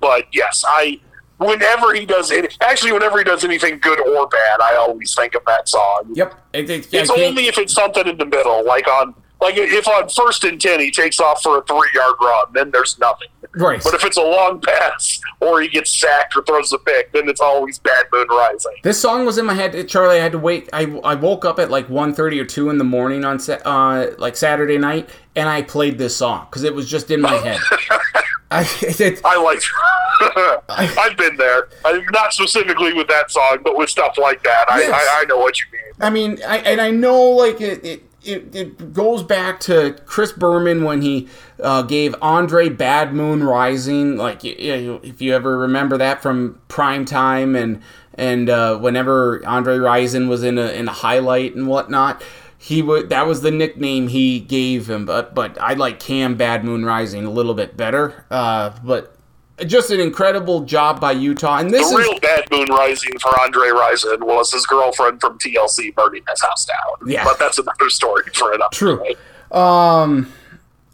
[0.00, 1.00] But yes, I.
[1.38, 5.34] Whenever he does it, actually, whenever he does anything good or bad, I always think
[5.34, 6.12] of that song.
[6.14, 6.34] Yep.
[6.52, 9.14] It, it, It's only if it's something in the middle, like on
[9.44, 12.70] like if on first and ten he takes off for a three yard run, then
[12.70, 13.28] there's nothing.
[13.54, 13.80] right.
[13.84, 17.28] But if it's a long pass or he gets sacked or throws a pick, then
[17.28, 18.72] it's always bad moon rising.
[18.82, 20.18] This song was in my head, Charlie.
[20.18, 20.68] I had to wait.
[20.72, 24.12] I, I woke up at like 1.30 or two in the morning on Sa- uh,
[24.18, 27.60] like Saturday night, and I played this song because it was just in my head.
[28.50, 29.60] I, it, I like.
[30.98, 31.68] I've been there.
[31.84, 34.64] I'm not specifically with that song, but with stuff like that.
[34.70, 35.92] I, I, I know what you mean.
[36.00, 40.32] I mean, I, and I know like it, it, it, it goes back to Chris
[40.32, 41.28] Berman when he
[41.62, 44.16] uh, gave Andre Bad Moon Rising.
[44.16, 47.82] Like, y- y- if you ever remember that from prime time and
[48.14, 52.22] and uh, whenever Andre Rison was in a in a highlight and whatnot.
[52.56, 56.64] He would that was the nickname he gave him, but but I like Cam Bad
[56.64, 58.24] Moon Rising a little bit better.
[58.30, 59.13] Uh, but
[59.66, 63.38] just an incredible job by Utah, and this The is real bad moon rising for
[63.40, 67.08] Andre Rison was his girlfriend from TLC burning his house down.
[67.08, 67.24] Yeah.
[67.24, 68.98] but that's another story for another True.
[69.04, 69.14] day.
[69.52, 70.32] Um,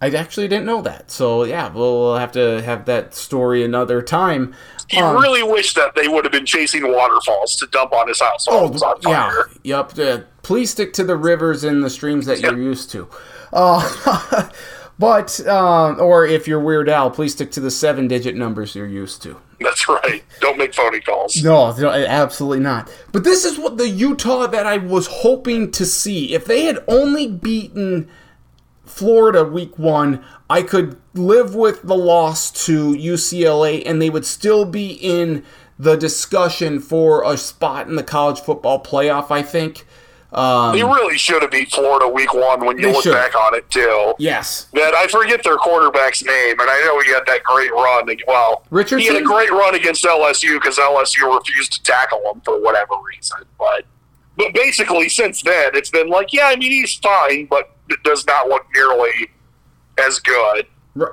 [0.03, 1.11] I actually didn't know that.
[1.11, 4.55] So yeah, we'll, have to have that story another time.
[4.89, 8.21] He Um, really wished that they would have been chasing waterfalls to dump on his
[8.21, 9.51] house while it was on Oh, yeah, fire.
[9.63, 9.99] yep.
[9.99, 13.09] Uh, please stick to the rivers and the streams that you're used to.
[13.53, 14.49] Uh,
[15.01, 19.23] but um, or if you're Weird Al, please stick to the seven-digit numbers you're used
[19.23, 19.41] to.
[19.59, 20.23] That's right.
[20.41, 21.43] Don't make phony calls.
[21.43, 22.93] No, no, absolutely not.
[23.11, 26.35] But this is what the Utah that I was hoping to see.
[26.35, 28.11] If they had only beaten
[28.85, 34.67] Florida week one, I could live with the loss to UCLA and they would still
[34.67, 35.45] be in
[35.79, 39.87] the discussion for a spot in the college football playoff, I think.
[40.33, 43.13] Um, He really should have beat Florida week one when you look should.
[43.13, 44.15] back on it, too.
[44.19, 44.67] yes.
[44.75, 48.09] That I forget their quarterback's name, and I know he had that great run.
[48.27, 48.99] Well, Richardson?
[49.01, 52.95] he had a great run against LSU because LSU refused to tackle him for whatever
[53.15, 53.39] reason.
[53.59, 53.85] But
[54.37, 58.25] but basically, since then, it's been like, yeah, I mean, he's fine, but it does
[58.27, 59.31] not look nearly
[59.99, 60.67] as good.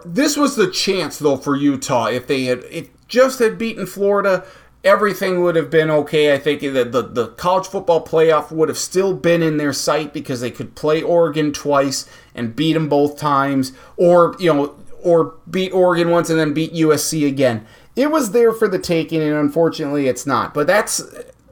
[0.06, 2.06] This was the chance, though, for Utah.
[2.08, 4.46] If they had it just had beaten Florida,
[4.88, 6.34] everything would have been okay.
[6.34, 10.14] I think that the, the college football playoff would have still been in their sight
[10.14, 15.36] because they could play Oregon twice and beat them both times, or you know, or
[15.50, 17.68] beat Oregon once and then beat USC again.
[17.96, 20.54] It was there for the taking, and unfortunately, it's not.
[20.54, 21.04] But that's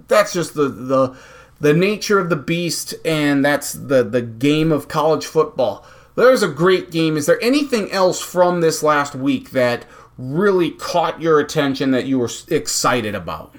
[0.07, 1.17] that's just the the
[1.59, 5.85] the nature of the beast, and that's the the game of college football.
[6.15, 7.17] There's a great game.
[7.17, 9.85] Is there anything else from this last week that
[10.17, 13.55] really caught your attention that you were excited about?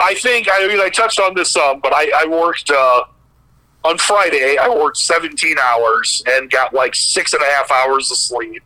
[0.00, 3.04] I think I mean I touched on this some, but I, I worked uh,
[3.84, 4.56] on Friday.
[4.56, 8.62] I worked 17 hours and got like six and a half hours of sleep.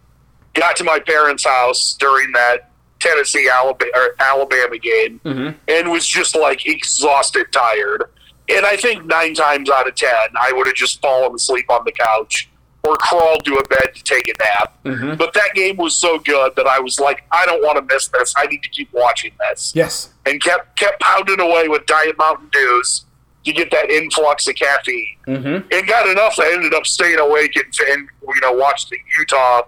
[0.55, 5.21] Got to my parents' house during that Tennessee Alabama, game,
[5.69, 8.05] and was just like exhausted, tired.
[8.49, 11.85] And I think nine times out of ten, I would have just fallen asleep on
[11.85, 12.51] the couch
[12.85, 14.77] or crawled to a bed to take a nap.
[15.17, 18.09] But that game was so good that I was like, I don't want to miss
[18.09, 18.35] this.
[18.37, 20.11] I need to keep watching this Yes.
[20.27, 23.05] and kept kept pounding away with Diet Mountain Dews
[23.45, 25.17] to get that influx of caffeine.
[25.27, 25.69] Mm-hmm.
[25.73, 28.99] And got enough that I ended up staying awake and, and you know watched the
[29.19, 29.63] Utah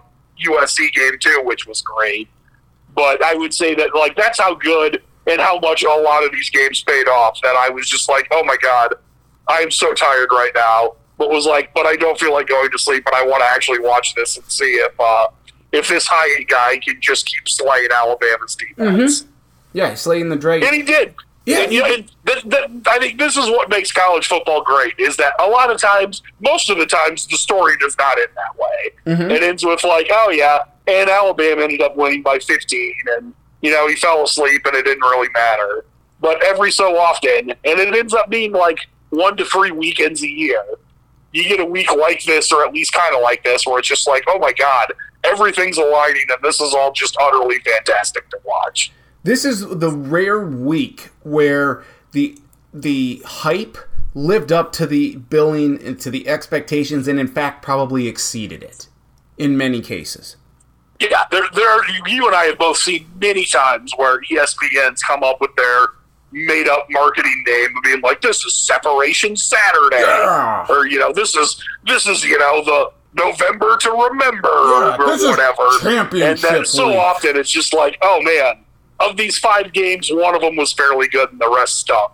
[0.45, 2.27] USC game too, which was great.
[2.95, 6.31] But I would say that like that's how good and how much a lot of
[6.33, 7.39] these games paid off.
[7.41, 8.95] That I was just like, oh my god,
[9.47, 10.95] I am so tired right now.
[11.17, 13.47] But was like, but I don't feel like going to sleep, and I want to
[13.49, 15.27] actually watch this and see if uh,
[15.71, 19.25] if this Hyatt guy can just keep slaying Alabama's defense.
[19.73, 20.67] Yeah, slaying the dragon.
[20.67, 21.15] And he did.
[21.45, 21.95] Yeah, And, you know,
[22.25, 25.69] th- th- I think this is what makes college football great is that a lot
[25.69, 28.91] of times, most of the times, the story does not end that way.
[29.31, 33.71] It ends with like, oh yeah, and Alabama ended up winning by 15, and you
[33.71, 35.85] know he fell asleep, and it didn't really matter.
[36.19, 38.79] But every so often, and it ends up being like
[39.11, 40.63] one to three weekends a year,
[41.35, 43.87] you get a week like this, or at least kind of like this, where it's
[43.87, 48.39] just like, oh my god, everything's aligning, and this is all just utterly fantastic to
[48.45, 48.91] watch.
[49.23, 51.83] This is the rare week where
[52.13, 52.37] the
[52.73, 53.77] the hype
[54.13, 58.87] lived up to the billing and to the expectations, and in fact probably exceeded it
[59.37, 60.37] in many cases.
[61.01, 61.69] Yeah, there, there.
[61.69, 65.87] Are, you and I have both seen many times where ESPN's come up with their
[66.35, 70.65] made-up marketing name, of being like, "This is Separation Saturday," Yeah.
[70.69, 75.05] or you know, "This is this is you know the November to remember Yeah, or
[75.07, 75.63] this is whatever.
[75.87, 76.97] and then so week.
[76.97, 78.65] often it's just like, oh man,
[78.99, 82.11] of these five games, one of them was fairly good and the rest stunk.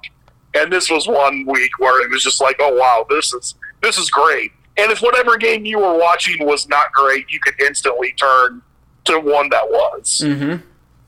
[0.53, 3.97] And this was one week where it was just like, oh wow, this is this
[3.97, 4.51] is great.
[4.77, 8.61] And if whatever game you were watching was not great, you could instantly turn
[9.05, 10.21] to one that was.
[10.23, 10.57] Mm-hmm.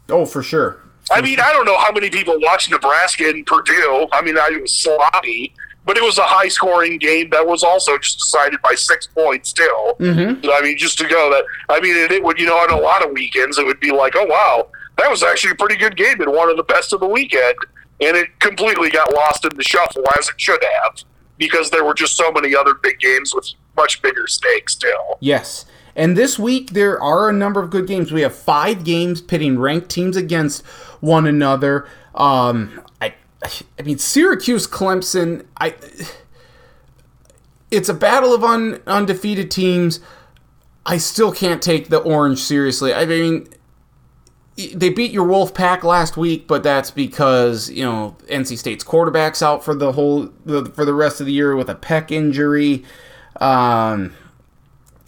[0.09, 0.79] Oh, for sure.
[1.13, 4.07] I mean, I don't know how many people watched Nebraska and Purdue.
[4.11, 5.53] I mean, I it was sloppy,
[5.85, 9.49] but it was a high scoring game that was also just decided by six points
[9.49, 9.95] still.
[9.99, 10.49] Mm-hmm.
[10.49, 12.77] I mean, just to go that, I mean, it, it would, you know, on a
[12.77, 14.67] lot of weekends, it would be like, oh, wow,
[14.97, 17.55] that was actually a pretty good game and one of the best of the weekend.
[18.01, 21.03] And it completely got lost in the shuffle, as it should have,
[21.37, 25.17] because there were just so many other big games with much bigger stakes still.
[25.19, 25.65] Yes.
[25.95, 28.11] And this week there are a number of good games.
[28.11, 30.65] We have five games pitting ranked teams against
[31.01, 31.87] one another.
[32.15, 33.13] Um, I,
[33.43, 35.45] I mean Syracuse, Clemson.
[35.57, 35.75] I.
[37.71, 39.99] It's a battle of un, undefeated teams.
[40.85, 42.93] I still can't take the Orange seriously.
[42.93, 43.47] I mean,
[44.55, 49.41] they beat your Wolf Pack last week, but that's because you know NC State's quarterback's
[49.41, 52.83] out for the whole for the rest of the year with a pec injury.
[53.41, 54.13] Um,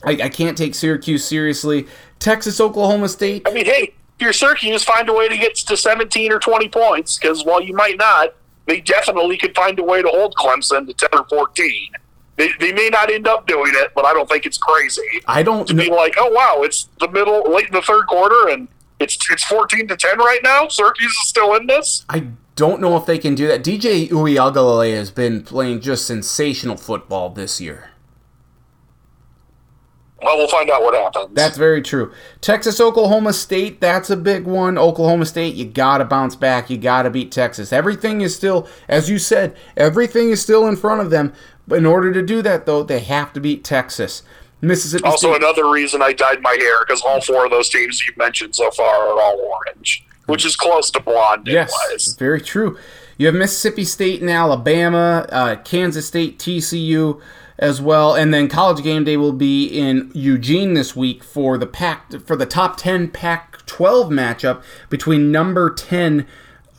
[0.06, 1.88] I, I can't take Syracuse seriously.
[2.20, 3.48] Texas, Oklahoma State.
[3.48, 6.70] I mean, hey, if you're Syracuse, find a way to get to 17 or 20
[6.70, 8.34] points, because while you might not,
[8.66, 11.90] they definitely could find a way to hold Clemson to 10 or 14.
[12.38, 15.22] They, they may not end up doing it, but I don't think it's crazy.
[15.28, 18.50] I don't to be like, oh wow, it's the middle, late in the third quarter,
[18.50, 18.68] and
[19.00, 20.68] it's it's fourteen to ten right now.
[20.68, 22.06] Syracuse is still in this.
[22.10, 23.64] I don't know if they can do that.
[23.64, 27.92] DJ Uiagalelei has been playing just sensational football this year.
[30.26, 31.36] Well, we'll find out what happens.
[31.36, 32.12] That's very true.
[32.42, 34.76] Texas, Oklahoma State, that's a big one.
[34.76, 36.70] Oklahoma State, you got to bounce back.
[36.72, 37.72] You got to beat Texas.
[37.72, 41.32] Everything is still, as you said, everything is still in front of them.
[41.68, 44.24] But in order to do that, though, they have to beat Texas.
[44.62, 45.44] Mississippi also State.
[45.44, 48.72] another reason I dyed my hair because all four of those teams you've mentioned so
[48.72, 51.46] far are all orange, which is close to blonde.
[51.48, 52.14] Yes, anyways.
[52.16, 52.78] very true.
[53.18, 57.22] You have Mississippi State and Alabama, uh, Kansas State, TCU
[57.58, 61.68] as well, and then College Game Day will be in Eugene this week for the
[61.68, 66.28] pack for the top ten Pac-12 matchup between number ten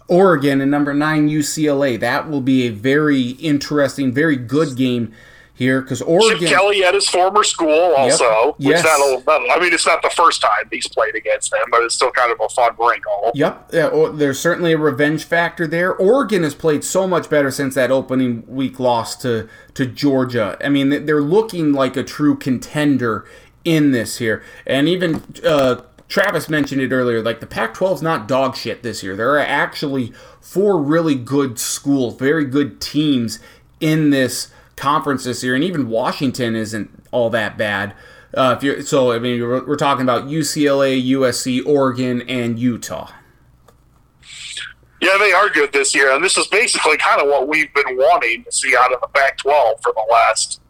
[0.09, 1.99] Oregon and number nine UCLA.
[1.99, 5.13] That will be a very interesting, very good game
[5.57, 8.55] here because Chip Kelly at his former school also.
[8.59, 8.83] Which Yes.
[8.85, 11.95] that'll, that'll- I mean, it's not the first time he's played against them, but it's
[11.95, 13.33] still kind of a fun wrinkle.
[13.35, 15.95] Yep, yeah, o- there's certainly a revenge factor there.
[15.95, 20.57] Oregon has played so much better since that opening week loss to to Georgia.
[20.65, 23.25] I mean, they're looking like a true contender
[23.65, 27.21] in this here, and even uh, Travis mentioned it earlier.
[27.23, 29.17] Like the Pac-12 is not dog shit this year.
[29.17, 33.39] There are actually four really good schools, very good teams
[33.81, 37.95] in this conference this year, and even Washington isn't all that bad.
[38.35, 43.11] Uh, if you're, so, I mean, we're, we're talking about UCLA, USC, Oregon, and Utah.
[45.01, 47.97] Yeah, they are good this year, and this is basically kind of what we've been
[47.97, 50.61] wanting to see out of the Pac-12 for the last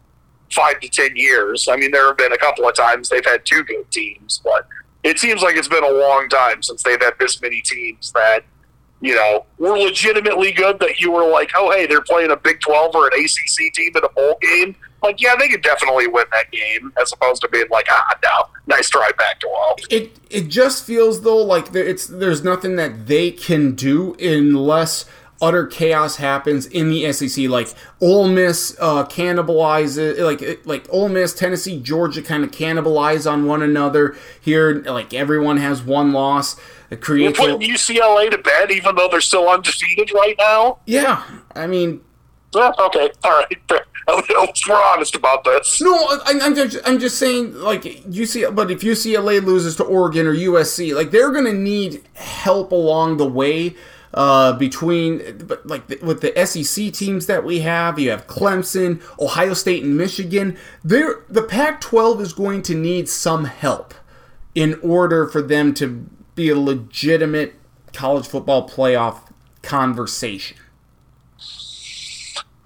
[0.51, 1.67] five to ten years.
[1.67, 4.67] I mean, there have been a couple of times they've had two good teams, but
[5.03, 8.43] it seems like it's been a long time since they've had this many teams that
[9.01, 10.79] you know were legitimately good.
[10.79, 13.91] That you were like, oh, hey, they're playing a Big Twelve or an ACC team
[13.95, 14.75] in a bowl game.
[15.03, 18.59] Like, yeah, they could definitely win that game, as opposed to being like, ah, no,
[18.65, 19.85] nice try, Pac-12.
[19.91, 25.05] It it just feels though like it's there's nothing that they can do unless
[25.41, 27.47] utter chaos happens in the SEC.
[27.47, 33.45] Like Ole Miss uh, cannibalizes, like like Ole Miss, Tennessee, Georgia kind of cannibalize on
[33.45, 34.15] one another.
[34.41, 36.59] Here, like everyone has one loss.
[36.89, 40.79] It We're putting a- UCLA to bed, even though they're still undefeated right now.
[40.85, 41.23] yeah,
[41.55, 42.01] I mean,
[42.55, 43.61] Yeah, okay, all right.
[44.69, 45.81] We're honest about this.
[45.81, 50.27] No, I, I'm just I'm just saying like UC, but if UCLA loses to Oregon
[50.27, 53.75] or USC, like they're gonna need help along the way.
[54.13, 59.01] Uh, between but like the, with the SEC teams that we have, you have Clemson,
[59.19, 60.57] Ohio State, and Michigan.
[60.83, 63.93] There, the Pac-12 is going to need some help
[64.55, 67.55] in order for them to be a legitimate
[67.91, 69.19] college football playoff
[69.63, 70.55] conversation.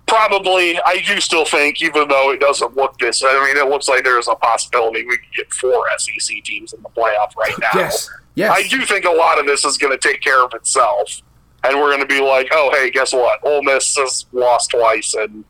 [0.06, 3.88] Probably, I do still think, even though it doesn't look this, I mean, it looks
[3.88, 7.70] like there's a possibility we could get four SEC teams in the playoff right now.
[7.74, 8.52] Yes, yes.
[8.54, 11.22] I do think a lot of this is going to take care of itself,
[11.64, 13.40] and we're going to be like, oh, hey, guess what?
[13.44, 15.46] Ole Miss has lost twice, and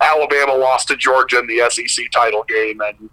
[0.00, 3.10] Alabama lost to Georgia in the SEC title game, and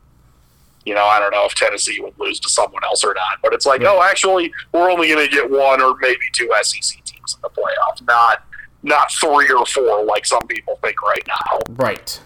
[0.86, 3.54] you know, I don't know if Tennessee would lose to someone else or not, but
[3.54, 7.36] it's like, oh, actually, we're only going to get one or maybe two SEC teams
[7.36, 8.44] in the playoff, not
[8.86, 11.60] not three or four like some people think right now.
[11.70, 12.06] Right.
[12.06, 12.22] just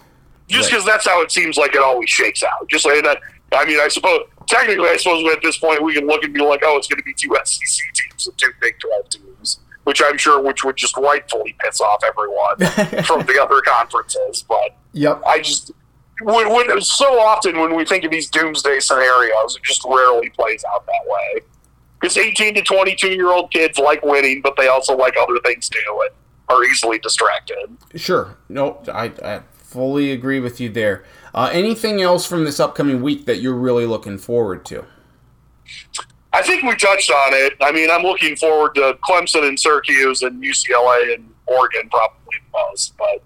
[0.48, 0.70] Right.
[0.70, 2.68] because that's how it seems like it always shakes out.
[2.68, 3.18] Just like that.
[3.18, 6.34] Uh, I mean, I suppose technically, I suppose at this point we can look and
[6.34, 9.60] be like, oh, it's going to be two SEC teams and two Big Twelve teams,
[9.84, 12.56] which I'm sure which would just rightfully piss off everyone
[13.04, 14.44] from the other conferences.
[14.48, 15.22] But Yep.
[15.26, 15.70] I just
[16.22, 20.64] when, when so often when we think of these doomsday scenarios, it just rarely plays
[20.72, 21.42] out that way.
[22.00, 25.68] Because 18 to 22 year old kids like winning, but they also like other things
[25.68, 26.10] too, and
[26.48, 27.76] are easily distracted.
[27.94, 28.36] Sure.
[28.48, 31.04] No, I, I fully agree with you there.
[31.34, 34.84] Uh, anything else from this upcoming week that you're really looking forward to?
[36.32, 37.54] I think we touched on it.
[37.60, 42.58] I mean, I'm looking forward to Clemson and Syracuse and UCLA and Oregon probably the
[42.70, 43.22] most, but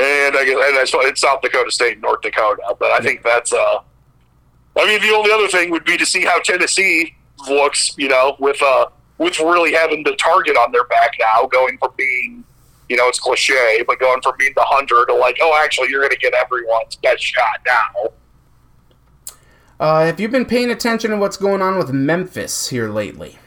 [0.00, 2.62] and I guess and I saw it's South Dakota State and North Dakota.
[2.78, 3.80] But I think that's uh,
[4.78, 7.14] I mean, the only other thing would be to see how Tennessee
[7.48, 7.94] looks.
[7.98, 8.86] You know, with uh,
[9.18, 12.44] with really having the target on their back now, going from being
[12.90, 16.00] you know, it's cliche, but going from being the hunter to like, oh, actually, you're
[16.00, 18.10] going to get everyone's best shot now.
[19.78, 23.38] Uh, have you been paying attention to what's going on with Memphis here lately?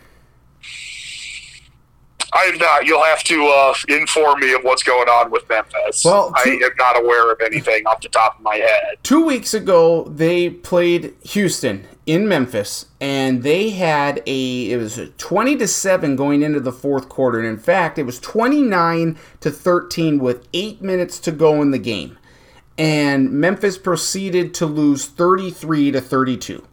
[2.36, 2.86] I am not.
[2.86, 6.04] You'll have to uh, inform me of what's going on with Memphis.
[6.04, 8.98] Well, I am not aware of anything off the top of my head.
[9.04, 15.08] Two weeks ago, they played Houston in Memphis, and they had a it was a
[15.10, 19.18] twenty to seven going into the fourth quarter, and in fact, it was twenty nine
[19.40, 22.18] to thirteen with eight minutes to go in the game,
[22.78, 26.66] and Memphis proceeded to lose thirty three to thirty two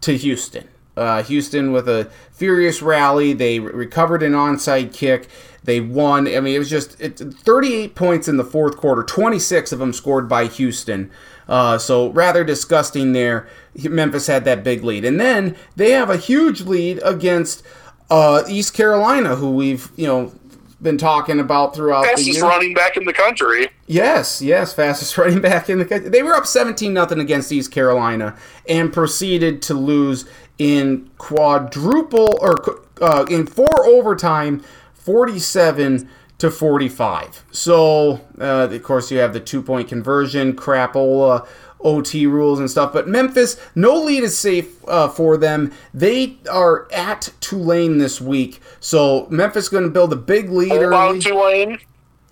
[0.00, 0.68] to Houston.
[0.96, 3.32] Uh, Houston with a furious rally.
[3.32, 5.28] They re- recovered an onside kick.
[5.62, 6.28] They won.
[6.28, 9.02] I mean, it was just it, 38 points in the fourth quarter.
[9.02, 11.10] 26 of them scored by Houston.
[11.48, 13.48] Uh, so rather disgusting there.
[13.82, 17.62] Memphis had that big lead, and then they have a huge lead against
[18.10, 20.32] uh, East Carolina, who we've you know
[20.80, 22.42] been talking about throughout the Fastest year.
[22.44, 23.68] running back in the country.
[23.86, 26.08] Yes, yes, fastest running back in the country.
[26.10, 28.36] They were up 17 nothing against East Carolina
[28.68, 30.26] and proceeded to lose
[30.58, 34.62] in quadruple or uh, in four overtime,
[34.94, 36.08] 47
[36.38, 37.44] to 45.
[37.50, 41.46] So, uh, of course, you have the two point conversion, crapola.
[41.80, 45.70] OT rules and stuff, but Memphis, no lead is safe uh, for them.
[45.92, 50.70] They are at Tulane this week, so Memphis going to build a big lead.
[50.70, 50.90] Bull early.
[50.90, 51.78] bound Tulane.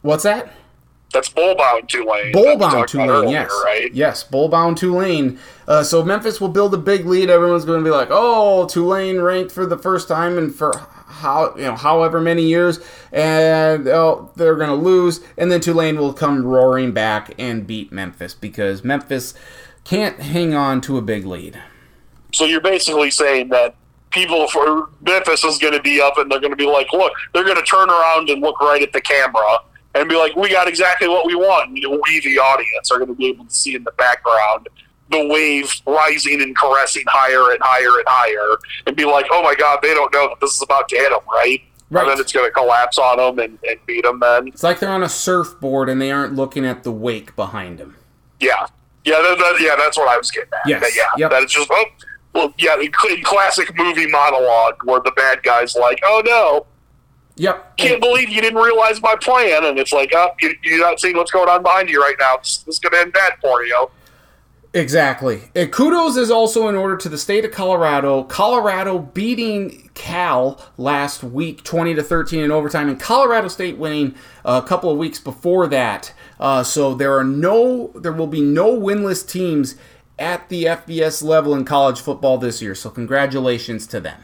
[0.01, 0.55] What's that?
[1.13, 2.33] That's bull bound Tulane.
[2.33, 3.93] that we Bull bound Tulane, earlier, yes, Right.
[3.93, 5.39] yes, bull bound Tulane.
[5.69, 7.29] Uh, so Memphis will build a big lead.
[7.31, 10.73] Everyone's going to be like, "Oh, Tulane ranked for the first time and for
[11.07, 12.81] how you know however many years,
[13.13, 17.93] and oh, they're going to lose." And then Tulane will come roaring back and beat
[17.93, 19.35] Memphis because Memphis
[19.85, 21.61] can't hang on to a big lead.
[22.33, 23.75] So you're basically saying that
[24.11, 27.13] people for Memphis is going to be up and they're going to be like, look,
[27.35, 29.59] they're going to turn around and look right at the camera
[29.95, 31.69] and be like, we got exactly what we want.
[31.69, 34.69] And we, the audience, are going to be able to see in the background
[35.11, 38.57] the wave rising and caressing higher and higher and higher
[38.87, 41.11] and be like, oh my God, they don't know that this is about to hit
[41.11, 41.61] them, right?
[41.91, 42.03] Right.
[42.03, 44.49] And then it's going to collapse on them and, and beat them then.
[44.49, 47.97] It's like they're on a surfboard and they aren't looking at the wake behind them.
[48.41, 48.67] Yeah.
[49.05, 50.61] Yeah, that, that, yeah, that's what I was getting at.
[50.67, 50.97] Yes.
[50.97, 51.31] Yeah, Yep.
[51.33, 51.85] that it's just, oh,
[52.35, 52.89] well, yeah, the
[53.25, 56.67] classic movie monologue where the bad guy's like, oh no,
[57.37, 57.77] Yep.
[57.79, 59.65] can't believe you didn't realize my plan.
[59.65, 62.37] And it's like, oh, you, you're not seeing what's going on behind you right now.
[62.37, 63.91] This, this is going to end bad for you.
[64.75, 65.43] Exactly.
[65.55, 68.25] And kudos is also in order to the state of Colorado.
[68.25, 74.15] Colorado beating Cal last week, twenty to thirteen in overtime, and Colorado State winning
[74.47, 76.15] a couple of weeks before that.
[76.41, 79.77] Uh, so there are no, there will be no winless teams
[80.19, 82.75] at the FBS level in college football this year.
[82.75, 84.23] So congratulations to them.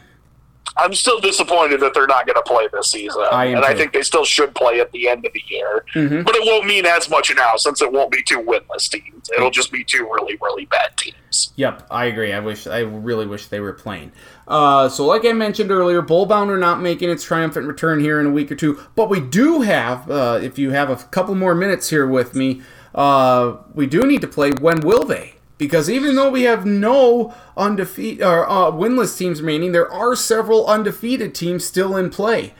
[0.79, 3.23] I'm still disappointed that they're not going to play this season.
[3.31, 5.85] I and I think they still should play at the end of the year.
[5.95, 6.23] Mhm.
[6.25, 9.29] But it won't mean as much now since it won't be two winless teams.
[9.35, 11.51] It'll just be two really, really bad teams.
[11.55, 12.33] Yep, I agree.
[12.33, 14.11] I wish I really wish they were playing.
[14.47, 18.25] Uh, so, like I mentioned earlier, Bullbound are not making its triumphant return here in
[18.25, 20.09] a week or two, but we do have.
[20.09, 22.61] Uh, if you have a couple more minutes here with me,
[22.95, 24.51] uh, we do need to play.
[24.51, 25.33] When will they?
[25.59, 30.65] Because even though we have no undefeated or uh, winless teams remaining, there are several
[30.65, 32.53] undefeated teams still in play.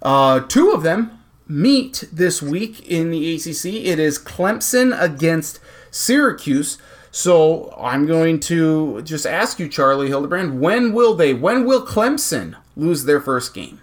[0.00, 1.18] Uh, two of them
[1.48, 3.66] meet this week in the ACC.
[3.86, 5.58] It is Clemson against
[5.90, 6.78] Syracuse.
[7.10, 11.34] So I'm going to just ask you, Charlie Hildebrand, when will they?
[11.34, 13.80] When will Clemson lose their first game?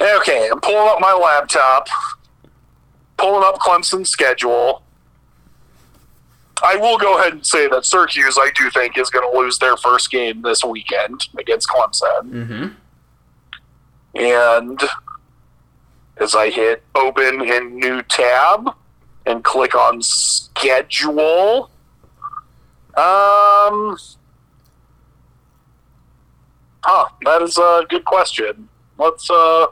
[0.00, 1.88] Okay, I'm pulling up my laptop,
[3.18, 4.83] pulling up Clemson's schedule.
[6.64, 9.58] I will go ahead and say that Syracuse, I do think, is going to lose
[9.58, 12.30] their first game this weekend against Clemson.
[12.30, 12.66] Mm-hmm.
[14.16, 14.80] And
[16.18, 18.70] as I hit open in new tab,
[19.26, 21.70] and click on schedule.
[22.96, 23.96] Um,
[26.84, 28.68] huh, that is a good question.
[28.98, 29.66] Let's uh,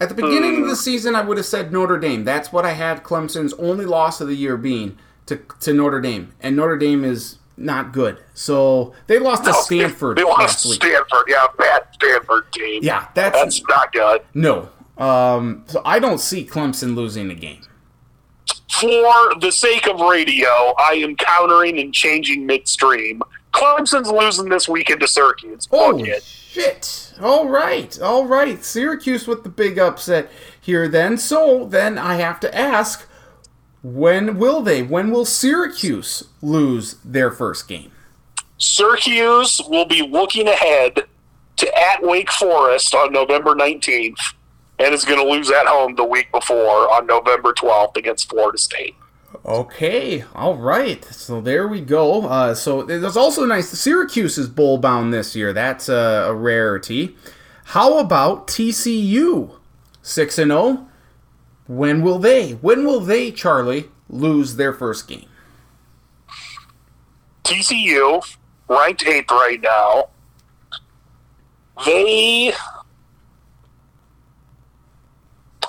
[0.00, 0.62] At the beginning Hmm.
[0.62, 2.24] of the season, I would have said Notre Dame.
[2.24, 6.32] That's what I had Clemson's only loss of the year being to, to Notre Dame.
[6.40, 8.18] And Notre Dame is not good.
[8.34, 10.68] So they lost to Stanford They lost to.
[10.68, 11.24] Stanford.
[11.28, 12.82] Yeah, bad Stanford team.
[12.82, 14.22] Yeah, that's, that's not good.
[14.34, 14.68] no.
[14.98, 17.60] Um, so I don't see Clemson losing the game.
[18.72, 23.22] For the sake of radio, I am countering and changing midstream.
[23.52, 25.68] Clemson's losing this weekend to Syracuse.
[25.70, 26.22] It.
[26.22, 27.14] shit!
[27.20, 28.62] All right, all right.
[28.62, 30.30] Syracuse with the big upset
[30.60, 30.88] here.
[30.88, 33.06] Then, so then I have to ask,
[33.86, 34.82] when will they?
[34.82, 37.92] When will Syracuse lose their first game?
[38.58, 41.04] Syracuse will be looking ahead
[41.56, 44.18] to at Wake Forest on November 19th
[44.80, 48.58] and is going to lose at home the week before on November 12th against Florida
[48.58, 48.96] State.
[49.44, 51.04] Okay, all right.
[51.04, 52.26] So there we go.
[52.26, 53.68] Uh, so there's also nice.
[53.68, 55.52] Syracuse is bowl bound this year.
[55.52, 57.16] That's a, a rarity.
[57.66, 59.52] How about TCU?
[60.02, 60.88] Six and zero.
[61.68, 62.52] When will they?
[62.52, 65.28] When will they, Charlie, lose their first game?
[67.44, 68.22] TCU,
[68.68, 70.08] ranked eighth right now.
[71.84, 72.52] They,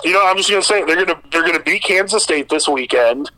[0.04, 2.48] you know, I'm just going to say they're going to they're to beat Kansas State
[2.48, 3.30] this weekend,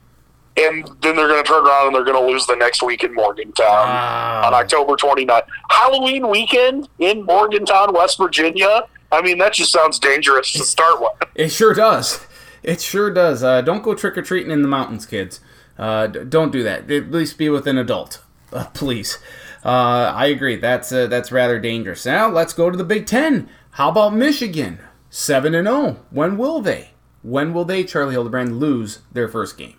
[0.57, 3.03] and then they're going to turn around and they're going to lose the next week
[3.05, 4.43] in Morgantown Wow.
[4.47, 5.43] on October 29th.
[5.71, 8.85] Halloween weekend in Morgantown, West Virginia.
[9.13, 11.11] I mean, that just sounds dangerous to start with.
[11.35, 12.25] It sure does.
[12.63, 13.43] It sure does.
[13.43, 15.41] Uh, don't go trick or treating in the mountains, kids.
[15.79, 16.91] Uh, d- don't do that.
[16.91, 18.23] At least be with an adult,
[18.53, 19.19] uh, please.
[19.65, 20.57] Uh, I agree.
[20.57, 22.05] That's uh, that's rather dangerous.
[22.07, 23.49] Now let's go to the Big Ten.
[23.73, 24.81] How about Michigan?
[25.11, 26.01] Seven and zero.
[26.11, 26.91] When will they?
[27.23, 29.77] When will they, Charlie Hildebrand, lose their first game?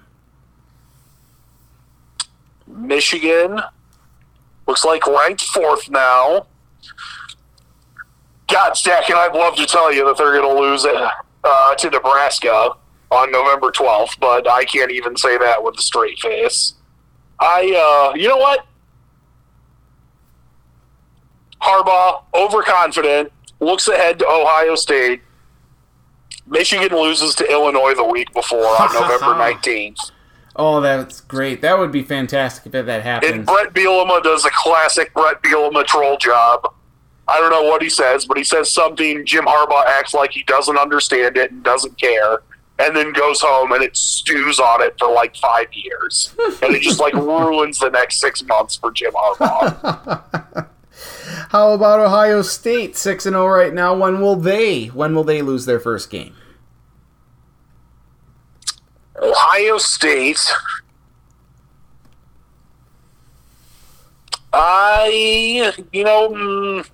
[2.67, 3.59] Michigan
[4.67, 6.45] looks like ranked fourth now.
[8.47, 10.95] God, Stack, and I'd love to tell you that they're going to lose it
[11.43, 12.71] uh, to Nebraska
[13.11, 16.73] on November 12th, but I can't even say that with a straight face.
[17.39, 18.65] I, uh, you know what?
[21.61, 25.21] Harbaugh, overconfident, looks ahead to Ohio State.
[26.47, 30.11] Michigan loses to Illinois the week before on November 19th.
[30.55, 31.61] Oh, that's great.
[31.61, 33.33] That would be fantastic if that happened.
[33.33, 33.45] And.
[33.45, 36.73] Bret Bielema does a classic Bret Bielema troll job.
[37.31, 39.25] I don't know what he says, but he says something.
[39.25, 42.41] Jim Harbaugh acts like he doesn't understand it and doesn't care,
[42.77, 46.81] and then goes home and it stews on it for like five years, and it
[46.81, 50.67] just like ruins the next six months for Jim Harbaugh.
[51.49, 52.97] How about Ohio State?
[52.97, 53.95] Six and zero right now.
[53.95, 54.87] When will they?
[54.87, 56.35] When will they lose their first game?
[59.21, 60.41] Ohio State.
[64.53, 66.89] I, you know, mm,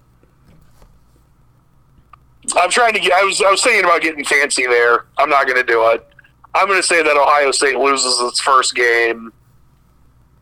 [2.55, 3.13] I'm trying to get.
[3.13, 5.05] I was, I was thinking about getting fancy there.
[5.17, 6.07] I'm not going to do it.
[6.53, 9.31] I'm going to say that Ohio State loses its first game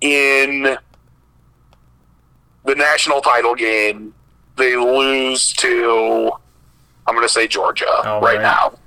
[0.02, 0.78] in
[2.64, 4.14] the national title game.
[4.56, 6.32] They lose to.
[7.08, 8.42] I'm going to say Georgia right right.
[8.42, 8.78] now.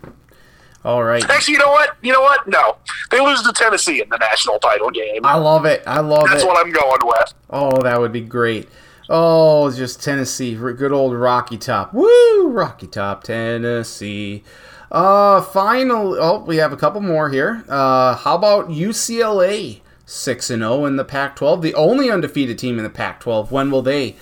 [0.85, 1.23] All right.
[1.29, 1.97] Actually, you know what?
[2.03, 2.47] You know what?
[2.47, 2.77] No,
[3.11, 5.25] they lose to Tennessee in the national title game.
[5.25, 5.83] I love it.
[5.87, 6.47] I love That's it.
[6.47, 7.35] That's what I'm going with.
[7.51, 8.69] Oh, that would be great.
[9.11, 11.95] Oh, just Tennessee, good old Rocky Top.
[11.95, 14.45] Woo, Rocky Top, Tennessee.
[14.93, 16.15] Uh, final.
[16.15, 17.65] Oh, we have a couple more here.
[17.69, 22.85] Uh, how about UCLA, six and zero in the Pac-12, the only undefeated team in
[22.85, 23.51] the Pac-12.
[23.51, 24.17] When will they?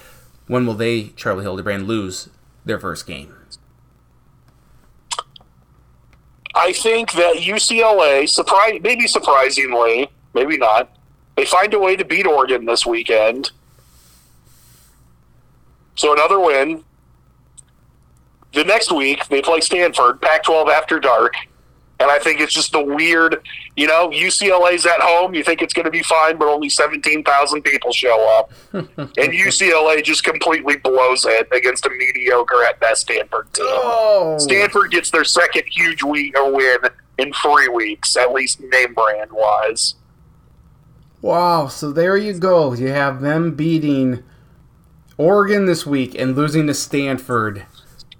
[0.47, 2.28] When will they, Charlie Hildebrand, lose
[2.65, 3.34] their first game?
[6.55, 10.97] I think that UCLA, surprise, maybe surprisingly, maybe not,
[11.36, 13.50] they find a way to beat Oregon this weekend.
[15.97, 16.84] So another win.
[18.52, 21.34] The next week they play Stanford, Pac-12 after dark,
[21.99, 25.34] and I think it's just the weird, you know, UCLA's at home.
[25.34, 28.89] You think it's going to be fine, but only seventeen thousand people show up, and
[29.16, 33.65] UCLA just completely blows it against a mediocre at best Stanford team.
[33.68, 36.78] Oh, Stanford gets their second huge week win
[37.18, 39.94] in three weeks, at least name brand wise.
[41.23, 42.75] Wow, so there you go.
[42.75, 44.23] You have them beating
[45.19, 47.65] Oregon this week and losing to Stanford.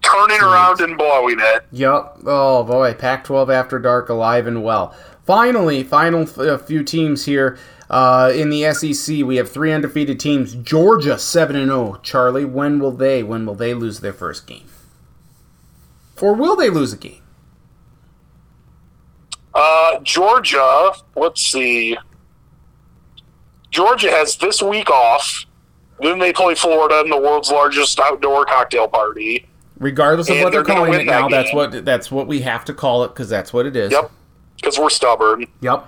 [0.01, 1.65] Turning around and blowing it.
[1.71, 2.19] Yup.
[2.25, 4.95] Oh boy, Pac-12 after dark, alive and well.
[5.25, 7.57] Finally, final f- a few teams here
[7.89, 9.25] uh, in the SEC.
[9.25, 10.55] We have three undefeated teams.
[10.55, 11.99] Georgia seven and zero.
[12.03, 13.21] Charlie, when will they?
[13.23, 14.67] When will they lose their first game?
[16.21, 17.21] Or will they lose a game?
[19.53, 21.97] Uh, Uh, Georgia, let's see.
[23.71, 25.45] Georgia has this week off.
[25.99, 29.47] Then they play Florida in the world's largest outdoor cocktail party.
[29.79, 32.41] Regardless of And what they're they're calling it that now, that's what that's what we
[32.41, 33.91] have to call it because that's what it is.
[33.91, 34.11] Yep,
[34.55, 35.45] because we're stubborn.
[35.61, 35.87] Yep.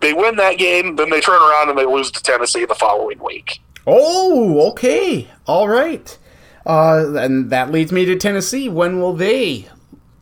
[0.00, 3.22] They win that game, then they turn around and they lose to Tennessee the following
[3.22, 3.60] week.
[3.86, 5.28] Oh, okay.
[5.46, 6.16] All right.
[6.66, 8.68] Uh, and that leads me to Tennessee.
[8.68, 9.68] When will they?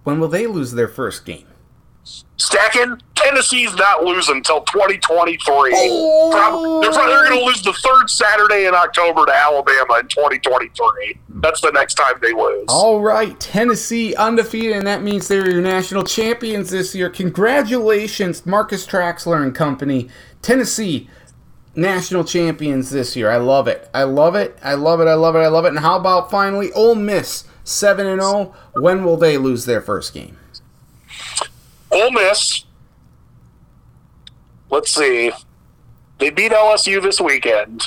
[0.05, 1.47] When will they lose their first game?
[2.41, 5.73] Stacking, Tennessee's not losing until 2023.
[5.75, 6.81] Oh.
[6.81, 11.19] They're probably going to lose the third Saturday in October to Alabama in 2023.
[11.41, 12.67] That's the next time they lose.
[12.69, 17.11] All right, Tennessee undefeated, and that means they're your national champions this year.
[17.11, 20.09] Congratulations, Marcus Traxler and company.
[20.41, 21.11] Tennessee
[21.75, 23.31] national champions this year.
[23.31, 23.89] I love it.
[23.93, 24.57] I love it.
[24.63, 25.07] I love it.
[25.09, 25.41] I love it.
[25.41, 25.69] I love it.
[25.69, 28.55] And how about finally Ole Miss seven and zero?
[28.75, 30.37] When will they lose their first game?
[31.91, 32.65] Ole Miss,
[34.71, 35.33] let's see.
[36.19, 37.85] They beat LSU this weekend.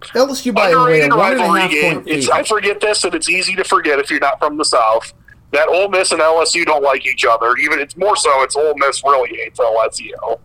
[0.00, 2.02] LSU by way, a Underrated a rivalry game.
[2.06, 5.12] It's, I forget this, and it's easy to forget if you're not from the South.
[5.52, 7.56] That Ole Miss and LSU don't like each other.
[7.56, 8.42] Even it's more so.
[8.42, 10.40] It's Ole Miss really hates LSU.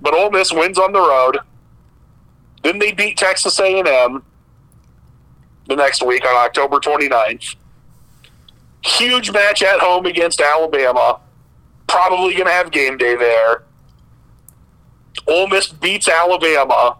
[0.00, 1.38] But Ole Miss wins on the road.
[2.62, 4.22] Then they beat Texas A&M
[5.68, 7.56] the next week on October 29th.
[8.82, 11.20] Huge match at home against Alabama.
[11.86, 13.62] Probably going to have game day there.
[15.28, 16.98] Ole Miss beats Alabama.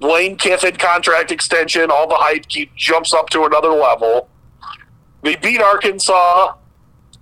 [0.00, 4.28] Lane Kiffin contract extension, all the hype keep, jumps up to another level.
[5.22, 6.54] They beat Arkansas,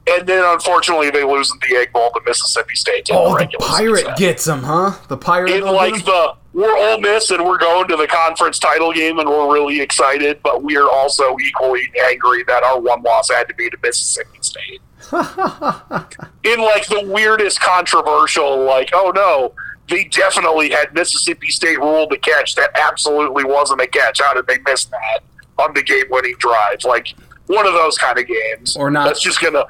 [0.09, 3.09] and then unfortunately they lose in the Egg Bowl to Mississippi State.
[3.13, 4.15] Oh, the regular pirate season.
[4.19, 4.95] gets them, huh?
[5.09, 5.53] The pirate.
[5.53, 6.01] in like 'em?
[6.01, 9.81] the we're Ole Miss and we're going to the conference title game and we're really
[9.81, 13.77] excited, but we are also equally angry that our one loss had to be to
[13.83, 14.81] Mississippi State.
[15.13, 19.53] in like the weirdest controversial, like, oh no,
[19.89, 22.55] they definitely had Mississippi State rule the catch.
[22.55, 24.21] That absolutely wasn't a catch.
[24.21, 25.21] How did they miss that
[25.59, 26.85] on the game winning drive?
[26.85, 27.09] Like
[27.47, 28.77] one of those kind of games.
[28.77, 29.65] Or not- That's just gonna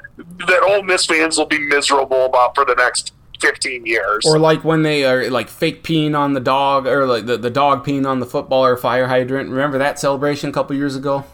[0.47, 4.25] that Ole Miss fans will be miserable about for the next fifteen years.
[4.27, 7.51] Or like when they are like fake peeing on the dog, or like the, the
[7.51, 9.51] dog peeing on the football or fire hydrant.
[9.51, 11.25] Remember that celebration a couple years ago?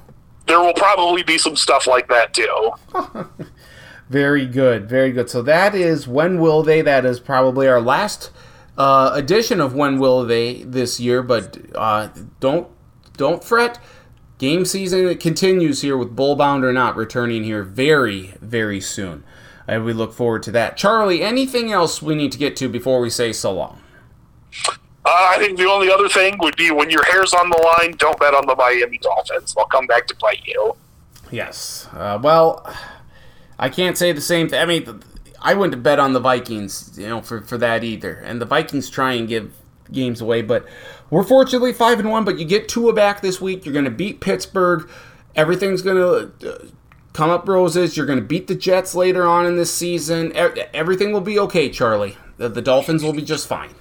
[0.47, 2.71] there will probably be some stuff like that too.
[4.11, 5.31] Very good, very good.
[5.31, 6.83] So that is when will they?
[6.83, 8.33] That is probably our last
[8.77, 11.23] uh, edition of when will they this year.
[11.23, 12.09] But uh,
[12.41, 12.67] don't
[13.17, 13.79] don't fret.
[14.39, 19.23] Game season continues here with Bullbound or not returning here very very soon.
[19.69, 20.77] And we look forward to that.
[20.77, 23.81] Charlie, anything else we need to get to before we say so long?
[24.67, 24.73] Uh,
[25.07, 28.19] I think the only other thing would be when your hair's on the line, don't
[28.19, 29.55] bet on the Miami Dolphins.
[29.55, 30.75] They'll come back to bite you.
[31.31, 31.89] Yes.
[31.93, 32.67] Uh, well,
[33.61, 34.59] I can't say the same thing.
[34.59, 35.03] I mean,
[35.41, 38.15] I wouldn't bet on the Vikings, you know, for, for that either.
[38.15, 39.53] And the Vikings try and give
[39.93, 40.67] games away, but
[41.11, 42.25] we're fortunately five and one.
[42.25, 43.67] But you get Tua back this week.
[43.67, 44.89] You're going to beat Pittsburgh.
[45.37, 46.67] Everything's going to uh,
[47.13, 47.99] come up roses.
[47.99, 50.33] You're going to beat the Jets later on in this season.
[50.35, 52.17] Everything will be okay, Charlie.
[52.39, 53.75] The, the Dolphins will be just fine.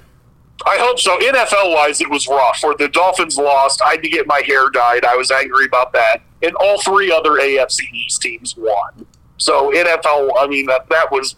[0.65, 1.17] I hope so.
[1.19, 2.59] NFL wise, it was rough.
[2.61, 5.05] Where the Dolphins lost, I had to get my hair dyed.
[5.05, 6.21] I was angry about that.
[6.41, 9.05] And all three other AFC East teams won.
[9.39, 11.35] So NFL, I mean, that that was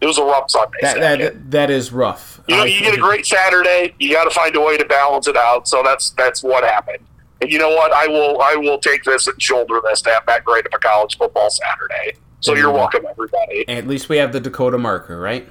[0.00, 0.78] it was a rough Sunday.
[0.82, 2.40] That that, that is rough.
[2.48, 3.94] you know, I- you get a great Saturday.
[4.00, 5.68] You got to find a way to balance it out.
[5.68, 6.98] So that's that's what happened.
[7.40, 7.92] And you know what?
[7.92, 10.78] I will I will take this and shoulder this to have that great of a
[10.78, 12.18] college football Saturday.
[12.40, 13.66] So you're welcome, everybody.
[13.68, 15.48] At least we have the Dakota marker, right?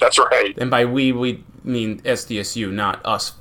[0.00, 0.56] That's right.
[0.56, 3.32] And by we, we mean SDSU, not us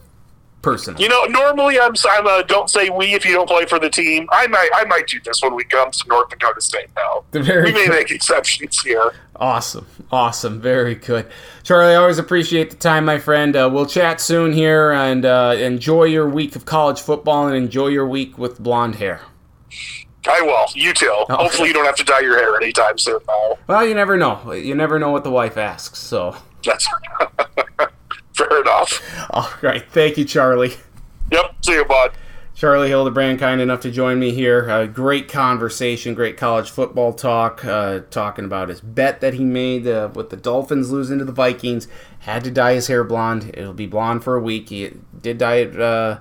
[0.62, 1.04] personally.
[1.04, 3.90] You know, normally I'm I'm a don't say we if you don't play for the
[3.90, 4.28] team.
[4.32, 7.24] I might I might do this when we come to North Dakota State now.
[7.32, 7.96] Very we may good.
[7.96, 9.12] make exceptions here.
[9.36, 9.88] Awesome.
[10.12, 10.62] Awesome.
[10.62, 11.26] Very good.
[11.64, 13.56] Charlie, I always appreciate the time, my friend.
[13.56, 17.88] Uh, we'll chat soon here and uh, enjoy your week of college football and enjoy
[17.88, 19.22] your week with blonde hair.
[20.28, 20.66] I will.
[20.76, 21.12] You too.
[21.30, 23.58] Hopefully you don't have to dye your hair anytime soon though.
[23.66, 24.52] Well, you never know.
[24.52, 25.98] You never know what the wife asks.
[25.98, 26.88] So, That's
[28.34, 29.02] fair enough.
[29.32, 29.84] all right.
[29.92, 30.74] Thank you, Charlie.
[31.32, 31.56] Yep.
[31.62, 32.12] See you, bud.
[32.54, 34.70] Charlie Hildebrand, kind enough to join me here.
[34.70, 39.88] Uh, great conversation, great college football talk, uh, talking about his bet that he made
[39.88, 41.88] uh, with the Dolphins losing to the Vikings.
[42.20, 43.50] Had to dye his hair blonde.
[43.56, 44.70] It'll be blonde for a week.
[44.70, 46.20] He did dye it, uh,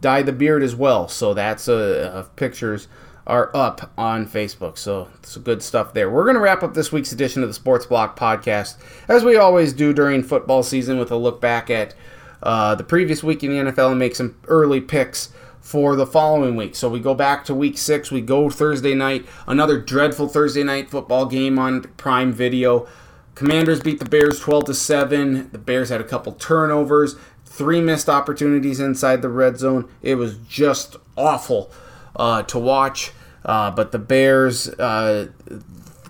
[0.00, 1.06] dye the beard as well.
[1.06, 2.88] So that's uh, uh, pictures
[3.28, 4.78] are up on Facebook.
[4.78, 6.10] So some good stuff there.
[6.10, 8.76] We're going to wrap up this week's edition of the Sports Block podcast,
[9.06, 11.94] as we always do during football season, with a look back at
[12.42, 15.28] uh, the previous week in the NFL and make some early picks
[15.60, 16.74] for the following week.
[16.74, 18.10] So we go back to week six.
[18.10, 22.88] We go Thursday night, another dreadful Thursday night football game on Prime Video.
[23.34, 25.50] Commanders beat the Bears 12 to 7.
[25.52, 29.88] The Bears had a couple turnovers, three missed opportunities inside the red zone.
[30.00, 31.70] It was just awful
[32.16, 33.12] uh, to watch.
[33.48, 35.28] Uh, but the Bears, uh,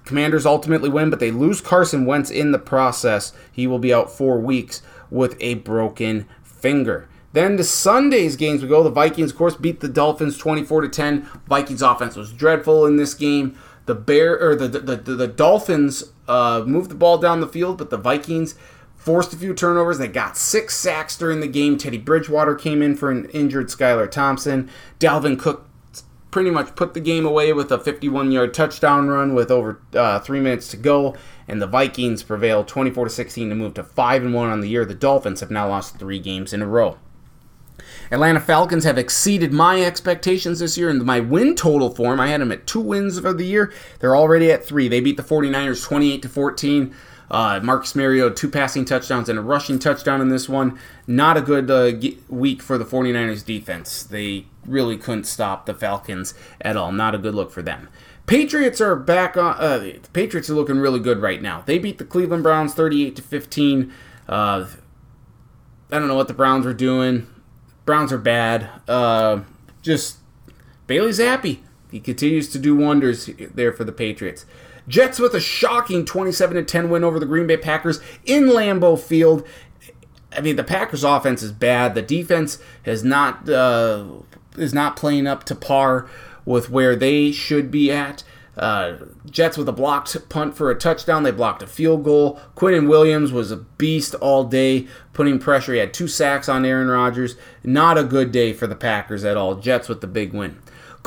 [0.04, 3.32] Commanders ultimately win, but they lose Carson Wentz in the process.
[3.52, 7.08] He will be out four weeks with a broken finger.
[7.32, 8.82] Then to Sunday's games we go.
[8.82, 11.28] The Vikings, of course, beat the Dolphins 24 to 10.
[11.46, 13.56] Vikings offense was dreadful in this game.
[13.86, 17.78] The Bear or the the, the, the Dolphins uh, moved the ball down the field,
[17.78, 18.56] but the Vikings
[18.96, 19.98] forced a few turnovers.
[19.98, 21.78] They got six sacks during the game.
[21.78, 24.68] Teddy Bridgewater came in for an injured Skylar Thompson.
[24.98, 25.67] Dalvin Cook
[26.30, 30.18] pretty much put the game away with a 51 yard touchdown run with over uh,
[30.20, 31.16] three minutes to go.
[31.46, 34.68] And the Vikings prevailed 24 to 16 to move to 5 and 1 on the
[34.68, 34.84] year.
[34.84, 36.98] The Dolphins have now lost three games in a row.
[38.10, 42.20] Atlanta Falcons have exceeded my expectations this year in my win total form.
[42.20, 43.72] I had them at two wins of the year.
[44.00, 44.88] They're already at three.
[44.88, 46.94] They beat the 49ers 28 to 14.
[47.30, 50.78] Uh, Marcus Mariota, two passing touchdowns and a rushing touchdown in this one.
[51.06, 51.92] Not a good uh,
[52.28, 54.02] week for the 49ers defense.
[54.02, 56.92] They really couldn't stop the Falcons at all.
[56.92, 57.88] Not a good look for them.
[58.26, 59.56] Patriots are back on.
[59.58, 61.62] Uh, the Patriots are looking really good right now.
[61.64, 63.92] They beat the Cleveland Browns 38 to 15.
[64.28, 64.66] Uh,
[65.90, 67.26] I don't know what the Browns were doing.
[67.86, 68.68] Browns are bad.
[68.86, 69.40] Uh,
[69.80, 70.18] just
[70.86, 71.60] Bailey Zappe.
[71.90, 74.44] He continues to do wonders there for the Patriots.
[74.88, 79.46] Jets with a shocking 27 10 win over the Green Bay Packers in Lambeau Field.
[80.36, 81.94] I mean, the Packers' offense is bad.
[81.94, 84.06] The defense has not uh,
[84.56, 86.08] is not playing up to par
[86.44, 88.24] with where they should be at.
[88.56, 88.96] Uh,
[89.30, 91.22] Jets with a blocked punt for a touchdown.
[91.22, 92.40] They blocked a field goal.
[92.56, 95.74] Quinnen Williams was a beast all day, putting pressure.
[95.74, 97.36] He had two sacks on Aaron Rodgers.
[97.62, 99.54] Not a good day for the Packers at all.
[99.54, 100.58] Jets with the big win.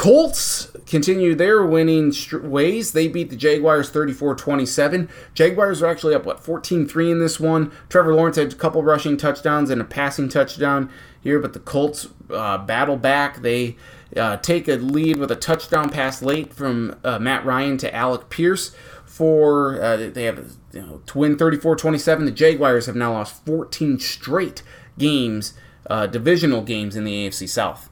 [0.02, 2.92] Colts continue their winning ways.
[2.92, 5.08] They beat the Jaguars 34 27.
[5.36, 7.72] Jaguars are actually up, what, 14 3 in this one.
[7.88, 10.90] Trevor Lawrence had a couple rushing touchdowns and a passing touchdown
[11.22, 13.44] here, but the Colts uh, battle back.
[13.44, 13.78] They
[14.18, 18.32] uh, take a lead with a touchdown pass late from uh, Matt Ryan to Alec
[18.32, 22.26] Pierce for uh, they have you know, to win 34-27.
[22.26, 24.64] The Jaguars have now lost 14 straight
[24.98, 25.54] games,
[25.88, 27.91] uh, divisional games in the AFC South.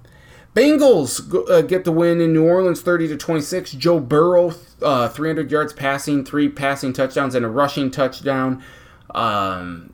[0.56, 3.74] Bengals uh, get the win in New Orleans 30 to 26.
[3.74, 8.64] Joe Burrow uh, 300 yards passing, three passing touchdowns and a rushing touchdown.
[9.14, 9.94] Um,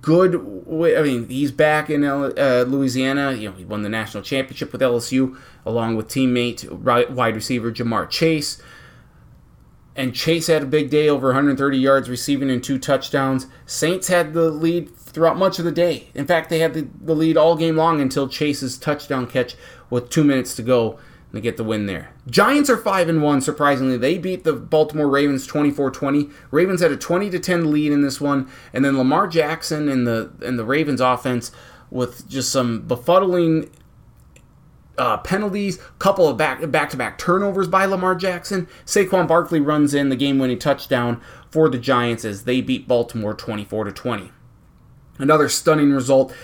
[0.00, 0.36] good.
[0.36, 3.32] I mean, he's back in uh, Louisiana.
[3.32, 8.08] You know, he won the national championship with LSU along with teammate wide receiver Ja'Marr
[8.08, 8.62] Chase.
[9.96, 13.46] And Chase had a big day, over 130 yards receiving and two touchdowns.
[13.64, 16.10] Saints had the lead throughout much of the day.
[16.14, 19.56] In fact, they had the, the lead all game long until Chase's touchdown catch
[19.90, 20.98] with two minutes to go
[21.32, 22.14] they get the win there.
[22.30, 23.98] Giants are 5 and 1 surprisingly.
[23.98, 26.32] They beat the Baltimore Ravens 24-20.
[26.50, 30.06] Ravens had a 20 to 10 lead in this one and then Lamar Jackson and
[30.06, 31.52] the and the Ravens offense
[31.90, 33.70] with just some befuddling
[34.98, 38.66] uh, penalties, couple of back back to back turnovers by Lamar Jackson.
[38.86, 43.34] Saquon Barkley runs in the game winning touchdown for the Giants as they beat Baltimore
[43.34, 44.32] 24 to 20.
[45.18, 46.34] Another stunning result.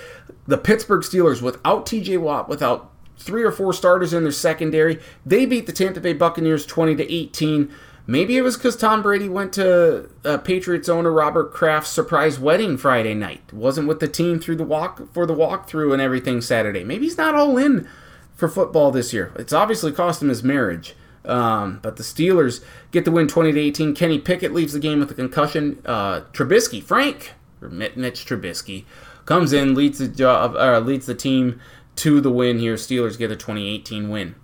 [0.46, 2.91] The Pittsburgh Steelers without TJ Watt, without
[3.23, 5.01] three or four starters in their secondary.
[5.25, 7.73] They beat the Tampa Bay Buccaneers 20 to 18.
[8.07, 12.76] Maybe it was because Tom Brady went to uh, Patriots owner Robert Kraft's surprise wedding
[12.76, 13.52] Friday night.
[13.52, 16.83] Wasn't with the team through the walk for the walkthrough and everything Saturday.
[16.83, 17.89] Maybe he's not all in
[18.34, 19.33] for football this year.
[19.36, 20.97] It's obviously cost him his marriage.
[21.25, 23.94] Um, but the Steelers get the win 20 to 18.
[23.94, 25.81] Kenny Pickett leaves the game with a concussion.
[25.84, 28.84] Uh, Trubisky, Frank, or Mitch Trubisky,
[29.25, 31.60] comes in, leads the job, uh, leads the team
[31.96, 32.74] to the win here.
[32.74, 34.34] Steelers get a 2018 win.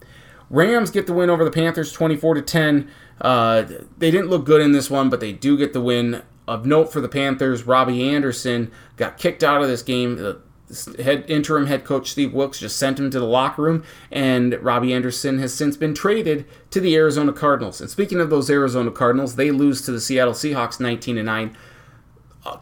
[0.51, 2.91] Rams get the win over the Panthers 24 to 10.
[3.21, 3.63] Uh,
[3.99, 6.23] they didn't look good in this one, but they do get the win.
[6.47, 10.17] Of note for the Panthers, Robbie Anderson got kicked out of this game.
[10.17, 10.41] The
[11.03, 14.95] head interim head coach Steve Wilks just sent him to the locker room, and Robbie
[14.95, 17.83] Anderson has since been traded to the Arizona Cardinals.
[17.83, 21.57] And speaking of those Arizona Cardinals, they lose to the Seattle Seahawks 19 to 9.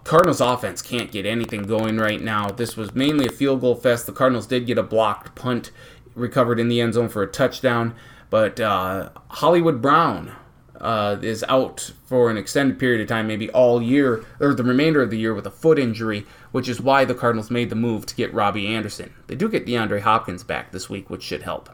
[0.05, 2.51] Cardinals offense can't get anything going right now.
[2.51, 4.07] This was mainly a field goal fest.
[4.07, 5.71] The Cardinals did get a blocked punt
[6.15, 7.95] recovered in the end zone for a touchdown,
[8.31, 10.33] but uh, Hollywood Brown
[10.81, 15.03] uh, is out for an extended period of time, maybe all year or the remainder
[15.03, 18.07] of the year with a foot injury, which is why the Cardinals made the move
[18.07, 19.15] to get Robbie Anderson.
[19.27, 21.71] They do get DeAndre Hopkins back this week, which should help.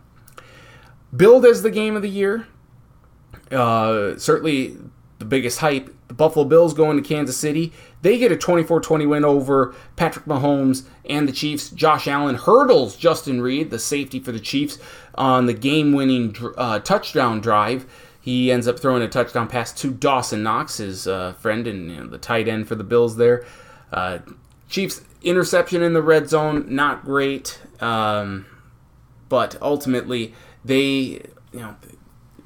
[1.15, 2.47] Billed as the game of the year.
[3.51, 4.77] Uh, certainly
[5.23, 5.95] the biggest hype.
[6.09, 7.73] The Buffalo Bills going to Kansas City.
[8.03, 11.71] They get a 24 20 win over Patrick Mahomes and the Chiefs.
[11.71, 14.79] Josh Allen hurdles Justin Reid, the safety for the Chiefs,
[15.15, 17.87] on the game winning uh, touchdown drive.
[18.21, 21.97] He ends up throwing a touchdown pass to Dawson Knox, his uh, friend and you
[21.97, 23.45] know, the tight end for the Bills there.
[23.93, 24.19] Uh,
[24.69, 28.47] Chiefs interception in the red zone, not great, um,
[29.29, 30.35] but ultimately
[30.65, 30.83] they,
[31.53, 31.77] you know,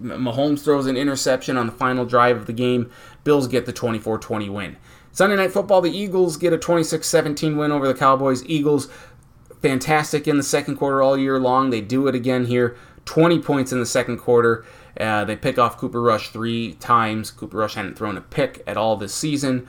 [0.00, 2.90] Mahomes throws an interception on the final drive of the game.
[3.24, 4.76] Bills get the 24-20 win.
[5.12, 8.44] Sunday Night Football, the Eagles get a 26-17 win over the Cowboys.
[8.46, 8.88] Eagles
[9.62, 11.70] fantastic in the second quarter all year long.
[11.70, 12.76] They do it again here.
[13.06, 14.64] 20 points in the second quarter.
[15.00, 17.30] Uh, they pick off Cooper Rush three times.
[17.30, 19.66] Cooper Rush hadn't thrown a pick at all this season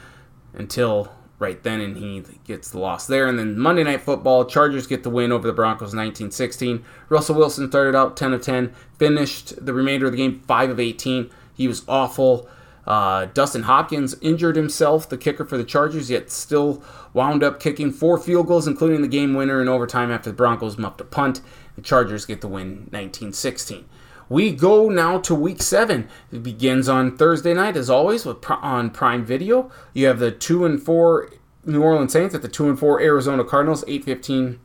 [0.53, 3.27] until right then, and he gets the loss there.
[3.27, 6.83] And then Monday Night Football, Chargers get the win over the Broncos 19 16.
[7.09, 10.79] Russell Wilson started out 10 of 10, finished the remainder of the game 5 of
[10.79, 11.29] 18.
[11.53, 12.49] He was awful.
[12.85, 16.81] Uh, Dustin Hopkins injured himself, the kicker for the Chargers, yet still
[17.13, 20.77] wound up kicking four field goals, including the game winner in overtime after the Broncos
[20.77, 21.41] muffed a punt.
[21.75, 23.85] The Chargers get the win 19 16.
[24.29, 26.09] We go now to week seven.
[26.31, 29.71] It begins on Thursday night, as always, with on Prime Video.
[29.93, 31.29] You have the two and four
[31.65, 34.59] New Orleans Saints at the two and four Arizona Cardinals, 8:15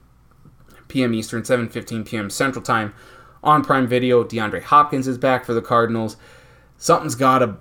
[0.89, 1.15] p.m.
[1.15, 2.31] Eastern, 7:15 p.m.
[2.31, 2.93] Central Time
[3.43, 4.25] on Prime Video.
[4.25, 6.17] DeAndre Hopkins is back for the Cardinals.
[6.77, 7.57] Something's got to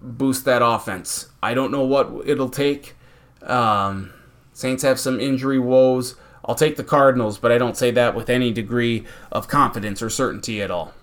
[0.00, 1.30] boost that offense.
[1.42, 2.96] I don't know what it'll take.
[3.42, 4.12] Um,
[4.52, 6.16] Saints have some injury woes.
[6.44, 10.10] I'll take the Cardinals, but I don't say that with any degree of confidence or
[10.10, 10.94] certainty at all.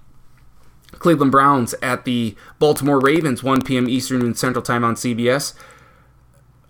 [1.03, 3.90] Cleveland Browns at the Baltimore Ravens, 1 p.m.
[3.90, 5.53] Eastern and Central Time on CBS.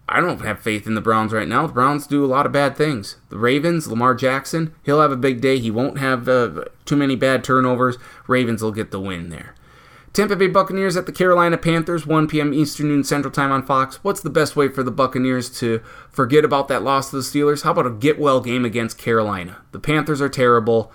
[0.09, 1.67] I don't have faith in the Browns right now.
[1.67, 3.17] The Browns do a lot of bad things.
[3.29, 5.59] The Ravens, Lamar Jackson, he'll have a big day.
[5.59, 7.97] He won't have uh, too many bad turnovers.
[8.27, 9.53] Ravens will get the win there.
[10.13, 12.55] Tampa Bay Buccaneers at the Carolina Panthers, 1 p.m.
[12.55, 14.03] Eastern and Central Time on Fox.
[14.03, 15.79] What's the best way for the Buccaneers to
[16.09, 17.61] forget about that loss to the Steelers?
[17.61, 19.57] How about a get well game against Carolina?
[19.73, 20.91] The Panthers are terrible.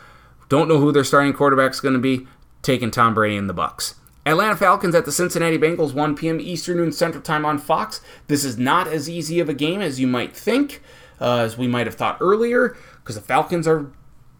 [0.48, 2.26] Don't know who their starting quarterback's going to be.
[2.62, 3.94] Taking Tom Brady and the Bucs.
[4.26, 6.38] Atlanta Falcons at the Cincinnati Bengals, 1 p.m.
[6.38, 8.02] Eastern and Central Time on Fox.
[8.26, 10.82] This is not as easy of a game as you might think,
[11.20, 13.90] uh, as we might have thought earlier, because the Falcons are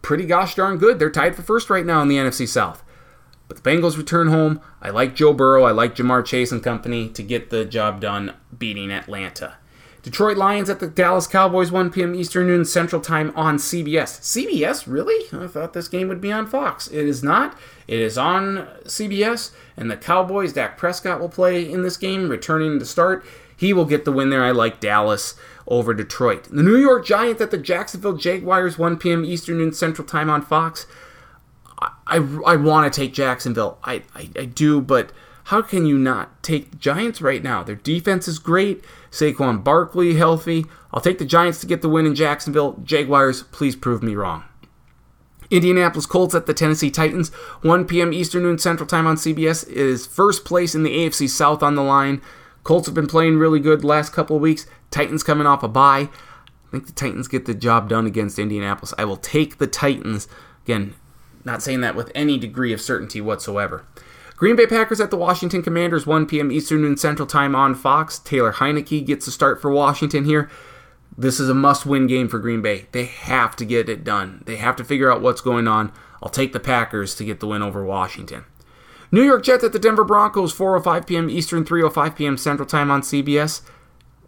[0.01, 0.99] pretty gosh darn good.
[0.99, 2.83] They're tied for first right now in the NFC South.
[3.47, 4.61] But the Bengals return home.
[4.79, 5.63] I like Joe Burrow.
[5.63, 9.57] I like Ja'Marr Chase and company to get the job done beating Atlanta.
[10.01, 12.15] Detroit Lions at the Dallas Cowboys, 1 p.m.
[12.15, 14.19] Eastern Noon Central Time on CBS.
[14.21, 15.25] CBS, really?
[15.33, 16.87] I thought this game would be on Fox.
[16.87, 17.57] It is not.
[17.87, 22.79] It is on CBS, and the Cowboys, Dak Prescott will play in this game, returning
[22.79, 23.25] to start.
[23.55, 24.43] He will get the win there.
[24.43, 25.35] I like Dallas
[25.67, 26.45] over Detroit.
[26.45, 29.25] The New York Giants at the Jacksonville Jaguars, 1 p.m.
[29.25, 30.85] Eastern Noon Central Time on Fox.
[31.77, 33.77] I, I, I want to take Jacksonville.
[33.83, 35.11] I, I, I do, but
[35.49, 37.63] how can you not take the Giants right now?
[37.63, 38.83] Their defense is great.
[39.09, 40.67] Saquon Barkley healthy.
[40.93, 42.79] I'll take the Giants to get the win in Jacksonville.
[42.83, 44.43] Jaguars, please prove me wrong.
[45.49, 47.29] Indianapolis Colts at the Tennessee Titans,
[47.63, 48.13] 1 p.m.
[48.13, 49.67] Eastern Noon Central Time on CBS.
[49.67, 52.21] Is first place in the AFC South on the line.
[52.63, 54.67] Colts have been playing really good last couple of weeks.
[54.91, 56.09] Titans coming off a bye.
[56.67, 58.93] I think the Titans get the job done against Indianapolis.
[58.99, 60.27] I will take the Titans.
[60.65, 60.93] Again,
[61.43, 63.83] not saying that with any degree of certainty whatsoever.
[64.39, 66.49] Green Bay Packers at the Washington Commanders, 1 p.m.
[66.49, 68.19] Eastern and Central Time on Fox.
[68.19, 70.49] Taylor Heinicke gets a start for Washington here.
[71.17, 72.87] This is a must win game for Green Bay.
[72.93, 74.41] They have to get it done.
[74.45, 75.91] They have to figure out what's going on.
[76.23, 78.45] I'll take the Packers to get the win over Washington.
[79.11, 81.29] New York Jets at the Denver Broncos, 4:05 p.m.
[81.29, 82.37] Eastern, 3:05 p.m.
[82.37, 83.59] Central Time on CBS.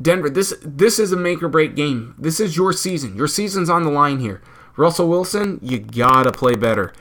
[0.01, 2.15] Denver, this this is a make or break game.
[2.19, 3.15] This is your season.
[3.15, 4.41] Your season's on the line here.
[4.75, 6.91] Russell Wilson, you gotta play better.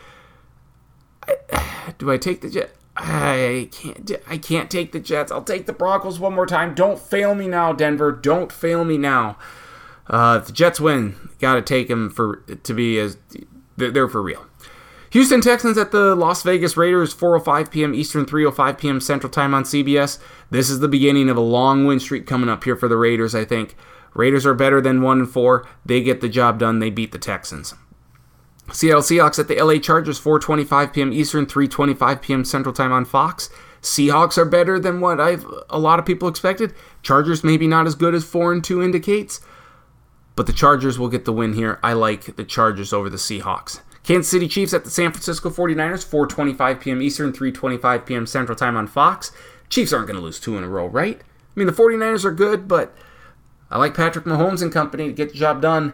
[1.26, 2.80] I, do I take the Jets?
[3.02, 4.12] I can't.
[4.28, 5.32] I can't take the Jets.
[5.32, 6.74] I'll take the Broncos one more time.
[6.74, 8.12] Don't fail me now, Denver.
[8.12, 9.38] Don't fail me now.
[10.06, 13.16] Uh, the Jets win, gotta take them for to be as
[13.76, 14.44] they're for real.
[15.10, 17.94] Houston Texans at the Las Vegas Raiders, 4:05 p.m.
[17.94, 19.00] Eastern, 3:05 p.m.
[19.00, 20.18] Central Time on CBS.
[20.50, 23.34] This is the beginning of a long win streak coming up here for the Raiders.
[23.34, 23.76] I think
[24.14, 25.66] Raiders are better than one and four.
[25.86, 26.80] They get the job done.
[26.80, 27.74] They beat the Texans.
[28.73, 31.12] Seattle Seahawks at the LA Chargers, 4:25 p.m.
[31.12, 32.44] Eastern, 3:25 p.m.
[32.44, 33.50] Central Time on Fox.
[33.82, 36.74] Seahawks are better than what I've a lot of people expected.
[37.02, 39.40] Chargers maybe not as good as 4 and 2 indicates,
[40.36, 41.78] but the Chargers will get the win here.
[41.82, 43.81] I like the Chargers over the Seahawks.
[44.02, 47.02] Kansas City Chiefs at the San Francisco 49ers, 4:25 p.m.
[47.02, 48.26] Eastern, 3:25 p.m.
[48.26, 49.32] Central Time on Fox.
[49.68, 51.20] Chiefs aren't going to lose two in a row, right?
[51.20, 51.24] I
[51.55, 52.94] mean, the 49ers are good, but
[53.70, 55.92] I like Patrick Mahomes and company to get the job done,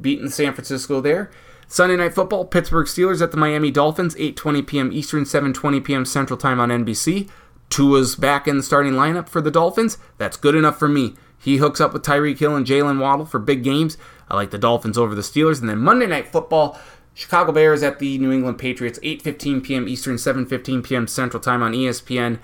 [0.00, 1.30] beating San Francisco there.
[1.74, 4.92] Sunday Night Football, Pittsburgh Steelers at the Miami Dolphins, 8:20 p.m.
[4.92, 6.04] Eastern, 7:20 p.m.
[6.04, 7.28] Central Time on NBC.
[7.68, 9.98] Tua's back in the starting lineup for the Dolphins.
[10.16, 11.16] That's good enough for me.
[11.36, 13.98] He hooks up with Tyreek Hill and Jaylen Waddle for big games.
[14.28, 15.58] I like the Dolphins over the Steelers.
[15.58, 16.78] And then Monday Night Football,
[17.12, 19.88] Chicago Bears at the New England Patriots, 8:15 p.m.
[19.88, 21.08] Eastern, 7:15 p.m.
[21.08, 22.38] Central Time on ESPN.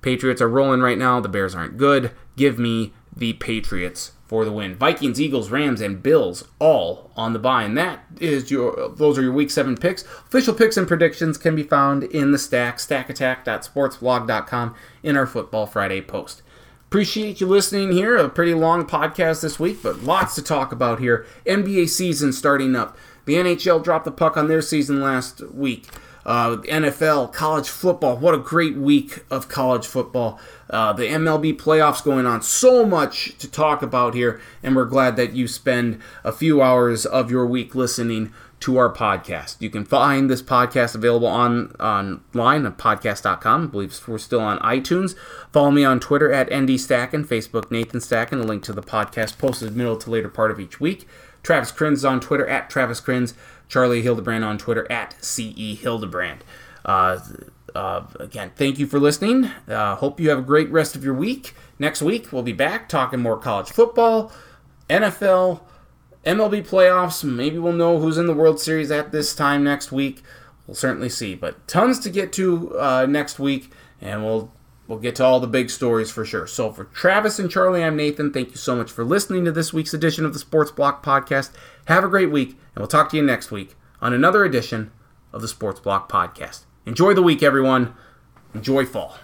[0.00, 1.20] Patriots are rolling right now.
[1.20, 2.12] The Bears aren't good.
[2.34, 4.76] Give me the Patriots for the win.
[4.76, 9.22] Vikings, Eagles, Rams, and Bills all on the bye, And that is your those are
[9.22, 10.04] your week seven picks.
[10.04, 16.00] Official picks and predictions can be found in the stack, stackattack.sportsblog.com in our Football Friday
[16.00, 16.42] post.
[16.86, 18.16] Appreciate you listening here.
[18.16, 21.26] A pretty long podcast this week, but lots to talk about here.
[21.44, 22.96] NBA season starting up.
[23.24, 25.88] The NHL dropped the puck on their season last week.
[26.24, 28.16] Uh, NFL, college football.
[28.16, 30.38] What a great week of college football.
[30.70, 32.42] Uh, the MLB playoffs going on.
[32.42, 37.04] So much to talk about here, and we're glad that you spend a few hours
[37.04, 39.56] of your week listening to our podcast.
[39.60, 43.64] You can find this podcast available on online at podcast.com.
[43.64, 45.16] I believe we're still on iTunes.
[45.50, 48.40] Follow me on Twitter at NDStacken, Facebook Nathan Stacken.
[48.40, 51.08] A link to the podcast posted middle to later part of each week.
[51.42, 53.32] Travis Crins on Twitter at Travis Crins.
[53.68, 56.44] Charlie Hildebrand on Twitter at CE Hildebrand.
[56.84, 57.18] Uh,
[57.74, 59.46] uh, again, thank you for listening.
[59.68, 61.54] Uh, hope you have a great rest of your week.
[61.78, 64.32] Next week, we'll be back talking more college football,
[64.88, 65.60] NFL,
[66.24, 67.24] MLB playoffs.
[67.24, 70.22] Maybe we'll know who's in the World Series at this time next week.
[70.66, 71.34] We'll certainly see.
[71.34, 74.52] But tons to get to uh, next week, and we'll
[74.86, 76.46] we'll get to all the big stories for sure.
[76.46, 78.32] So for Travis and Charlie, I'm Nathan.
[78.32, 81.52] Thank you so much for listening to this week's edition of the Sports Block Podcast.
[81.86, 84.90] Have a great week, and we'll talk to you next week on another edition
[85.32, 86.64] of the Sports Block Podcast.
[86.86, 87.94] Enjoy the week, everyone.
[88.54, 89.16] Enjoy fall.